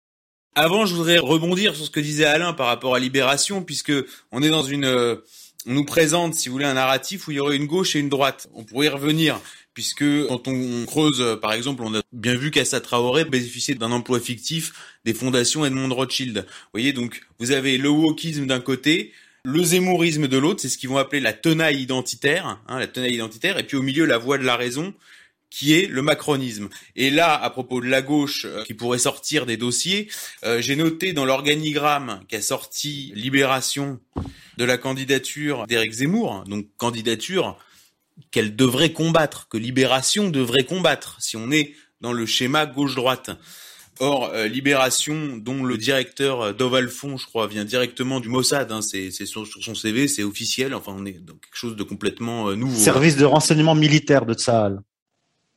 Avant, 0.55 0.85
je 0.85 0.95
voudrais 0.95 1.19
rebondir 1.19 1.75
sur 1.75 1.87
ce 1.87 1.91
que 1.91 2.01
disait 2.01 2.27
Alain 2.27 2.53
par 2.53 2.67
rapport 2.67 2.95
à 2.95 2.99
Libération, 2.99 3.63
puisque 3.63 3.93
on 4.33 4.43
est 4.43 4.51
dans 4.51 4.63
une, 4.63 4.85
euh, 4.85 5.17
on 5.67 5.73
nous 5.73 5.85
présente, 5.87 6.35
si 6.35 6.51
vous 6.51 6.53
voulez, 6.53 6.67
un 6.67 6.75
narratif 6.75 7.27
où 7.27 7.31
il 7.31 7.39
y 7.39 7.41
aurait 7.41 7.57
une 7.57 7.67
gauche 7.67 7.97
et 7.97 8.01
une 8.01 8.11
droite. 8.11 8.49
On 8.53 8.63
pourrait 8.63 8.87
y 8.87 8.91
revenir, 8.91 9.41
puisque 9.73 10.05
quand 10.27 10.49
on 10.49 10.85
creuse, 10.85 11.23
euh, 11.23 11.37
par 11.37 11.55
exemple, 11.55 11.83
on 11.83 11.95
a 11.95 12.03
bien 12.13 12.35
vu 12.35 12.51
qu'Assa 12.51 12.83
Traoré 12.83 13.25
bénéficiait 13.25 13.77
d'un 13.77 13.93
emploi 13.93 14.21
fictif 14.21 14.75
des 15.07 15.15
fondations 15.15 15.65
Edmond 15.65 15.95
Rothschild. 15.95 16.45
Vous 16.47 16.71
voyez, 16.75 16.93
donc 16.93 17.23
vous 17.39 17.53
avez 17.53 17.79
le 17.79 17.89
wokisme 17.89 18.45
d'un 18.45 18.61
côté, 18.61 19.13
le 19.45 19.65
zémourisme 19.65 20.29
de 20.29 20.37
l'autre, 20.37 20.61
c'est 20.61 20.69
ce 20.69 20.77
qu'ils 20.77 20.91
vont 20.91 20.99
appeler 20.99 21.21
la 21.21 21.33
tenaille 21.33 21.81
identitaire, 21.81 22.61
hein, 22.69 22.79
la 22.79 22.87
tenaille 22.87 23.15
identitaire, 23.15 23.59
et 23.59 23.63
puis 23.63 23.79
au 23.79 23.83
milieu 23.83 24.05
la 24.05 24.19
voie 24.19 24.37
de 24.37 24.45
la 24.45 24.57
raison, 24.57 24.93
qui 25.53 25.75
est 25.75 25.87
le 25.87 26.01
macronisme. 26.01 26.71
Et 26.97 27.11
là, 27.11 27.35
à 27.35 27.51
propos 27.51 27.83
de 27.83 27.87
la 27.87 28.01
gauche 28.01 28.47
euh, 28.47 28.65
qui 28.65 28.73
pourrait 28.73 28.99
sortir 28.99 29.45
des 29.45 29.59
dossiers, 29.59 30.09
euh, 30.45 30.63
j'ai 30.63 30.77
noté 30.77 31.13
dans 31.13 31.27
l'organigramme 31.27 32.21
qu'a 32.29 32.41
sorti 32.41 33.13
Libération 33.15 34.01
de 34.57 34.65
la 34.65 34.79
candidature 34.79 35.67
d'Éric 35.67 35.93
Zemmour, 35.93 36.45
donc 36.47 36.67
candidature 36.79 37.59
qu'elle 38.31 38.57
devrait 38.57 38.93
combattre, 38.93 39.49
que 39.49 39.59
Libération 39.59 40.31
devrait 40.31 40.65
combattre, 40.65 41.17
si 41.21 41.37
on 41.37 41.51
est 41.51 41.75
dans 42.01 42.13
le 42.13 42.25
schéma 42.25 42.65
gauche-droite. 42.67 43.31
Or, 44.01 44.31
euh, 44.33 44.49
Libération, 44.49 45.37
dont 45.37 45.63
le 45.65 45.77
directeur 45.77 46.41
euh, 46.41 46.53
Doval 46.53 46.89
Font, 46.89 47.19
je 47.19 47.27
crois, 47.27 47.47
vient 47.47 47.65
directement 47.65 48.21
du 48.21 48.29
Mossad, 48.29 48.73
hein, 48.73 48.81
c'est 48.81 49.11
c'est 49.11 49.27
sur, 49.27 49.47
sur 49.47 49.63
son 49.63 49.75
CV, 49.75 50.09
c'est 50.09 50.25
officiel, 50.25 50.75
enfin 50.75 50.95
on 50.97 51.05
est 51.05 51.25
dans 51.25 51.35
quelque 51.35 51.55
chose 51.55 51.77
de 51.77 51.83
complètement 51.83 52.49
euh, 52.49 52.57
nouveau. 52.57 52.79
Service 52.79 53.17
de 53.17 53.27
renseignement 53.27 53.75
militaire 53.75 54.25
de 54.25 54.33
Tsahal. 54.35 54.81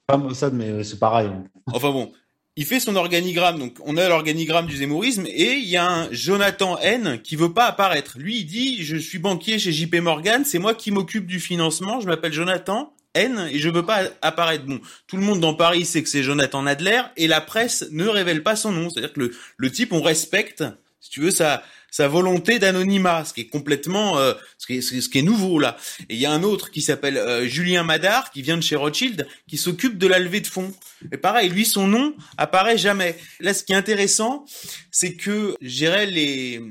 Pas 0.08 0.18
Mossad, 0.18 0.54
mais 0.54 0.84
c'est 0.84 1.00
pareil. 1.00 1.30
Enfin 1.68 1.92
bon, 1.92 2.12
il 2.56 2.66
fait 2.66 2.80
son 2.80 2.96
organigramme, 2.96 3.60
donc 3.60 3.78
on 3.84 3.98
a 3.98 4.08
l'organigramme 4.08 4.68
du 4.68 4.78
zémourisme, 4.78 5.26
et 5.28 5.54
il 5.54 5.68
y 5.68 5.78
a 5.78 5.90
un 5.90 6.12
Jonathan 6.12 6.78
N 6.78 7.22
qui 7.22 7.36
veut 7.36 7.54
pas 7.54 7.66
apparaître. 7.66 8.18
Lui, 8.18 8.40
il 8.40 8.46
dit, 8.46 8.84
je 8.84 8.96
suis 8.96 9.20
banquier 9.20 9.60
chez 9.60 9.72
JP 9.72 9.96
Morgan, 9.96 10.46
c'est 10.46 10.60
moi 10.60 10.74
qui 10.74 10.92
m'occupe 10.92 11.26
du 11.26 11.40
financement, 11.40 12.00
je 12.00 12.08
m'appelle 12.08 12.34
Jonathan 12.34 12.94
N 13.14 13.50
et 13.52 13.60
je 13.60 13.70
veux 13.70 13.86
pas 13.86 14.04
apparaître. 14.22 14.66
Bon, 14.66 14.80
tout 15.08 15.18
le 15.18 15.24
monde 15.24 15.40
dans 15.40 15.54
Paris 15.54 15.86
sait 15.86 16.04
que 16.04 16.10
c'est 16.10 16.24
Jonathan 16.24 16.62
Nadler, 16.62 17.02
et 17.18 17.28
la 17.28 17.42
presse 17.42 17.88
ne 17.92 18.08
révèle 18.08 18.44
pas 18.44 18.56
son 18.56 18.72
nom. 18.72 18.90
C'est-à-dire 18.90 19.14
que 19.14 19.20
le, 19.20 19.32
le 19.58 19.72
type, 19.72 19.92
on 19.92 20.02
respecte, 20.02 20.64
si 21.02 21.10
tu 21.10 21.22
veux, 21.22 21.32
sa, 21.32 21.64
sa 21.96 22.10
volonté 22.10 22.60
d'anonymat, 22.60 23.24
ce 23.24 23.32
qui 23.32 23.40
est 23.40 23.48
complètement, 23.48 24.18
euh, 24.18 24.34
ce, 24.58 24.68
qui 24.68 24.80
est, 24.80 24.82
ce 24.82 25.08
qui 25.08 25.20
est 25.20 25.22
nouveau 25.22 25.60
là. 25.60 25.78
Et 26.10 26.16
il 26.16 26.20
y 26.20 26.26
a 26.26 26.32
un 26.34 26.44
autre 26.44 26.70
qui 26.70 26.82
s'appelle 26.82 27.16
euh, 27.18 27.48
Julien 27.48 27.84
Madar, 27.84 28.32
qui 28.32 28.42
vient 28.42 28.58
de 28.58 28.64
chez 28.64 28.76
Rothschild, 28.76 29.26
qui 29.48 29.56
s'occupe 29.56 29.98
de 29.98 30.06
la 30.06 30.20
levée 30.20 30.42
de 30.42 30.48
fonds. 30.48 30.74
Et 31.14 31.16
pareil, 31.16 31.48
lui, 31.48 31.64
son 31.64 31.88
nom 31.88 32.14
apparaît 32.38 32.78
jamais. 32.78 33.18
Là, 33.40 33.54
ce 33.54 33.64
qui 33.64 33.72
est 33.72 33.78
intéressant, 33.78 34.44
c'est 34.92 35.14
que, 35.14 35.56
j'irais 35.62 36.06
les, 36.06 36.62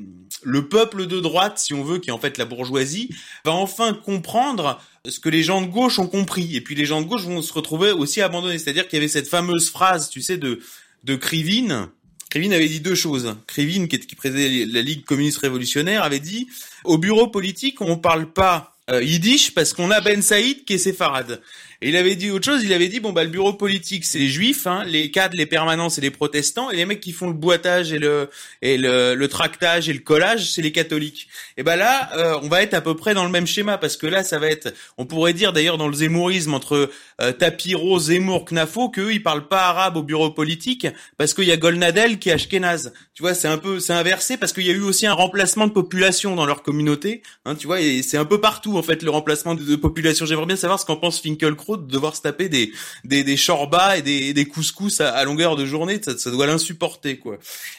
le 0.42 0.68
peuple 0.68 1.06
de 1.06 1.18
droite, 1.20 1.58
si 1.58 1.72
on 1.72 1.82
veut, 1.82 2.00
qui 2.00 2.10
est 2.10 2.12
en 2.12 2.18
fait 2.18 2.36
la 2.36 2.44
bourgeoisie, 2.44 3.08
va 3.46 3.52
enfin 3.52 3.94
comprendre 3.94 4.78
ce 5.08 5.20
que 5.20 5.30
les 5.30 5.42
gens 5.42 5.62
de 5.62 5.68
gauche 5.68 5.98
ont 5.98 6.06
compris. 6.06 6.54
Et 6.54 6.60
puis 6.60 6.74
les 6.74 6.84
gens 6.84 7.00
de 7.00 7.06
gauche 7.06 7.22
vont 7.22 7.40
se 7.40 7.54
retrouver 7.54 7.92
aussi 7.92 8.20
abandonnés. 8.20 8.58
C'est-à-dire 8.58 8.88
qu'il 8.88 8.98
y 8.98 9.00
avait 9.00 9.08
cette 9.08 9.28
fameuse 9.28 9.70
phrase, 9.70 10.10
tu 10.10 10.20
sais, 10.20 10.36
de, 10.36 10.60
de 11.02 11.16
Krivine, 11.16 11.88
Krivine 12.34 12.52
avait 12.52 12.66
dit 12.66 12.80
deux 12.80 12.96
choses. 12.96 13.36
Krivine, 13.46 13.86
qui, 13.86 14.00
qui 14.00 14.16
présidait 14.16 14.66
la 14.66 14.82
Ligue 14.82 15.04
communiste 15.04 15.38
révolutionnaire, 15.38 16.02
avait 16.02 16.18
dit 16.18 16.48
au 16.82 16.98
bureau 16.98 17.28
politique, 17.28 17.80
on 17.80 17.96
parle 17.96 18.32
pas 18.32 18.74
euh, 18.90 19.04
yiddish 19.04 19.54
parce 19.54 19.72
qu'on 19.72 19.92
a 19.92 20.00
Ben 20.00 20.20
Saïd 20.20 20.64
qui 20.64 20.72
est 20.72 20.78
séfarade. 20.78 21.40
Et 21.80 21.90
il 21.90 21.96
avait 21.96 22.16
dit 22.16 22.30
autre 22.30 22.44
chose, 22.44 22.62
il 22.64 22.72
avait 22.72 22.88
dit, 22.88 22.98
bon, 22.98 23.12
bah, 23.12 23.24
le 23.24 23.30
bureau 23.30 23.52
politique, 23.52 24.04
c'est 24.04 24.18
les 24.18 24.28
juifs, 24.28 24.66
hein, 24.66 24.84
les 24.84 25.10
cadres, 25.10 25.36
les 25.36 25.46
permanents, 25.46 25.90
c'est 25.90 26.00
les 26.00 26.10
protestants, 26.10 26.70
et 26.70 26.76
les 26.76 26.86
mecs 26.86 27.00
qui 27.00 27.12
font 27.12 27.26
le 27.26 27.34
boitage 27.34 27.92
et 27.92 27.98
le, 27.98 28.30
et 28.62 28.78
le, 28.78 29.14
le 29.14 29.28
tractage 29.28 29.88
et 29.88 29.92
le 29.92 29.98
collage, 29.98 30.50
c'est 30.50 30.62
les 30.62 30.72
catholiques. 30.72 31.28
Et 31.56 31.62
ben 31.62 31.76
là, 31.76 32.10
euh, 32.16 32.38
on 32.42 32.48
va 32.48 32.62
être 32.62 32.74
à 32.74 32.80
peu 32.80 32.96
près 32.96 33.14
dans 33.14 33.24
le 33.24 33.30
même 33.30 33.46
schéma, 33.46 33.78
parce 33.78 33.96
que 33.96 34.06
là, 34.06 34.24
ça 34.24 34.38
va 34.38 34.48
être, 34.48 34.74
on 34.98 35.06
pourrait 35.06 35.34
dire 35.34 35.52
d'ailleurs 35.52 35.78
dans 35.78 35.88
le 35.88 35.94
zémourisme 35.94 36.54
entre 36.54 36.90
euh, 37.20 37.32
Tapiro, 37.32 37.98
Zemmour, 37.98 38.44
Knafo, 38.44 38.88
qu'eux, 38.88 39.12
ils 39.12 39.22
parlent 39.22 39.48
pas 39.48 39.68
arabe 39.68 39.96
au 39.96 40.02
bureau 40.02 40.30
politique, 40.30 40.86
parce 41.16 41.34
qu'il 41.34 41.44
y 41.44 41.52
a 41.52 41.56
Golnadel 41.56 42.18
qui 42.18 42.30
est 42.30 42.32
ashkénaze. 42.32 42.92
Tu 43.14 43.22
vois, 43.22 43.34
c'est 43.34 43.48
un 43.48 43.58
peu, 43.58 43.80
c'est 43.80 43.92
inversé, 43.92 44.36
parce 44.36 44.52
qu'il 44.52 44.66
y 44.66 44.70
a 44.70 44.74
eu 44.74 44.82
aussi 44.82 45.06
un 45.06 45.12
remplacement 45.12 45.66
de 45.66 45.72
population 45.72 46.34
dans 46.34 46.46
leur 46.46 46.62
communauté, 46.62 47.22
hein, 47.44 47.54
tu 47.54 47.66
vois, 47.66 47.80
et 47.80 48.02
c'est 48.02 48.18
un 48.18 48.24
peu 48.24 48.40
partout, 48.40 48.76
en 48.76 48.82
fait, 48.82 49.02
le 49.02 49.10
remplacement 49.10 49.54
de, 49.54 49.76
population. 49.76 50.26
J'aimerais 50.26 50.46
bien 50.46 50.56
savoir 50.56 50.80
ce 50.80 50.86
qu'en 50.86 50.96
pense 50.96 51.20
Finkelkraut 51.20 51.76
de 51.76 51.90
devoir 51.90 52.16
se 52.16 52.22
taper 52.22 52.48
des 52.48 52.72
des, 53.04 53.24
des 53.24 53.36
chorbas 53.36 53.96
et 53.96 54.02
des, 54.02 54.32
des 54.32 54.44
couscous 54.46 55.00
à, 55.00 55.10
à 55.10 55.24
longueur 55.24 55.56
de 55.56 55.66
journée, 55.66 56.00
ça, 56.02 56.16
ça 56.16 56.30
doit 56.30 56.46
l'insupporter 56.46 57.18
quoi. 57.18 57.38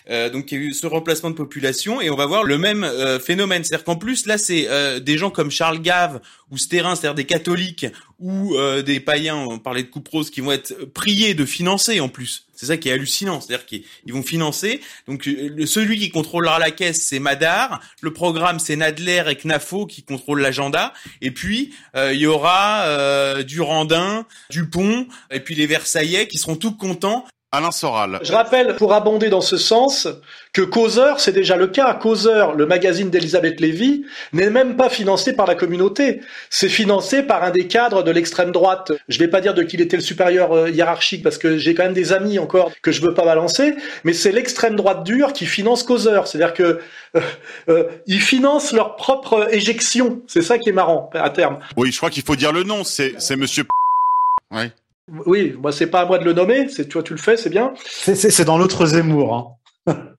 Euh, 0.09 0.29
donc 0.29 0.51
il 0.51 0.59
y 0.59 0.61
a 0.61 0.63
eu 0.65 0.73
ce 0.73 0.87
remplacement 0.87 1.29
de 1.29 1.35
population 1.35 2.01
et 2.01 2.09
on 2.09 2.15
va 2.15 2.25
voir 2.25 2.43
le 2.43 2.57
même 2.57 2.83
euh, 2.83 3.19
phénomène, 3.19 3.63
c'est-à-dire 3.63 3.85
qu'en 3.85 3.95
plus 3.95 4.25
là 4.25 4.37
c'est 4.37 4.67
euh, 4.69 4.99
des 4.99 5.17
gens 5.17 5.29
comme 5.29 5.51
Charles 5.51 5.79
Gave 5.79 6.21
ou 6.51 6.57
Sterrin, 6.57 6.95
c'est-à-dire 6.95 7.15
des 7.15 7.25
catholiques 7.25 7.87
ou 8.19 8.55
euh, 8.55 8.81
des 8.81 8.99
païens, 8.99 9.35
on 9.35 9.59
parlait 9.59 9.83
de 9.83 9.89
Couperose, 9.89 10.29
qui 10.29 10.41
vont 10.41 10.51
être 10.51 10.73
priés 10.85 11.33
de 11.33 11.45
financer 11.45 11.99
en 11.99 12.07
plus. 12.09 12.43
C'est 12.57 12.67
ça 12.67 12.77
qui 12.77 12.87
est 12.87 12.93
hallucinant, 12.93 13.41
c'est-à-dire 13.41 13.65
qu'ils 13.65 13.83
ils 14.05 14.13
vont 14.13 14.23
financer. 14.23 14.79
Donc 15.07 15.25
le- 15.25 15.65
celui 15.65 15.99
qui 15.99 16.09
contrôlera 16.09 16.57
la 16.57 16.71
caisse, 16.71 17.01
c'est 17.01 17.19
Madar. 17.19 17.81
Le 17.99 18.13
programme, 18.13 18.59
c'est 18.59 18.77
Nadler 18.77 19.23
et 19.29 19.35
Knafo 19.35 19.85
qui 19.85 20.03
contrôlent 20.03 20.39
l'agenda. 20.39 20.93
Et 21.21 21.31
puis 21.31 21.73
euh, 21.97 22.13
il 22.13 22.19
y 22.21 22.25
aura 22.27 22.85
euh, 22.85 23.43
Durandin, 23.43 24.25
Dupont, 24.49 25.07
et 25.31 25.41
puis 25.41 25.55
les 25.55 25.67
Versaillais 25.67 26.27
qui 26.29 26.37
seront 26.37 26.55
tous 26.55 26.71
contents. 26.71 27.25
Alain 27.55 27.71
Soral. 27.71 28.19
Je 28.21 28.31
rappelle, 28.31 28.75
pour 28.75 28.93
abonder 28.93 29.29
dans 29.29 29.41
ce 29.41 29.57
sens, 29.57 30.07
que 30.51 30.61
Causeur, 30.61 31.19
c'est 31.19 31.31
déjà 31.31 31.57
le 31.57 31.67
cas. 31.67 31.93
Causeur, 31.93 32.55
le 32.55 32.65
magazine 32.65 33.09
d'Elisabeth 33.09 33.59
Lévy, 33.59 34.05
n'est 34.33 34.49
même 34.49 34.75
pas 34.75 34.89
financé 34.89 35.33
par 35.33 35.47
la 35.47 35.55
communauté. 35.55 36.21
C'est 36.49 36.69
financé 36.69 37.23
par 37.23 37.43
un 37.43 37.51
des 37.51 37.67
cadres 37.67 38.03
de 38.03 38.11
l'extrême 38.11 38.51
droite. 38.51 38.91
Je 39.09 39.19
vais 39.19 39.27
pas 39.27 39.41
dire 39.41 39.53
de 39.53 39.63
qui 39.63 39.75
il 39.75 39.81
était 39.81 39.97
le 39.97 40.01
supérieur 40.01 40.53
euh, 40.53 40.69
hiérarchique, 40.69 41.23
parce 41.23 41.37
que 41.37 41.57
j'ai 41.57 41.75
quand 41.75 41.83
même 41.83 41.93
des 41.93 42.13
amis 42.13 42.39
encore 42.39 42.71
que 42.81 42.91
je 42.91 43.01
veux 43.01 43.13
pas 43.13 43.25
balancer, 43.25 43.75
mais 44.05 44.13
c'est 44.13 44.31
l'extrême 44.31 44.75
droite 44.75 45.03
dure 45.03 45.33
qui 45.33 45.45
finance 45.45 45.83
Causeur. 45.83 46.27
C'est-à-dire 46.27 46.53
que 46.53 46.79
euh, 47.15 47.21
euh, 47.67 47.83
ils 48.07 48.21
financent 48.21 48.71
leur 48.71 48.95
propre 48.95 49.53
éjection. 49.53 50.21
C'est 50.27 50.41
ça 50.41 50.57
qui 50.57 50.69
est 50.69 50.73
marrant, 50.73 51.09
à 51.13 51.29
terme. 51.29 51.59
Oui, 51.75 51.91
je 51.91 51.97
crois 51.97 52.09
qu'il 52.09 52.23
faut 52.23 52.35
dire 52.35 52.53
le 52.53 52.63
nom. 52.63 52.83
C'est 52.83 53.15
c'est 53.17 53.35
Monsieur. 53.35 53.65
Ouais. 54.51 54.71
Oui, 55.25 55.55
moi 55.61 55.71
c'est 55.71 55.87
pas 55.87 56.01
à 56.01 56.05
moi 56.05 56.17
de 56.17 56.25
le 56.25 56.33
nommer, 56.33 56.67
c'est 56.69 56.87
toi 56.87 57.03
tu 57.03 57.13
le 57.13 57.19
fais, 57.19 57.37
c'est 57.37 57.49
bien. 57.49 57.73
C'est- 57.85 58.43
dans 58.45 58.57
l'autre 58.57 58.85
Zemmour. 58.85 59.57
Hein. 59.87 59.93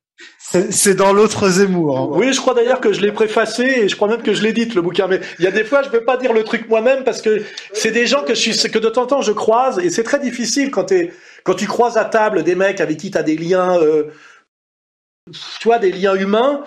C'est 0.70 0.94
dans 0.94 1.12
l'autre 1.12 1.48
Zemmour. 1.48 1.98
hein. 1.98 2.08
Oui, 2.12 2.32
je 2.32 2.40
crois 2.40 2.54
d'ailleurs 2.54 2.80
que 2.80 2.92
je 2.92 3.00
l'ai 3.00 3.10
préfacé 3.10 3.64
et 3.64 3.88
je 3.88 3.96
crois 3.96 4.06
même 4.06 4.22
que 4.22 4.32
je 4.32 4.42
l'édite 4.42 4.74
le 4.76 4.80
bouquin. 4.80 5.08
Mais 5.08 5.20
il 5.40 5.44
y 5.44 5.48
a 5.48 5.50
des 5.50 5.64
fois, 5.64 5.82
je 5.82 5.88
veux 5.90 6.04
pas 6.04 6.16
dire 6.16 6.32
le 6.32 6.44
truc 6.44 6.68
moi-même 6.68 7.02
parce 7.02 7.20
que 7.20 7.42
c'est 7.72 7.90
des 7.90 8.06
gens 8.06 8.22
que 8.22 8.32
je 8.34 8.52
suis, 8.52 8.70
que 8.70 8.78
de 8.78 8.88
temps 8.88 9.02
en 9.02 9.06
temps 9.06 9.22
je 9.22 9.32
croise 9.32 9.80
et 9.80 9.90
c'est 9.90 10.04
très 10.04 10.20
difficile 10.20 10.70
quand 10.70 10.84
tu 10.84 11.66
croises 11.66 11.96
à 11.98 12.04
table 12.04 12.44
des 12.44 12.54
mecs 12.54 12.80
avec 12.80 12.96
qui 12.96 13.10
t'as 13.10 13.24
des 13.24 13.36
liens, 13.36 13.76
euh, 13.80 14.04
tu 15.60 15.64
vois, 15.68 15.78
des 15.80 15.90
liens 15.90 16.14
humains. 16.14 16.62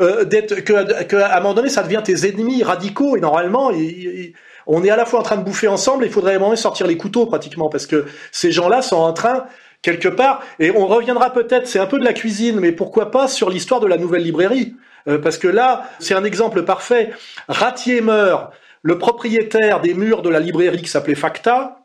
Euh, 0.00 0.24
d'être 0.24 0.60
que, 0.60 1.02
que 1.04 1.16
à 1.16 1.36
un 1.36 1.40
moment 1.40 1.52
donné 1.54 1.68
ça 1.68 1.82
devient 1.82 2.00
tes 2.02 2.26
ennemis 2.26 2.62
radicaux 2.62 3.14
et 3.14 3.20
normalement 3.20 3.70
il- 3.70 3.82
il- 3.82 4.32
on 4.66 4.84
est 4.84 4.90
à 4.90 4.96
la 4.96 5.04
fois 5.04 5.20
en 5.20 5.22
train 5.22 5.36
de 5.36 5.44
bouffer 5.44 5.68
ensemble 5.68 6.04
il 6.04 6.10
faudrait 6.10 6.36
vraiment 6.36 6.54
sortir 6.56 6.86
les 6.86 6.96
couteaux 6.96 7.26
pratiquement 7.26 7.68
parce 7.68 7.86
que 7.86 8.06
ces 8.30 8.52
gens-là 8.52 8.82
sont 8.82 8.96
en 8.96 9.12
train 9.12 9.44
quelque 9.82 10.08
part 10.08 10.42
et 10.58 10.70
on 10.70 10.86
reviendra 10.86 11.32
peut-être 11.32 11.66
c'est 11.66 11.78
un 11.78 11.86
peu 11.86 11.98
de 11.98 12.04
la 12.04 12.12
cuisine 12.12 12.60
mais 12.60 12.72
pourquoi 12.72 13.10
pas 13.10 13.28
sur 13.28 13.50
l'histoire 13.50 13.80
de 13.80 13.86
la 13.86 13.98
nouvelle 13.98 14.22
librairie. 14.22 14.74
Euh, 15.08 15.18
parce 15.18 15.36
que 15.36 15.48
là 15.48 15.84
c'est 15.98 16.14
un 16.14 16.24
exemple 16.24 16.62
parfait. 16.62 17.10
Ratier 17.48 18.00
meurt. 18.00 18.52
Le 18.84 18.98
propriétaire 18.98 19.80
des 19.80 19.94
murs 19.94 20.22
de 20.22 20.28
la 20.28 20.40
librairie 20.40 20.82
qui 20.82 20.88
s'appelait 20.88 21.14
Facta 21.14 21.82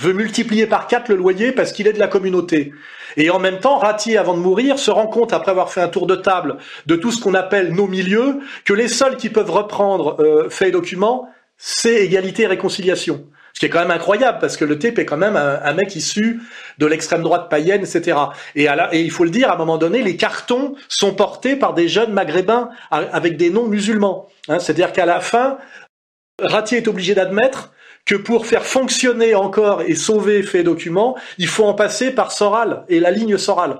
veut 0.00 0.12
multiplier 0.12 0.66
par 0.66 0.86
quatre 0.86 1.08
le 1.08 1.16
loyer 1.16 1.52
parce 1.52 1.72
qu'il 1.72 1.86
est 1.86 1.92
de 1.92 1.98
la 1.98 2.08
communauté. 2.08 2.72
Et 3.16 3.30
en 3.30 3.38
même 3.38 3.58
temps, 3.58 3.78
Ratier, 3.78 4.16
avant 4.16 4.34
de 4.34 4.40
mourir, 4.40 4.78
se 4.78 4.90
rend 4.90 5.06
compte, 5.06 5.32
après 5.32 5.50
avoir 5.50 5.70
fait 5.70 5.82
un 5.82 5.88
tour 5.88 6.06
de 6.06 6.16
table 6.16 6.56
de 6.86 6.96
tout 6.96 7.12
ce 7.12 7.22
qu'on 7.22 7.34
appelle 7.34 7.72
nos 7.74 7.86
milieux, 7.86 8.40
que 8.64 8.72
les 8.72 8.88
seuls 8.88 9.16
qui 9.16 9.28
peuvent 9.28 9.50
reprendre 9.50 10.16
euh, 10.20 10.48
fait 10.48 10.68
et 10.68 10.70
documents, 10.70 11.28
c'est 11.64 12.04
égalité 12.04 12.42
et 12.42 12.46
réconciliation. 12.48 13.24
Ce 13.54 13.60
qui 13.60 13.66
est 13.66 13.68
quand 13.68 13.78
même 13.78 13.92
incroyable, 13.92 14.38
parce 14.40 14.56
que 14.56 14.64
le 14.64 14.80
TEP 14.80 14.98
est 14.98 15.04
quand 15.04 15.16
même 15.16 15.36
un, 15.36 15.60
un 15.62 15.72
mec 15.74 15.94
issu 15.94 16.40
de 16.78 16.86
l'extrême 16.86 17.22
droite 17.22 17.48
païenne, 17.48 17.82
etc. 17.82 18.18
Et, 18.56 18.64
et 18.64 19.00
il 19.00 19.10
faut 19.12 19.22
le 19.22 19.30
dire, 19.30 19.48
à 19.48 19.54
un 19.54 19.58
moment 19.58 19.78
donné, 19.78 20.02
les 20.02 20.16
cartons 20.16 20.74
sont 20.88 21.14
portés 21.14 21.54
par 21.54 21.72
des 21.74 21.86
jeunes 21.86 22.12
maghrébins 22.12 22.70
avec 22.90 23.36
des 23.36 23.50
noms 23.50 23.68
musulmans. 23.68 24.28
Hein, 24.48 24.58
C'est-à-dire 24.58 24.92
qu'à 24.92 25.06
la 25.06 25.20
fin, 25.20 25.58
Ratier 26.40 26.78
est 26.78 26.88
obligé 26.88 27.14
d'admettre 27.14 27.72
que 28.06 28.16
pour 28.16 28.46
faire 28.46 28.66
fonctionner 28.66 29.36
encore 29.36 29.82
et 29.82 29.94
sauver 29.94 30.42
fait 30.42 30.64
document, 30.64 31.16
il 31.38 31.46
faut 31.46 31.64
en 31.64 31.74
passer 31.74 32.10
par 32.10 32.32
Soral 32.32 32.84
et 32.88 32.98
la 32.98 33.12
ligne 33.12 33.38
Soral. 33.38 33.78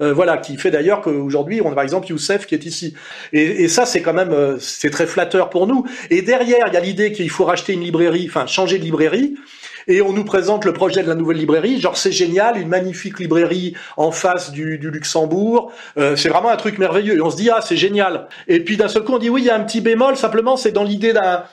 Euh, 0.00 0.12
voilà, 0.12 0.38
qui 0.38 0.56
fait 0.56 0.70
d'ailleurs 0.70 1.00
qu'aujourd'hui, 1.00 1.60
on 1.60 1.70
a 1.70 1.74
par 1.74 1.84
exemple 1.84 2.08
Youssef 2.08 2.46
qui 2.46 2.54
est 2.54 2.64
ici. 2.64 2.94
Et, 3.32 3.64
et 3.64 3.68
ça, 3.68 3.84
c'est 3.84 4.00
quand 4.00 4.14
même, 4.14 4.32
euh, 4.32 4.58
c'est 4.58 4.90
très 4.90 5.06
flatteur 5.06 5.50
pour 5.50 5.66
nous. 5.66 5.84
Et 6.10 6.22
derrière, 6.22 6.64
il 6.68 6.74
y 6.74 6.76
a 6.76 6.80
l'idée 6.80 7.12
qu'il 7.12 7.28
faut 7.30 7.44
racheter 7.44 7.74
une 7.74 7.82
librairie, 7.82 8.26
enfin 8.28 8.46
changer 8.46 8.78
de 8.78 8.84
librairie. 8.84 9.34
Et 9.88 10.00
on 10.00 10.12
nous 10.12 10.24
présente 10.24 10.64
le 10.64 10.72
projet 10.72 11.02
de 11.02 11.08
la 11.08 11.16
nouvelle 11.16 11.38
librairie, 11.38 11.80
genre 11.80 11.96
c'est 11.96 12.12
génial, 12.12 12.56
une 12.56 12.68
magnifique 12.68 13.18
librairie 13.18 13.74
en 13.96 14.12
face 14.12 14.52
du, 14.52 14.78
du 14.78 14.90
Luxembourg, 14.90 15.72
Euh, 15.98 16.16
c'est 16.16 16.28
vraiment 16.28 16.50
un 16.50 16.56
truc 16.56 16.78
merveilleux. 16.78 17.16
Et 17.16 17.20
on 17.20 17.30
se 17.30 17.36
dit 17.36 17.50
ah 17.50 17.60
c'est 17.60 17.76
génial. 17.76 18.28
Et 18.48 18.60
puis 18.60 18.76
d'un 18.76 18.88
seul 18.88 19.02
coup 19.02 19.12
on 19.14 19.18
dit 19.18 19.28
oui 19.28 19.42
il 19.42 19.46
y 19.46 19.50
a 19.50 19.56
un 19.56 19.64
petit 19.64 19.80
bémol, 19.80 20.16
simplement 20.16 20.56
c'est 20.56 20.72
dans 20.72 20.84
l'idée 20.84 21.12
d'un 21.12 21.44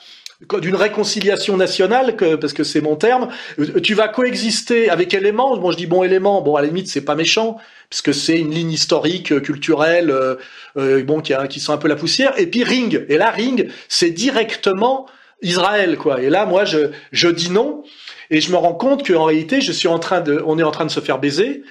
d'une 0.60 0.76
réconciliation 0.76 1.56
nationale, 1.56 2.16
que, 2.16 2.34
parce 2.34 2.52
que 2.52 2.64
c'est 2.64 2.80
mon 2.80 2.96
terme, 2.96 3.28
euh, 3.58 3.80
tu 3.80 3.94
vas 3.94 4.08
coexister 4.08 4.88
avec 4.88 5.12
éléments. 5.12 5.56
Bon, 5.56 5.70
je 5.70 5.76
dis 5.76 5.86
bon 5.86 6.02
élément. 6.02 6.40
Bon, 6.40 6.56
à 6.56 6.62
la 6.62 6.68
limite, 6.68 6.88
c'est 6.88 7.04
pas 7.04 7.14
méchant, 7.14 7.58
puisque 7.90 8.14
c'est 8.14 8.38
une 8.38 8.50
ligne 8.50 8.72
historique, 8.72 9.32
euh, 9.32 9.40
culturelle, 9.40 10.10
euh, 10.10 10.36
euh, 10.78 11.02
bon, 11.02 11.20
qui, 11.20 11.34
a, 11.34 11.46
qui 11.46 11.60
sent 11.60 11.72
un 11.72 11.76
peu 11.76 11.88
la 11.88 11.96
poussière. 11.96 12.32
Et 12.38 12.46
puis 12.46 12.64
Ring. 12.64 13.04
Et 13.08 13.18
là, 13.18 13.30
Ring, 13.30 13.70
c'est 13.88 14.10
directement 14.10 15.06
Israël, 15.42 15.96
quoi. 15.98 16.22
Et 16.22 16.30
là, 16.30 16.46
moi, 16.46 16.64
je, 16.64 16.90
je 17.12 17.28
dis 17.28 17.50
non. 17.50 17.82
Et 18.30 18.40
je 18.40 18.50
me 18.50 18.56
rends 18.56 18.74
compte 18.74 19.06
qu'en 19.06 19.24
réalité, 19.24 19.60
je 19.60 19.72
suis 19.72 19.88
en 19.88 19.98
train 19.98 20.20
de, 20.20 20.42
on 20.46 20.58
est 20.58 20.62
en 20.62 20.70
train 20.70 20.86
de 20.86 20.90
se 20.90 21.00
faire 21.00 21.18
baiser. 21.18 21.62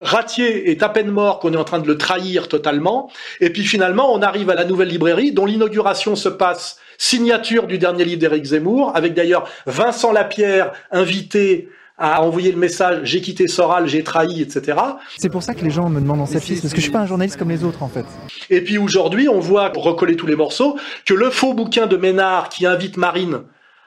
Ratier 0.00 0.70
est 0.70 0.82
à 0.82 0.88
peine 0.88 1.10
mort 1.10 1.40
qu'on 1.40 1.52
est 1.52 1.58
en 1.58 1.64
train 1.64 1.78
de 1.78 1.86
le 1.86 1.98
trahir 1.98 2.48
totalement. 2.48 3.10
Et 3.40 3.50
puis 3.50 3.64
finalement, 3.64 4.14
on 4.14 4.22
arrive 4.22 4.48
à 4.48 4.54
la 4.54 4.64
nouvelle 4.64 4.88
librairie 4.88 5.32
dont 5.32 5.44
l'inauguration 5.44 6.16
se 6.16 6.30
passe 6.30 6.78
signature 7.00 7.66
du 7.66 7.78
dernier 7.78 8.04
livre 8.04 8.20
d'Éric 8.20 8.44
Zemmour, 8.44 8.92
avec 8.94 9.14
d'ailleurs 9.14 9.48
Vincent 9.64 10.12
Lapierre 10.12 10.72
invité 10.90 11.70
à 11.96 12.22
envoyer 12.22 12.52
le 12.52 12.58
message 12.58 13.00
j'ai 13.04 13.22
quitté 13.22 13.48
Soral, 13.48 13.88
j'ai 13.88 14.04
trahi, 14.04 14.42
etc. 14.42 14.78
C'est 15.16 15.30
pour 15.30 15.42
ça 15.42 15.54
que 15.54 15.64
les 15.64 15.70
gens 15.70 15.88
me 15.88 15.98
demandent 15.98 16.20
en 16.20 16.26
sapis, 16.26 16.60
parce 16.60 16.74
que 16.74 16.76
je 16.76 16.82
suis 16.82 16.92
pas 16.92 17.00
un 17.00 17.06
journaliste 17.06 17.38
comme 17.38 17.48
les 17.48 17.64
autres 17.64 17.82
en 17.82 17.88
fait. 17.88 18.04
Et 18.50 18.60
puis 18.60 18.76
aujourd'hui, 18.76 19.30
on 19.30 19.40
voit, 19.40 19.70
pour 19.70 19.84
recoller 19.84 20.14
tous 20.14 20.26
les 20.26 20.36
morceaux, 20.36 20.78
que 21.06 21.14
le 21.14 21.30
faux 21.30 21.54
bouquin 21.54 21.86
de 21.86 21.96
Ménard 21.96 22.50
qui 22.50 22.66
invite 22.66 22.98
Marine 22.98 23.40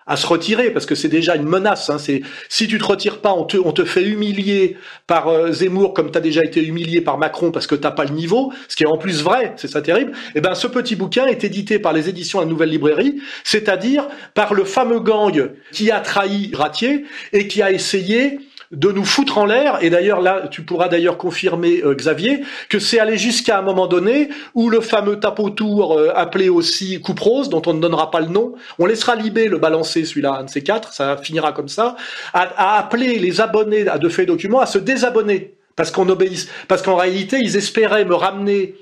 à 0.05 0.17
se 0.17 0.27
retirer, 0.27 0.71
parce 0.71 0.85
que 0.85 0.95
c'est 0.95 1.07
déjà 1.07 1.35
une 1.35 1.47
menace. 1.47 1.89
Hein, 1.89 1.97
c'est 1.97 2.21
si 2.49 2.67
tu 2.67 2.77
te 2.77 2.83
retires 2.83 3.19
pas, 3.19 3.33
on 3.33 3.45
te, 3.45 3.57
on 3.57 3.71
te 3.71 3.85
fait 3.85 4.03
humilier 4.03 4.77
par 5.07 5.27
euh, 5.27 5.51
Zemmour 5.51 5.93
comme 5.93 6.11
tu 6.11 6.17
as 6.17 6.21
déjà 6.21 6.41
été 6.43 6.63
humilié 6.63 7.01
par 7.01 7.17
Macron 7.17 7.51
parce 7.51 7.67
que 7.67 7.75
t'as 7.75 7.91
pas 7.91 8.05
le 8.05 8.11
niveau, 8.11 8.51
ce 8.67 8.75
qui 8.75 8.83
est 8.83 8.87
en 8.87 8.97
plus 8.97 9.21
vrai, 9.23 9.53
c'est 9.57 9.67
ça 9.67 9.81
terrible. 9.81 10.11
Et 10.35 10.41
ben 10.41 10.55
ce 10.55 10.67
petit 10.67 10.95
bouquin 10.95 11.25
est 11.27 11.43
édité 11.43 11.79
par 11.79 11.93
les 11.93 12.09
éditions 12.09 12.39
La 12.39 12.45
Nouvelle 12.45 12.69
Librairie, 12.69 13.21
c'est-à-dire 13.43 14.07
par 14.33 14.53
le 14.53 14.63
fameux 14.63 14.99
gang 14.99 15.51
qui 15.71 15.91
a 15.91 15.99
trahi 15.99 16.51
Ratier 16.53 17.05
et 17.31 17.47
qui 17.47 17.61
a 17.61 17.71
essayé 17.71 18.39
de 18.73 18.91
nous 18.91 19.05
foutre 19.05 19.37
en 19.37 19.45
l'air. 19.45 19.77
Et 19.81 19.89
d'ailleurs, 19.89 20.21
là, 20.21 20.47
tu 20.49 20.63
pourras 20.63 20.89
d'ailleurs 20.89 21.17
confirmer, 21.17 21.81
euh, 21.83 21.95
Xavier, 21.95 22.41
que 22.69 22.79
c'est 22.79 22.99
allé 22.99 23.17
jusqu'à 23.17 23.59
un 23.59 23.61
moment 23.61 23.87
donné 23.87 24.29
où 24.55 24.69
le 24.69 24.81
fameux 24.81 25.19
tapotour 25.19 25.97
euh, 25.97 26.11
appelé 26.15 26.49
aussi 26.49 26.99
Coupe 26.99 27.19
Rose, 27.19 27.49
dont 27.49 27.61
on 27.65 27.73
ne 27.73 27.79
donnera 27.79 28.11
pas 28.11 28.19
le 28.19 28.27
nom, 28.27 28.53
on 28.79 28.85
laissera 28.85 29.15
Libé 29.15 29.47
le 29.47 29.59
balancer, 29.59 30.05
celui-là, 30.05 30.39
un 30.39 30.43
de 30.45 30.49
ces 30.49 30.63
quatre, 30.63 30.91
ça 30.91 31.17
finira 31.17 31.51
comme 31.51 31.67
ça, 31.69 31.95
a, 32.33 32.41
a 32.41 32.79
appelé 32.79 33.19
les 33.19 33.41
abonnés 33.41 33.87
à 33.87 33.99
De 33.99 34.09
Faits 34.09 34.27
Documents 34.27 34.59
à 34.59 34.65
se 34.65 34.79
désabonner. 34.79 35.53
Parce 35.75 35.91
qu'on 35.91 36.07
obéisse, 36.09 36.49
parce 36.67 36.81
qu'en 36.81 36.95
réalité, 36.95 37.39
ils 37.39 37.55
espéraient 37.55 38.05
me 38.05 38.13
ramener 38.13 38.75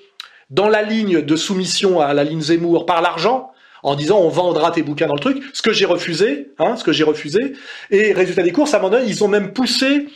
dans 0.50 0.68
la 0.68 0.82
ligne 0.82 1.22
de 1.22 1.36
soumission 1.36 2.02
à 2.02 2.14
la 2.14 2.24
ligne 2.24 2.42
Zemmour 2.42 2.86
par 2.86 3.02
l'argent, 3.02 3.52
en 3.84 3.96
disant 3.96 4.20
on 4.20 4.30
vendra 4.30 4.72
tes 4.72 4.84
bouquins 4.84 5.08
dans 5.08 5.16
le 5.16 5.20
truc, 5.20 5.44
ce 5.54 5.62
que 5.62 5.74
j'ai 5.74 5.86
refusé, 5.86 6.50
hein, 6.60 6.76
ce 6.76 6.84
que 6.84 6.92
j'ai 6.92 7.04
refusé. 7.04 7.54
Et 7.90 8.14
résultat 8.14 8.44
des 8.44 8.52
courses, 8.52 8.74
à 8.74 8.78
un 8.78 8.82
moment 8.82 8.98
donné, 8.98 9.10
ils 9.10 9.24
ont 9.24 9.28
même 9.28 9.54
poussé 9.54 10.08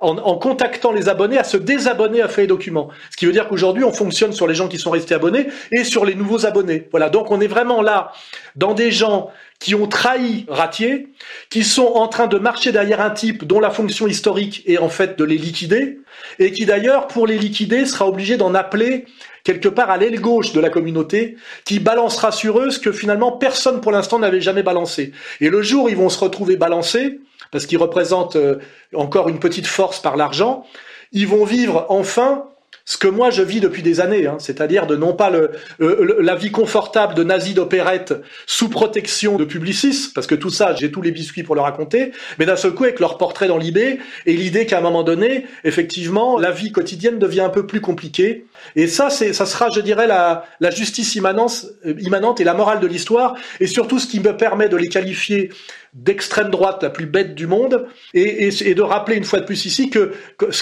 en, 0.00 0.18
en 0.18 0.36
contactant 0.36 0.92
les 0.92 1.08
abonnés 1.08 1.38
à 1.38 1.44
se 1.44 1.56
désabonner 1.56 2.20
à 2.20 2.28
Faits 2.28 2.44
et 2.44 2.46
Documents. 2.48 2.90
Ce 3.10 3.16
qui 3.16 3.26
veut 3.26 3.32
dire 3.32 3.48
qu'aujourd'hui, 3.48 3.84
on 3.84 3.92
fonctionne 3.92 4.32
sur 4.32 4.46
les 4.46 4.54
gens 4.54 4.68
qui 4.68 4.78
sont 4.78 4.90
restés 4.90 5.14
abonnés 5.14 5.46
et 5.72 5.84
sur 5.84 6.04
les 6.04 6.14
nouveaux 6.14 6.46
abonnés. 6.46 6.88
Voilà. 6.90 7.08
Donc, 7.08 7.30
on 7.30 7.40
est 7.40 7.46
vraiment 7.46 7.82
là 7.82 8.12
dans 8.56 8.74
des 8.74 8.90
gens 8.90 9.30
qui 9.60 9.74
ont 9.74 9.86
trahi 9.86 10.44
Ratier, 10.48 11.08
qui 11.48 11.64
sont 11.64 11.92
en 11.94 12.08
train 12.08 12.26
de 12.26 12.38
marcher 12.38 12.72
derrière 12.72 13.00
un 13.00 13.10
type 13.10 13.44
dont 13.46 13.60
la 13.60 13.70
fonction 13.70 14.06
historique 14.06 14.62
est 14.66 14.78
en 14.78 14.88
fait 14.88 15.16
de 15.18 15.24
les 15.24 15.38
liquider, 15.38 16.00
et 16.38 16.52
qui 16.52 16.66
d'ailleurs, 16.66 17.06
pour 17.06 17.26
les 17.26 17.38
liquider, 17.38 17.86
sera 17.86 18.06
obligé 18.06 18.36
d'en 18.36 18.54
appeler 18.54 19.06
quelque 19.44 19.68
part 19.68 19.90
à 19.90 19.98
l'aile 19.98 20.20
gauche 20.20 20.52
de 20.52 20.60
la 20.60 20.70
communauté, 20.70 21.36
qui 21.64 21.78
balancera 21.78 22.32
sur 22.32 22.58
eux 22.58 22.70
ce 22.70 22.78
que 22.78 22.92
finalement 22.92 23.32
personne 23.32 23.80
pour 23.80 23.92
l'instant 23.92 24.18
n'avait 24.18 24.40
jamais 24.40 24.62
balancé. 24.62 25.12
Et 25.40 25.50
le 25.50 25.62
jour 25.62 25.84
où 25.84 25.88
ils 25.88 25.96
vont 25.96 26.08
se 26.08 26.18
retrouver 26.18 26.56
balancés, 26.56 27.20
parce 27.50 27.66
qu'ils 27.66 27.78
représentent 27.78 28.36
euh, 28.36 28.58
encore 28.94 29.28
une 29.28 29.38
petite 29.38 29.66
force 29.66 30.00
par 30.00 30.16
l'argent, 30.16 30.66
ils 31.12 31.28
vont 31.28 31.44
vivre 31.44 31.86
enfin 31.90 32.46
ce 32.86 32.98
que 32.98 33.08
moi 33.08 33.30
je 33.30 33.42
vis 33.42 33.60
depuis 33.60 33.82
des 33.82 34.00
années, 34.00 34.26
hein, 34.26 34.36
c'est-à-dire 34.38 34.86
de 34.86 34.94
non 34.96 35.14
pas 35.14 35.30
le, 35.30 35.52
le- 35.78 36.18
la 36.20 36.34
vie 36.34 36.50
confortable 36.50 37.14
de 37.14 37.24
nazis 37.24 37.54
d'opérette 37.54 38.14
sous 38.46 38.68
protection 38.68 39.36
de 39.36 39.44
Publicis, 39.44 40.10
parce 40.14 40.26
que 40.26 40.34
tout 40.34 40.50
ça, 40.50 40.74
j'ai 40.74 40.90
tous 40.90 41.00
les 41.00 41.10
biscuits 41.10 41.42
pour 41.42 41.54
le 41.54 41.62
raconter, 41.62 42.12
mais 42.38 42.44
d'un 42.46 42.56
seul 42.56 42.72
coup 42.74 42.84
avec 42.84 43.00
leur 43.00 43.16
portrait 43.16 43.48
dans 43.48 43.56
l'IB 43.56 43.78
et 43.78 44.32
l'idée 44.32 44.66
qu'à 44.66 44.78
un 44.78 44.82
moment 44.82 45.02
donné, 45.02 45.46
effectivement, 45.64 46.38
la 46.38 46.50
vie 46.50 46.72
quotidienne 46.72 47.18
devient 47.18 47.40
un 47.40 47.48
peu 47.48 47.66
plus 47.66 47.80
compliquée. 47.80 48.44
Et 48.76 48.86
ça, 48.86 49.08
c'est, 49.08 49.32
ça 49.32 49.46
sera, 49.46 49.68
je 49.74 49.80
dirais, 49.80 50.06
la, 50.06 50.44
la 50.60 50.70
justice 50.70 51.14
immanence, 51.14 51.66
euh, 51.86 51.94
immanente 52.00 52.40
et 52.40 52.44
la 52.44 52.54
morale 52.54 52.80
de 52.80 52.86
l'histoire, 52.86 53.34
et 53.60 53.66
surtout 53.66 53.98
ce 53.98 54.06
qui 54.06 54.20
me 54.20 54.36
permet 54.36 54.68
de 54.68 54.76
les 54.76 54.88
qualifier 54.88 55.50
d'extrême 55.94 56.50
droite 56.50 56.82
la 56.82 56.90
plus 56.90 57.06
bête 57.06 57.34
du 57.34 57.46
monde, 57.46 57.86
et, 58.14 58.48
et- 58.48 58.74
de 58.74 58.82
rappeler 58.82 59.16
une 59.16 59.24
fois 59.24 59.40
de 59.40 59.44
plus 59.44 59.64
ici 59.64 59.90
que, 59.90 60.12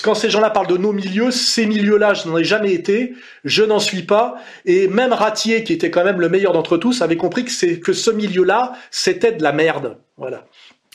quand 0.03 0.15
ces 0.15 0.29
gens-là 0.31 0.51
parlent 0.51 0.67
de 0.67 0.77
nos 0.77 0.93
milieux, 0.93 1.31
ces 1.31 1.65
milieux-là, 1.67 2.13
je 2.15 2.29
n'en 2.29 2.37
ai 2.37 2.45
jamais 2.45 2.73
été, 2.73 3.15
je 3.45 3.63
n'en 3.63 3.79
suis 3.79 4.03
pas, 4.03 4.37
et 4.67 4.89
même 4.89 5.13
Ratier, 5.13 5.65
qui 5.65 5.73
était 5.73 5.91
quand 5.91 6.05
même 6.05 6.21
le 6.21 6.29
meilleur 6.29 6.53
d'entre 6.53 6.77
tous, 6.77 7.01
avait 7.01 7.17
compris 7.17 7.45
que, 7.47 7.75
que 7.77 7.93
ce 7.93 8.11
milieu-là, 8.11 8.75
c'était 8.91 9.33
de 9.33 9.43
la 9.43 9.53
merde. 9.53 9.97
Voilà. 10.19 10.47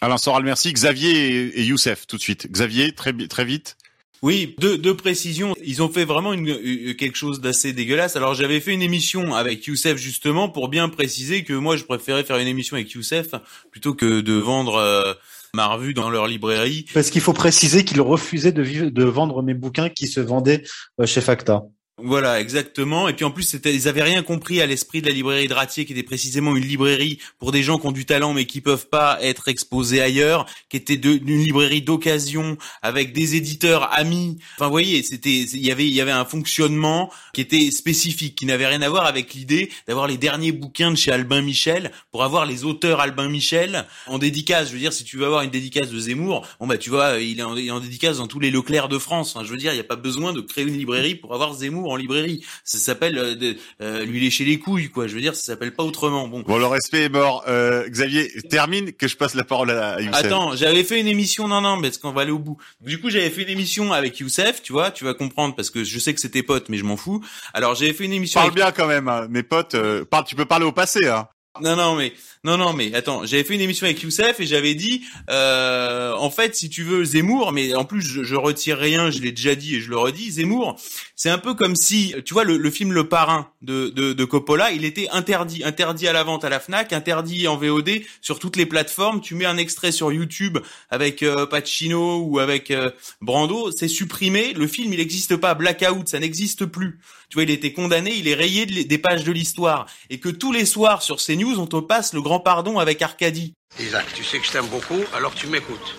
Alain 0.01 0.17
Soral, 0.17 0.43
merci. 0.43 0.71
Xavier 0.71 1.09
et, 1.09 1.59
et 1.61 1.63
Youssef, 1.63 2.05
tout 2.05 2.17
de 2.17 2.21
suite. 2.21 2.51
Xavier, 2.51 2.91
très, 2.93 3.13
très 3.27 3.45
vite. 3.45 3.75
Oui, 4.23 4.55
deux, 4.59 4.77
deux 4.77 4.95
précisions. 4.95 5.55
Ils 5.63 5.81
ont 5.83 5.89
fait 5.89 6.05
vraiment 6.05 6.33
une, 6.33 6.49
euh, 6.49 6.93
quelque 6.95 7.15
chose 7.17 7.39
d'assez 7.39 7.73
dégueulasse. 7.73 8.15
Alors 8.15 8.33
j'avais 8.33 8.59
fait 8.59 8.73
une 8.73 8.81
émission 8.81 9.35
avec 9.35 9.65
Youssef 9.65 9.97
justement 9.97 10.49
pour 10.49 10.69
bien 10.69 10.89
préciser 10.89 11.43
que 11.43 11.53
moi 11.53 11.77
je 11.77 11.83
préférais 11.83 12.23
faire 12.23 12.37
une 12.37 12.47
émission 12.47 12.75
avec 12.75 12.91
Youssef 12.91 13.27
plutôt 13.71 13.93
que 13.93 14.21
de 14.21 14.33
vendre 14.33 14.75
euh, 14.75 15.13
ma 15.53 15.67
revue 15.67 15.93
dans 15.93 16.09
leur 16.09 16.27
librairie. 16.27 16.85
Parce 16.93 17.09
qu'il 17.09 17.21
faut 17.21 17.33
préciser 17.33 17.85
qu'il 17.85 18.01
refusait 18.01 18.51
de, 18.51 18.61
vivre- 18.61 18.89
de 18.89 19.03
vendre 19.03 19.41
mes 19.43 19.53
bouquins 19.53 19.89
qui 19.89 20.07
se 20.07 20.19
vendaient 20.19 20.63
euh, 20.99 21.05
chez 21.05 21.21
Facta. 21.21 21.63
Voilà, 21.99 22.39
exactement. 22.39 23.07
Et 23.07 23.13
puis 23.13 23.25
en 23.25 23.31
plus, 23.31 23.55
ils 23.65 23.87
avaient 23.87 24.03
rien 24.03 24.21
compris 24.21 24.61
à 24.61 24.67
l'esprit 24.67 25.01
de 25.01 25.07
la 25.07 25.13
librairie 25.13 25.47
de 25.47 25.53
Ratier, 25.55 25.83
qui 25.83 25.93
était 25.93 26.03
précisément 26.03 26.55
une 26.55 26.63
librairie 26.63 27.17
pour 27.39 27.51
des 27.51 27.63
gens 27.63 27.79
qui 27.79 27.87
ont 27.87 27.91
du 27.91 28.05
talent 28.05 28.33
mais 28.33 28.45
qui 28.45 28.61
peuvent 28.61 28.87
pas 28.87 29.17
être 29.19 29.47
exposés 29.47 29.99
ailleurs, 29.99 30.45
qui 30.69 30.77
était 30.77 30.93
une 30.93 31.39
librairie 31.39 31.81
d'occasion 31.81 32.55
avec 32.83 33.13
des 33.13 33.35
éditeurs 33.35 33.91
amis. 33.97 34.37
Enfin, 34.55 34.65
vous 34.65 34.73
voyez, 34.73 35.01
c'était, 35.01 35.41
il 35.41 35.65
y 35.65 35.71
avait, 35.71 35.87
il 35.87 35.93
y 35.93 35.99
avait 35.99 36.11
un 36.11 36.23
fonctionnement 36.23 37.11
qui 37.33 37.41
était 37.41 37.71
spécifique, 37.71 38.35
qui 38.35 38.45
n'avait 38.45 38.67
rien 38.67 38.83
à 38.83 38.89
voir 38.89 39.07
avec 39.07 39.33
l'idée 39.33 39.71
d'avoir 39.87 40.05
les 40.05 40.17
derniers 40.17 40.51
bouquins 40.51 40.91
de 40.91 40.97
chez 40.97 41.11
Albin 41.11 41.41
Michel 41.41 41.91
pour 42.11 42.23
avoir 42.23 42.45
les 42.45 42.63
auteurs 42.63 42.99
Albin 42.99 43.27
Michel 43.27 43.87
en 44.05 44.19
dédicace. 44.19 44.67
Je 44.67 44.73
veux 44.73 44.79
dire, 44.79 44.93
si 44.93 45.03
tu 45.03 45.17
veux 45.17 45.25
avoir 45.25 45.41
une 45.41 45.49
dédicace 45.49 45.89
de 45.89 45.97
Zemmour, 45.97 46.45
bon 46.59 46.67
bah 46.67 46.77
tu 46.77 46.91
vois, 46.91 47.19
il 47.19 47.39
est 47.39 47.71
en, 47.71 47.79
dédicace 47.79 48.17
dans 48.17 48.27
tous 48.27 48.39
les 48.39 48.51
Leclerc 48.51 48.87
de 48.87 48.99
France. 48.99 49.35
Je 49.41 49.49
veux 49.49 49.57
dire, 49.57 49.71
il 49.71 49.77
n'y 49.77 49.81
a 49.81 49.83
pas 49.83 49.95
besoin 49.95 50.31
de 50.31 50.41
créer 50.41 50.63
une 50.63 50.77
librairie 50.77 51.15
pour 51.15 51.33
avoir 51.33 51.55
Zemmour 51.55 51.86
en 51.89 51.95
librairie. 51.95 52.43
Ça 52.63 52.77
s'appelle 52.77 53.17
euh, 53.17 53.53
euh, 53.81 54.05
lui 54.05 54.19
lécher 54.19 54.45
les 54.45 54.59
couilles, 54.59 54.89
quoi. 54.89 55.07
Je 55.07 55.15
veux 55.15 55.21
dire, 55.21 55.35
ça 55.35 55.43
s'appelle 55.43 55.73
pas 55.73 55.83
autrement. 55.83 56.27
Bon. 56.27 56.41
Bon, 56.41 56.57
le 56.57 56.65
respect 56.65 57.03
est 57.03 57.09
mort. 57.09 57.43
Euh, 57.47 57.87
Xavier, 57.87 58.29
termine 58.49 58.93
que 58.93 59.07
je 59.07 59.15
passe 59.15 59.33
la 59.35 59.43
parole 59.43 59.71
à, 59.71 60.01
Youssef. 60.01 60.25
Attends, 60.25 60.55
j'avais 60.55 60.83
fait 60.83 60.99
une 60.99 61.07
émission, 61.07 61.47
non, 61.47 61.61
non, 61.61 61.81
parce 61.81 61.97
qu'on 61.97 62.11
va 62.11 62.21
aller 62.21 62.31
au 62.31 62.39
bout? 62.39 62.57
Du 62.81 62.99
coup, 62.99 63.09
j'avais 63.09 63.29
fait 63.29 63.43
une 63.43 63.49
émission 63.49 63.93
avec 63.93 64.19
Youssef, 64.19 64.61
tu 64.61 64.73
vois, 64.73 64.91
tu 64.91 65.03
vas 65.03 65.13
comprendre 65.13 65.55
parce 65.55 65.69
que 65.69 65.83
je 65.83 65.99
sais 65.99 66.13
que 66.13 66.19
c'était 66.19 66.43
pote, 66.43 66.69
mais 66.69 66.77
je 66.77 66.83
m'en 66.83 66.97
fous. 66.97 67.23
Alors, 67.53 67.75
j'avais 67.75 67.93
fait 67.93 68.05
une 68.05 68.13
émission 68.13 68.39
Parle 68.39 68.51
avec 68.51 68.55
bien 68.55 68.71
quand 68.71 68.87
même, 68.87 69.07
hein. 69.07 69.27
mes 69.29 69.43
potes. 69.43 69.75
euh, 69.75 70.05
parle, 70.05 70.25
tu 70.25 70.35
peux 70.35 70.45
parler 70.45 70.65
au 70.65 70.71
passé. 70.71 71.07
Hein. 71.07 71.27
Non, 71.61 71.75
non, 71.75 71.95
mais 71.95 72.13
non, 72.43 72.57
non, 72.57 72.73
mais 72.73 72.93
attends, 72.93 73.25
j'avais 73.25 73.43
fait 73.43 73.55
une 73.55 73.61
émission 73.61 73.85
avec 73.85 74.01
Youssef 74.01 74.39
et 74.39 74.45
j'avais 74.45 74.75
dit, 74.75 75.03
euh, 75.29 76.13
en 76.15 76.29
fait, 76.29 76.55
si 76.55 76.69
tu 76.69 76.83
veux 76.83 77.03
Zemmour, 77.03 77.51
mais 77.51 77.73
en 77.75 77.83
plus 77.85 78.01
je, 78.01 78.23
je 78.23 78.35
retire 78.35 78.77
rien, 78.77 79.11
je 79.11 79.19
l'ai 79.19 79.31
déjà 79.31 79.55
dit 79.55 79.75
et 79.75 79.81
je 79.81 79.89
le 79.89 79.97
redis, 79.97 80.31
Zemmour, 80.33 80.79
c'est 81.15 81.29
un 81.29 81.37
peu 81.39 81.53
comme 81.55 81.75
si, 81.75 82.13
tu 82.25 82.33
vois, 82.33 82.43
le, 82.43 82.57
le 82.57 82.71
film 82.71 82.91
Le 82.93 83.07
Parrain 83.09 83.49
de, 83.61 83.89
de, 83.89 84.13
de 84.13 84.25
Coppola, 84.25 84.71
il 84.71 84.85
était 84.85 85.09
interdit, 85.09 85.63
interdit 85.63 86.07
à 86.07 86.13
la 86.13 86.23
vente 86.23 86.45
à 86.45 86.49
la 86.49 86.59
Fnac, 86.59 86.93
interdit 86.93 87.47
en 87.47 87.57
VOD 87.57 87.89
sur 88.21 88.39
toutes 88.39 88.55
les 88.55 88.65
plateformes. 88.65 89.19
Tu 89.21 89.35
mets 89.35 89.45
un 89.45 89.57
extrait 89.57 89.91
sur 89.91 90.11
YouTube 90.11 90.57
avec 90.89 91.23
euh, 91.23 91.45
Pacino 91.45 92.19
ou 92.21 92.39
avec 92.39 92.71
euh, 92.71 92.91
Brando, 93.21 93.71
c'est 93.71 93.87
supprimé. 93.87 94.53
Le 94.53 94.67
film, 94.67 94.93
il 94.93 94.99
n'existe 94.99 95.35
pas. 95.37 95.55
Blackout, 95.55 96.07
ça 96.07 96.19
n'existe 96.19 96.65
plus. 96.65 96.99
Tu 97.29 97.33
vois, 97.35 97.43
il 97.43 97.49
était 97.49 97.73
condamné, 97.73 98.13
il 98.15 98.27
est 98.29 98.35
rayé 98.35 98.65
de- 98.65 98.83
des 98.83 98.97
pages 98.97 99.25
de 99.25 99.31
l'histoire. 99.33 99.85
Et 100.09 100.19
que 100.19 100.29
tous 100.29 100.53
les 100.53 100.65
soirs 100.65 101.01
sur 101.01 101.17
CNews, 101.17 101.59
on 101.59 101.67
te 101.67 101.75
passe 101.77 102.13
le 102.13 102.21
grand 102.27 102.39
pardon 102.41 102.77
avec 102.77 103.01
Arcadie. 103.01 103.53
Isaac, 103.79 104.05
tu 104.13 104.23
sais 104.23 104.39
que 104.39 104.45
je 104.45 104.51
t'aime 104.51 104.67
beaucoup, 104.67 105.01
alors 105.15 105.33
tu 105.33 105.47
m'écoutes. 105.47 105.95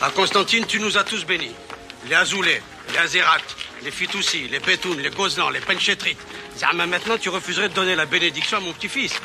À 0.00 0.10
Constantine, 0.10 0.64
tu 0.66 0.80
nous 0.80 0.96
as 0.96 1.04
tous 1.04 1.24
bénis. 1.26 1.52
Les 2.08 2.14
Azoulay, 2.14 2.62
les 2.92 2.98
Azérat, 2.98 3.38
les 3.84 3.90
Fitoussi, 3.90 4.48
les 4.48 4.60
Pétounes, 4.60 5.00
les 5.00 5.10
Gozlan, 5.10 5.50
les 5.50 5.60
Penchétrites. 5.60 6.18
Zama, 6.56 6.86
maintenant, 6.86 7.18
tu 7.18 7.28
refuserais 7.28 7.68
de 7.68 7.74
donner 7.74 7.94
la 7.94 8.06
bénédiction 8.06 8.56
à 8.56 8.60
mon 8.60 8.72
petit-fils. 8.72 9.20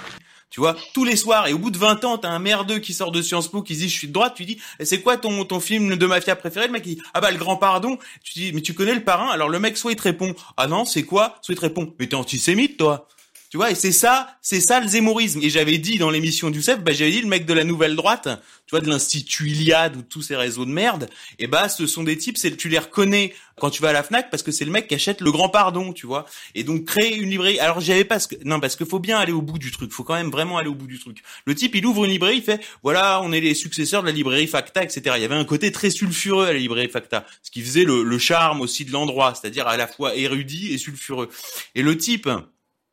Tu 0.50 0.60
vois, 0.60 0.76
tous 0.94 1.06
les 1.06 1.16
soirs, 1.16 1.48
et 1.48 1.54
au 1.54 1.58
bout 1.58 1.72
de 1.72 1.78
20 1.78 2.04
ans, 2.04 2.18
t'as 2.18 2.28
un 2.28 2.40
merdeux 2.40 2.80
qui 2.80 2.94
sort 2.94 3.14
de 3.14 3.22
Sciences 3.22 3.48
Po 3.48 3.62
qui 3.62 3.74
dit 3.74 3.88
je 3.88 3.98
suis 3.98 4.08
de 4.10 4.14
droite, 4.14 4.34
tu 4.36 4.44
dis 4.44 4.60
Eh, 4.80 4.86
c'est 4.86 5.02
quoi 5.02 5.16
ton, 5.16 5.46
ton 5.46 5.62
film 5.62 5.96
de 5.96 6.06
mafia 6.06 6.36
préféré? 6.36 6.68
Le 6.68 6.74
mec 6.74 6.84
il 6.86 6.96
dit 6.96 7.02
ah 7.14 7.22
bah 7.22 7.32
le 7.32 7.38
grand 7.38 7.56
pardon. 7.56 7.98
Tu 8.22 8.34
dis 8.34 8.52
mais 8.52 8.60
tu 8.62 8.74
connais 8.74 8.94
le 8.94 9.04
parrain? 9.06 9.30
Alors 9.30 9.48
le 9.48 9.60
mec 9.60 9.78
soit 9.78 9.94
il 9.94 9.96
te 9.96 10.02
répond 10.02 10.36
ah 10.58 10.68
non 10.68 10.84
c'est 10.84 11.04
quoi? 11.04 11.38
Soit 11.42 11.54
il 11.54 11.56
te 11.56 11.62
répond 11.62 11.94
mais 11.98 12.08
t'es 12.08 12.16
antisémite 12.16 12.76
toi. 12.76 13.08
Tu 13.52 13.58
vois, 13.58 13.70
et 13.70 13.76
c'est 13.76 13.92
ça, 13.92 14.38
c'est 14.42 14.62
ça 14.62 14.80
le 14.80 14.88
zémorisme. 14.88 15.42
Et 15.44 15.50
j'avais 15.50 15.78
dit 15.78 15.98
dans 15.98 16.10
l'émission 16.10 16.50
du 16.50 16.62
CEF, 16.62 16.80
bah, 16.80 16.94
j'avais 16.94 17.12
dit 17.12 17.20
le 17.20 17.28
mec 17.28 17.46
de 17.46 17.54
la 17.54 17.66
nouvelle 17.66 17.98
droite, 17.98 18.30
tu 18.66 18.72
vois, 18.72 18.80
de 18.80 18.88
l'institut 18.88 19.50
Iliade 19.50 19.98
ou 19.98 20.04
tous 20.04 20.22
ces 20.22 20.38
réseaux 20.38 20.64
de 20.64 20.72
merde, 20.72 21.10
et 21.38 21.48
bah, 21.48 21.68
ce 21.68 21.86
sont 21.86 22.04
des 22.04 22.18
types, 22.18 22.38
c'est, 22.38 22.56
tu 22.56 22.70
les 22.70 22.80
reconnais 22.80 23.34
quand 23.58 23.70
tu 23.70 23.82
vas 23.82 23.90
à 23.90 23.92
la 23.92 24.04
Fnac 24.04 24.30
parce 24.32 24.42
que 24.42 24.54
c'est 24.54 24.64
le 24.64 24.72
mec 24.72 24.88
qui 24.88 24.96
achète 24.96 25.20
le 25.20 25.34
grand 25.34 25.50
pardon, 25.50 25.92
tu 25.92 26.08
vois. 26.08 26.26
Et 26.56 26.64
donc, 26.64 26.86
créer 26.86 27.18
une 27.18 27.30
librairie. 27.30 27.60
Alors, 27.60 27.82
j'avais 27.82 28.06
pas 28.06 28.22
ce 28.22 28.30
que, 28.30 28.36
non, 28.46 28.62
parce 28.62 28.78
qu'il 28.78 28.86
faut 28.86 29.00
bien 29.00 29.20
aller 29.20 29.34
au 29.34 29.42
bout 29.42 29.60
du 29.60 29.70
truc. 29.70 29.92
Faut 29.92 30.06
quand 30.06 30.14
même 30.14 30.32
vraiment 30.32 30.58
aller 30.58 30.70
au 30.70 30.76
bout 30.76 30.88
du 30.88 30.98
truc. 30.98 31.22
Le 31.46 31.54
type, 31.54 31.76
il 31.76 31.86
ouvre 31.86 32.06
une 32.06 32.12
librairie, 32.12 32.38
il 32.38 32.44
fait, 32.44 32.64
voilà, 32.84 33.20
on 33.22 33.34
est 33.34 33.42
les 33.42 33.54
successeurs 33.54 34.02
de 34.02 34.08
la 34.08 34.14
librairie 34.14 34.48
Facta, 34.48 34.82
etc. 34.82 35.02
Il 35.18 35.24
y 35.24 35.26
avait 35.26 35.36
un 35.36 35.44
côté 35.44 35.74
très 35.74 35.90
sulfureux 35.90 36.46
à 36.46 36.54
la 36.54 36.60
librairie 36.60 36.88
Facta. 36.88 37.26
Ce 37.44 37.52
qui 37.52 37.62
faisait 37.62 37.84
le, 37.84 38.04
le 38.04 38.18
charme 38.18 38.62
aussi 38.62 38.86
de 38.86 38.94
l'endroit, 38.94 39.36
c'est-à-dire 39.36 39.68
à 39.68 39.76
la 39.76 39.88
fois 39.88 40.16
érudit 40.16 40.74
et 40.74 40.78
sulfureux. 40.78 41.28
Et 41.76 41.82
le 41.82 41.98
type, 41.98 42.30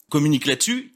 communique 0.09 0.47
là-dessus. 0.47 0.95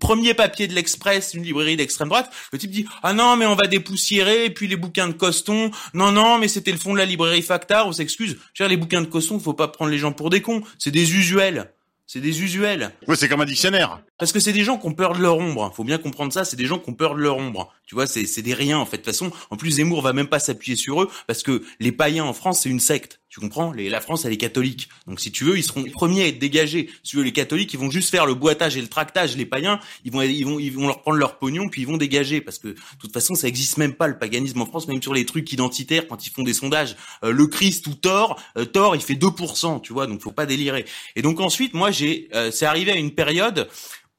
Premier 0.00 0.34
papier 0.34 0.68
de 0.68 0.74
l'Express, 0.74 1.34
une 1.34 1.42
librairie 1.42 1.76
d'extrême 1.76 2.08
droite, 2.08 2.30
le 2.52 2.58
type 2.58 2.70
dit 2.70 2.86
ah 3.02 3.14
non 3.14 3.36
mais 3.36 3.46
on 3.46 3.54
va 3.54 3.66
dépoussiérer 3.66 4.44
et 4.44 4.50
puis 4.50 4.68
les 4.68 4.76
bouquins 4.76 5.08
de 5.08 5.14
Coston, 5.14 5.70
non 5.94 6.12
non 6.12 6.38
mais 6.38 6.46
c'était 6.46 6.70
le 6.70 6.78
fond 6.78 6.92
de 6.92 6.98
la 6.98 7.04
librairie 7.04 7.42
Facta, 7.42 7.86
on 7.86 7.92
s'excuse. 7.92 8.38
Les 8.60 8.76
bouquins 8.76 9.00
de 9.00 9.06
Coston, 9.06 9.40
faut 9.40 9.54
pas 9.54 9.68
prendre 9.68 9.90
les 9.90 9.98
gens 9.98 10.12
pour 10.12 10.30
des 10.30 10.42
cons, 10.42 10.62
c'est 10.78 10.90
des 10.90 11.14
usuels. 11.14 11.72
C'est 12.10 12.20
des 12.20 12.42
usuels. 12.42 12.94
Oui, 13.06 13.16
c'est 13.18 13.28
comme 13.28 13.42
un 13.42 13.44
dictionnaire. 13.44 14.00
Parce 14.18 14.32
que 14.32 14.40
c'est 14.40 14.54
des 14.54 14.64
gens 14.64 14.78
qui 14.78 14.86
ont 14.86 14.94
peur 14.94 15.12
de 15.12 15.20
leur 15.20 15.36
ombre. 15.36 15.70
Faut 15.76 15.84
bien 15.84 15.98
comprendre 15.98 16.32
ça. 16.32 16.46
C'est 16.46 16.56
des 16.56 16.64
gens 16.64 16.78
qui 16.78 16.88
ont 16.88 16.94
peur 16.94 17.14
de 17.14 17.20
leur 17.20 17.36
ombre. 17.36 17.70
Tu 17.86 17.94
vois, 17.94 18.06
c'est 18.06 18.24
c'est 18.24 18.40
des 18.40 18.54
riens 18.54 18.78
en 18.78 18.86
fait. 18.86 18.96
De 18.96 19.02
toute 19.02 19.12
façon, 19.12 19.30
en 19.50 19.58
plus 19.58 19.72
Zemmour 19.72 20.00
va 20.00 20.14
même 20.14 20.26
pas 20.26 20.38
s'appuyer 20.38 20.74
sur 20.74 21.02
eux 21.02 21.10
parce 21.26 21.42
que 21.42 21.62
les 21.80 21.92
païens 21.92 22.24
en 22.24 22.32
France 22.32 22.62
c'est 22.62 22.70
une 22.70 22.80
secte. 22.80 23.17
Tu 23.28 23.40
comprends? 23.40 23.72
Les, 23.72 23.88
La 23.90 24.00
France 24.00 24.24
elle 24.24 24.32
est 24.32 24.38
catholique. 24.38 24.88
Donc 25.06 25.20
si 25.20 25.30
tu 25.30 25.44
veux, 25.44 25.58
ils 25.58 25.62
seront 25.62 25.82
les 25.82 25.90
premiers 25.90 26.22
à 26.22 26.26
être 26.28 26.38
dégagés. 26.38 26.88
Si 27.02 27.10
tu 27.10 27.16
veux, 27.16 27.22
les 27.22 27.32
catholiques 27.32 27.72
ils 27.74 27.78
vont 27.78 27.90
juste 27.90 28.10
faire 28.10 28.26
le 28.26 28.34
boitage 28.34 28.76
et 28.76 28.80
le 28.80 28.88
tractage. 28.88 29.36
Les 29.36 29.46
païens 29.46 29.80
ils 30.04 30.12
vont 30.12 30.22
ils 30.22 30.44
vont 30.44 30.58
ils 30.58 30.72
vont 30.72 30.86
leur 30.86 31.02
prendre 31.02 31.18
leur 31.18 31.38
pognon 31.38 31.68
puis 31.68 31.82
ils 31.82 31.88
vont 31.88 31.98
dégager 31.98 32.40
parce 32.40 32.58
que 32.58 32.68
de 32.68 32.76
toute 32.98 33.12
façon 33.12 33.34
ça 33.34 33.46
existe 33.46 33.76
même 33.76 33.94
pas 33.94 34.06
le 34.06 34.18
paganisme 34.18 34.60
en 34.62 34.66
France. 34.66 34.88
Même 34.88 35.02
sur 35.02 35.14
les 35.14 35.26
trucs 35.26 35.52
identitaires 35.52 36.08
quand 36.08 36.26
ils 36.26 36.30
font 36.30 36.42
des 36.42 36.54
sondages, 36.54 36.96
euh, 37.24 37.32
le 37.32 37.46
Christ 37.46 37.86
ou 37.86 37.94
Thor, 37.94 38.40
euh, 38.56 38.64
Thor 38.64 38.96
il 38.96 39.02
fait 39.02 39.14
2%. 39.14 39.80
Tu 39.82 39.92
vois, 39.92 40.06
donc 40.06 40.20
faut 40.20 40.32
pas 40.32 40.46
délirer. 40.46 40.84
Et 41.16 41.22
donc 41.22 41.40
ensuite 41.40 41.74
moi 41.74 41.90
j'ai 41.90 42.28
euh, 42.34 42.50
c'est 42.50 42.66
arrivé 42.66 42.92
à 42.92 42.96
une 42.96 43.12
période 43.12 43.68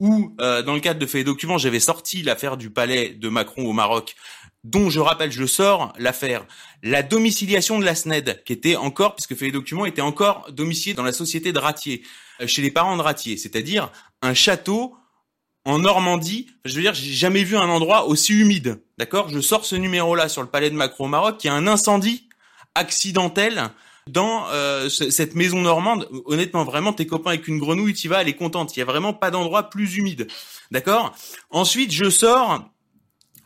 où, 0.00 0.34
euh, 0.40 0.62
dans 0.62 0.74
le 0.74 0.80
cadre 0.80 0.98
de 0.98 1.06
Fait 1.06 1.22
Documents, 1.24 1.58
j'avais 1.58 1.78
sorti 1.78 2.22
l'affaire 2.22 2.56
du 2.56 2.70
palais 2.70 3.10
de 3.10 3.28
Macron 3.28 3.66
au 3.66 3.72
Maroc, 3.72 4.16
dont 4.64 4.90
je 4.90 5.00
rappelle, 5.00 5.32
je 5.32 5.46
sors 5.46 5.92
l'affaire, 5.98 6.44
la 6.82 7.02
domiciliation 7.02 7.78
de 7.78 7.84
la 7.84 7.94
SNED, 7.94 8.42
qui 8.44 8.52
était 8.52 8.76
encore, 8.76 9.14
puisque 9.14 9.34
Fait 9.34 9.48
et 9.48 9.52
Documents 9.52 9.86
était 9.86 10.02
encore 10.02 10.50
domicilié 10.52 10.94
dans 10.94 11.02
la 11.02 11.12
société 11.12 11.52
de 11.52 11.58
Ratier, 11.58 12.02
euh, 12.40 12.46
chez 12.46 12.60
les 12.62 12.70
parents 12.70 12.96
de 12.96 13.02
Ratier, 13.02 13.36
c'est-à-dire 13.36 13.90
un 14.22 14.34
château 14.34 14.94
en 15.64 15.78
Normandie. 15.78 16.46
Je 16.64 16.74
veux 16.74 16.82
dire, 16.82 16.94
j'ai 16.94 17.12
jamais 17.12 17.44
vu 17.44 17.56
un 17.56 17.68
endroit 17.68 18.06
aussi 18.06 18.32
humide, 18.34 18.82
d'accord? 18.98 19.28
Je 19.30 19.40
sors 19.40 19.64
ce 19.64 19.76
numéro-là 19.76 20.28
sur 20.28 20.42
le 20.42 20.48
palais 20.48 20.70
de 20.70 20.74
Macron 20.74 21.04
au 21.06 21.08
Maroc, 21.08 21.38
qui 21.38 21.48
a 21.48 21.54
un 21.54 21.66
incendie 21.66 22.28
accidentel 22.74 23.70
dans 24.08 24.46
euh, 24.48 24.88
ce- 24.88 25.10
cette 25.10 25.34
maison 25.34 25.60
normande, 25.60 26.08
honnêtement, 26.24 26.64
vraiment, 26.64 26.92
tes 26.92 27.06
copains 27.06 27.30
avec 27.30 27.46
une 27.48 27.58
grenouille, 27.58 27.94
tu 27.94 28.08
vas, 28.08 28.22
elle 28.22 28.28
est 28.28 28.34
contente. 28.34 28.76
Il 28.76 28.80
y 28.80 28.82
a 28.82 28.86
vraiment 28.86 29.12
pas 29.12 29.30
d'endroit 29.30 29.70
plus 29.70 29.96
humide, 29.96 30.26
d'accord? 30.70 31.14
Ensuite, 31.50 31.92
je 31.92 32.08
sors 32.10 32.64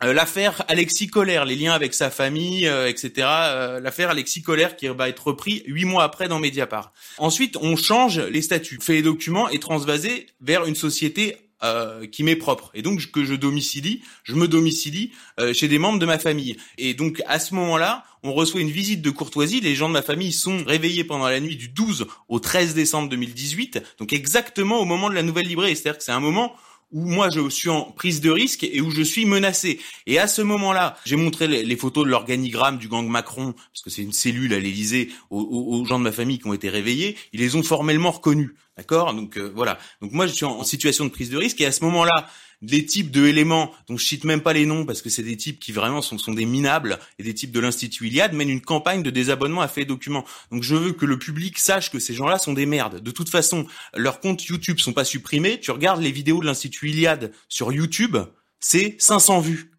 l'affaire 0.01 0.63
Alexis 0.67 1.07
Colère, 1.07 1.45
les 1.45 1.55
liens 1.55 1.73
avec 1.73 1.93
sa 1.93 2.09
famille, 2.09 2.67
euh, 2.67 2.89
etc. 2.89 3.27
euh, 3.27 3.79
l'affaire 3.79 4.09
Alexis 4.09 4.41
Colère 4.41 4.75
qui 4.75 4.87
va 4.87 5.09
être 5.09 5.27
repris 5.27 5.63
huit 5.67 5.85
mois 5.85 6.03
après 6.03 6.27
dans 6.27 6.39
Mediapart. 6.39 6.91
Ensuite, 7.17 7.57
on 7.61 7.75
change 7.75 8.19
les 8.19 8.41
statuts, 8.41 8.79
fait 8.81 8.93
les 8.93 9.01
documents 9.01 9.49
et 9.49 9.59
transvasé 9.59 10.27
vers 10.41 10.65
une 10.65 10.75
société 10.75 11.37
euh, 11.63 12.05
qui 12.05 12.23
m'est 12.23 12.35
propre 12.35 12.69
et 12.73 12.81
donc 12.81 13.11
que 13.11 13.23
je 13.23 13.33
domicilie, 13.33 14.01
je 14.23 14.35
me 14.35 14.47
domicilie 14.47 15.13
euh, 15.39 15.53
chez 15.53 15.69
des 15.69 15.79
membres 15.79 15.99
de 15.99 16.05
ma 16.05 16.19
famille. 16.19 16.57
Et 16.77 16.93
donc 16.93 17.23
à 17.27 17.39
ce 17.39 17.55
moment-là, 17.55 18.03
on 18.23 18.33
reçoit 18.33 18.59
une 18.59 18.69
visite 18.69 19.01
de 19.01 19.09
courtoisie. 19.09 19.61
Les 19.61 19.73
gens 19.73 19.87
de 19.87 19.93
ma 19.93 20.01
famille 20.01 20.33
sont 20.33 20.65
réveillés 20.67 21.05
pendant 21.05 21.29
la 21.29 21.39
nuit 21.39 21.55
du 21.55 21.69
12 21.69 22.07
au 22.27 22.39
13 22.39 22.73
décembre 22.73 23.07
2018, 23.07 23.81
donc 23.99 24.11
exactement 24.11 24.79
au 24.81 24.85
moment 24.85 25.09
de 25.09 25.15
la 25.15 25.23
nouvelle 25.23 25.47
librairie. 25.47 25.77
C'est-à-dire 25.77 25.97
que 25.97 26.03
c'est 26.03 26.11
un 26.11 26.19
moment 26.19 26.57
où 26.95 27.05
moi 27.05 27.29
je 27.29 27.49
suis 27.49 27.69
en 27.69 27.83
prise 27.91 28.21
de 28.21 28.31
risque 28.31 28.63
et 28.63 28.79
où 28.79 28.89
je 28.89 29.03
suis 29.03 29.25
menacé. 29.25 29.79
Et 30.07 30.17
à 30.17 30.27
ce 30.27 30.41
moment-là, 30.41 30.97
j'ai 31.05 31.17
montré 31.17 31.45
les, 31.47 31.75
photos 31.75 32.05
de 32.05 32.09
l'organigramme 32.09 32.77
du 32.77 32.87
gang 32.87 33.05
Macron, 33.05 33.53
parce 33.73 33.81
que 33.83 33.89
c'est 33.89 34.01
une 34.01 34.13
cellule 34.13 34.53
à 34.53 34.59
l'Élysée, 34.59 35.09
aux, 35.29 35.83
gens 35.85 35.99
de 35.99 36.05
ma 36.05 36.13
famille 36.13 36.39
qui 36.39 36.47
ont 36.47 36.53
été 36.53 36.69
réveillés. 36.69 37.17
Ils 37.33 37.41
les 37.41 37.57
ont 37.57 37.63
formellement 37.63 38.11
reconnus, 38.11 38.51
d'accord? 38.77 39.13
Donc 39.13 39.37
euh, 39.37 39.51
voilà. 39.53 39.77
Donc 40.01 40.13
moi 40.13 40.25
je 40.25 40.31
suis 40.31 40.45
en, 40.45 40.57
en 40.57 40.63
situation 40.63 41.03
de 41.03 41.09
prise 41.09 41.29
de 41.29 41.37
risque 41.37 41.59
et 41.59 41.65
à 41.65 41.73
ce 41.73 41.83
moment-là, 41.83 42.29
des 42.61 42.85
types 42.85 43.11
de 43.11 43.25
éléments 43.25 43.71
dont 43.87 43.97
je 43.97 44.05
cite 44.05 44.23
même 44.23 44.41
pas 44.41 44.53
les 44.53 44.65
noms 44.65 44.85
parce 44.85 45.01
que 45.01 45.09
c'est 45.09 45.23
des 45.23 45.37
types 45.37 45.59
qui 45.59 45.71
vraiment 45.71 46.01
sont, 46.01 46.17
sont 46.17 46.33
des 46.33 46.45
minables 46.45 46.99
et 47.19 47.23
des 47.23 47.33
types 47.33 47.51
de 47.51 47.59
l'institut 47.59 48.07
Iliade 48.07 48.33
mènent 48.33 48.49
une 48.49 48.61
campagne 48.61 49.03
de 49.03 49.09
désabonnement 49.09 49.61
à 49.61 49.67
fait 49.67 49.85
documents. 49.85 50.25
Donc 50.51 50.63
je 50.63 50.75
veux 50.75 50.91
que 50.93 51.05
le 51.05 51.19
public 51.19 51.59
sache 51.59 51.91
que 51.91 51.99
ces 51.99 52.13
gens-là 52.13 52.37
sont 52.37 52.53
des 52.53 52.65
merdes. 52.65 53.01
De 53.01 53.11
toute 53.11 53.29
façon, 53.29 53.65
leurs 53.93 54.19
comptes 54.19 54.43
YouTube 54.45 54.79
sont 54.79 54.93
pas 54.93 55.05
supprimés. 55.05 55.59
Tu 55.59 55.71
regardes 55.71 56.01
les 56.01 56.11
vidéos 56.11 56.39
de 56.39 56.45
l'institut 56.45 56.89
Iliade 56.89 57.31
sur 57.49 57.71
YouTube, 57.71 58.17
c'est 58.59 58.95
500 58.99 59.39
vues. 59.41 59.71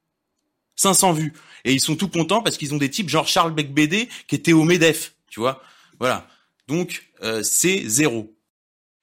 500 0.76 1.12
vues. 1.12 1.32
Et 1.64 1.72
ils 1.72 1.80
sont 1.80 1.96
tout 1.96 2.08
contents 2.08 2.42
parce 2.42 2.56
qu'ils 2.56 2.74
ont 2.74 2.78
des 2.78 2.90
types 2.90 3.08
genre 3.08 3.26
Charles 3.26 3.54
Becbédé 3.54 4.08
qui 4.28 4.34
était 4.34 4.52
au 4.52 4.64
MEDEF, 4.64 5.14
tu 5.28 5.40
vois. 5.40 5.62
Voilà. 5.98 6.28
Donc 6.68 7.10
euh, 7.22 7.42
c'est 7.42 7.88
zéro. 7.88 8.35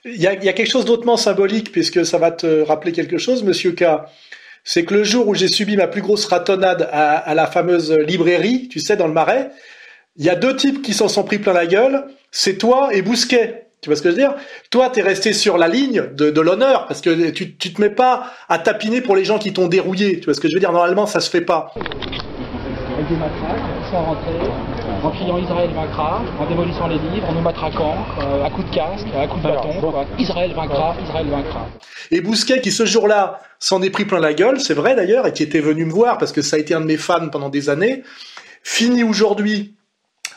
Il 0.05 0.21
y, 0.21 0.27
a, 0.27 0.33
y 0.33 0.49
a 0.49 0.53
quelque 0.53 0.69
chose 0.69 0.83
d'autrement 0.83 1.15
symbolique, 1.15 1.71
puisque 1.71 2.05
ça 2.05 2.17
va 2.17 2.31
te 2.31 2.61
rappeler 2.61 2.91
quelque 2.91 3.17
chose, 3.17 3.41
monsieur 3.41 3.71
K. 3.71 3.85
C'est 4.65 4.83
que 4.83 4.93
le 4.95 5.05
jour 5.05 5.29
où 5.29 5.33
j'ai 5.33 5.47
subi 5.47 5.77
ma 5.77 5.87
plus 5.87 6.01
grosse 6.01 6.25
ratonnade 6.25 6.89
à, 6.91 7.15
à 7.17 7.33
la 7.33 7.47
fameuse 7.47 7.91
librairie, 7.91 8.67
tu 8.67 8.81
sais, 8.81 8.97
dans 8.97 9.07
le 9.07 9.13
Marais, 9.13 9.51
il 10.17 10.25
y 10.25 10.29
a 10.29 10.35
deux 10.35 10.57
types 10.57 10.81
qui 10.81 10.93
s'en 10.93 11.07
sont 11.07 11.23
pris 11.23 11.39
plein 11.39 11.53
la 11.53 11.65
gueule. 11.65 12.03
C'est 12.31 12.57
toi 12.57 12.89
et 12.91 13.01
Bousquet. 13.01 13.67
Tu 13.81 13.89
vois 13.89 13.95
ce 13.95 14.01
que 14.01 14.09
je 14.09 14.15
veux 14.15 14.21
dire? 14.21 14.35
Toi, 14.71 14.89
t'es 14.89 15.01
resté 15.01 15.31
sur 15.31 15.57
la 15.57 15.69
ligne 15.69 16.09
de, 16.13 16.29
de 16.29 16.41
l'honneur, 16.41 16.85
parce 16.87 16.99
que 16.99 17.29
tu, 17.29 17.55
tu 17.55 17.73
te 17.73 17.81
mets 17.81 17.89
pas 17.89 18.31
à 18.49 18.59
tapiner 18.59 18.99
pour 18.99 19.15
les 19.15 19.23
gens 19.23 19.39
qui 19.39 19.53
t'ont 19.53 19.67
dérouillé. 19.67 20.19
Tu 20.19 20.25
vois 20.25 20.33
ce 20.33 20.41
que 20.41 20.49
je 20.49 20.53
veux 20.53 20.59
dire? 20.59 20.71
Normalement, 20.73 21.05
ça 21.05 21.21
se 21.21 21.29
fait 21.29 21.41
pas. 21.41 21.73
En 25.03 25.11
criant 25.11 25.37
Israël 25.37 25.69
vaincra, 25.75 26.21
en 26.39 26.45
démolissant 26.45 26.87
les 26.87 26.97
livres, 26.97 27.29
en 27.29 27.33
nous 27.33 27.41
matraquant, 27.41 27.95
euh, 28.21 28.45
à 28.45 28.49
coups 28.49 28.69
de 28.69 28.75
casque, 28.75 29.07
à 29.15 29.27
coups 29.27 29.43
de 29.43 29.47
bâton. 29.49 29.81
quoi. 29.81 30.05
Israël 30.17 30.53
vaincra, 30.53 30.95
Israël 31.03 31.27
vaincra. 31.27 31.67
Et 32.11 32.21
Bousquet, 32.21 32.61
qui 32.61 32.71
ce 32.71 32.85
jour-là 32.85 33.39
s'en 33.59 33.81
est 33.81 33.89
pris 33.89 34.05
plein 34.05 34.19
la 34.19 34.33
gueule, 34.33 34.59
c'est 34.59 34.73
vrai 34.73 34.95
d'ailleurs, 34.95 35.27
et 35.27 35.33
qui 35.33 35.43
était 35.43 35.59
venu 35.59 35.85
me 35.85 35.91
voir 35.91 36.17
parce 36.17 36.31
que 36.31 36.41
ça 36.41 36.55
a 36.55 36.59
été 36.59 36.73
un 36.73 36.81
de 36.81 36.85
mes 36.85 36.97
fans 36.97 37.29
pendant 37.29 37.49
des 37.49 37.69
années, 37.69 38.03
finit 38.63 39.03
aujourd'hui 39.03 39.75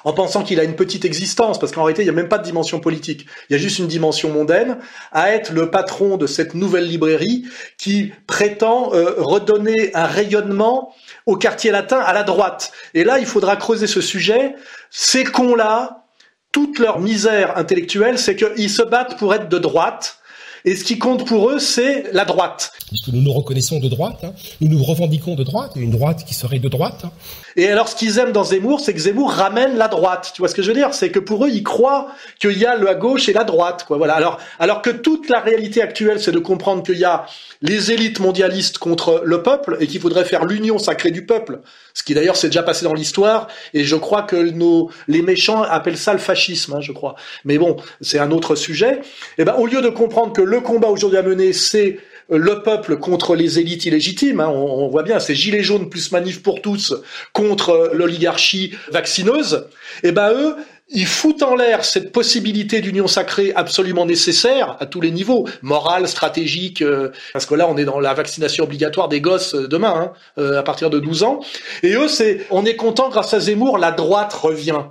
en 0.07 0.13
pensant 0.13 0.45
qu'il 0.45 0.61
a 0.61 0.63
une 0.63 0.77
petite 0.77 1.05
existence, 1.05 1.59
parce 1.59 1.73
qu'en 1.73 1.83
réalité, 1.83 2.03
il 2.03 2.05
n'y 2.05 2.11
a 2.11 2.15
même 2.15 2.29
pas 2.29 2.39
de 2.39 2.45
dimension 2.45 2.79
politique. 2.79 3.27
Il 3.51 3.55
y 3.55 3.57
a 3.57 3.59
juste 3.59 3.81
une 3.81 3.89
dimension 3.89 4.31
mondaine, 4.33 4.79
à 5.11 5.33
être 5.33 5.53
le 5.53 5.69
patron 5.69 6.17
de 6.17 6.29
cette 6.29 6.55
nouvelle 6.55 6.87
librairie 6.87 7.45
qui 7.77 8.13
prétend 8.29 8.95
euh, 8.95 9.15
redonner 9.19 9.91
un 9.95 10.07
rayonnement 10.07 10.95
au 11.27 11.37
quartier 11.37 11.73
latin 11.73 11.99
à 11.99 12.13
la 12.13 12.23
droite. 12.23 12.71
Et 12.95 13.03
là, 13.03 13.19
il 13.19 13.27
faudra 13.27 13.57
creuser 13.57 13.89
ce 13.89 14.01
sujet. 14.01 14.55
Ces 14.93 15.25
cons-là, 15.25 16.05
toute 16.53 16.79
leur 16.79 17.01
misère 17.01 17.59
intellectuelle, 17.59 18.17
c'est 18.17 18.37
qu'ils 18.37 18.71
se 18.71 18.83
battent 18.83 19.19
pour 19.19 19.35
être 19.35 19.49
de 19.49 19.59
droite. 19.59 20.19
Et 20.65 20.77
ce 20.77 20.85
qui 20.85 20.99
compte 20.99 21.27
pour 21.27 21.51
eux, 21.51 21.59
c'est 21.59 22.13
la 22.13 22.25
droite. 22.25 22.71
Nous 23.13 23.23
nous 23.23 23.33
reconnaissons 23.33 23.81
de 23.81 23.89
droite, 23.89 24.23
hein. 24.23 24.35
nous 24.61 24.69
nous 24.69 24.85
revendiquons 24.85 25.35
de 25.35 25.43
droite, 25.43 25.73
une 25.75 25.91
droite 25.91 26.25
qui 26.25 26.35
serait 26.35 26.61
de 26.61 26.69
droite. 26.69 27.03
Hein. 27.05 27.11
Et 27.59 27.69
alors, 27.69 27.89
ce 27.89 27.97
qu'ils 27.97 28.19
aiment 28.19 28.33
dans 28.33 28.45
Zemmour, 28.45 28.81
c'est 28.81 28.93
que 28.93 29.01
Zemmour 29.01 29.33
ramène 29.33 29.79
la 29.79 29.89
droite. 29.89 30.33
Tu 30.35 30.43
vois 30.43 30.49
ce 30.49 30.55
que 30.55 30.61
je 30.61 30.69
veux 30.69 30.75
dire? 30.75 30.93
C'est 30.93 31.11
que 31.11 31.19
pour 31.19 31.47
eux, 31.47 31.49
ils 31.49 31.63
croient 31.63 32.09
qu'il 32.39 32.59
y 32.59 32.67
a 32.67 32.77
la 32.77 32.95
gauche 32.95 33.31
et 33.31 33.33
la 33.33 33.45
droite. 33.45 33.85
Quoi. 33.87 33.97
Voilà. 33.97 34.15
Alors, 34.15 34.39
alors 34.59 34.83
que 34.83 34.91
toute 34.91 35.31
la 35.31 35.41
réalité 35.41 35.81
actuelle, 35.81 36.21
c'est 36.21 36.33
de 36.33 36.39
comprendre 36.39 36.83
qu'il 36.83 36.99
y 36.99 37.05
a 37.05 37.25
les 37.63 37.93
élites 37.93 38.21
mondialistes 38.21 38.77
contre 38.77 39.23
le 39.25 39.43
peuple 39.43 39.79
et 39.81 39.87
qu'il 39.87 40.03
faudrait 40.03 40.27
faire 40.27 40.45
l'union 40.45 40.79
sacrée 40.79 41.11
du 41.11 41.25
peuple. 41.25 41.61
Ce 41.95 42.03
qui 42.03 42.13
d'ailleurs 42.13 42.37
s'est 42.37 42.49
déjà 42.49 42.63
passé 42.63 42.85
dans 42.85 42.93
l'histoire. 42.93 43.49
Et 43.73 43.85
je 43.85 43.97
crois 43.97 44.23
que 44.23 44.37
nos 44.37 44.91
les 45.09 45.23
méchants 45.23 45.63
appellent 45.63 45.97
ça 45.97 46.13
le 46.13 46.19
fascisme, 46.19 46.75
hein, 46.75 46.81
je 46.83 46.93
crois. 46.93 47.17
Mais 47.47 47.57
bon, 47.57 47.77
c'est 48.03 48.19
un 48.19 48.33
autre 48.33 48.55
sujet. 48.55 49.01
Et 49.39 49.45
ben, 49.45 49.55
au 49.55 49.67
lieu 49.67 49.81
de 49.81 49.89
comprendre 49.89 50.35
que 50.35 50.43
le 50.43 50.61
combat 50.61 50.89
aujourd'hui 50.89 51.19
à 51.19 51.23
mener, 51.23 51.55
c'est 51.55 51.99
le 52.29 52.63
peuple 52.63 52.97
contre 52.97 53.37
les 53.37 53.59
élites 53.59 53.85
illégitimes. 53.85 54.41
Hein, 54.41 54.49
on, 54.49 54.89
voit 54.89 55.03
bien, 55.03 55.19
c'est 55.19 55.35
gilets 55.35 55.63
jaunes 55.63 55.89
plus 55.89 56.13
manif 56.13 56.43
pour 56.43 56.61
tous 56.61 56.95
contre 57.33 57.91
l'oligarchie 57.95 58.75
vaccineuse. 58.91 59.67
Et 60.03 60.13
ben 60.13 60.33
eux, 60.33 60.57
ils 60.89 61.07
foutent 61.07 61.43
en 61.43 61.57
l'air 61.57 61.85
cette 61.85 62.13
possibilité 62.13 62.81
d'union 62.81 63.09
sacrée 63.09 63.53
absolument 63.55 64.07
nécessaire 64.07 64.77
à 64.79 64.87
tous 64.87 65.01
les 65.01 65.11
niveaux, 65.11 65.49
moral, 65.63 66.07
stratégique, 66.07 66.81
euh, 66.81 67.11
parce 67.33 67.45
que 67.45 67.55
là 67.55 67.67
on 67.69 67.77
est 67.77 67.85
dans 67.85 67.99
la 67.99 68.15
vaccination 68.15 68.65
obligatoire 68.65 69.09
des 69.09 69.21
gosses 69.21 69.55
euh, 69.55 69.67
demain, 69.67 69.95
hein, 69.97 70.13
euh, 70.39 70.59
à 70.59 70.63
partir 70.63 70.89
de 70.91 71.01
12 71.01 71.25
ans. 71.25 71.41
Et 71.83 71.95
eux, 71.95 72.09
c'est, 72.09 72.47
on 72.51 72.65
est 72.65 72.77
content 72.77 73.09
grâce 73.09 73.35
à 73.35 73.41
Zemmour, 73.41 73.79
la 73.79 73.91
droite 73.91 74.33
revient. 74.33 74.83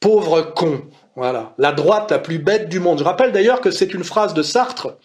Pauvre 0.00 0.42
con. 0.54 0.82
Voilà. 1.18 1.52
La 1.58 1.72
droite 1.72 2.12
la 2.12 2.20
plus 2.20 2.38
bête 2.38 2.68
du 2.68 2.78
monde. 2.78 3.00
Je 3.00 3.04
rappelle 3.04 3.32
d'ailleurs 3.32 3.60
que 3.60 3.72
c'est 3.72 3.92
une 3.92 4.04
phrase 4.04 4.34
de 4.34 4.42
Sartre, 4.44 4.98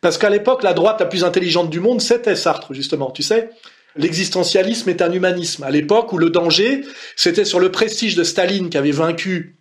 parce 0.00 0.16
qu'à 0.16 0.30
l'époque, 0.30 0.62
la 0.62 0.72
droite 0.72 1.00
la 1.00 1.06
plus 1.06 1.22
intelligente 1.22 1.68
du 1.68 1.80
monde, 1.80 2.00
c'était 2.00 2.34
Sartre, 2.34 2.72
justement, 2.72 3.10
tu 3.10 3.22
sais. 3.22 3.50
L'existentialisme 3.94 4.88
est 4.88 5.02
un 5.02 5.12
humanisme. 5.12 5.62
À 5.62 5.70
l'époque 5.70 6.14
où 6.14 6.18
le 6.18 6.30
danger, 6.30 6.80
c'était 7.14 7.44
sur 7.44 7.60
le 7.60 7.70
prestige 7.70 8.14
de 8.14 8.24
Staline 8.24 8.70
qui 8.70 8.78
avait 8.78 8.90
vaincu 8.90 9.58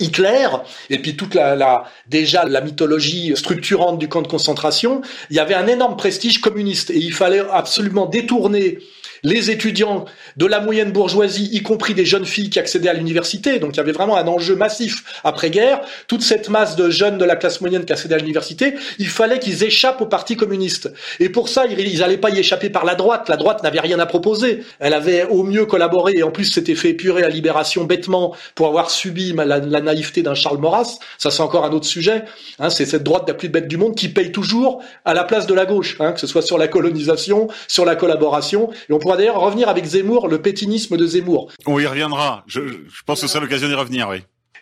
Hitler, 0.00 0.48
et 0.88 0.98
puis 0.98 1.14
toute 1.14 1.34
la, 1.34 1.84
déjà 2.06 2.46
la 2.46 2.62
mythologie 2.62 3.36
structurante 3.36 3.98
du 3.98 4.08
camp 4.08 4.22
de 4.22 4.28
concentration, 4.28 5.02
il 5.28 5.36
y 5.36 5.40
avait 5.40 5.54
un 5.54 5.66
énorme 5.66 5.96
prestige 5.98 6.40
communiste 6.40 6.88
et 6.88 6.96
il 6.96 7.12
fallait 7.12 7.42
absolument 7.50 8.06
détourner 8.06 8.78
les 9.22 9.50
étudiants 9.50 10.04
de 10.36 10.46
la 10.46 10.60
moyenne 10.60 10.92
bourgeoisie, 10.92 11.48
y 11.52 11.62
compris 11.62 11.94
des 11.94 12.04
jeunes 12.04 12.26
filles 12.26 12.50
qui 12.50 12.58
accédaient 12.58 12.88
à 12.88 12.94
l'université. 12.94 13.58
Donc 13.58 13.74
il 13.74 13.76
y 13.78 13.80
avait 13.80 13.92
vraiment 13.92 14.16
un 14.16 14.26
enjeu 14.26 14.56
massif 14.56 15.04
après-guerre. 15.24 15.80
Toute 16.06 16.22
cette 16.22 16.48
masse 16.48 16.76
de 16.76 16.90
jeunes 16.90 17.18
de 17.18 17.24
la 17.24 17.36
classe 17.36 17.60
moyenne 17.60 17.84
qui 17.84 17.92
accédaient 17.92 18.14
à 18.14 18.18
l'université, 18.18 18.74
il 18.98 19.08
fallait 19.08 19.38
qu'ils 19.38 19.64
échappent 19.64 20.00
au 20.00 20.06
Parti 20.06 20.36
communiste. 20.36 20.92
Et 21.20 21.28
pour 21.28 21.48
ça, 21.48 21.66
ils 21.66 21.98
n'allaient 21.98 22.16
pas 22.16 22.30
y 22.30 22.38
échapper 22.38 22.70
par 22.70 22.84
la 22.84 22.94
droite. 22.94 23.28
La 23.28 23.36
droite 23.36 23.62
n'avait 23.62 23.80
rien 23.80 23.98
à 23.98 24.06
proposer. 24.06 24.64
Elle 24.80 24.94
avait 24.94 25.24
au 25.24 25.42
mieux 25.42 25.66
collaboré 25.66 26.14
et 26.16 26.22
en 26.22 26.30
plus 26.30 26.44
s'était 26.44 26.74
fait 26.74 26.90
épurer 26.90 27.22
la 27.22 27.28
libération 27.28 27.84
bêtement 27.84 28.34
pour 28.54 28.66
avoir 28.66 28.90
subi 28.90 29.32
la, 29.32 29.60
naïveté 29.60 30.22
d'un 30.22 30.34
Charles 30.34 30.58
Maurras. 30.58 30.98
Ça, 31.18 31.30
c'est 31.30 31.42
encore 31.42 31.64
un 31.64 31.72
autre 31.72 31.86
sujet. 31.86 32.24
Hein, 32.58 32.70
c'est 32.70 32.86
cette 32.86 33.02
droite 33.02 33.24
la 33.28 33.34
plus 33.34 33.48
bête 33.48 33.68
du 33.68 33.76
monde 33.76 33.94
qui 33.94 34.08
paye 34.08 34.32
toujours 34.32 34.82
à 35.04 35.14
la 35.14 35.24
place 35.24 35.46
de 35.46 35.54
la 35.54 35.66
gauche, 35.66 35.96
hein, 36.00 36.12
que 36.12 36.20
ce 36.20 36.26
soit 36.26 36.42
sur 36.42 36.58
la 36.58 36.68
colonisation, 36.68 37.48
sur 37.66 37.84
la 37.84 37.96
collaboration. 37.96 38.70
Pourra 39.08 39.16
d'ailleurs 39.16 39.40
revenir 39.40 39.70
avec 39.70 39.86
Zemmour, 39.86 40.28
le 40.28 40.42
pétinisme 40.42 40.98
de 40.98 41.06
Zemmour. 41.06 41.50
On 41.64 41.78
y 41.80 41.86
reviendra. 41.86 42.44
Je, 42.46 42.60
je 42.60 43.02
pense 43.06 43.22
que 43.22 43.26
ce 43.26 43.32
sera 43.32 43.42
l'occasion 43.42 43.66
d'y 43.66 43.74
revenir, 43.74 44.06
oui. 44.10 44.18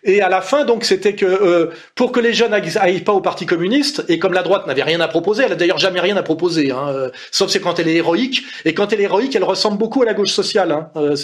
Et 0.07 0.23
à 0.23 0.29
la 0.29 0.41
fin, 0.41 0.65
donc, 0.65 0.85
c'était 0.85 1.15
que 1.15 1.27
euh, 1.27 1.71
pour 1.95 2.13
que 2.13 2.21
les 2.21 2.33
jeunes 2.33 2.53
n'aillent 2.53 3.01
pas 3.01 3.13
au 3.13 3.21
Parti 3.21 3.45
communiste, 3.45 4.05
et 4.09 4.19
comme 4.19 4.33
la 4.33 4.43
droite 4.43 4.67
n'avait 4.67 4.85
rien 4.85 5.01
à 5.01 5.09
proposer, 5.09 5.43
elle 5.45 5.53
a 5.53 5.57
d'ailleurs 5.57 5.79
jamais 5.79 6.01
rien 6.01 6.17
à 6.17 6.23
proposer, 6.23 6.71
hein, 6.71 6.89
euh, 6.89 7.11
sauf 7.33 7.51
c'est 7.51 7.61
quand 7.61 7.79
elle 7.79 7.89
est 7.89 7.97
héroïque. 7.97 8.45
Et 8.65 8.73
quand 8.73 8.93
elle 8.93 9.01
est 9.01 9.05
héroïque, 9.05 9.35
elle 9.35 9.45
ressemble 9.45 9.79
beaucoup 9.79 10.03
à 10.03 10.07
la 10.07 10.15
gauche 10.15 10.31
sociale. 10.31 10.71
Hein, 10.73 10.89
euh, 10.97 11.17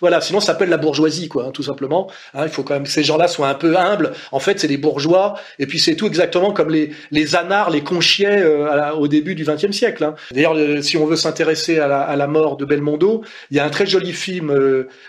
voilà, 0.00 0.20
sinon 0.20 0.40
ça 0.40 0.48
s'appelle 0.48 0.68
la 0.68 0.76
bourgeoisie, 0.76 1.28
quoi, 1.28 1.46
hein, 1.46 1.50
tout 1.50 1.62
simplement. 1.62 2.10
Hein, 2.34 2.44
il 2.44 2.50
faut 2.50 2.62
quand 2.62 2.74
même 2.74 2.84
que 2.84 2.90
ces 2.90 3.02
gens-là 3.02 3.26
soient 3.26 3.48
un 3.48 3.54
peu 3.54 3.76
humbles. 3.76 4.12
En 4.32 4.38
fait, 4.38 4.60
c'est 4.60 4.68
des 4.68 4.76
bourgeois, 4.76 5.34
et 5.58 5.66
puis 5.66 5.78
c'est 5.78 5.96
tout 5.96 6.06
exactement 6.06 6.52
comme 6.52 6.70
les 6.70 6.90
les 7.10 7.36
anards, 7.36 7.70
les 7.70 7.82
conchiais 7.82 8.42
euh, 8.42 8.92
au 8.92 9.08
début 9.08 9.34
du 9.34 9.44
XXe 9.44 9.70
siècle. 9.70 10.04
Hein. 10.04 10.14
D'ailleurs, 10.32 10.56
euh, 10.56 10.82
si 10.82 10.96
on 10.96 11.06
veut 11.06 11.16
s'intéresser 11.16 11.78
à 11.78 11.86
à 11.86 12.16
la, 12.16 12.26
mort 12.26 12.56
de 12.56 12.64
Belmondo, 12.64 13.22
il 13.50 13.56
y 13.56 13.60
a 13.60 13.64
un 13.64 13.70
très 13.70 13.86
joli 13.86 14.12
film 14.12 14.52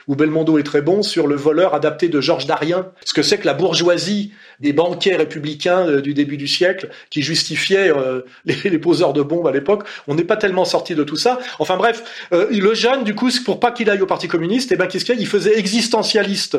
où 0.07 0.15
Belmondo 0.15 0.57
est 0.59 0.63
très 0.63 0.81
bon 0.81 1.01
sur 1.01 1.25
le 1.27 1.35
voleur 1.35 1.73
adapté 1.73 2.07
de 2.07 2.21
Georges 2.21 2.45
Darien 2.45 2.85
que 3.17 3.23
c'est 3.23 3.39
que 3.39 3.47
la 3.47 3.55
bourgeoisie 3.55 4.31
des 4.59 4.73
banquiers 4.73 5.15
républicains 5.15 5.87
euh, 5.87 6.01
du 6.01 6.13
début 6.13 6.37
du 6.37 6.47
siècle 6.47 6.89
qui 7.09 7.21
justifiaient 7.21 7.91
euh, 7.91 8.21
les, 8.45 8.79
poseurs 8.79 9.13
de 9.13 9.21
bombes 9.21 9.47
à 9.47 9.51
l'époque. 9.51 9.83
On 10.07 10.15
n'est 10.15 10.23
pas 10.23 10.37
tellement 10.37 10.65
sorti 10.65 10.95
de 10.95 11.03
tout 11.03 11.15
ça. 11.15 11.39
Enfin 11.59 11.77
bref, 11.77 12.03
euh, 12.33 12.47
le 12.51 12.73
jeune, 12.73 13.03
du 13.03 13.15
coup, 13.15 13.29
pour 13.45 13.59
pas 13.59 13.71
qu'il 13.71 13.89
aille 13.89 14.01
au 14.01 14.07
Parti 14.07 14.27
communiste, 14.27 14.71
eh 14.71 14.75
ben 14.75 14.87
qu'est-ce 14.87 15.05
qu'il 15.05 15.19
Il 15.19 15.27
faisait 15.27 15.57
existentialiste 15.57 16.57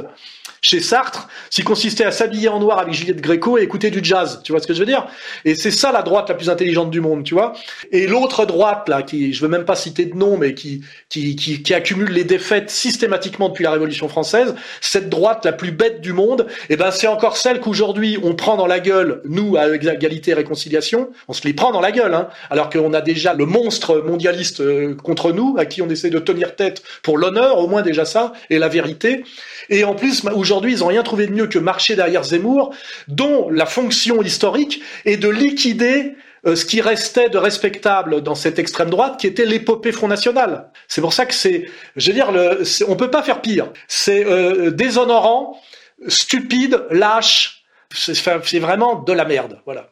chez 0.60 0.80
Sartre, 0.80 1.28
s'il 1.50 1.64
consistait 1.64 2.04
à 2.04 2.10
s'habiller 2.10 2.48
en 2.48 2.58
noir 2.58 2.78
avec 2.78 2.92
Juliette 2.92 3.20
Gréco 3.20 3.58
et 3.58 3.62
écouter 3.62 3.90
du 3.90 4.00
jazz. 4.02 4.40
Tu 4.42 4.52
vois 4.52 4.60
ce 4.60 4.66
que 4.66 4.74
je 4.74 4.80
veux 4.80 4.86
dire? 4.86 5.06
Et 5.44 5.54
c'est 5.54 5.70
ça 5.70 5.92
la 5.92 6.02
droite 6.02 6.28
la 6.28 6.34
plus 6.34 6.50
intelligente 6.50 6.90
du 6.90 7.00
monde, 7.00 7.22
tu 7.22 7.34
vois? 7.34 7.52
Et 7.92 8.06
l'autre 8.06 8.44
droite, 8.44 8.88
là, 8.88 9.02
qui, 9.02 9.32
je 9.32 9.40
veux 9.40 9.48
même 9.48 9.64
pas 9.64 9.76
citer 9.76 10.04
de 10.04 10.16
nom, 10.16 10.36
mais 10.36 10.54
qui, 10.54 10.82
qui, 11.08 11.36
qui, 11.36 11.62
qui 11.62 11.74
accumule 11.74 12.10
les 12.10 12.24
défaites 12.24 12.70
systématiquement 12.70 13.48
depuis 13.48 13.62
la 13.62 13.70
Révolution 13.70 14.08
française, 14.08 14.54
cette 14.80 15.08
droite 15.08 15.44
la 15.44 15.52
plus 15.52 15.70
bête 15.70 16.00
du 16.00 16.12
monde, 16.12 16.46
eh 16.70 16.76
ben 16.76 16.90
c'est 16.90 17.06
encore 17.06 17.36
celle 17.36 17.60
qu'aujourd'hui 17.60 17.87
on 18.22 18.34
prend 18.34 18.56
dans 18.56 18.66
la 18.66 18.80
gueule, 18.80 19.22
nous, 19.24 19.56
à 19.56 19.74
égalité 19.74 20.32
et 20.32 20.34
réconciliation, 20.34 21.10
on 21.28 21.32
se 21.32 21.46
les 21.46 21.52
prend 21.52 21.72
dans 21.72 21.80
la 21.80 21.92
gueule, 21.92 22.14
hein, 22.14 22.28
alors 22.50 22.70
qu'on 22.70 22.92
a 22.92 23.00
déjà 23.00 23.34
le 23.34 23.46
monstre 23.46 23.98
mondialiste 24.00 24.60
euh, 24.60 24.94
contre 24.94 25.32
nous, 25.32 25.56
à 25.58 25.66
qui 25.66 25.82
on 25.82 25.88
essaie 25.88 26.10
de 26.10 26.18
tenir 26.18 26.56
tête 26.56 26.82
pour 27.02 27.18
l'honneur, 27.18 27.58
au 27.58 27.68
moins 27.68 27.82
déjà 27.82 28.04
ça, 28.04 28.32
et 28.50 28.58
la 28.58 28.68
vérité. 28.68 29.24
Et 29.70 29.84
en 29.84 29.94
plus, 29.94 30.24
aujourd'hui, 30.34 30.74
ils 30.74 30.80
n'ont 30.80 30.86
rien 30.86 31.02
trouvé 31.02 31.26
de 31.26 31.32
mieux 31.32 31.46
que 31.46 31.58
marcher 31.58 31.96
derrière 31.96 32.24
Zemmour, 32.24 32.74
dont 33.08 33.50
la 33.50 33.66
fonction 33.66 34.22
historique 34.22 34.82
est 35.04 35.16
de 35.16 35.28
liquider 35.28 36.14
euh, 36.46 36.54
ce 36.54 36.64
qui 36.64 36.80
restait 36.80 37.28
de 37.28 37.38
respectable 37.38 38.22
dans 38.22 38.34
cette 38.34 38.58
extrême 38.58 38.90
droite, 38.90 39.18
qui 39.18 39.26
était 39.26 39.44
l'épopée 39.44 39.92
Front 39.92 40.08
National. 40.08 40.70
C'est 40.86 41.00
pour 41.00 41.12
ça 41.12 41.26
que 41.26 41.34
c'est, 41.34 41.66
je 41.96 42.08
veux 42.08 42.14
dire, 42.14 42.30
le, 42.30 42.62
on 42.86 42.96
peut 42.96 43.10
pas 43.10 43.22
faire 43.22 43.40
pire. 43.40 43.72
C'est 43.88 44.24
euh, 44.24 44.70
déshonorant, 44.70 45.60
stupide, 46.06 46.84
lâche. 46.90 47.57
C'est 47.92 48.58
vraiment 48.58 49.02
de 49.02 49.12
la 49.12 49.24
merde. 49.24 49.60
Voilà. 49.64 49.88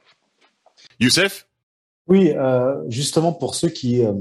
Youssef? 1.00 1.48
Oui, 2.08 2.30
euh, 2.36 2.84
justement 2.88 3.32
pour 3.32 3.56
ceux 3.56 3.68
qui 3.68 4.04
euh, 4.04 4.12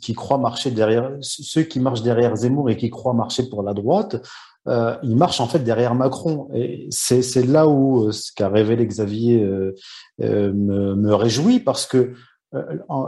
qui 0.00 0.14
croient 0.14 0.38
marcher 0.38 0.70
derrière 0.70 1.10
ceux 1.20 1.62
qui 1.62 1.80
marchent 1.80 2.02
derrière 2.02 2.36
Zemmour 2.36 2.70
et 2.70 2.76
qui 2.76 2.90
croient 2.90 3.12
marcher 3.12 3.48
pour 3.48 3.64
la 3.64 3.74
droite, 3.74 4.22
euh, 4.66 4.96
ils 5.02 5.16
marchent 5.16 5.40
en 5.40 5.46
fait 5.46 5.58
derrière 5.58 5.94
Macron. 5.94 6.48
Et 6.54 6.88
c'est 6.90 7.44
là 7.44 7.68
où 7.68 8.06
euh, 8.06 8.12
ce 8.12 8.32
qu'a 8.32 8.48
révélé 8.48 8.86
Xavier 8.86 9.42
euh, 9.42 9.74
euh, 10.22 10.52
me, 10.52 10.94
me, 10.94 11.14
réjouit 11.14 11.60
parce 11.60 11.86
que 11.86 12.14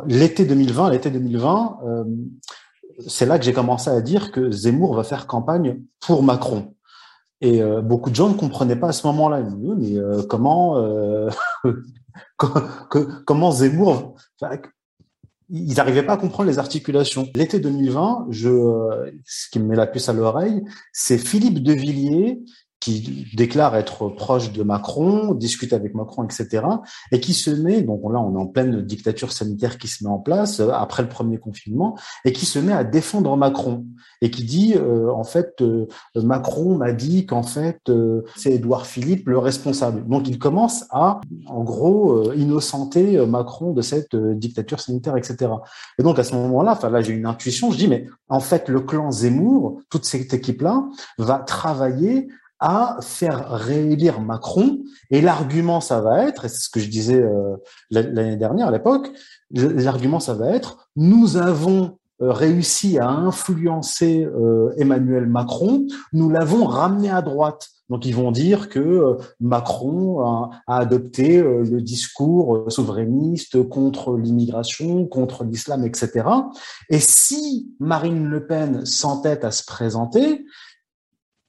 l'été 0.08 0.44
2020, 0.44 0.90
l'été 0.90 1.08
2020, 1.08 1.78
c'est 3.06 3.26
là 3.26 3.38
que 3.38 3.44
j'ai 3.44 3.52
commencé 3.52 3.88
à 3.88 4.00
dire 4.00 4.32
que 4.32 4.50
Zemmour 4.50 4.96
va 4.96 5.04
faire 5.04 5.28
campagne 5.28 5.82
pour 6.00 6.24
Macron. 6.24 6.74
Et 7.40 7.60
beaucoup 7.82 8.10
de 8.10 8.14
gens 8.14 8.28
ne 8.30 8.34
comprenaient 8.34 8.76
pas 8.76 8.88
à 8.88 8.92
ce 8.92 9.06
moment-là. 9.08 9.40
Ils 9.40 9.74
mais 9.76 10.26
comment 10.26 10.82
comment 13.26 13.50
Zemmour, 13.50 14.14
ils 15.50 15.74
n'arrivaient 15.74 16.02
pas 16.02 16.14
à 16.14 16.16
comprendre 16.16 16.48
les 16.48 16.58
articulations. 16.58 17.28
L'été 17.34 17.60
2020, 17.60 18.28
je, 18.30 18.50
ce 19.24 19.50
qui 19.50 19.58
me 19.58 19.66
met 19.66 19.76
la 19.76 19.86
puce 19.86 20.08
à 20.08 20.12
l'oreille, 20.12 20.62
c'est 20.92 21.18
Philippe 21.18 21.62
de 21.62 21.72
Villiers 21.72 22.40
qui 22.86 23.26
déclare 23.34 23.74
être 23.74 24.08
proche 24.10 24.52
de 24.52 24.62
Macron, 24.62 25.34
discute 25.34 25.72
avec 25.72 25.96
Macron, 25.96 26.22
etc., 26.22 26.64
et 27.10 27.18
qui 27.18 27.34
se 27.34 27.50
met, 27.50 27.82
donc 27.82 28.00
là 28.12 28.20
on 28.20 28.32
est 28.32 28.38
en 28.38 28.46
pleine 28.46 28.80
dictature 28.82 29.32
sanitaire 29.32 29.76
qui 29.76 29.88
se 29.88 30.04
met 30.04 30.10
en 30.10 30.20
place 30.20 30.60
euh, 30.60 30.70
après 30.70 31.02
le 31.02 31.08
premier 31.08 31.38
confinement, 31.38 31.98
et 32.24 32.32
qui 32.32 32.46
se 32.46 32.60
met 32.60 32.72
à 32.72 32.84
défendre 32.84 33.36
Macron, 33.36 33.84
et 34.22 34.30
qui 34.30 34.44
dit, 34.44 34.74
euh, 34.76 35.10
en 35.10 35.24
fait, 35.24 35.60
euh, 35.62 35.86
Macron 36.14 36.76
m'a 36.76 36.92
dit 36.92 37.26
qu'en 37.26 37.42
fait, 37.42 37.80
euh, 37.88 38.22
c'est 38.36 38.52
Édouard 38.52 38.86
Philippe 38.86 39.28
le 39.28 39.38
responsable. 39.38 40.06
Donc 40.06 40.28
il 40.28 40.38
commence 40.38 40.84
à, 40.90 41.20
en 41.48 41.64
gros, 41.64 42.32
innocenter 42.34 43.26
Macron 43.26 43.72
de 43.72 43.82
cette 43.82 44.14
dictature 44.14 44.78
sanitaire, 44.78 45.16
etc. 45.16 45.50
Et 45.98 46.04
donc 46.04 46.20
à 46.20 46.24
ce 46.24 46.36
moment-là, 46.36 46.72
enfin 46.72 46.90
là 46.90 47.00
j'ai 47.00 47.14
une 47.14 47.26
intuition, 47.26 47.72
je 47.72 47.78
dis, 47.78 47.88
mais 47.88 48.06
en 48.28 48.40
fait 48.40 48.68
le 48.68 48.80
clan 48.80 49.10
Zemmour, 49.10 49.80
toute 49.90 50.04
cette 50.04 50.32
équipe-là, 50.32 50.84
va 51.18 51.38
travailler 51.38 52.28
à 52.60 52.98
faire 53.00 53.50
réélire 53.50 54.20
Macron. 54.20 54.78
Et 55.10 55.20
l'argument, 55.20 55.80
ça 55.80 56.00
va 56.00 56.26
être, 56.26 56.44
et 56.44 56.48
c'est 56.48 56.62
ce 56.62 56.70
que 56.70 56.80
je 56.80 56.88
disais 56.88 57.20
euh, 57.20 57.56
l'année 57.90 58.36
dernière 58.36 58.68
à 58.68 58.70
l'époque, 58.70 59.10
l'argument, 59.50 60.20
ça 60.20 60.34
va 60.34 60.50
être, 60.50 60.88
nous 60.96 61.36
avons 61.36 61.98
euh, 62.22 62.32
réussi 62.32 62.98
à 62.98 63.08
influencer 63.08 64.24
euh, 64.24 64.72
Emmanuel 64.78 65.26
Macron, 65.26 65.86
nous 66.12 66.30
l'avons 66.30 66.64
ramené 66.64 67.10
à 67.10 67.22
droite. 67.22 67.68
Donc 67.88 68.04
ils 68.04 68.14
vont 68.14 68.32
dire 68.32 68.68
que 68.68 68.80
euh, 68.80 69.14
Macron 69.38 70.20
a, 70.20 70.50
adopté 70.66 71.38
euh, 71.38 71.62
le 71.62 71.80
discours 71.80 72.64
souverainiste 72.68 73.68
contre 73.68 74.16
l'immigration, 74.16 75.06
contre 75.06 75.44
l'islam, 75.44 75.84
etc. 75.84 76.26
Et 76.90 76.98
si 76.98 77.70
Marine 77.78 78.26
Le 78.26 78.46
Pen 78.46 78.84
s'entête 78.84 79.44
à 79.44 79.50
se 79.50 79.64
présenter, 79.64 80.44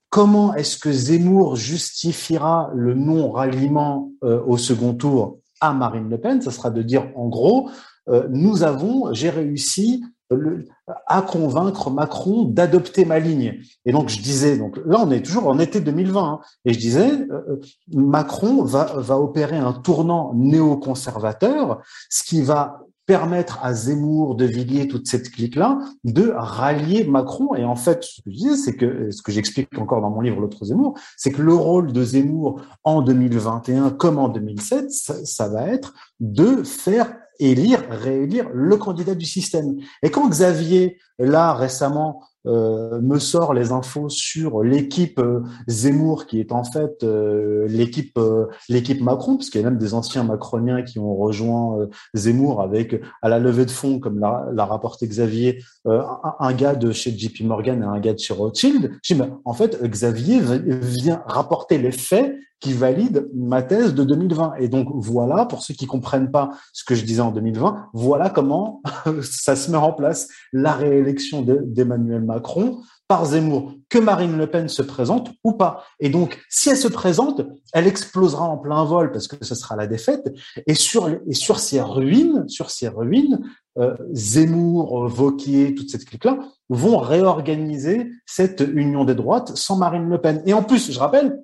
comment 0.10 0.54
est-ce 0.56 0.78
que 0.78 0.92
Zemmour 0.92 1.56
justifiera 1.56 2.72
le 2.74 2.94
non-ralliement 2.94 4.12
euh, 4.24 4.42
au 4.46 4.58
second 4.58 4.94
tour 4.94 5.40
à 5.62 5.74
Marine 5.74 6.10
Le 6.10 6.18
Pen? 6.18 6.42
Ça 6.42 6.52
sera 6.52 6.70
de 6.70 6.82
dire, 6.82 7.10
en 7.16 7.28
gros, 7.28 7.70
euh, 8.10 8.28
nous 8.30 8.64
avons, 8.64 9.14
j'ai 9.14 9.30
réussi 9.30 10.04
le- 10.30 10.66
à 11.08 11.22
convaincre 11.22 11.90
Macron 11.90 12.44
d'adopter 12.44 13.06
ma 13.06 13.20
ligne. 13.20 13.60
Et 13.86 13.92
donc 13.92 14.10
je 14.10 14.22
disais, 14.22 14.58
donc 14.58 14.78
là 14.86 14.98
on 15.00 15.10
est 15.12 15.22
toujours 15.26 15.48
en 15.48 15.58
été 15.60 15.80
2020, 15.80 16.24
hein, 16.24 16.40
et 16.66 16.74
je 16.74 16.80
disais, 16.80 17.12
euh, 17.12 17.42
euh, 17.50 17.62
Macron 17.94 18.64
va, 18.64 18.86
va 18.98 19.18
opérer 19.20 19.58
un 19.58 19.74
tournant 19.74 20.34
néoconservateur, 20.36 21.82
ce 22.10 22.24
qui 22.24 22.42
va 22.42 22.82
permettre 23.08 23.60
à 23.64 23.74
Zemmour, 23.74 24.36
De 24.36 24.46
Villiers, 24.46 24.88
toute 24.88 25.08
cette 25.08 25.32
clique-là, 25.32 25.80
de 26.04 26.34
rallier 26.36 27.06
Macron. 27.06 27.56
Et 27.56 27.64
en 27.64 27.76
fait, 27.76 28.04
ce 28.04 28.22
que 28.22 28.30
je 28.30 28.36
disais, 28.36 28.58
c'est 28.58 28.76
que, 28.76 29.10
ce 29.12 29.22
que 29.24 29.32
j'explique 29.32 29.76
encore 29.80 30.02
dans 30.02 30.10
mon 30.12 30.22
livre 30.22 30.42
L'autre 30.42 30.66
Zemmour, 30.66 31.00
c'est 31.16 31.32
que 31.32 31.42
le 31.42 31.54
rôle 31.54 31.94
de 31.94 32.04
Zemmour 32.04 32.62
en 32.84 33.02
2021 33.02 33.92
comme 33.92 34.20
en 34.20 34.28
2007, 34.28 34.92
ça, 34.92 35.48
va 35.48 35.70
être 35.70 35.94
de 36.20 36.64
faire 36.64 37.16
élire, 37.40 37.82
réélire 37.90 38.50
le 38.54 38.76
candidat 38.76 39.16
du 39.16 39.26
système. 39.26 39.78
Et 40.04 40.12
quand 40.12 40.28
Xavier, 40.28 40.98
là, 41.18 41.54
récemment, 41.54 42.24
euh, 42.46 43.02
me 43.02 43.20
sort 43.20 43.54
les 43.54 43.72
infos 43.72 44.10
sur 44.10 44.64
l'équipe 44.64 45.20
euh, 45.20 45.42
Zemmour, 45.68 46.28
qui 46.28 46.40
est 46.40 46.52
en 46.52 46.64
fait 46.64 47.04
euh, 47.04 47.68
l'équipe 47.68 49.02
Macron, 49.02 49.38
parce 49.38 49.50
qu'il 49.50 49.62
y 49.62 49.64
a 49.64 49.70
même 49.70 49.80
des 49.80 49.94
anciens 49.94 50.24
macroniens 50.24 50.84
qui 50.84 51.00
ont 51.00 51.16
rejoint 51.16 51.88
Zemmour 52.14 52.62
avec 52.62 53.02
à 53.22 53.30
la 53.30 53.40
levée 53.40 53.66
de 53.66 53.72
fonds, 53.72 54.00
comme 54.00 54.20
l'a, 54.20 54.66
rapporté 54.66 55.08
Xavier, 55.08 55.64
un, 55.86 56.54
gars 56.54 56.76
de 56.76 56.92
chez 56.92 57.18
JP 57.18 57.42
Morgan 57.42 57.82
et 57.82 57.86
un 57.86 58.00
gars 58.00 58.14
de 58.14 58.20
chez 58.20 58.34
Rothschild. 58.34 58.92
Je 59.04 59.14
dis, 59.14 59.22
en 59.46 59.54
fait, 59.54 59.82
Xavier 59.84 60.40
vient 60.42 61.24
rapporter 61.26 61.78
les 61.78 61.92
faits 61.92 62.36
qui 62.60 62.74
valident 62.74 63.28
ma 63.36 63.62
thèse 63.62 63.94
de 63.94 64.04
2020. 64.04 64.56
Et 64.60 64.68
donc 64.68 64.88
voilà, 64.94 65.46
pour 65.46 65.64
ceux 65.64 65.74
qui 65.74 65.86
comprennent 65.86 66.32
pas 66.32 66.52
ce 66.74 66.84
que 66.84 66.96
je 66.96 67.06
disais 67.06 67.22
en 67.22 67.32
2020, 67.32 67.90
voilà 67.94 68.30
comment 68.30 68.82
ça 69.22 69.56
se 69.56 69.70
met 69.70 69.78
en 69.78 69.94
place 69.94 70.28
la 70.54 70.74
réélection 70.74 71.42
de- 71.42 71.62
d'Emmanuel 71.64 72.24
Macron 72.28 72.82
par 73.08 73.26
Zemmour, 73.26 73.74
que 73.90 73.98
Marine 73.98 74.38
Le 74.38 74.48
Pen 74.48 74.68
se 74.68 74.82
présente 74.82 75.32
ou 75.44 75.54
pas. 75.54 75.86
Et 76.00 76.10
donc, 76.10 76.40
si 76.50 76.70
elle 76.70 76.78
se 76.78 76.90
présente, 76.90 77.42
elle 77.74 77.88
explosera 77.88 78.46
en 78.46 78.58
plein 78.58 78.84
vol 78.84 79.12
parce 79.12 79.28
que 79.28 79.44
ce 79.44 79.56
sera 79.56 79.76
la 79.76 79.88
défaite. 79.88 80.34
Et 80.68 80.74
sur, 80.74 81.08
et 81.08 81.34
sur 81.34 81.60
ces 81.60 81.82
ruines, 81.82 82.48
sur 82.50 82.70
ces 82.70 82.90
ruines, 82.90 83.40
euh, 83.80 83.96
Zemmour, 84.12 85.06
euh, 85.06 85.08
Vauquier, 85.08 85.74
toute 85.74 85.90
cette 85.90 86.06
clique-là, 86.06 86.40
vont 86.70 86.98
réorganiser 86.98 88.12
cette 88.26 88.62
union 88.74 89.06
des 89.06 89.16
droites 89.16 89.56
sans 89.56 89.78
Marine 89.78 90.10
Le 90.10 90.20
Pen. 90.20 90.44
Et 90.46 90.54
en 90.54 90.64
plus, 90.64 90.92
je 90.92 91.00
rappelle, 91.00 91.40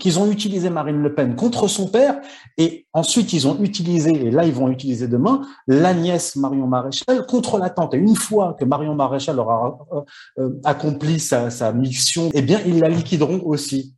qu'ils 0.00 0.18
ont 0.18 0.30
utilisé 0.30 0.70
Marine 0.70 1.02
Le 1.02 1.14
Pen 1.14 1.36
contre 1.36 1.68
son 1.68 1.88
père 1.88 2.20
et 2.58 2.86
ensuite 2.92 3.32
ils 3.32 3.46
ont 3.46 3.60
utilisé, 3.62 4.10
et 4.10 4.30
là 4.30 4.44
ils 4.44 4.52
vont 4.52 4.68
utiliser 4.68 5.08
demain, 5.08 5.42
la 5.66 5.94
nièce 5.94 6.36
Marion 6.36 6.66
Maréchal 6.66 7.26
contre 7.26 7.58
la 7.58 7.70
tante. 7.70 7.94
Et 7.94 7.98
une 7.98 8.16
fois 8.16 8.56
que 8.58 8.64
Marion 8.64 8.94
Maréchal 8.94 9.38
aura 9.38 9.78
euh, 9.92 10.00
euh, 10.38 10.60
accompli 10.64 11.20
sa, 11.20 11.50
sa 11.50 11.72
mission, 11.72 12.30
eh 12.34 12.42
bien 12.42 12.60
ils 12.66 12.80
la 12.80 12.88
liquideront 12.88 13.40
aussi. 13.44 13.94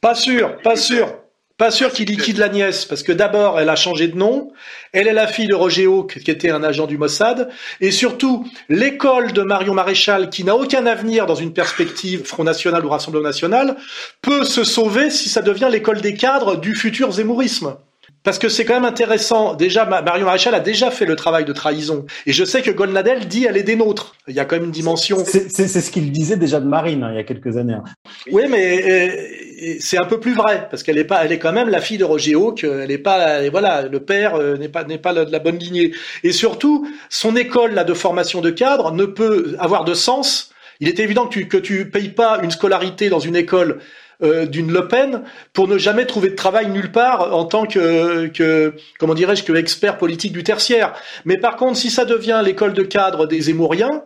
Pas 0.00 0.14
sûr, 0.14 0.60
pas 0.62 0.76
sûr. 0.76 1.23
Pas 1.56 1.70
sûr 1.70 1.92
qu'il 1.92 2.08
liquide 2.08 2.38
la 2.38 2.48
nièce, 2.48 2.84
parce 2.84 3.04
que 3.04 3.12
d'abord, 3.12 3.60
elle 3.60 3.68
a 3.68 3.76
changé 3.76 4.08
de 4.08 4.16
nom, 4.16 4.50
elle 4.92 5.06
est 5.06 5.12
la 5.12 5.28
fille 5.28 5.46
de 5.46 5.54
Roger 5.54 5.86
Hawk, 5.86 6.18
qui 6.18 6.32
était 6.32 6.50
un 6.50 6.64
agent 6.64 6.88
du 6.88 6.98
Mossad, 6.98 7.48
et 7.80 7.92
surtout, 7.92 8.44
l'école 8.68 9.32
de 9.32 9.42
Marion 9.42 9.72
Maréchal, 9.72 10.30
qui 10.30 10.42
n'a 10.42 10.56
aucun 10.56 10.84
avenir 10.84 11.26
dans 11.26 11.36
une 11.36 11.52
perspective 11.52 12.24
Front 12.24 12.42
National 12.42 12.84
ou 12.84 12.88
Rassemblement 12.88 13.28
National, 13.28 13.76
peut 14.20 14.44
se 14.44 14.64
sauver 14.64 15.10
si 15.10 15.28
ça 15.28 15.42
devient 15.42 15.68
l'école 15.70 16.00
des 16.00 16.14
cadres 16.14 16.56
du 16.56 16.74
futur 16.74 17.12
zémourisme. 17.12 17.76
Parce 18.24 18.38
que 18.38 18.48
c'est 18.48 18.64
quand 18.64 18.74
même 18.74 18.84
intéressant. 18.86 19.54
Déjà, 19.54 19.84
Ma- 19.84 20.02
Marion 20.02 20.24
Maréchal 20.24 20.54
a 20.54 20.60
déjà 20.60 20.90
fait 20.90 21.04
le 21.04 21.14
travail 21.14 21.44
de 21.44 21.52
trahison. 21.52 22.06
Et 22.26 22.32
je 22.32 22.42
sais 22.44 22.62
que 22.62 22.70
Golnadel 22.70 23.28
dit 23.28 23.46
elle 23.48 23.56
est 23.58 23.62
des 23.62 23.76
nôtres. 23.76 24.16
Il 24.26 24.34
y 24.34 24.40
a 24.40 24.44
quand 24.46 24.56
même 24.56 24.64
une 24.64 24.70
dimension. 24.70 25.22
C'est 25.24 25.48
ce 25.68 25.90
qu'il 25.90 26.10
disait 26.10 26.36
déjà 26.38 26.58
de 26.58 26.66
Marine 26.66 27.02
hein, 27.04 27.10
il 27.12 27.16
y 27.16 27.20
a 27.20 27.24
quelques 27.24 27.56
années. 27.58 27.74
hein. 27.74 27.84
Oui, 28.32 28.44
mais 28.48 28.82
euh, 28.90 29.76
c'est 29.78 29.98
un 29.98 30.06
peu 30.06 30.18
plus 30.18 30.32
vrai 30.34 30.66
parce 30.70 30.82
qu'elle 30.82 30.96
est 30.98 31.04
pas, 31.04 31.24
elle 31.24 31.32
est 31.32 31.38
quand 31.38 31.52
même 31.52 31.68
la 31.68 31.80
fille 31.82 31.98
de 31.98 32.04
Roger 32.04 32.34
Hawk. 32.34 32.64
euh, 32.64 32.82
Elle 32.82 32.90
est 32.90 32.98
pas, 32.98 33.42
et 33.42 33.50
voilà, 33.50 33.82
le 33.82 34.00
père 34.00 34.36
euh, 34.36 34.56
n'est 34.56 34.70
pas 34.70 34.84
n'est 34.84 34.98
pas 34.98 35.12
de 35.12 35.30
la 35.30 35.38
bonne 35.38 35.58
lignée. 35.58 35.92
Et 36.22 36.32
surtout, 36.32 36.88
son 37.10 37.36
école 37.36 37.74
là 37.74 37.84
de 37.84 37.92
formation 37.94 38.40
de 38.40 38.50
cadre 38.50 38.90
ne 38.92 39.04
peut 39.04 39.54
avoir 39.58 39.84
de 39.84 39.92
sens. 39.92 40.50
Il 40.80 40.88
est 40.88 40.98
évident 40.98 41.26
que 41.26 41.34
tu 41.34 41.46
que 41.46 41.56
tu 41.58 41.88
payes 41.90 42.08
pas 42.08 42.40
une 42.42 42.50
scolarité 42.50 43.08
dans 43.10 43.20
une 43.20 43.36
école 43.36 43.80
euh, 44.22 44.46
d'une 44.46 44.72
Le 44.72 44.88
Pen 44.88 45.22
pour 45.52 45.68
ne 45.68 45.78
jamais 45.78 46.06
trouver 46.06 46.30
de 46.30 46.36
travail 46.36 46.68
nulle 46.68 46.92
part 46.92 47.34
en 47.34 47.44
tant 47.44 47.66
que, 47.66 48.26
que 48.28 48.74
comment 48.98 49.14
dirais-je, 49.14 49.42
que 49.44 49.52
expert 49.52 49.98
politique 49.98 50.32
du 50.32 50.44
tertiaire. 50.44 50.94
Mais 51.24 51.36
par 51.36 51.56
contre, 51.56 51.76
si 51.76 51.90
ça 51.90 52.04
devient 52.04 52.40
l'école 52.44 52.72
de 52.72 52.82
cadre 52.82 53.26
des 53.26 53.40
Zémouriens, 53.40 54.04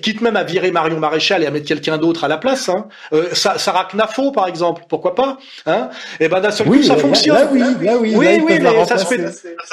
quitte 0.00 0.20
même 0.20 0.36
à 0.36 0.42
virer 0.44 0.70
Marion 0.70 0.98
Maréchal 0.98 1.42
et 1.42 1.46
à 1.46 1.50
mettre 1.50 1.66
quelqu'un 1.66 1.98
d'autre 1.98 2.24
à 2.24 2.28
la 2.28 2.36
place, 2.38 2.68
hein, 2.68 2.86
euh, 3.12 3.28
Sa- 3.32 3.58
Sarah 3.58 3.88
Knafo 3.92 4.32
par 4.32 4.48
exemple, 4.48 4.82
pourquoi 4.88 5.14
pas 5.14 5.38
hein 5.66 5.88
Et 6.20 6.28
ben 6.28 6.40
d'un 6.40 6.50
seul 6.50 6.68
Oui, 6.68 6.78
coup 6.80 6.84
ça 6.86 6.94
là- 6.96 7.00
fonctionne. 7.00 7.36
là, 7.36 7.48
oui, 7.50 7.58
là, 7.60 7.96
oui, 7.98 8.14
oui, 8.16 8.40
oui, 8.44 8.58
mais 8.60 8.84
ça 8.86 8.98
se 8.98 9.06
fait. 9.06 9.20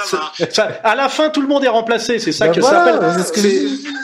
ça- 0.06 0.20
ça- 0.50 0.68
à 0.84 0.96
la 0.96 1.10
fin, 1.10 1.30
tout 1.30 1.42
le 1.42 1.48
monde 1.48 1.64
est 1.64 1.68
remplacé. 1.70 2.20
C'est 2.20 2.32
ça 2.32 2.48
Ben 2.48 2.54
que 2.54 2.60
voilà, 2.60 2.86
ça 2.86 3.24
s'appelle. 3.24 3.42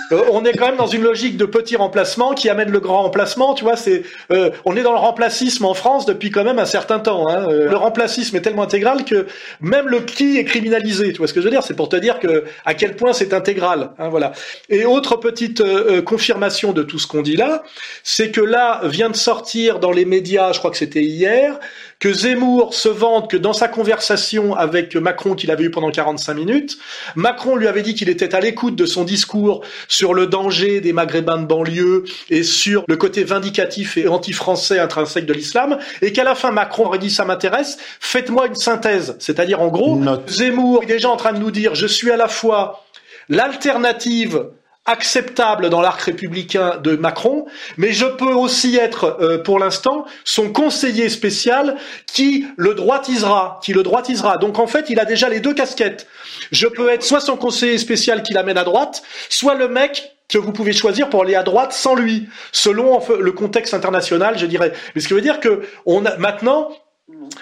que 0.10 0.16
euh, 0.16 0.22
on 0.32 0.44
est 0.46 0.54
quand 0.54 0.66
même 0.68 0.78
dans 0.78 0.88
une 0.88 1.02
logique 1.04 1.38
de 1.38 1.46
petit 1.46 1.76
remplacement 1.76 2.34
qui 2.34 2.50
amène 2.50 2.70
le 2.70 2.80
grand 2.80 3.04
remplacement. 3.04 3.54
Tu 3.54 3.64
vois, 3.64 3.76
c'est 3.76 4.04
euh, 4.32 4.50
on 4.66 4.76
est 4.76 4.82
dans 4.84 4.92
le 4.94 5.00
remplacisme 5.00 5.66
en 5.66 5.74
France 5.74 6.06
depuis 6.06 6.30
quand 6.32 6.44
même 6.44 6.60
un 6.60 6.66
certain 6.66 7.00
temps. 7.00 7.28
Hein. 7.30 7.48
Euh, 7.50 7.70
Le 7.70 7.76
remplacisme 7.78 8.36
est 8.36 8.42
tellement 8.42 8.64
intégral 8.64 9.04
que 9.06 9.28
même 9.62 9.88
le 9.88 10.02
qui 10.02 10.38
est 10.38 10.44
criminalisé. 10.46 11.12
Tu 11.14 11.18
vois 11.18 11.28
ce 11.28 11.34
que 11.34 11.40
je 11.42 11.46
veux 11.46 11.52
dire? 11.52 11.64
C'est 11.64 11.76
pour 11.76 11.90
te 11.90 11.96
dire 11.96 12.20
que 12.20 12.44
à 12.66 12.74
quel 12.74 12.96
point 12.96 13.14
c'est 13.14 13.34
intégral. 13.34 13.92
Hein, 14.00 14.10
voilà. 14.10 14.32
Et 14.70 14.86
autre 14.86 15.16
petite 15.16 15.62
euh, 15.62 15.98
euh, 15.98 16.02
confirmation 16.14 16.74
de 16.74 16.84
tout 16.84 17.00
ce 17.00 17.08
qu'on 17.08 17.24
dit 17.24 17.36
là, 17.36 17.64
c'est 18.04 18.30
que 18.30 18.40
là 18.40 18.82
vient 18.84 19.10
de 19.10 19.16
sortir 19.16 19.80
dans 19.80 19.92
les 19.92 20.06
médias, 20.06 20.54
je 20.54 20.60
crois 20.60 20.70
que 20.70 20.78
c'était 20.78 21.02
hier, 21.02 21.60
que 21.98 22.14
Zemmour 22.14 22.76
se 22.76 22.88
vante 22.88 23.32
que 23.32 23.38
dans 23.38 23.54
sa 23.54 23.68
conversation 23.68 24.54
avec 24.54 24.96
Macron 24.96 25.34
qu'il 25.34 25.50
avait 25.50 25.64
eu 25.64 25.72
pendant 25.72 25.90
45 25.90 26.36
minutes, 26.36 26.78
Macron 27.16 27.56
lui 27.56 27.66
avait 27.66 27.82
dit 27.82 27.96
qu'il 27.96 28.10
était 28.10 28.36
à 28.36 28.42
l'écoute 28.42 28.76
de 28.76 28.86
son 28.86 29.04
discours 29.06 29.66
sur 29.88 30.14
le 30.14 30.28
danger 30.28 30.82
des 30.82 30.94
Maghrébins 30.94 31.40
de 31.40 31.48
banlieue 31.48 32.04
et 32.30 32.44
sur 32.44 32.84
le 32.88 32.96
côté 32.96 33.24
vindicatif 33.24 33.98
et 33.98 34.08
anti-français 34.08 34.78
intrinsèque 34.78 35.26
de 35.26 35.34
l'islam, 35.34 35.80
et 36.04 36.14
qu'à 36.14 36.24
la 36.24 36.36
fin 36.36 36.52
Macron 36.52 36.86
aurait 36.86 37.00
dit 37.00 37.10
ça 37.10 37.26
m'intéresse, 37.26 37.80
faites-moi 38.00 38.46
une 38.46 38.56
synthèse, 38.56 39.16
c'est-à-dire 39.18 39.62
en 39.62 39.70
gros, 39.70 40.00
Zemmour 40.28 40.84
est 40.84 40.88
déjà 40.88 41.10
en 41.10 41.18
train 41.18 41.34
de 41.34 41.40
nous 41.40 41.50
dire 41.50 41.74
je 41.74 41.88
suis 41.88 42.12
à 42.12 42.18
la 42.18 42.28
fois 42.28 42.86
l'alternative 43.30 44.46
acceptable 44.86 45.70
dans 45.70 45.82
l'arc 45.82 46.02
républicain 46.02 46.78
de 46.84 46.96
Macron, 46.96 47.46
mais 47.78 47.94
je 47.94 48.06
peux 48.06 48.34
aussi 48.34 48.76
être, 48.76 49.18
euh, 49.22 49.38
pour 49.38 49.60
l'instant, 49.60 50.06
son 50.26 50.52
conseiller 50.52 51.10
spécial 51.10 51.78
qui 52.06 52.46
le 52.58 52.74
droitisera, 52.74 53.60
qui 53.64 53.74
le 53.74 53.84
droitisera. 53.84 54.38
Donc 54.38 54.60
en 54.60 54.68
fait, 54.68 54.90
il 54.90 55.00
a 55.00 55.06
déjà 55.06 55.30
les 55.30 55.40
deux 55.40 55.54
casquettes. 55.54 56.08
Je 56.52 56.68
peux 56.68 56.90
être 56.90 57.04
soit 57.04 57.22
son 57.22 57.38
conseiller 57.38 57.78
spécial 57.78 58.24
qui 58.24 58.34
l'amène 58.34 58.58
à 58.58 58.66
droite, 58.66 59.04
soit 59.30 59.56
le 59.56 59.70
mec 59.70 60.14
que 60.28 60.38
vous 60.38 60.52
pouvez 60.52 60.74
choisir 60.74 61.10
pour 61.10 61.24
aller 61.24 61.36
à 61.36 61.44
droite 61.44 61.74
sans 61.74 61.96
lui, 61.96 62.28
selon 62.52 63.00
le 63.20 63.32
contexte 63.32 63.74
international, 63.74 64.38
je 64.38 64.46
dirais. 64.46 64.74
Mais 64.96 65.02
ce 65.02 65.08
qui 65.08 65.14
veut 65.14 65.22
dire 65.22 65.40
que 65.40 65.64
on 65.86 66.06
a 66.06 66.18
maintenant 66.18 66.70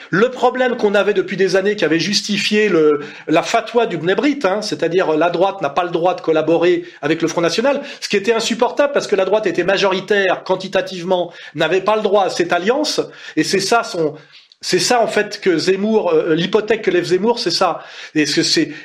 le 0.10 0.32
problème 0.32 0.76
qu'on 0.76 0.96
avait 0.96 1.14
depuis 1.14 1.38
des 1.38 1.56
années, 1.56 1.76
qui 1.76 1.86
avait 1.86 2.00
justifié 2.00 2.68
le, 2.68 3.02
la 3.28 3.44
fatwa 3.44 3.86
du 3.86 3.98
Bnebrit, 3.98 4.40
hein, 4.44 4.62
c'est-à-dire 4.62 5.16
la 5.16 5.30
droite 5.30 5.62
n'a 5.62 5.70
pas 5.70 5.84
le 5.84 5.92
droit 5.92 6.16
de 6.16 6.22
collaborer 6.22 6.86
avec 7.02 7.22
le 7.22 7.28
Front 7.28 7.42
National, 7.42 7.82
ce 8.00 8.10
qui 8.10 8.18
était 8.18 8.34
insupportable 8.34 8.92
parce 8.92 9.06
que 9.06 9.16
la 9.16 9.26
droite 9.26 9.46
était 9.46 9.64
majoritaire 9.64 10.44
quantitativement, 10.44 11.32
n'avait 11.54 11.82
pas 11.82 11.96
le 11.96 12.02
droit 12.02 12.26
à 12.26 12.30
cette 12.30 12.52
alliance, 12.54 13.02
et 13.36 13.44
c'est 13.44 13.60
ça 13.60 13.84
son, 13.84 14.16
c'est 14.62 14.80
ça 14.80 15.02
en 15.02 15.08
fait 15.08 15.40
que 15.40 15.58
Zemmour, 15.58 16.12
euh, 16.12 16.34
l'hypothèque 16.36 16.82
que 16.82 16.92
lève 16.92 17.06
Zemmour, 17.06 17.40
c'est 17.40 17.52
ça. 17.52 17.84
Et 18.16 18.26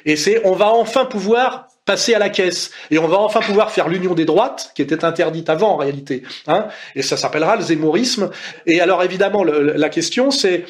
et 0.05 0.17
c'est, 0.17 0.41
on 0.45 0.53
va 0.53 0.73
enfin 0.73 1.07
pouvoir 1.07 1.69
passer 1.87 2.15
à 2.15 2.19
la 2.19 2.29
caisse. 2.29 2.73
Et 2.91 2.99
on 2.99 3.09
va 3.09 3.19
enfin 3.19 3.41
pouvoir 3.41 3.71
faire 3.71 3.89
l'union 3.89 4.13
des 4.15 4.27
droites, 4.27 4.73
qui 4.75 4.83
était 4.83 5.05
interdite 5.05 5.49
avant 5.49 5.71
en 5.71 5.77
réalité. 5.77 6.23
Hein, 6.47 6.67
et 6.95 7.03
ça 7.03 7.17
s'appellera 7.17 7.57
le 7.57 7.63
zémorisme. 7.63 8.31
Et 8.67 8.81
alors 8.81 9.03
évidemment, 9.03 9.45
le, 9.45 9.73
la 9.77 9.89
question 9.89 10.31
c'est 10.31 10.65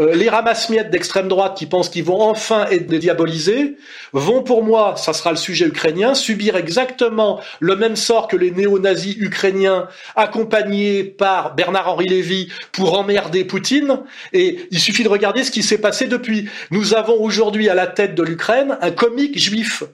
euh, 0.00 0.14
les 0.14 0.28
ramasse-miettes 0.28 0.90
d'extrême 0.90 1.28
droite 1.28 1.56
qui 1.56 1.66
pensent 1.66 1.90
qu'ils 1.90 2.04
vont 2.04 2.22
enfin 2.22 2.66
être 2.70 2.86
diabolisés 2.86 3.76
vont 4.12 4.42
pour 4.42 4.64
moi, 4.64 4.94
ça 4.96 5.12
sera 5.12 5.30
le 5.30 5.36
sujet 5.36 5.66
ukrainien, 5.66 6.14
subir 6.14 6.56
exactement 6.56 7.40
le 7.60 7.76
même 7.76 7.96
sort 7.96 8.26
que 8.26 8.36
les 8.36 8.50
néo-nazis 8.50 9.16
ukrainiens 9.18 9.88
accompagnés 10.16 11.04
par 11.04 11.54
Bernard-Henri 11.54 12.06
Lévy 12.06 12.48
pour 12.72 12.98
emmerder 12.98 13.44
Poutine. 13.44 14.00
Et 14.32 14.66
il 14.70 14.80
suffit 14.80 15.04
de 15.04 15.08
regarder 15.08 15.44
ce 15.44 15.50
qui 15.50 15.62
s'est 15.62 15.78
passé 15.78 16.06
depuis. 16.06 16.48
Nous 16.70 16.94
avons 16.94 17.20
aujourd'hui 17.20 17.68
à 17.68 17.74
la 17.74 17.86
tête 17.86 18.14
de 18.14 18.22
l'Ukraine 18.22 18.78
un 18.80 18.90
comique 18.90 19.38
juif. 19.38 19.84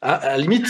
À, 0.00 0.14
à 0.14 0.28
la 0.30 0.38
limite. 0.38 0.66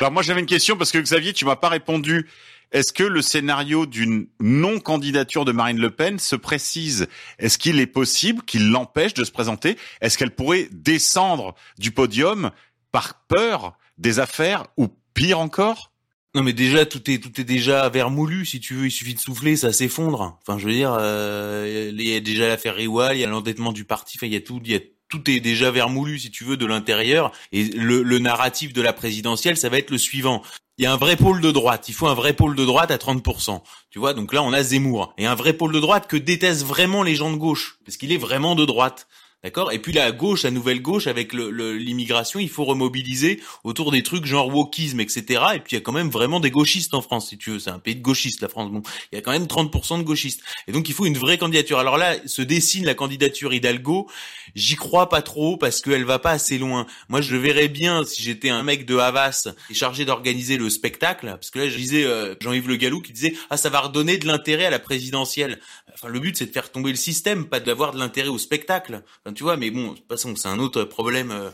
Alors 0.00 0.12
moi 0.12 0.22
j'avais 0.22 0.40
une 0.40 0.46
question 0.46 0.76
parce 0.76 0.92
que 0.92 0.98
Xavier, 0.98 1.32
tu 1.32 1.44
m'as 1.44 1.56
pas 1.56 1.68
répondu. 1.68 2.28
Est-ce 2.72 2.92
que 2.92 3.04
le 3.04 3.22
scénario 3.22 3.86
d'une 3.86 4.26
non-candidature 4.40 5.44
de 5.44 5.52
Marine 5.52 5.78
Le 5.78 5.90
Pen 5.90 6.18
se 6.18 6.34
précise? 6.34 7.06
Est-ce 7.38 7.56
qu'il 7.56 7.78
est 7.78 7.86
possible 7.86 8.42
qu'il 8.42 8.70
l'empêche 8.70 9.14
de 9.14 9.22
se 9.24 9.30
présenter? 9.30 9.78
Est-ce 10.00 10.18
qu'elle 10.18 10.34
pourrait 10.34 10.68
descendre 10.72 11.54
du 11.78 11.92
podium 11.92 12.50
par 12.90 13.22
peur 13.28 13.78
des 13.96 14.18
affaires 14.18 14.66
ou 14.76 14.88
pire 15.14 15.38
encore? 15.38 15.92
Non 16.34 16.42
mais 16.42 16.52
déjà 16.52 16.84
tout 16.84 17.08
est 17.08 17.18
tout 17.18 17.40
est 17.40 17.44
déjà 17.44 17.88
vermoulu 17.88 18.44
si 18.44 18.58
tu 18.58 18.74
veux 18.74 18.86
il 18.86 18.90
suffit 18.90 19.14
de 19.14 19.20
souffler 19.20 19.56
ça 19.56 19.72
s'effondre 19.72 20.36
enfin 20.42 20.58
je 20.58 20.66
veux 20.66 20.72
dire 20.72 20.96
euh, 20.98 21.92
il 21.94 22.02
y 22.02 22.16
a 22.16 22.18
déjà 22.18 22.48
l'affaire 22.48 22.74
Riwal 22.74 23.16
il 23.16 23.20
y 23.20 23.24
a 23.24 23.28
l'endettement 23.28 23.72
du 23.72 23.84
parti 23.84 24.18
enfin 24.18 24.26
il 24.26 24.32
y 24.32 24.36
a 24.36 24.40
tout 24.40 24.60
il 24.64 24.72
y 24.72 24.74
a 24.74 24.80
tout 25.14 25.30
est 25.30 25.40
déjà 25.40 25.70
vermoulu 25.70 26.18
si 26.18 26.30
tu 26.30 26.44
veux 26.44 26.56
de 26.56 26.66
l'intérieur 26.66 27.32
et 27.52 27.64
le, 27.64 28.02
le 28.02 28.18
narratif 28.18 28.72
de 28.72 28.82
la 28.82 28.92
présidentielle 28.92 29.56
ça 29.56 29.68
va 29.68 29.78
être 29.78 29.90
le 29.90 29.98
suivant 29.98 30.42
il 30.76 30.82
y 30.82 30.86
a 30.86 30.92
un 30.92 30.96
vrai 30.96 31.16
pôle 31.16 31.40
de 31.40 31.52
droite. 31.52 31.88
Il 31.88 31.94
faut 31.94 32.08
un 32.08 32.14
vrai 32.14 32.32
pôle 32.32 32.56
de 32.56 32.64
droite 32.64 32.90
à 32.90 32.96
30%. 32.96 33.62
Tu 33.90 34.00
vois, 34.00 34.12
donc 34.12 34.32
là, 34.32 34.42
on 34.42 34.52
a 34.52 34.62
Zemmour. 34.62 35.14
Et 35.18 35.26
un 35.26 35.36
vrai 35.36 35.52
pôle 35.52 35.72
de 35.72 35.78
droite 35.78 36.08
que 36.08 36.16
détestent 36.16 36.64
vraiment 36.64 37.04
les 37.04 37.14
gens 37.14 37.30
de 37.30 37.36
gauche. 37.36 37.78
Parce 37.84 37.96
qu'il 37.96 38.10
est 38.10 38.16
vraiment 38.16 38.56
de 38.56 38.64
droite. 38.64 39.06
D'accord? 39.44 39.72
Et 39.72 39.78
puis 39.78 39.92
la 39.92 40.10
gauche, 40.10 40.44
la 40.44 40.50
nouvelle 40.50 40.80
gauche, 40.80 41.06
avec 41.06 41.34
l'immigration, 41.34 42.40
il 42.40 42.48
faut 42.48 42.64
remobiliser 42.64 43.42
autour 43.62 43.92
des 43.92 44.02
trucs 44.02 44.24
genre 44.24 44.48
wokisme, 44.48 45.00
etc. 45.00 45.22
Et 45.56 45.58
puis 45.58 45.72
il 45.72 45.74
y 45.74 45.76
a 45.76 45.82
quand 45.82 45.92
même 45.92 46.08
vraiment 46.08 46.40
des 46.40 46.50
gauchistes 46.50 46.94
en 46.94 47.02
France, 47.02 47.28
si 47.28 47.36
tu 47.36 47.50
veux. 47.50 47.58
C'est 47.58 47.68
un 47.68 47.78
pays 47.78 47.94
de 47.94 48.00
gauchistes, 48.00 48.40
la 48.40 48.48
France. 48.48 48.72
Bon, 48.72 48.80
il 49.12 49.16
y 49.16 49.18
a 49.18 49.20
quand 49.20 49.32
même 49.32 49.44
30% 49.44 49.98
de 49.98 50.02
gauchistes. 50.02 50.40
Et 50.66 50.72
donc 50.72 50.88
il 50.88 50.94
faut 50.94 51.04
une 51.04 51.18
vraie 51.18 51.36
candidature. 51.36 51.78
Alors 51.78 51.98
là, 51.98 52.16
se 52.24 52.40
dessine 52.40 52.86
la 52.86 52.94
candidature 52.94 53.52
Hidalgo. 53.52 54.08
J'y 54.54 54.76
crois 54.76 55.10
pas 55.10 55.20
trop 55.20 55.58
parce 55.58 55.82
qu'elle 55.82 56.06
va 56.06 56.18
pas 56.18 56.30
assez 56.30 56.56
loin. 56.56 56.86
Moi, 57.10 57.20
je 57.20 57.36
verrais 57.36 57.68
bien 57.68 58.02
si 58.04 58.22
j'étais 58.22 58.48
un 58.48 58.62
mec 58.62 58.86
de 58.86 58.96
Havas 58.96 59.48
et 59.68 59.74
chargé 59.74 60.06
d'organiser 60.06 60.56
le 60.56 60.70
spectacle. 60.70 61.26
Parce 61.26 61.50
que 61.50 61.58
là, 61.58 61.68
je 61.68 61.76
disais 61.76 62.04
euh, 62.04 62.34
Jean-Yves 62.40 62.68
Le 62.68 62.76
Gallou 62.76 63.02
qui 63.02 63.12
disait 63.12 63.34
ah 63.50 63.58
ça 63.58 63.68
va 63.68 63.80
redonner 63.80 64.16
de 64.16 64.26
l'intérêt 64.26 64.64
à 64.64 64.70
la 64.70 64.78
présidentielle. 64.78 65.60
Enfin, 65.92 66.08
le 66.08 66.18
but 66.18 66.34
c'est 66.34 66.46
de 66.46 66.52
faire 66.52 66.72
tomber 66.72 66.88
le 66.88 66.96
système, 66.96 67.44
pas 67.44 67.60
d'avoir 67.60 67.92
de 67.92 67.98
l'intérêt 67.98 68.28
au 68.28 68.38
spectacle 68.38 69.02
tu 69.34 69.42
vois, 69.42 69.56
mais 69.56 69.70
bon, 69.70 69.94
façon, 70.08 70.36
c'est 70.36 70.48
un 70.48 70.58
autre 70.58 70.84
problème 70.84 71.30
euh, 71.30 71.50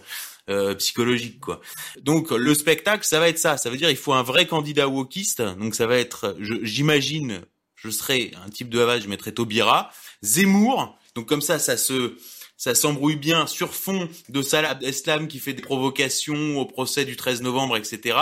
euh, 0.49 0.75
psychologique, 0.75 1.41
quoi. 1.41 1.61
Donc, 2.03 2.31
le 2.31 2.55
spectacle, 2.55 3.05
ça 3.05 3.21
va 3.21 3.29
être 3.29 3.39
ça. 3.39 3.57
Ça 3.57 3.71
veut 3.71 3.77
dire, 3.77 3.91
il 3.91 3.97
faut 3.97 4.13
un 4.13 4.23
vrai 4.23 4.47
candidat 4.47 4.89
wokiste. 4.89 5.43
Donc, 5.43 5.75
ça 5.75 5.87
va 5.87 5.97
être, 5.97 6.37
j'imagine, 6.41 7.43
je, 7.77 7.91
serais 7.91 8.31
un 8.45 8.51
type 8.51 8.69
de 8.69 8.81
Havas, 8.81 9.01
je 9.01 9.09
mettrais 9.09 9.33
Taubira, 9.33 9.91
Zemmour. 10.23 10.99
Donc, 11.15 11.27
comme 11.27 11.43
ça, 11.43 11.59
ça 11.59 11.77
se 11.77 12.17
ça 12.61 12.75
s'embrouille 12.75 13.17
bien 13.17 13.47
sur 13.47 13.73
fond 13.73 14.07
de 14.29 14.43
Salah 14.43 14.73
Abdeslam 14.73 15.29
qui 15.29 15.39
fait 15.39 15.55
des 15.55 15.63
provocations 15.63 16.59
au 16.59 16.67
procès 16.67 17.07
du 17.07 17.17
13 17.17 17.41
novembre, 17.41 17.79
etc. 17.79 18.19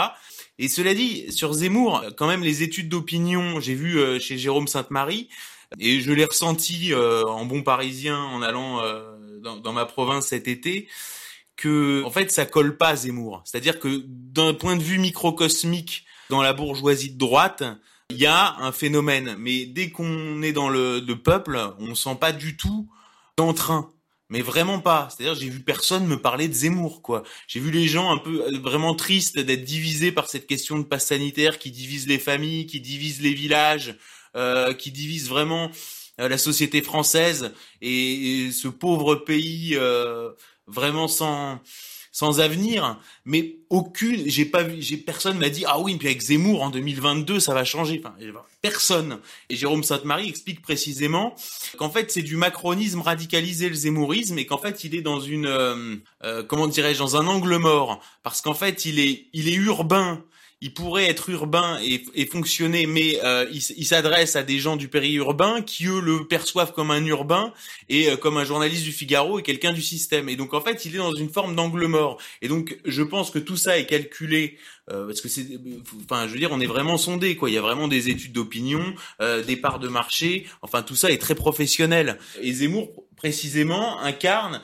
Et 0.59 0.69
cela 0.69 0.93
dit, 0.93 1.29
sur 1.29 1.51
Zemmour, 1.51 2.05
quand 2.15 2.25
même 2.25 2.41
les 2.43 2.63
études 2.63 2.87
d'opinion, 2.87 3.59
j'ai 3.59 3.75
vu 3.75 3.99
euh, 3.99 4.17
chez 4.17 4.37
Jérôme 4.37 4.69
Sainte-Marie, 4.69 5.27
et 5.77 5.99
je 5.99 6.11
l'ai 6.13 6.23
ressenti 6.23 6.93
euh, 6.93 7.25
en 7.25 7.45
bon 7.45 7.63
parisien 7.63 8.17
en 8.17 8.41
allant 8.41 8.81
euh, 8.81 9.17
dans, 9.41 9.57
dans, 9.57 9.73
ma 9.73 9.85
province 9.85 10.27
cet 10.27 10.47
été 10.47 10.87
que 11.55 12.03
en 12.03 12.11
fait 12.11 12.31
ça 12.31 12.45
colle 12.45 12.77
pas 12.77 12.95
Zemmour. 12.95 13.41
C'est-à-dire 13.45 13.79
que 13.79 14.03
d'un 14.05 14.53
point 14.53 14.75
de 14.75 14.83
vue 14.83 14.97
microcosmique 14.97 16.05
dans 16.29 16.41
la 16.41 16.53
bourgeoisie 16.53 17.11
de 17.11 17.17
droite, 17.17 17.63
il 18.09 18.17
y 18.17 18.25
a 18.25 18.55
un 18.59 18.71
phénomène, 18.71 19.35
mais 19.37 19.65
dès 19.65 19.89
qu'on 19.89 20.41
est 20.41 20.53
dans 20.53 20.69
le, 20.69 20.99
le 20.99 21.15
peuple, 21.15 21.59
on 21.79 21.95
sent 21.95 22.17
pas 22.19 22.31
du 22.31 22.57
tout 22.57 22.89
d'entrain. 23.37 23.91
Mais 24.29 24.41
vraiment 24.41 24.79
pas. 24.79 25.09
C'est-à-dire, 25.09 25.33
j'ai 25.33 25.49
vu 25.49 25.59
personne 25.59 26.05
me 26.05 26.21
parler 26.21 26.47
de 26.47 26.53
Zemmour, 26.53 27.01
quoi. 27.01 27.23
J'ai 27.47 27.59
vu 27.59 27.71
les 27.71 27.87
gens 27.87 28.11
un 28.11 28.17
peu 28.17 28.43
euh, 28.43 28.59
vraiment 28.59 28.93
tristes 28.93 29.39
d'être 29.39 29.63
divisés 29.63 30.11
par 30.11 30.29
cette 30.29 30.45
question 30.45 30.77
de 30.77 30.83
passe 30.83 31.07
sanitaire 31.07 31.57
qui 31.57 31.71
divise 31.71 32.07
les 32.07 32.19
familles, 32.19 32.67
qui 32.67 32.79
divise 32.79 33.21
les 33.21 33.33
villages, 33.33 33.97
euh, 34.35 34.73
qui 34.75 34.91
divise 34.91 35.29
vraiment 35.29 35.71
la 36.27 36.37
société 36.37 36.81
française 36.81 37.53
et, 37.81 38.49
ce 38.51 38.67
pauvre 38.67 39.15
pays 39.15 39.75
euh, 39.75 40.31
vraiment 40.67 41.07
sans 41.07 41.61
sans 42.11 42.39
avenir, 42.39 42.99
mais 43.23 43.57
aucune, 43.69 44.27
j'ai 44.27 44.43
pas 44.43 44.63
vu, 44.63 44.81
j'ai 44.81 44.97
personne 44.97 45.37
m'a 45.37 45.49
dit 45.49 45.63
ah 45.67 45.79
oui, 45.79 45.95
puis 45.95 46.07
avec 46.07 46.21
Zemmour 46.21 46.63
en 46.63 46.69
2022 46.69 47.39
ça 47.39 47.53
va 47.53 47.63
changer. 47.63 48.01
Enfin, 48.03 48.15
personne. 48.61 49.19
Et 49.49 49.55
Jérôme 49.55 49.83
Sainte-Marie 49.83 50.27
explique 50.27 50.61
précisément 50.61 51.35
qu'en 51.77 51.89
fait 51.89 52.11
c'est 52.11 52.23
du 52.23 52.35
macronisme 52.35 53.01
radicalisé 53.01 53.69
le 53.69 53.75
zémourisme 53.75 54.37
et 54.39 54.45
qu'en 54.45 54.57
fait 54.57 54.83
il 54.83 54.95
est 54.95 55.01
dans 55.01 55.19
une 55.19 55.45
euh, 55.45 56.43
comment 56.47 56.67
dirais-je 56.67 56.99
dans 56.99 57.15
un 57.15 57.27
angle 57.27 57.55
mort 57.57 58.01
parce 58.23 58.41
qu'en 58.41 58.55
fait 58.55 58.85
il 58.85 58.99
est 58.99 59.27
il 59.33 59.47
est 59.47 59.53
urbain 59.53 60.23
il 60.61 60.73
pourrait 60.73 61.05
être 61.05 61.29
urbain 61.29 61.79
et, 61.81 62.03
et 62.15 62.25
fonctionner, 62.25 62.85
mais 62.85 63.17
euh, 63.23 63.49
il, 63.51 63.85
s'adresse 63.85 64.35
à 64.35 64.43
des 64.43 64.59
gens 64.59 64.75
du 64.75 64.89
périurbain 64.89 65.61
qui 65.61 65.85
eux 65.85 66.01
le 66.01 66.27
perçoivent 66.27 66.73
comme 66.73 66.91
un 66.91 67.05
urbain 67.05 67.53
et 67.87 68.09
euh, 68.09 68.17
comme 68.17 68.37
un 68.37 68.43
journaliste 68.43 68.83
du 68.83 68.91
Figaro 68.91 69.39
et 69.39 69.43
quelqu'un 69.43 69.71
du 69.71 69.81
système. 69.81 70.27
Et 70.27 70.35
donc 70.35 70.53
en 70.53 70.59
fait, 70.59 70.83
il 70.85 70.95
est 70.95 70.97
dans 70.97 71.15
une 71.15 71.29
forme 71.29 71.55
d'angle 71.55 71.85
mort. 71.85 72.17
Et 72.41 72.49
donc 72.49 72.77
je 72.83 73.01
pense 73.03 73.31
que 73.31 73.39
tout 73.39 73.55
ça 73.55 73.77
est 73.77 73.85
calculé 73.85 74.57
euh, 74.91 75.05
parce 75.05 75.21
que 75.21 75.29
c'est, 75.29 75.47
enfin 76.03 76.27
je 76.27 76.33
veux 76.33 76.39
dire, 76.39 76.51
on 76.51 76.59
est 76.59 76.65
vraiment 76.65 76.97
sondé 76.97 77.37
quoi. 77.37 77.49
Il 77.49 77.53
y 77.53 77.57
a 77.57 77.61
vraiment 77.61 77.87
des 77.87 78.09
études 78.09 78.33
d'opinion, 78.33 78.93
euh, 79.21 79.41
des 79.41 79.55
parts 79.55 79.79
de 79.79 79.87
marché. 79.87 80.45
Enfin 80.61 80.81
tout 80.81 80.95
ça 80.95 81.09
est 81.09 81.21
très 81.21 81.35
professionnel. 81.35 82.19
Et 82.41 82.51
Zemmour 82.51 82.91
précisément 83.15 83.99
incarne 84.01 84.61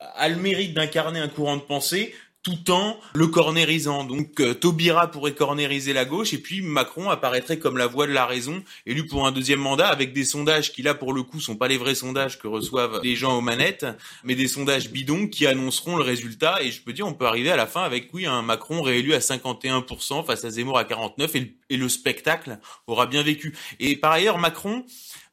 a 0.00 0.28
le 0.28 0.36
mérite 0.36 0.74
d'incarner 0.74 1.18
un 1.18 1.28
courant 1.28 1.56
de 1.56 1.62
pensée 1.62 2.14
tout 2.42 2.70
en 2.70 2.98
le 3.14 3.26
cornérisant. 3.26 4.04
Donc 4.04 4.40
euh, 4.40 4.54
Taubira 4.54 5.10
pourrait 5.10 5.34
cornériser 5.34 5.92
la 5.92 6.04
gauche 6.04 6.32
et 6.32 6.38
puis 6.38 6.62
Macron 6.62 7.10
apparaîtrait 7.10 7.58
comme 7.58 7.76
la 7.76 7.86
voix 7.86 8.06
de 8.06 8.12
la 8.12 8.26
raison, 8.26 8.62
élu 8.86 9.06
pour 9.06 9.26
un 9.26 9.32
deuxième 9.32 9.58
mandat 9.60 9.88
avec 9.88 10.12
des 10.12 10.24
sondages 10.24 10.72
qui 10.72 10.82
là 10.82 10.94
pour 10.94 11.12
le 11.12 11.22
coup 11.22 11.40
sont 11.40 11.56
pas 11.56 11.68
les 11.68 11.78
vrais 11.78 11.94
sondages 11.94 12.38
que 12.38 12.46
reçoivent 12.46 13.00
les 13.02 13.16
gens 13.16 13.36
aux 13.36 13.40
manettes, 13.40 13.86
mais 14.24 14.34
des 14.34 14.48
sondages 14.48 14.90
bidons 14.90 15.26
qui 15.26 15.46
annonceront 15.46 15.96
le 15.96 16.04
résultat 16.04 16.62
et 16.62 16.70
je 16.70 16.82
peux 16.82 16.92
dire 16.92 17.06
on 17.06 17.14
peut 17.14 17.26
arriver 17.26 17.50
à 17.50 17.56
la 17.56 17.66
fin 17.66 17.82
avec 17.82 18.12
oui 18.14 18.26
un 18.26 18.42
Macron 18.42 18.82
réélu 18.82 19.14
à 19.14 19.18
51% 19.18 20.24
face 20.24 20.44
à 20.44 20.50
Zemmour 20.50 20.78
à 20.78 20.84
49 20.84 21.34
et 21.34 21.40
le, 21.40 21.48
et 21.70 21.76
le 21.76 21.88
spectacle 21.88 22.58
aura 22.86 23.06
bien 23.06 23.22
vécu. 23.22 23.56
Et 23.80 23.96
par 23.96 24.12
ailleurs 24.12 24.38
Macron, 24.38 24.84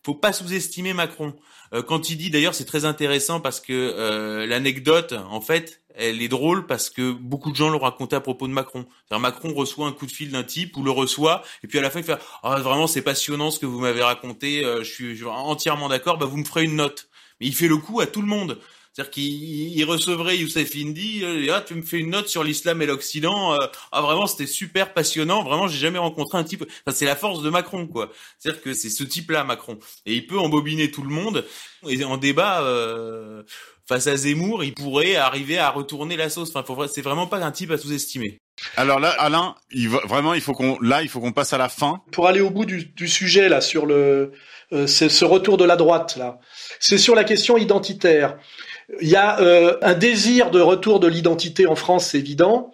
faut 0.04 0.16
pas 0.16 0.34
sous-estimer 0.34 0.94
Macron. 0.94 1.34
Euh, 1.76 1.84
quand 1.84 2.10
il 2.10 2.18
dit 2.18 2.30
d'ailleurs 2.30 2.56
c'est 2.56 2.66
très 2.66 2.86
intéressant 2.86 3.40
parce 3.40 3.60
que 3.60 3.74
euh, 3.74 4.48
l'anecdote 4.48 5.14
en 5.30 5.42
fait 5.42 5.82
elle 5.98 6.22
est 6.22 6.28
drôle 6.28 6.66
parce 6.66 6.90
que 6.90 7.12
beaucoup 7.12 7.52
de 7.52 7.56
gens 7.56 7.70
l'ont 7.70 7.80
raconté 7.80 8.16
à 8.16 8.22
propos 8.22 8.48
de 8.48 8.54
Macron. 8.54 8.86
Macron 9.12 9.54
reçoit 9.54 9.88
un 9.88 9.94
coup 9.94 10.06
de 10.06 10.12
fil 10.12 10.32
d'un 10.32 10.44
type 10.44 10.76
ou 10.78 10.84
le 10.84 10.92
reçoit 10.92 11.44
et 11.64 11.68
puis 11.68 11.80
à 11.80 11.82
la 11.82 11.90
fin 11.90 12.00
il 12.00 12.06
fait 12.06 12.18
ah 12.44 12.60
vraiment 12.60 12.88
c'est 12.88 13.02
passionnant 13.02 13.52
ce 13.52 13.60
que 13.60 13.66
vous 13.66 13.80
m'avez 13.80 14.04
raconté, 14.04 14.64
euh, 14.64 14.84
je, 14.84 14.92
suis, 14.92 15.24
entièrement 15.26 15.90
d'accord, 15.90 16.18
bah 16.18 16.26
vous 16.26 16.38
me 16.38 16.46
ferez 16.46 16.64
une 16.64 16.76
note. 16.76 17.10
Mais 17.42 17.48
il 17.48 17.56
fait 17.56 17.68
le 17.68 17.78
coup 17.78 18.00
à 18.00 18.08
tout 18.08 18.22
le 18.22 18.28
monde. 18.28 18.60
C'est-à-dire 18.96 19.12
qu'il 19.12 19.84
recevrait 19.84 20.38
Youssef 20.38 20.74
Indy, 20.74 21.20
euh, 21.22 21.54
ah, 21.54 21.60
tu 21.60 21.76
me 21.76 21.82
fais 21.82 21.98
une 21.98 22.12
note 22.12 22.30
sur 22.30 22.46
l'islam 22.46 22.82
et 22.82 22.86
l'Occident. 22.86 23.54
Euh, 23.54 23.68
ah 23.92 24.02
vraiment, 24.02 24.26
c'était 24.26 24.48
super 24.48 24.94
passionnant. 24.94 25.44
Vraiment, 25.44 25.68
j'ai 25.68 25.80
jamais 25.80 26.00
rencontré 26.00 26.38
un 26.38 26.46
type. 26.46 26.64
Enfin, 26.64 26.96
c'est 26.96 27.06
la 27.06 27.18
force 27.18 27.42
de 27.42 27.50
Macron, 27.50 27.88
quoi. 27.88 28.10
C'est-à-dire 28.40 28.62
que 28.62 28.74
c'est 28.74 28.90
ce 28.90 29.04
type-là, 29.04 29.44
Macron, 29.44 29.78
et 30.06 30.14
il 30.14 30.26
peut 30.26 30.40
embobiner 30.40 30.92
tout 30.92 31.02
le 31.02 31.10
monde. 31.10 31.44
Et 31.90 32.06
en 32.06 32.16
débat 32.16 32.62
euh, 32.62 33.44
face 33.86 34.08
à 34.08 34.16
Zemmour, 34.16 34.64
il 34.64 34.74
pourrait 34.74 35.18
arriver 35.18 35.58
à 35.58 35.72
retourner 35.72 36.16
la 36.16 36.30
sauce. 36.30 36.56
Enfin, 36.56 36.88
c'est 36.88 37.02
vraiment 37.02 37.28
pas 37.28 37.44
un 37.44 37.52
type 37.52 37.72
à 37.72 37.78
sous-estimer. 37.78 38.40
Alors 38.78 39.02
là, 39.02 39.10
Alain, 39.20 39.56
il 39.72 39.90
va, 39.90 40.00
vraiment, 40.08 40.34
il 40.34 40.40
faut 40.40 40.54
qu'on, 40.54 40.80
là, 40.80 41.04
il 41.04 41.10
faut 41.10 41.20
qu'on 41.20 41.34
passe 41.34 41.52
à 41.52 41.58
la 41.58 41.68
fin. 41.68 42.02
Pour 42.14 42.28
aller 42.28 42.40
au 42.40 42.50
bout 42.50 42.64
du, 42.64 42.86
du 42.86 43.10
sujet 43.10 43.50
là 43.50 43.60
sur 43.60 43.86
le, 43.86 44.32
euh, 44.72 44.88
c'est 44.88 45.10
ce 45.10 45.26
retour 45.26 45.58
de 45.58 45.66
la 45.66 45.76
droite 45.76 46.16
là. 46.18 46.40
C'est 46.80 46.98
sur 46.98 47.16
la 47.16 47.24
question 47.24 47.58
identitaire. 47.58 48.38
Il 49.02 49.10
y 49.10 49.16
a 49.16 49.40
euh, 49.40 49.78
un 49.82 49.94
désir 49.94 50.52
de 50.52 50.62
retour 50.62 51.00
de 51.00 51.08
l'identité 51.08 51.68
en 51.68 51.76
France, 51.76 52.08
c'est 52.08 52.20
évident. 52.20 52.72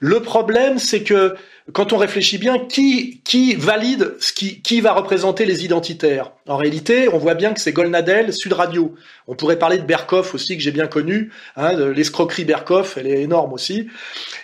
Le 0.00 0.20
problème, 0.20 0.78
c'est 0.78 1.02
que 1.02 1.34
quand 1.72 1.92
on 1.92 1.98
réfléchit 1.98 2.38
bien, 2.38 2.58
qui, 2.58 3.20
qui 3.24 3.54
valide 3.54 4.14
ce 4.20 4.32
qui, 4.32 4.62
qui 4.62 4.80
va 4.80 4.92
représenter 4.92 5.44
les 5.44 5.64
identitaires? 5.64 6.32
En 6.46 6.56
réalité, 6.56 7.08
on 7.12 7.18
voit 7.18 7.34
bien 7.34 7.52
que 7.52 7.60
c'est 7.60 7.72
Golnadel, 7.72 8.32
Sud 8.32 8.54
Radio. 8.54 8.94
On 9.26 9.34
pourrait 9.34 9.58
parler 9.58 9.76
de 9.78 9.82
Berkoff 9.82 10.34
aussi, 10.34 10.56
que 10.56 10.62
j'ai 10.62 10.70
bien 10.70 10.86
connu. 10.86 11.30
Hein, 11.56 11.74
L'escroquerie 11.90 12.44
Berkoff, 12.44 12.96
elle 12.96 13.06
est 13.06 13.20
énorme 13.22 13.52
aussi. 13.52 13.88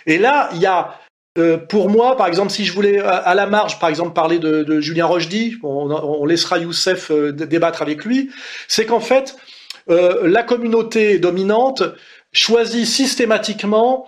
Et 0.05 0.17
là, 0.17 0.49
il 0.53 0.59
y 0.59 0.67
a 0.67 0.99
euh, 1.37 1.57
pour 1.57 1.89
moi, 1.89 2.15
par 2.15 2.27
exemple, 2.27 2.51
si 2.51 2.63
je 2.63 2.71
voulais 2.71 2.99
à, 2.99 3.33
la 3.33 3.45
marge, 3.45 3.79
par 3.79 3.89
exemple, 3.89 4.13
parler 4.13 4.39
de, 4.39 4.63
de 4.63 4.79
Julien 4.79 5.05
Rochdy, 5.05 5.57
on, 5.63 5.89
on 5.91 6.25
laissera 6.25 6.59
Youssef 6.59 7.11
euh, 7.11 7.33
débattre 7.33 7.81
avec 7.81 8.05
lui, 8.05 8.29
c'est 8.69 8.85
qu'en 8.85 9.01
fait, 9.01 9.35
euh, 9.89 10.27
la 10.27 10.43
communauté 10.43 11.19
dominante 11.19 11.83
choisit 12.31 12.85
systématiquement 12.85 14.07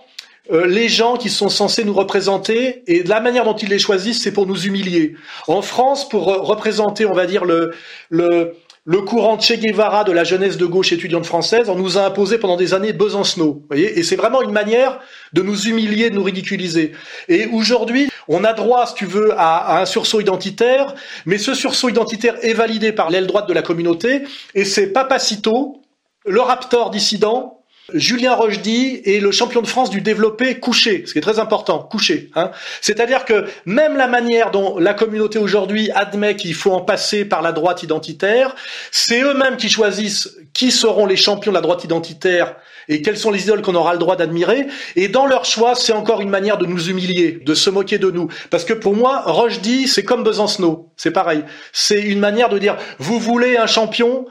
euh, 0.50 0.66
les 0.66 0.88
gens 0.88 1.16
qui 1.16 1.28
sont 1.28 1.48
censés 1.48 1.84
nous 1.84 1.92
représenter 1.92 2.82
et 2.86 3.02
la 3.02 3.20
manière 3.20 3.44
dont 3.44 3.56
ils 3.56 3.68
les 3.68 3.78
choisissent, 3.78 4.22
c'est 4.22 4.32
pour 4.32 4.46
nous 4.46 4.66
humilier. 4.66 5.14
En 5.46 5.62
France, 5.62 6.08
pour 6.08 6.24
représenter, 6.26 7.04
on 7.04 7.12
va 7.12 7.26
dire 7.26 7.44
le 7.44 7.72
le 8.08 8.54
le 8.90 9.02
courant 9.02 9.38
Che 9.38 9.58
Guevara 9.58 10.02
de 10.02 10.12
la 10.12 10.24
jeunesse 10.24 10.56
de 10.56 10.64
gauche 10.64 10.92
étudiante 10.92 11.26
française, 11.26 11.68
on 11.68 11.74
nous 11.74 11.98
a 11.98 12.06
imposé 12.06 12.38
pendant 12.38 12.56
des 12.56 12.72
années 12.72 12.94
Besancenot. 12.94 13.62
Voyez 13.68 13.98
et 13.98 14.02
c'est 14.02 14.16
vraiment 14.16 14.40
une 14.40 14.50
manière 14.50 14.98
de 15.34 15.42
nous 15.42 15.68
humilier, 15.68 16.08
de 16.08 16.14
nous 16.14 16.22
ridiculiser. 16.22 16.92
Et 17.28 17.44
aujourd'hui, 17.52 18.08
on 18.28 18.44
a 18.44 18.54
droit, 18.54 18.86
si 18.86 18.94
tu 18.94 19.04
veux, 19.04 19.34
à, 19.38 19.58
à, 19.58 19.82
un 19.82 19.84
sursaut 19.84 20.22
identitaire, 20.22 20.94
mais 21.26 21.36
ce 21.36 21.52
sursaut 21.52 21.90
identitaire 21.90 22.36
est 22.40 22.54
validé 22.54 22.92
par 22.92 23.10
l'aile 23.10 23.26
droite 23.26 23.46
de 23.46 23.52
la 23.52 23.60
communauté, 23.60 24.22
et 24.54 24.64
c'est 24.64 24.86
Papacito, 24.86 25.82
le 26.24 26.40
raptor 26.40 26.88
dissident, 26.88 27.57
Julien 27.94 28.34
Rochdy 28.34 29.00
est 29.06 29.18
le 29.18 29.32
champion 29.32 29.62
de 29.62 29.66
France 29.66 29.88
du 29.88 30.02
développé 30.02 30.60
couché, 30.60 31.04
ce 31.06 31.12
qui 31.12 31.18
est 31.18 31.22
très 31.22 31.38
important, 31.38 31.78
couché. 31.78 32.28
Hein. 32.34 32.50
C'est-à-dire 32.82 33.24
que 33.24 33.46
même 33.64 33.96
la 33.96 34.06
manière 34.06 34.50
dont 34.50 34.78
la 34.78 34.92
communauté 34.92 35.38
aujourd'hui 35.38 35.90
admet 35.92 36.36
qu'il 36.36 36.52
faut 36.52 36.72
en 36.72 36.82
passer 36.82 37.24
par 37.24 37.40
la 37.40 37.52
droite 37.52 37.82
identitaire, 37.82 38.54
c'est 38.90 39.22
eux-mêmes 39.22 39.56
qui 39.56 39.70
choisissent 39.70 40.36
qui 40.52 40.70
seront 40.70 41.06
les 41.06 41.16
champions 41.16 41.50
de 41.50 41.54
la 41.54 41.62
droite 41.62 41.82
identitaire 41.82 42.56
et 42.88 43.00
quelles 43.00 43.16
sont 43.16 43.30
les 43.30 43.44
idoles 43.44 43.62
qu'on 43.62 43.74
aura 43.74 43.94
le 43.94 43.98
droit 43.98 44.16
d'admirer. 44.16 44.66
Et 44.94 45.08
dans 45.08 45.26
leur 45.26 45.46
choix, 45.46 45.74
c'est 45.74 45.92
encore 45.94 46.20
une 46.20 46.28
manière 46.28 46.58
de 46.58 46.66
nous 46.66 46.90
humilier, 46.90 47.40
de 47.42 47.54
se 47.54 47.70
moquer 47.70 47.96
de 47.96 48.10
nous. 48.10 48.28
Parce 48.50 48.66
que 48.66 48.74
pour 48.74 48.96
moi, 48.96 49.22
Rochdy, 49.24 49.88
c'est 49.88 50.04
comme 50.04 50.24
Besancenot, 50.24 50.90
c'est 50.98 51.10
pareil. 51.10 51.42
C'est 51.72 52.02
une 52.02 52.18
manière 52.18 52.50
de 52.50 52.58
dire, 52.58 52.76
vous 52.98 53.18
voulez 53.18 53.56
un 53.56 53.66
champion, 53.66 54.26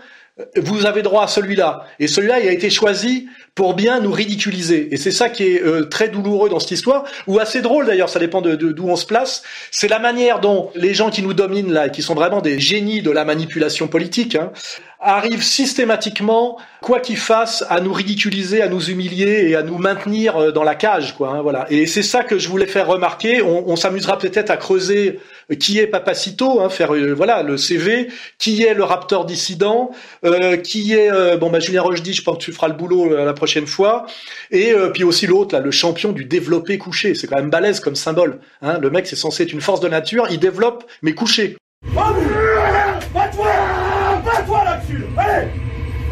vous 0.55 0.85
avez 0.85 1.01
droit 1.01 1.23
à 1.23 1.27
celui-là. 1.27 1.85
Et 1.99 2.07
celui-là, 2.07 2.39
il 2.39 2.47
a 2.47 2.51
été 2.51 2.69
choisi 2.69 3.27
pour 3.55 3.73
bien 3.73 3.99
nous 3.99 4.11
ridiculiser. 4.11 4.89
Et 4.91 4.97
c'est 4.97 5.11
ça 5.11 5.29
qui 5.29 5.43
est 5.43 5.63
euh, 5.63 5.85
très 5.85 6.09
douloureux 6.09 6.47
dans 6.49 6.59
cette 6.59 6.71
histoire, 6.71 7.05
ou 7.25 7.39
assez 7.39 7.61
drôle 7.61 7.87
d'ailleurs, 7.87 8.09
ça 8.09 8.19
dépend 8.19 8.41
de 8.41 8.55
d'où 8.55 8.87
on 8.87 8.95
se 8.95 9.05
place. 9.05 9.41
C'est 9.71 9.87
la 9.87 9.97
manière 9.97 10.39
dont 10.39 10.69
les 10.75 10.93
gens 10.93 11.09
qui 11.09 11.23
nous 11.23 11.33
dominent 11.33 11.73
là, 11.73 11.87
et 11.87 11.91
qui 11.91 12.03
sont 12.03 12.13
vraiment 12.13 12.41
des 12.41 12.59
génies 12.59 13.01
de 13.01 13.09
la 13.09 13.25
manipulation 13.25 13.87
politique, 13.87 14.35
hein, 14.35 14.51
arrivent 14.99 15.43
systématiquement, 15.43 16.57
quoi 16.81 16.99
qu'ils 16.99 17.17
fassent, 17.17 17.65
à 17.69 17.81
nous 17.81 17.93
ridiculiser, 17.93 18.61
à 18.61 18.67
nous 18.67 18.91
humilier 18.91 19.47
et 19.49 19.55
à 19.55 19.63
nous 19.63 19.77
maintenir 19.79 20.37
euh, 20.37 20.51
dans 20.51 20.63
la 20.63 20.75
cage, 20.75 21.15
quoi. 21.15 21.29
Hein, 21.29 21.41
voilà. 21.41 21.65
Et 21.71 21.87
c'est 21.87 22.03
ça 22.03 22.23
que 22.23 22.37
je 22.37 22.49
voulais 22.49 22.67
faire 22.67 22.85
remarquer. 22.85 23.41
On, 23.41 23.67
on 23.67 23.75
s'amusera 23.75 24.19
peut-être 24.19 24.51
à 24.51 24.57
creuser 24.57 25.19
qui 25.55 25.79
est 25.79 25.87
Papacito, 25.87 26.61
hein, 26.61 26.69
faire 26.69 26.93
euh, 26.93 27.13
voilà 27.13 27.43
le 27.43 27.57
CV, 27.57 28.09
qui 28.37 28.63
est 28.63 28.73
le 28.73 28.83
Raptor 28.83 29.25
dissident, 29.25 29.91
euh, 30.25 30.57
qui 30.57 30.93
est 30.93 31.11
euh, 31.11 31.37
bon 31.37 31.49
bah 31.49 31.59
Julien 31.59 31.81
Rochdy, 31.81 32.13
je 32.13 32.21
pense 32.21 32.37
que 32.37 32.43
tu 32.43 32.51
feras 32.51 32.67
le 32.67 32.73
boulot 32.73 33.15
la 33.15 33.33
prochaine 33.33 33.67
fois, 33.67 34.05
et 34.51 34.73
puis 34.93 35.03
aussi 35.03 35.27
l'autre 35.27 35.55
là, 35.55 35.61
le 35.61 35.71
champion 35.71 36.11
du 36.11 36.25
développé 36.25 36.77
couché, 36.77 37.15
c'est 37.15 37.27
quand 37.27 37.37
même 37.37 37.49
balèze 37.49 37.79
comme 37.79 37.95
symbole. 37.95 38.39
Hein. 38.61 38.77
Le 38.79 38.89
mec 38.89 39.07
c'est 39.07 39.15
censé 39.15 39.43
être 39.43 39.53
une 39.53 39.61
force 39.61 39.79
de 39.79 39.87
nature, 39.87 40.27
il 40.29 40.39
développe 40.39 40.85
mais 41.01 41.13
couché. 41.13 41.57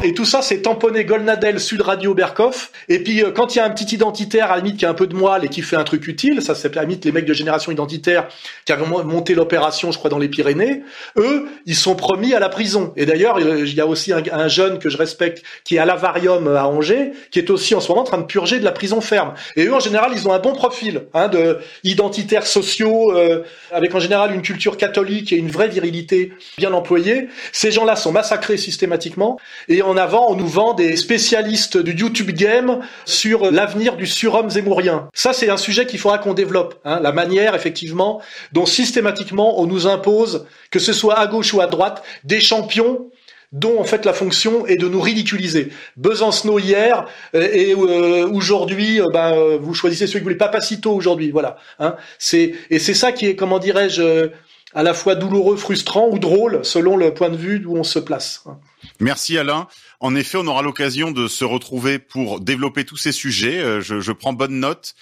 Et 0.06 0.14
tout 0.14 0.24
ça, 0.24 0.44
c'est 0.44 0.62
tamponné 0.62 1.04
Golnadel, 1.04 1.60
Sud 1.60 1.82
Radio, 1.82 2.14
Berkoff. 2.14 2.72
Et 2.90 3.00
puis, 3.00 3.24
euh, 3.24 3.32
quand 3.32 3.56
il 3.56 3.58
y 3.58 3.62
a 3.62 3.66
un 3.66 3.72
petit 3.72 3.96
identitaire, 3.96 4.52
à 4.52 4.58
la 4.58 4.62
limite, 4.62 4.78
qui 4.78 4.86
a 4.86 4.90
un 4.92 4.94
peu 4.94 5.08
de 5.08 5.16
moelle 5.16 5.44
et 5.44 5.48
qui 5.48 5.64
fait 5.64 5.78
un 5.78 5.84
truc 5.84 6.08
utile, 6.08 6.44
ça, 6.44 6.54
c'est 6.54 6.72
à 6.74 6.76
la 6.76 6.82
limite 6.84 7.06
les 7.06 7.12
mecs 7.12 7.26
de 7.26 7.34
génération 7.34 7.72
identitaire 7.72 8.28
qui 8.66 8.72
avaient 8.72 8.86
monté 8.86 9.34
l'opération, 9.34 9.92
je 9.92 9.98
crois, 9.98 10.12
dans 10.12 10.20
les 10.20 10.28
Pyrénées, 10.28 10.84
eux, 11.18 11.48
ils 11.66 11.76
sont 11.76 11.96
promis 11.96 12.36
à 12.36 12.40
la 12.40 12.50
prison. 12.50 12.94
Et 12.96 13.08
d'ailleurs, 13.08 13.40
il 13.40 13.74
y 13.74 13.82
a 13.82 13.88
aussi 13.88 14.14
un, 14.14 14.48
jeune 14.48 14.78
que 14.78 14.90
je 14.90 14.98
respecte 14.98 15.42
qui 15.64 15.78
est 15.78 15.80
à 15.80 15.86
l'Avarium 15.86 16.56
à 16.56 16.68
Angers, 16.68 17.14
qui 17.32 17.40
est 17.40 17.50
aussi 17.50 17.74
en 17.74 17.80
ce 17.80 17.90
moment 17.90 18.02
en 18.02 18.06
train 18.06 18.20
de 18.20 18.26
purger 18.26 18.60
de 18.60 18.64
la 18.64 18.72
prison 18.72 19.02
ferme. 19.02 19.34
Et 19.56 19.66
eux, 19.66 19.74
en 19.74 19.80
général, 19.80 20.12
ils 20.14 20.28
ont 20.28 20.34
un 20.34 20.40
bon 20.40 20.54
profil, 20.54 21.08
hein, 21.16 21.30
de 21.30 21.58
identitaires 21.84 22.46
sociaux, 22.46 23.12
euh, 23.18 23.42
avec 23.72 23.96
en 23.96 24.00
général 24.00 24.36
une 24.36 24.44
culture 24.44 24.78
catholique 24.78 25.34
et 25.34 25.38
une 25.38 25.50
vraie 25.50 25.68
virilité 25.68 26.32
bien 26.60 26.74
employée. 26.74 27.28
Ces 27.52 27.72
gens-là 27.72 27.96
sont 27.96 28.12
massacrés 28.12 28.58
systématiquement. 28.58 29.40
Et 29.68 29.82
avant, 29.98 30.32
on 30.32 30.36
nous 30.36 30.48
vend 30.48 30.74
des 30.74 30.96
spécialistes 30.96 31.78
du 31.78 31.94
YouTube 31.94 32.32
game 32.32 32.80
sur 33.06 33.52
l'avenir 33.52 33.96
du 33.96 34.06
surhomme 34.06 34.50
zémourien. 34.50 35.10
Ça, 35.14 35.34
c'est 35.34 35.50
un 35.50 35.58
sujet 35.58 35.86
qu'il 35.86 36.00
faudra 36.00 36.18
qu'on 36.18 36.34
développe. 36.34 36.80
Hein, 36.86 37.00
la 37.02 37.12
manière, 37.12 37.56
effectivement, 37.56 38.22
dont 38.52 38.66
systématiquement 38.66 39.60
on 39.60 39.66
nous 39.66 39.88
impose, 39.88 40.46
que 40.72 40.80
ce 40.80 40.94
soit 40.94 41.20
à 41.20 41.28
gauche 41.28 41.54
ou 41.54 41.62
à 41.62 41.68
droite, 41.68 42.04
des 42.24 42.40
champions 42.40 43.10
dont 43.52 43.80
en 43.80 43.84
fait 43.84 44.06
la 44.06 44.14
fonction 44.14 44.66
est 44.66 44.76
de 44.76 44.88
nous 44.88 45.00
ridiculiser. 45.00 45.70
Besancenot 45.98 46.60
hier 46.60 47.08
euh, 47.34 47.48
et 47.52 47.74
euh, 47.74 48.28
aujourd'hui, 48.28 49.02
euh, 49.02 49.08
ben, 49.12 49.58
vous 49.58 49.74
choisissez 49.74 50.08
celui 50.08 50.20
que 50.20 50.24
vous 50.24 50.26
voulez. 50.26 50.36
Papacito 50.36 50.92
aujourd'hui, 50.92 51.32
voilà. 51.32 51.58
Hein, 51.80 51.96
c'est 52.20 52.54
et 52.70 52.80
c'est 52.80 52.94
ça 52.94 53.12
qui 53.12 53.28
est, 53.28 53.36
comment 53.36 53.60
dirais-je, 53.60 54.30
à 54.74 54.84
la 54.84 54.94
fois 54.94 55.16
douloureux, 55.16 55.56
frustrant 55.56 56.10
ou 56.10 56.20
drôle 56.20 56.60
selon 56.64 56.98
le 56.98 57.14
point 57.14 57.30
de 57.30 57.38
vue 57.38 57.60
d'où 57.60 57.76
on 57.76 57.84
se 57.84 58.00
place. 58.00 58.44
Hein. 58.46 58.58
Merci 59.00 59.38
Alain. 59.38 59.68
En 60.00 60.16
effet, 60.16 60.38
on 60.38 60.48
aura 60.48 60.62
l'occasion 60.62 61.12
de 61.12 61.28
se 61.28 61.46
retrouver 61.46 62.00
pour 62.00 62.40
développer 62.42 62.86
tous 62.86 62.98
ces 62.98 63.12
sujets. 63.12 63.60
Euh, 63.60 63.82
je, 63.82 64.12
prends 64.12 64.34
bonne 64.34 64.60
note 64.60 64.96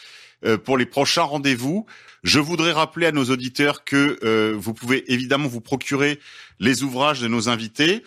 euh, 0.46 0.58
pour 0.58 0.78
les 0.78 0.86
prochains 0.86 1.24
rendez-vous. 1.24 1.86
Je 2.24 2.40
voudrais 2.40 2.72
rappeler 2.72 3.08
à 3.08 3.12
nos 3.12 3.26
auditeurs 3.26 3.84
que 3.84 4.20
euh, 4.24 4.54
vous 4.56 4.74
pouvez 4.74 5.12
évidemment 5.12 5.48
vous 5.48 5.62
procurer 5.62 6.20
les 6.60 6.84
ouvrages 6.84 7.20
de 7.22 7.28
nos 7.28 7.50
invités. 7.50 8.04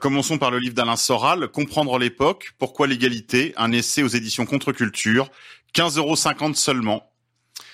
Commençons 0.00 0.38
par 0.38 0.52
le 0.52 0.58
livre 0.60 0.74
d'Alain 0.74 0.94
Soral, 0.94 1.48
Comprendre 1.48 1.98
l'époque, 1.98 2.52
pourquoi 2.58 2.86
l'égalité, 2.86 3.52
un 3.56 3.72
essai 3.72 4.04
aux 4.04 4.08
éditions 4.08 4.46
Contre-Culture, 4.46 5.28
15,50 5.74 5.98
euros 5.98 6.54
seulement. 6.54 7.10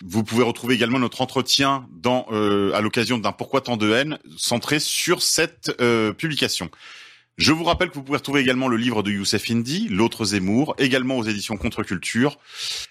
Vous 0.03 0.25
pouvez 0.25 0.43
retrouver 0.43 0.75
également 0.75 0.99
notre 0.99 1.21
entretien 1.21 1.87
à 2.03 2.81
l'occasion 2.81 3.19
d'un 3.19 3.33
Pourquoi 3.33 3.61
tant 3.61 3.77
de 3.77 3.93
haine, 3.93 4.19
centré 4.39 4.81
sur 4.81 5.21
cette 5.21 5.77
publication. 6.17 6.71
Je 7.39 7.53
vous 7.53 7.65
rappelle 7.65 7.89
que 7.89 7.95
vous 7.95 8.03
pouvez 8.03 8.19
retrouver 8.19 8.41
également 8.43 8.69
le 8.69 8.77
livre 8.77 9.03
de 9.03 9.11
Youssef 9.11 9.51
Indy, 9.51 9.89
L'autre 9.89 10.27
Zemmour, 10.27 10.75
également 10.79 11.17
aux 11.17 11.25
éditions 11.25 11.57
Contre-Culture. 11.57 12.39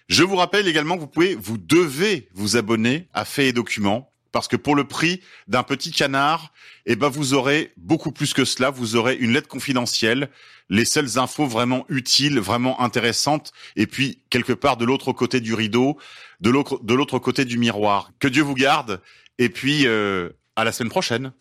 Je 0.07 0.23
vous 0.23 0.35
rappelle 0.35 0.67
également 0.67 0.95
que 0.95 1.01
vous 1.01 1.07
pouvez, 1.07 1.35
vous 1.35 1.59
devez 1.59 2.29
vous 2.33 2.57
abonner 2.57 3.07
à 3.13 3.25
Faits 3.25 3.45
et 3.45 3.53
Documents, 3.53 4.11
parce 4.31 4.47
que 4.47 4.55
pour 4.55 4.75
le 4.75 4.85
prix 4.85 5.21
d'un 5.47 5.63
petit 5.63 5.91
canard, 5.91 6.51
eh 6.87 6.95
ben 6.95 7.09
vous 7.09 7.35
aurez 7.35 7.73
beaucoup 7.77 8.11
plus 8.11 8.33
que 8.33 8.43
cela. 8.43 8.71
Vous 8.71 8.95
aurez 8.95 9.15
une 9.15 9.33
lettre 9.33 9.47
confidentielle, 9.47 10.29
les 10.69 10.85
seules 10.85 11.19
infos 11.19 11.45
vraiment 11.45 11.85
utiles, 11.89 12.39
vraiment 12.39 12.81
intéressantes, 12.81 13.51
et 13.75 13.85
puis 13.85 14.23
quelque 14.31 14.53
part 14.53 14.77
de 14.77 14.85
l'autre 14.85 15.13
côté 15.13 15.41
du 15.41 15.53
rideau, 15.53 15.99
de 16.41 16.49
l'autre 16.49 17.19
côté 17.19 17.45
du 17.45 17.59
miroir. 17.59 18.11
Que 18.19 18.27
Dieu 18.27 18.41
vous 18.41 18.55
garde, 18.55 19.01
et 19.37 19.49
puis 19.49 19.85
euh, 19.85 20.29
à 20.55 20.63
la 20.63 20.71
semaine 20.71 20.89
prochaine. 20.89 21.33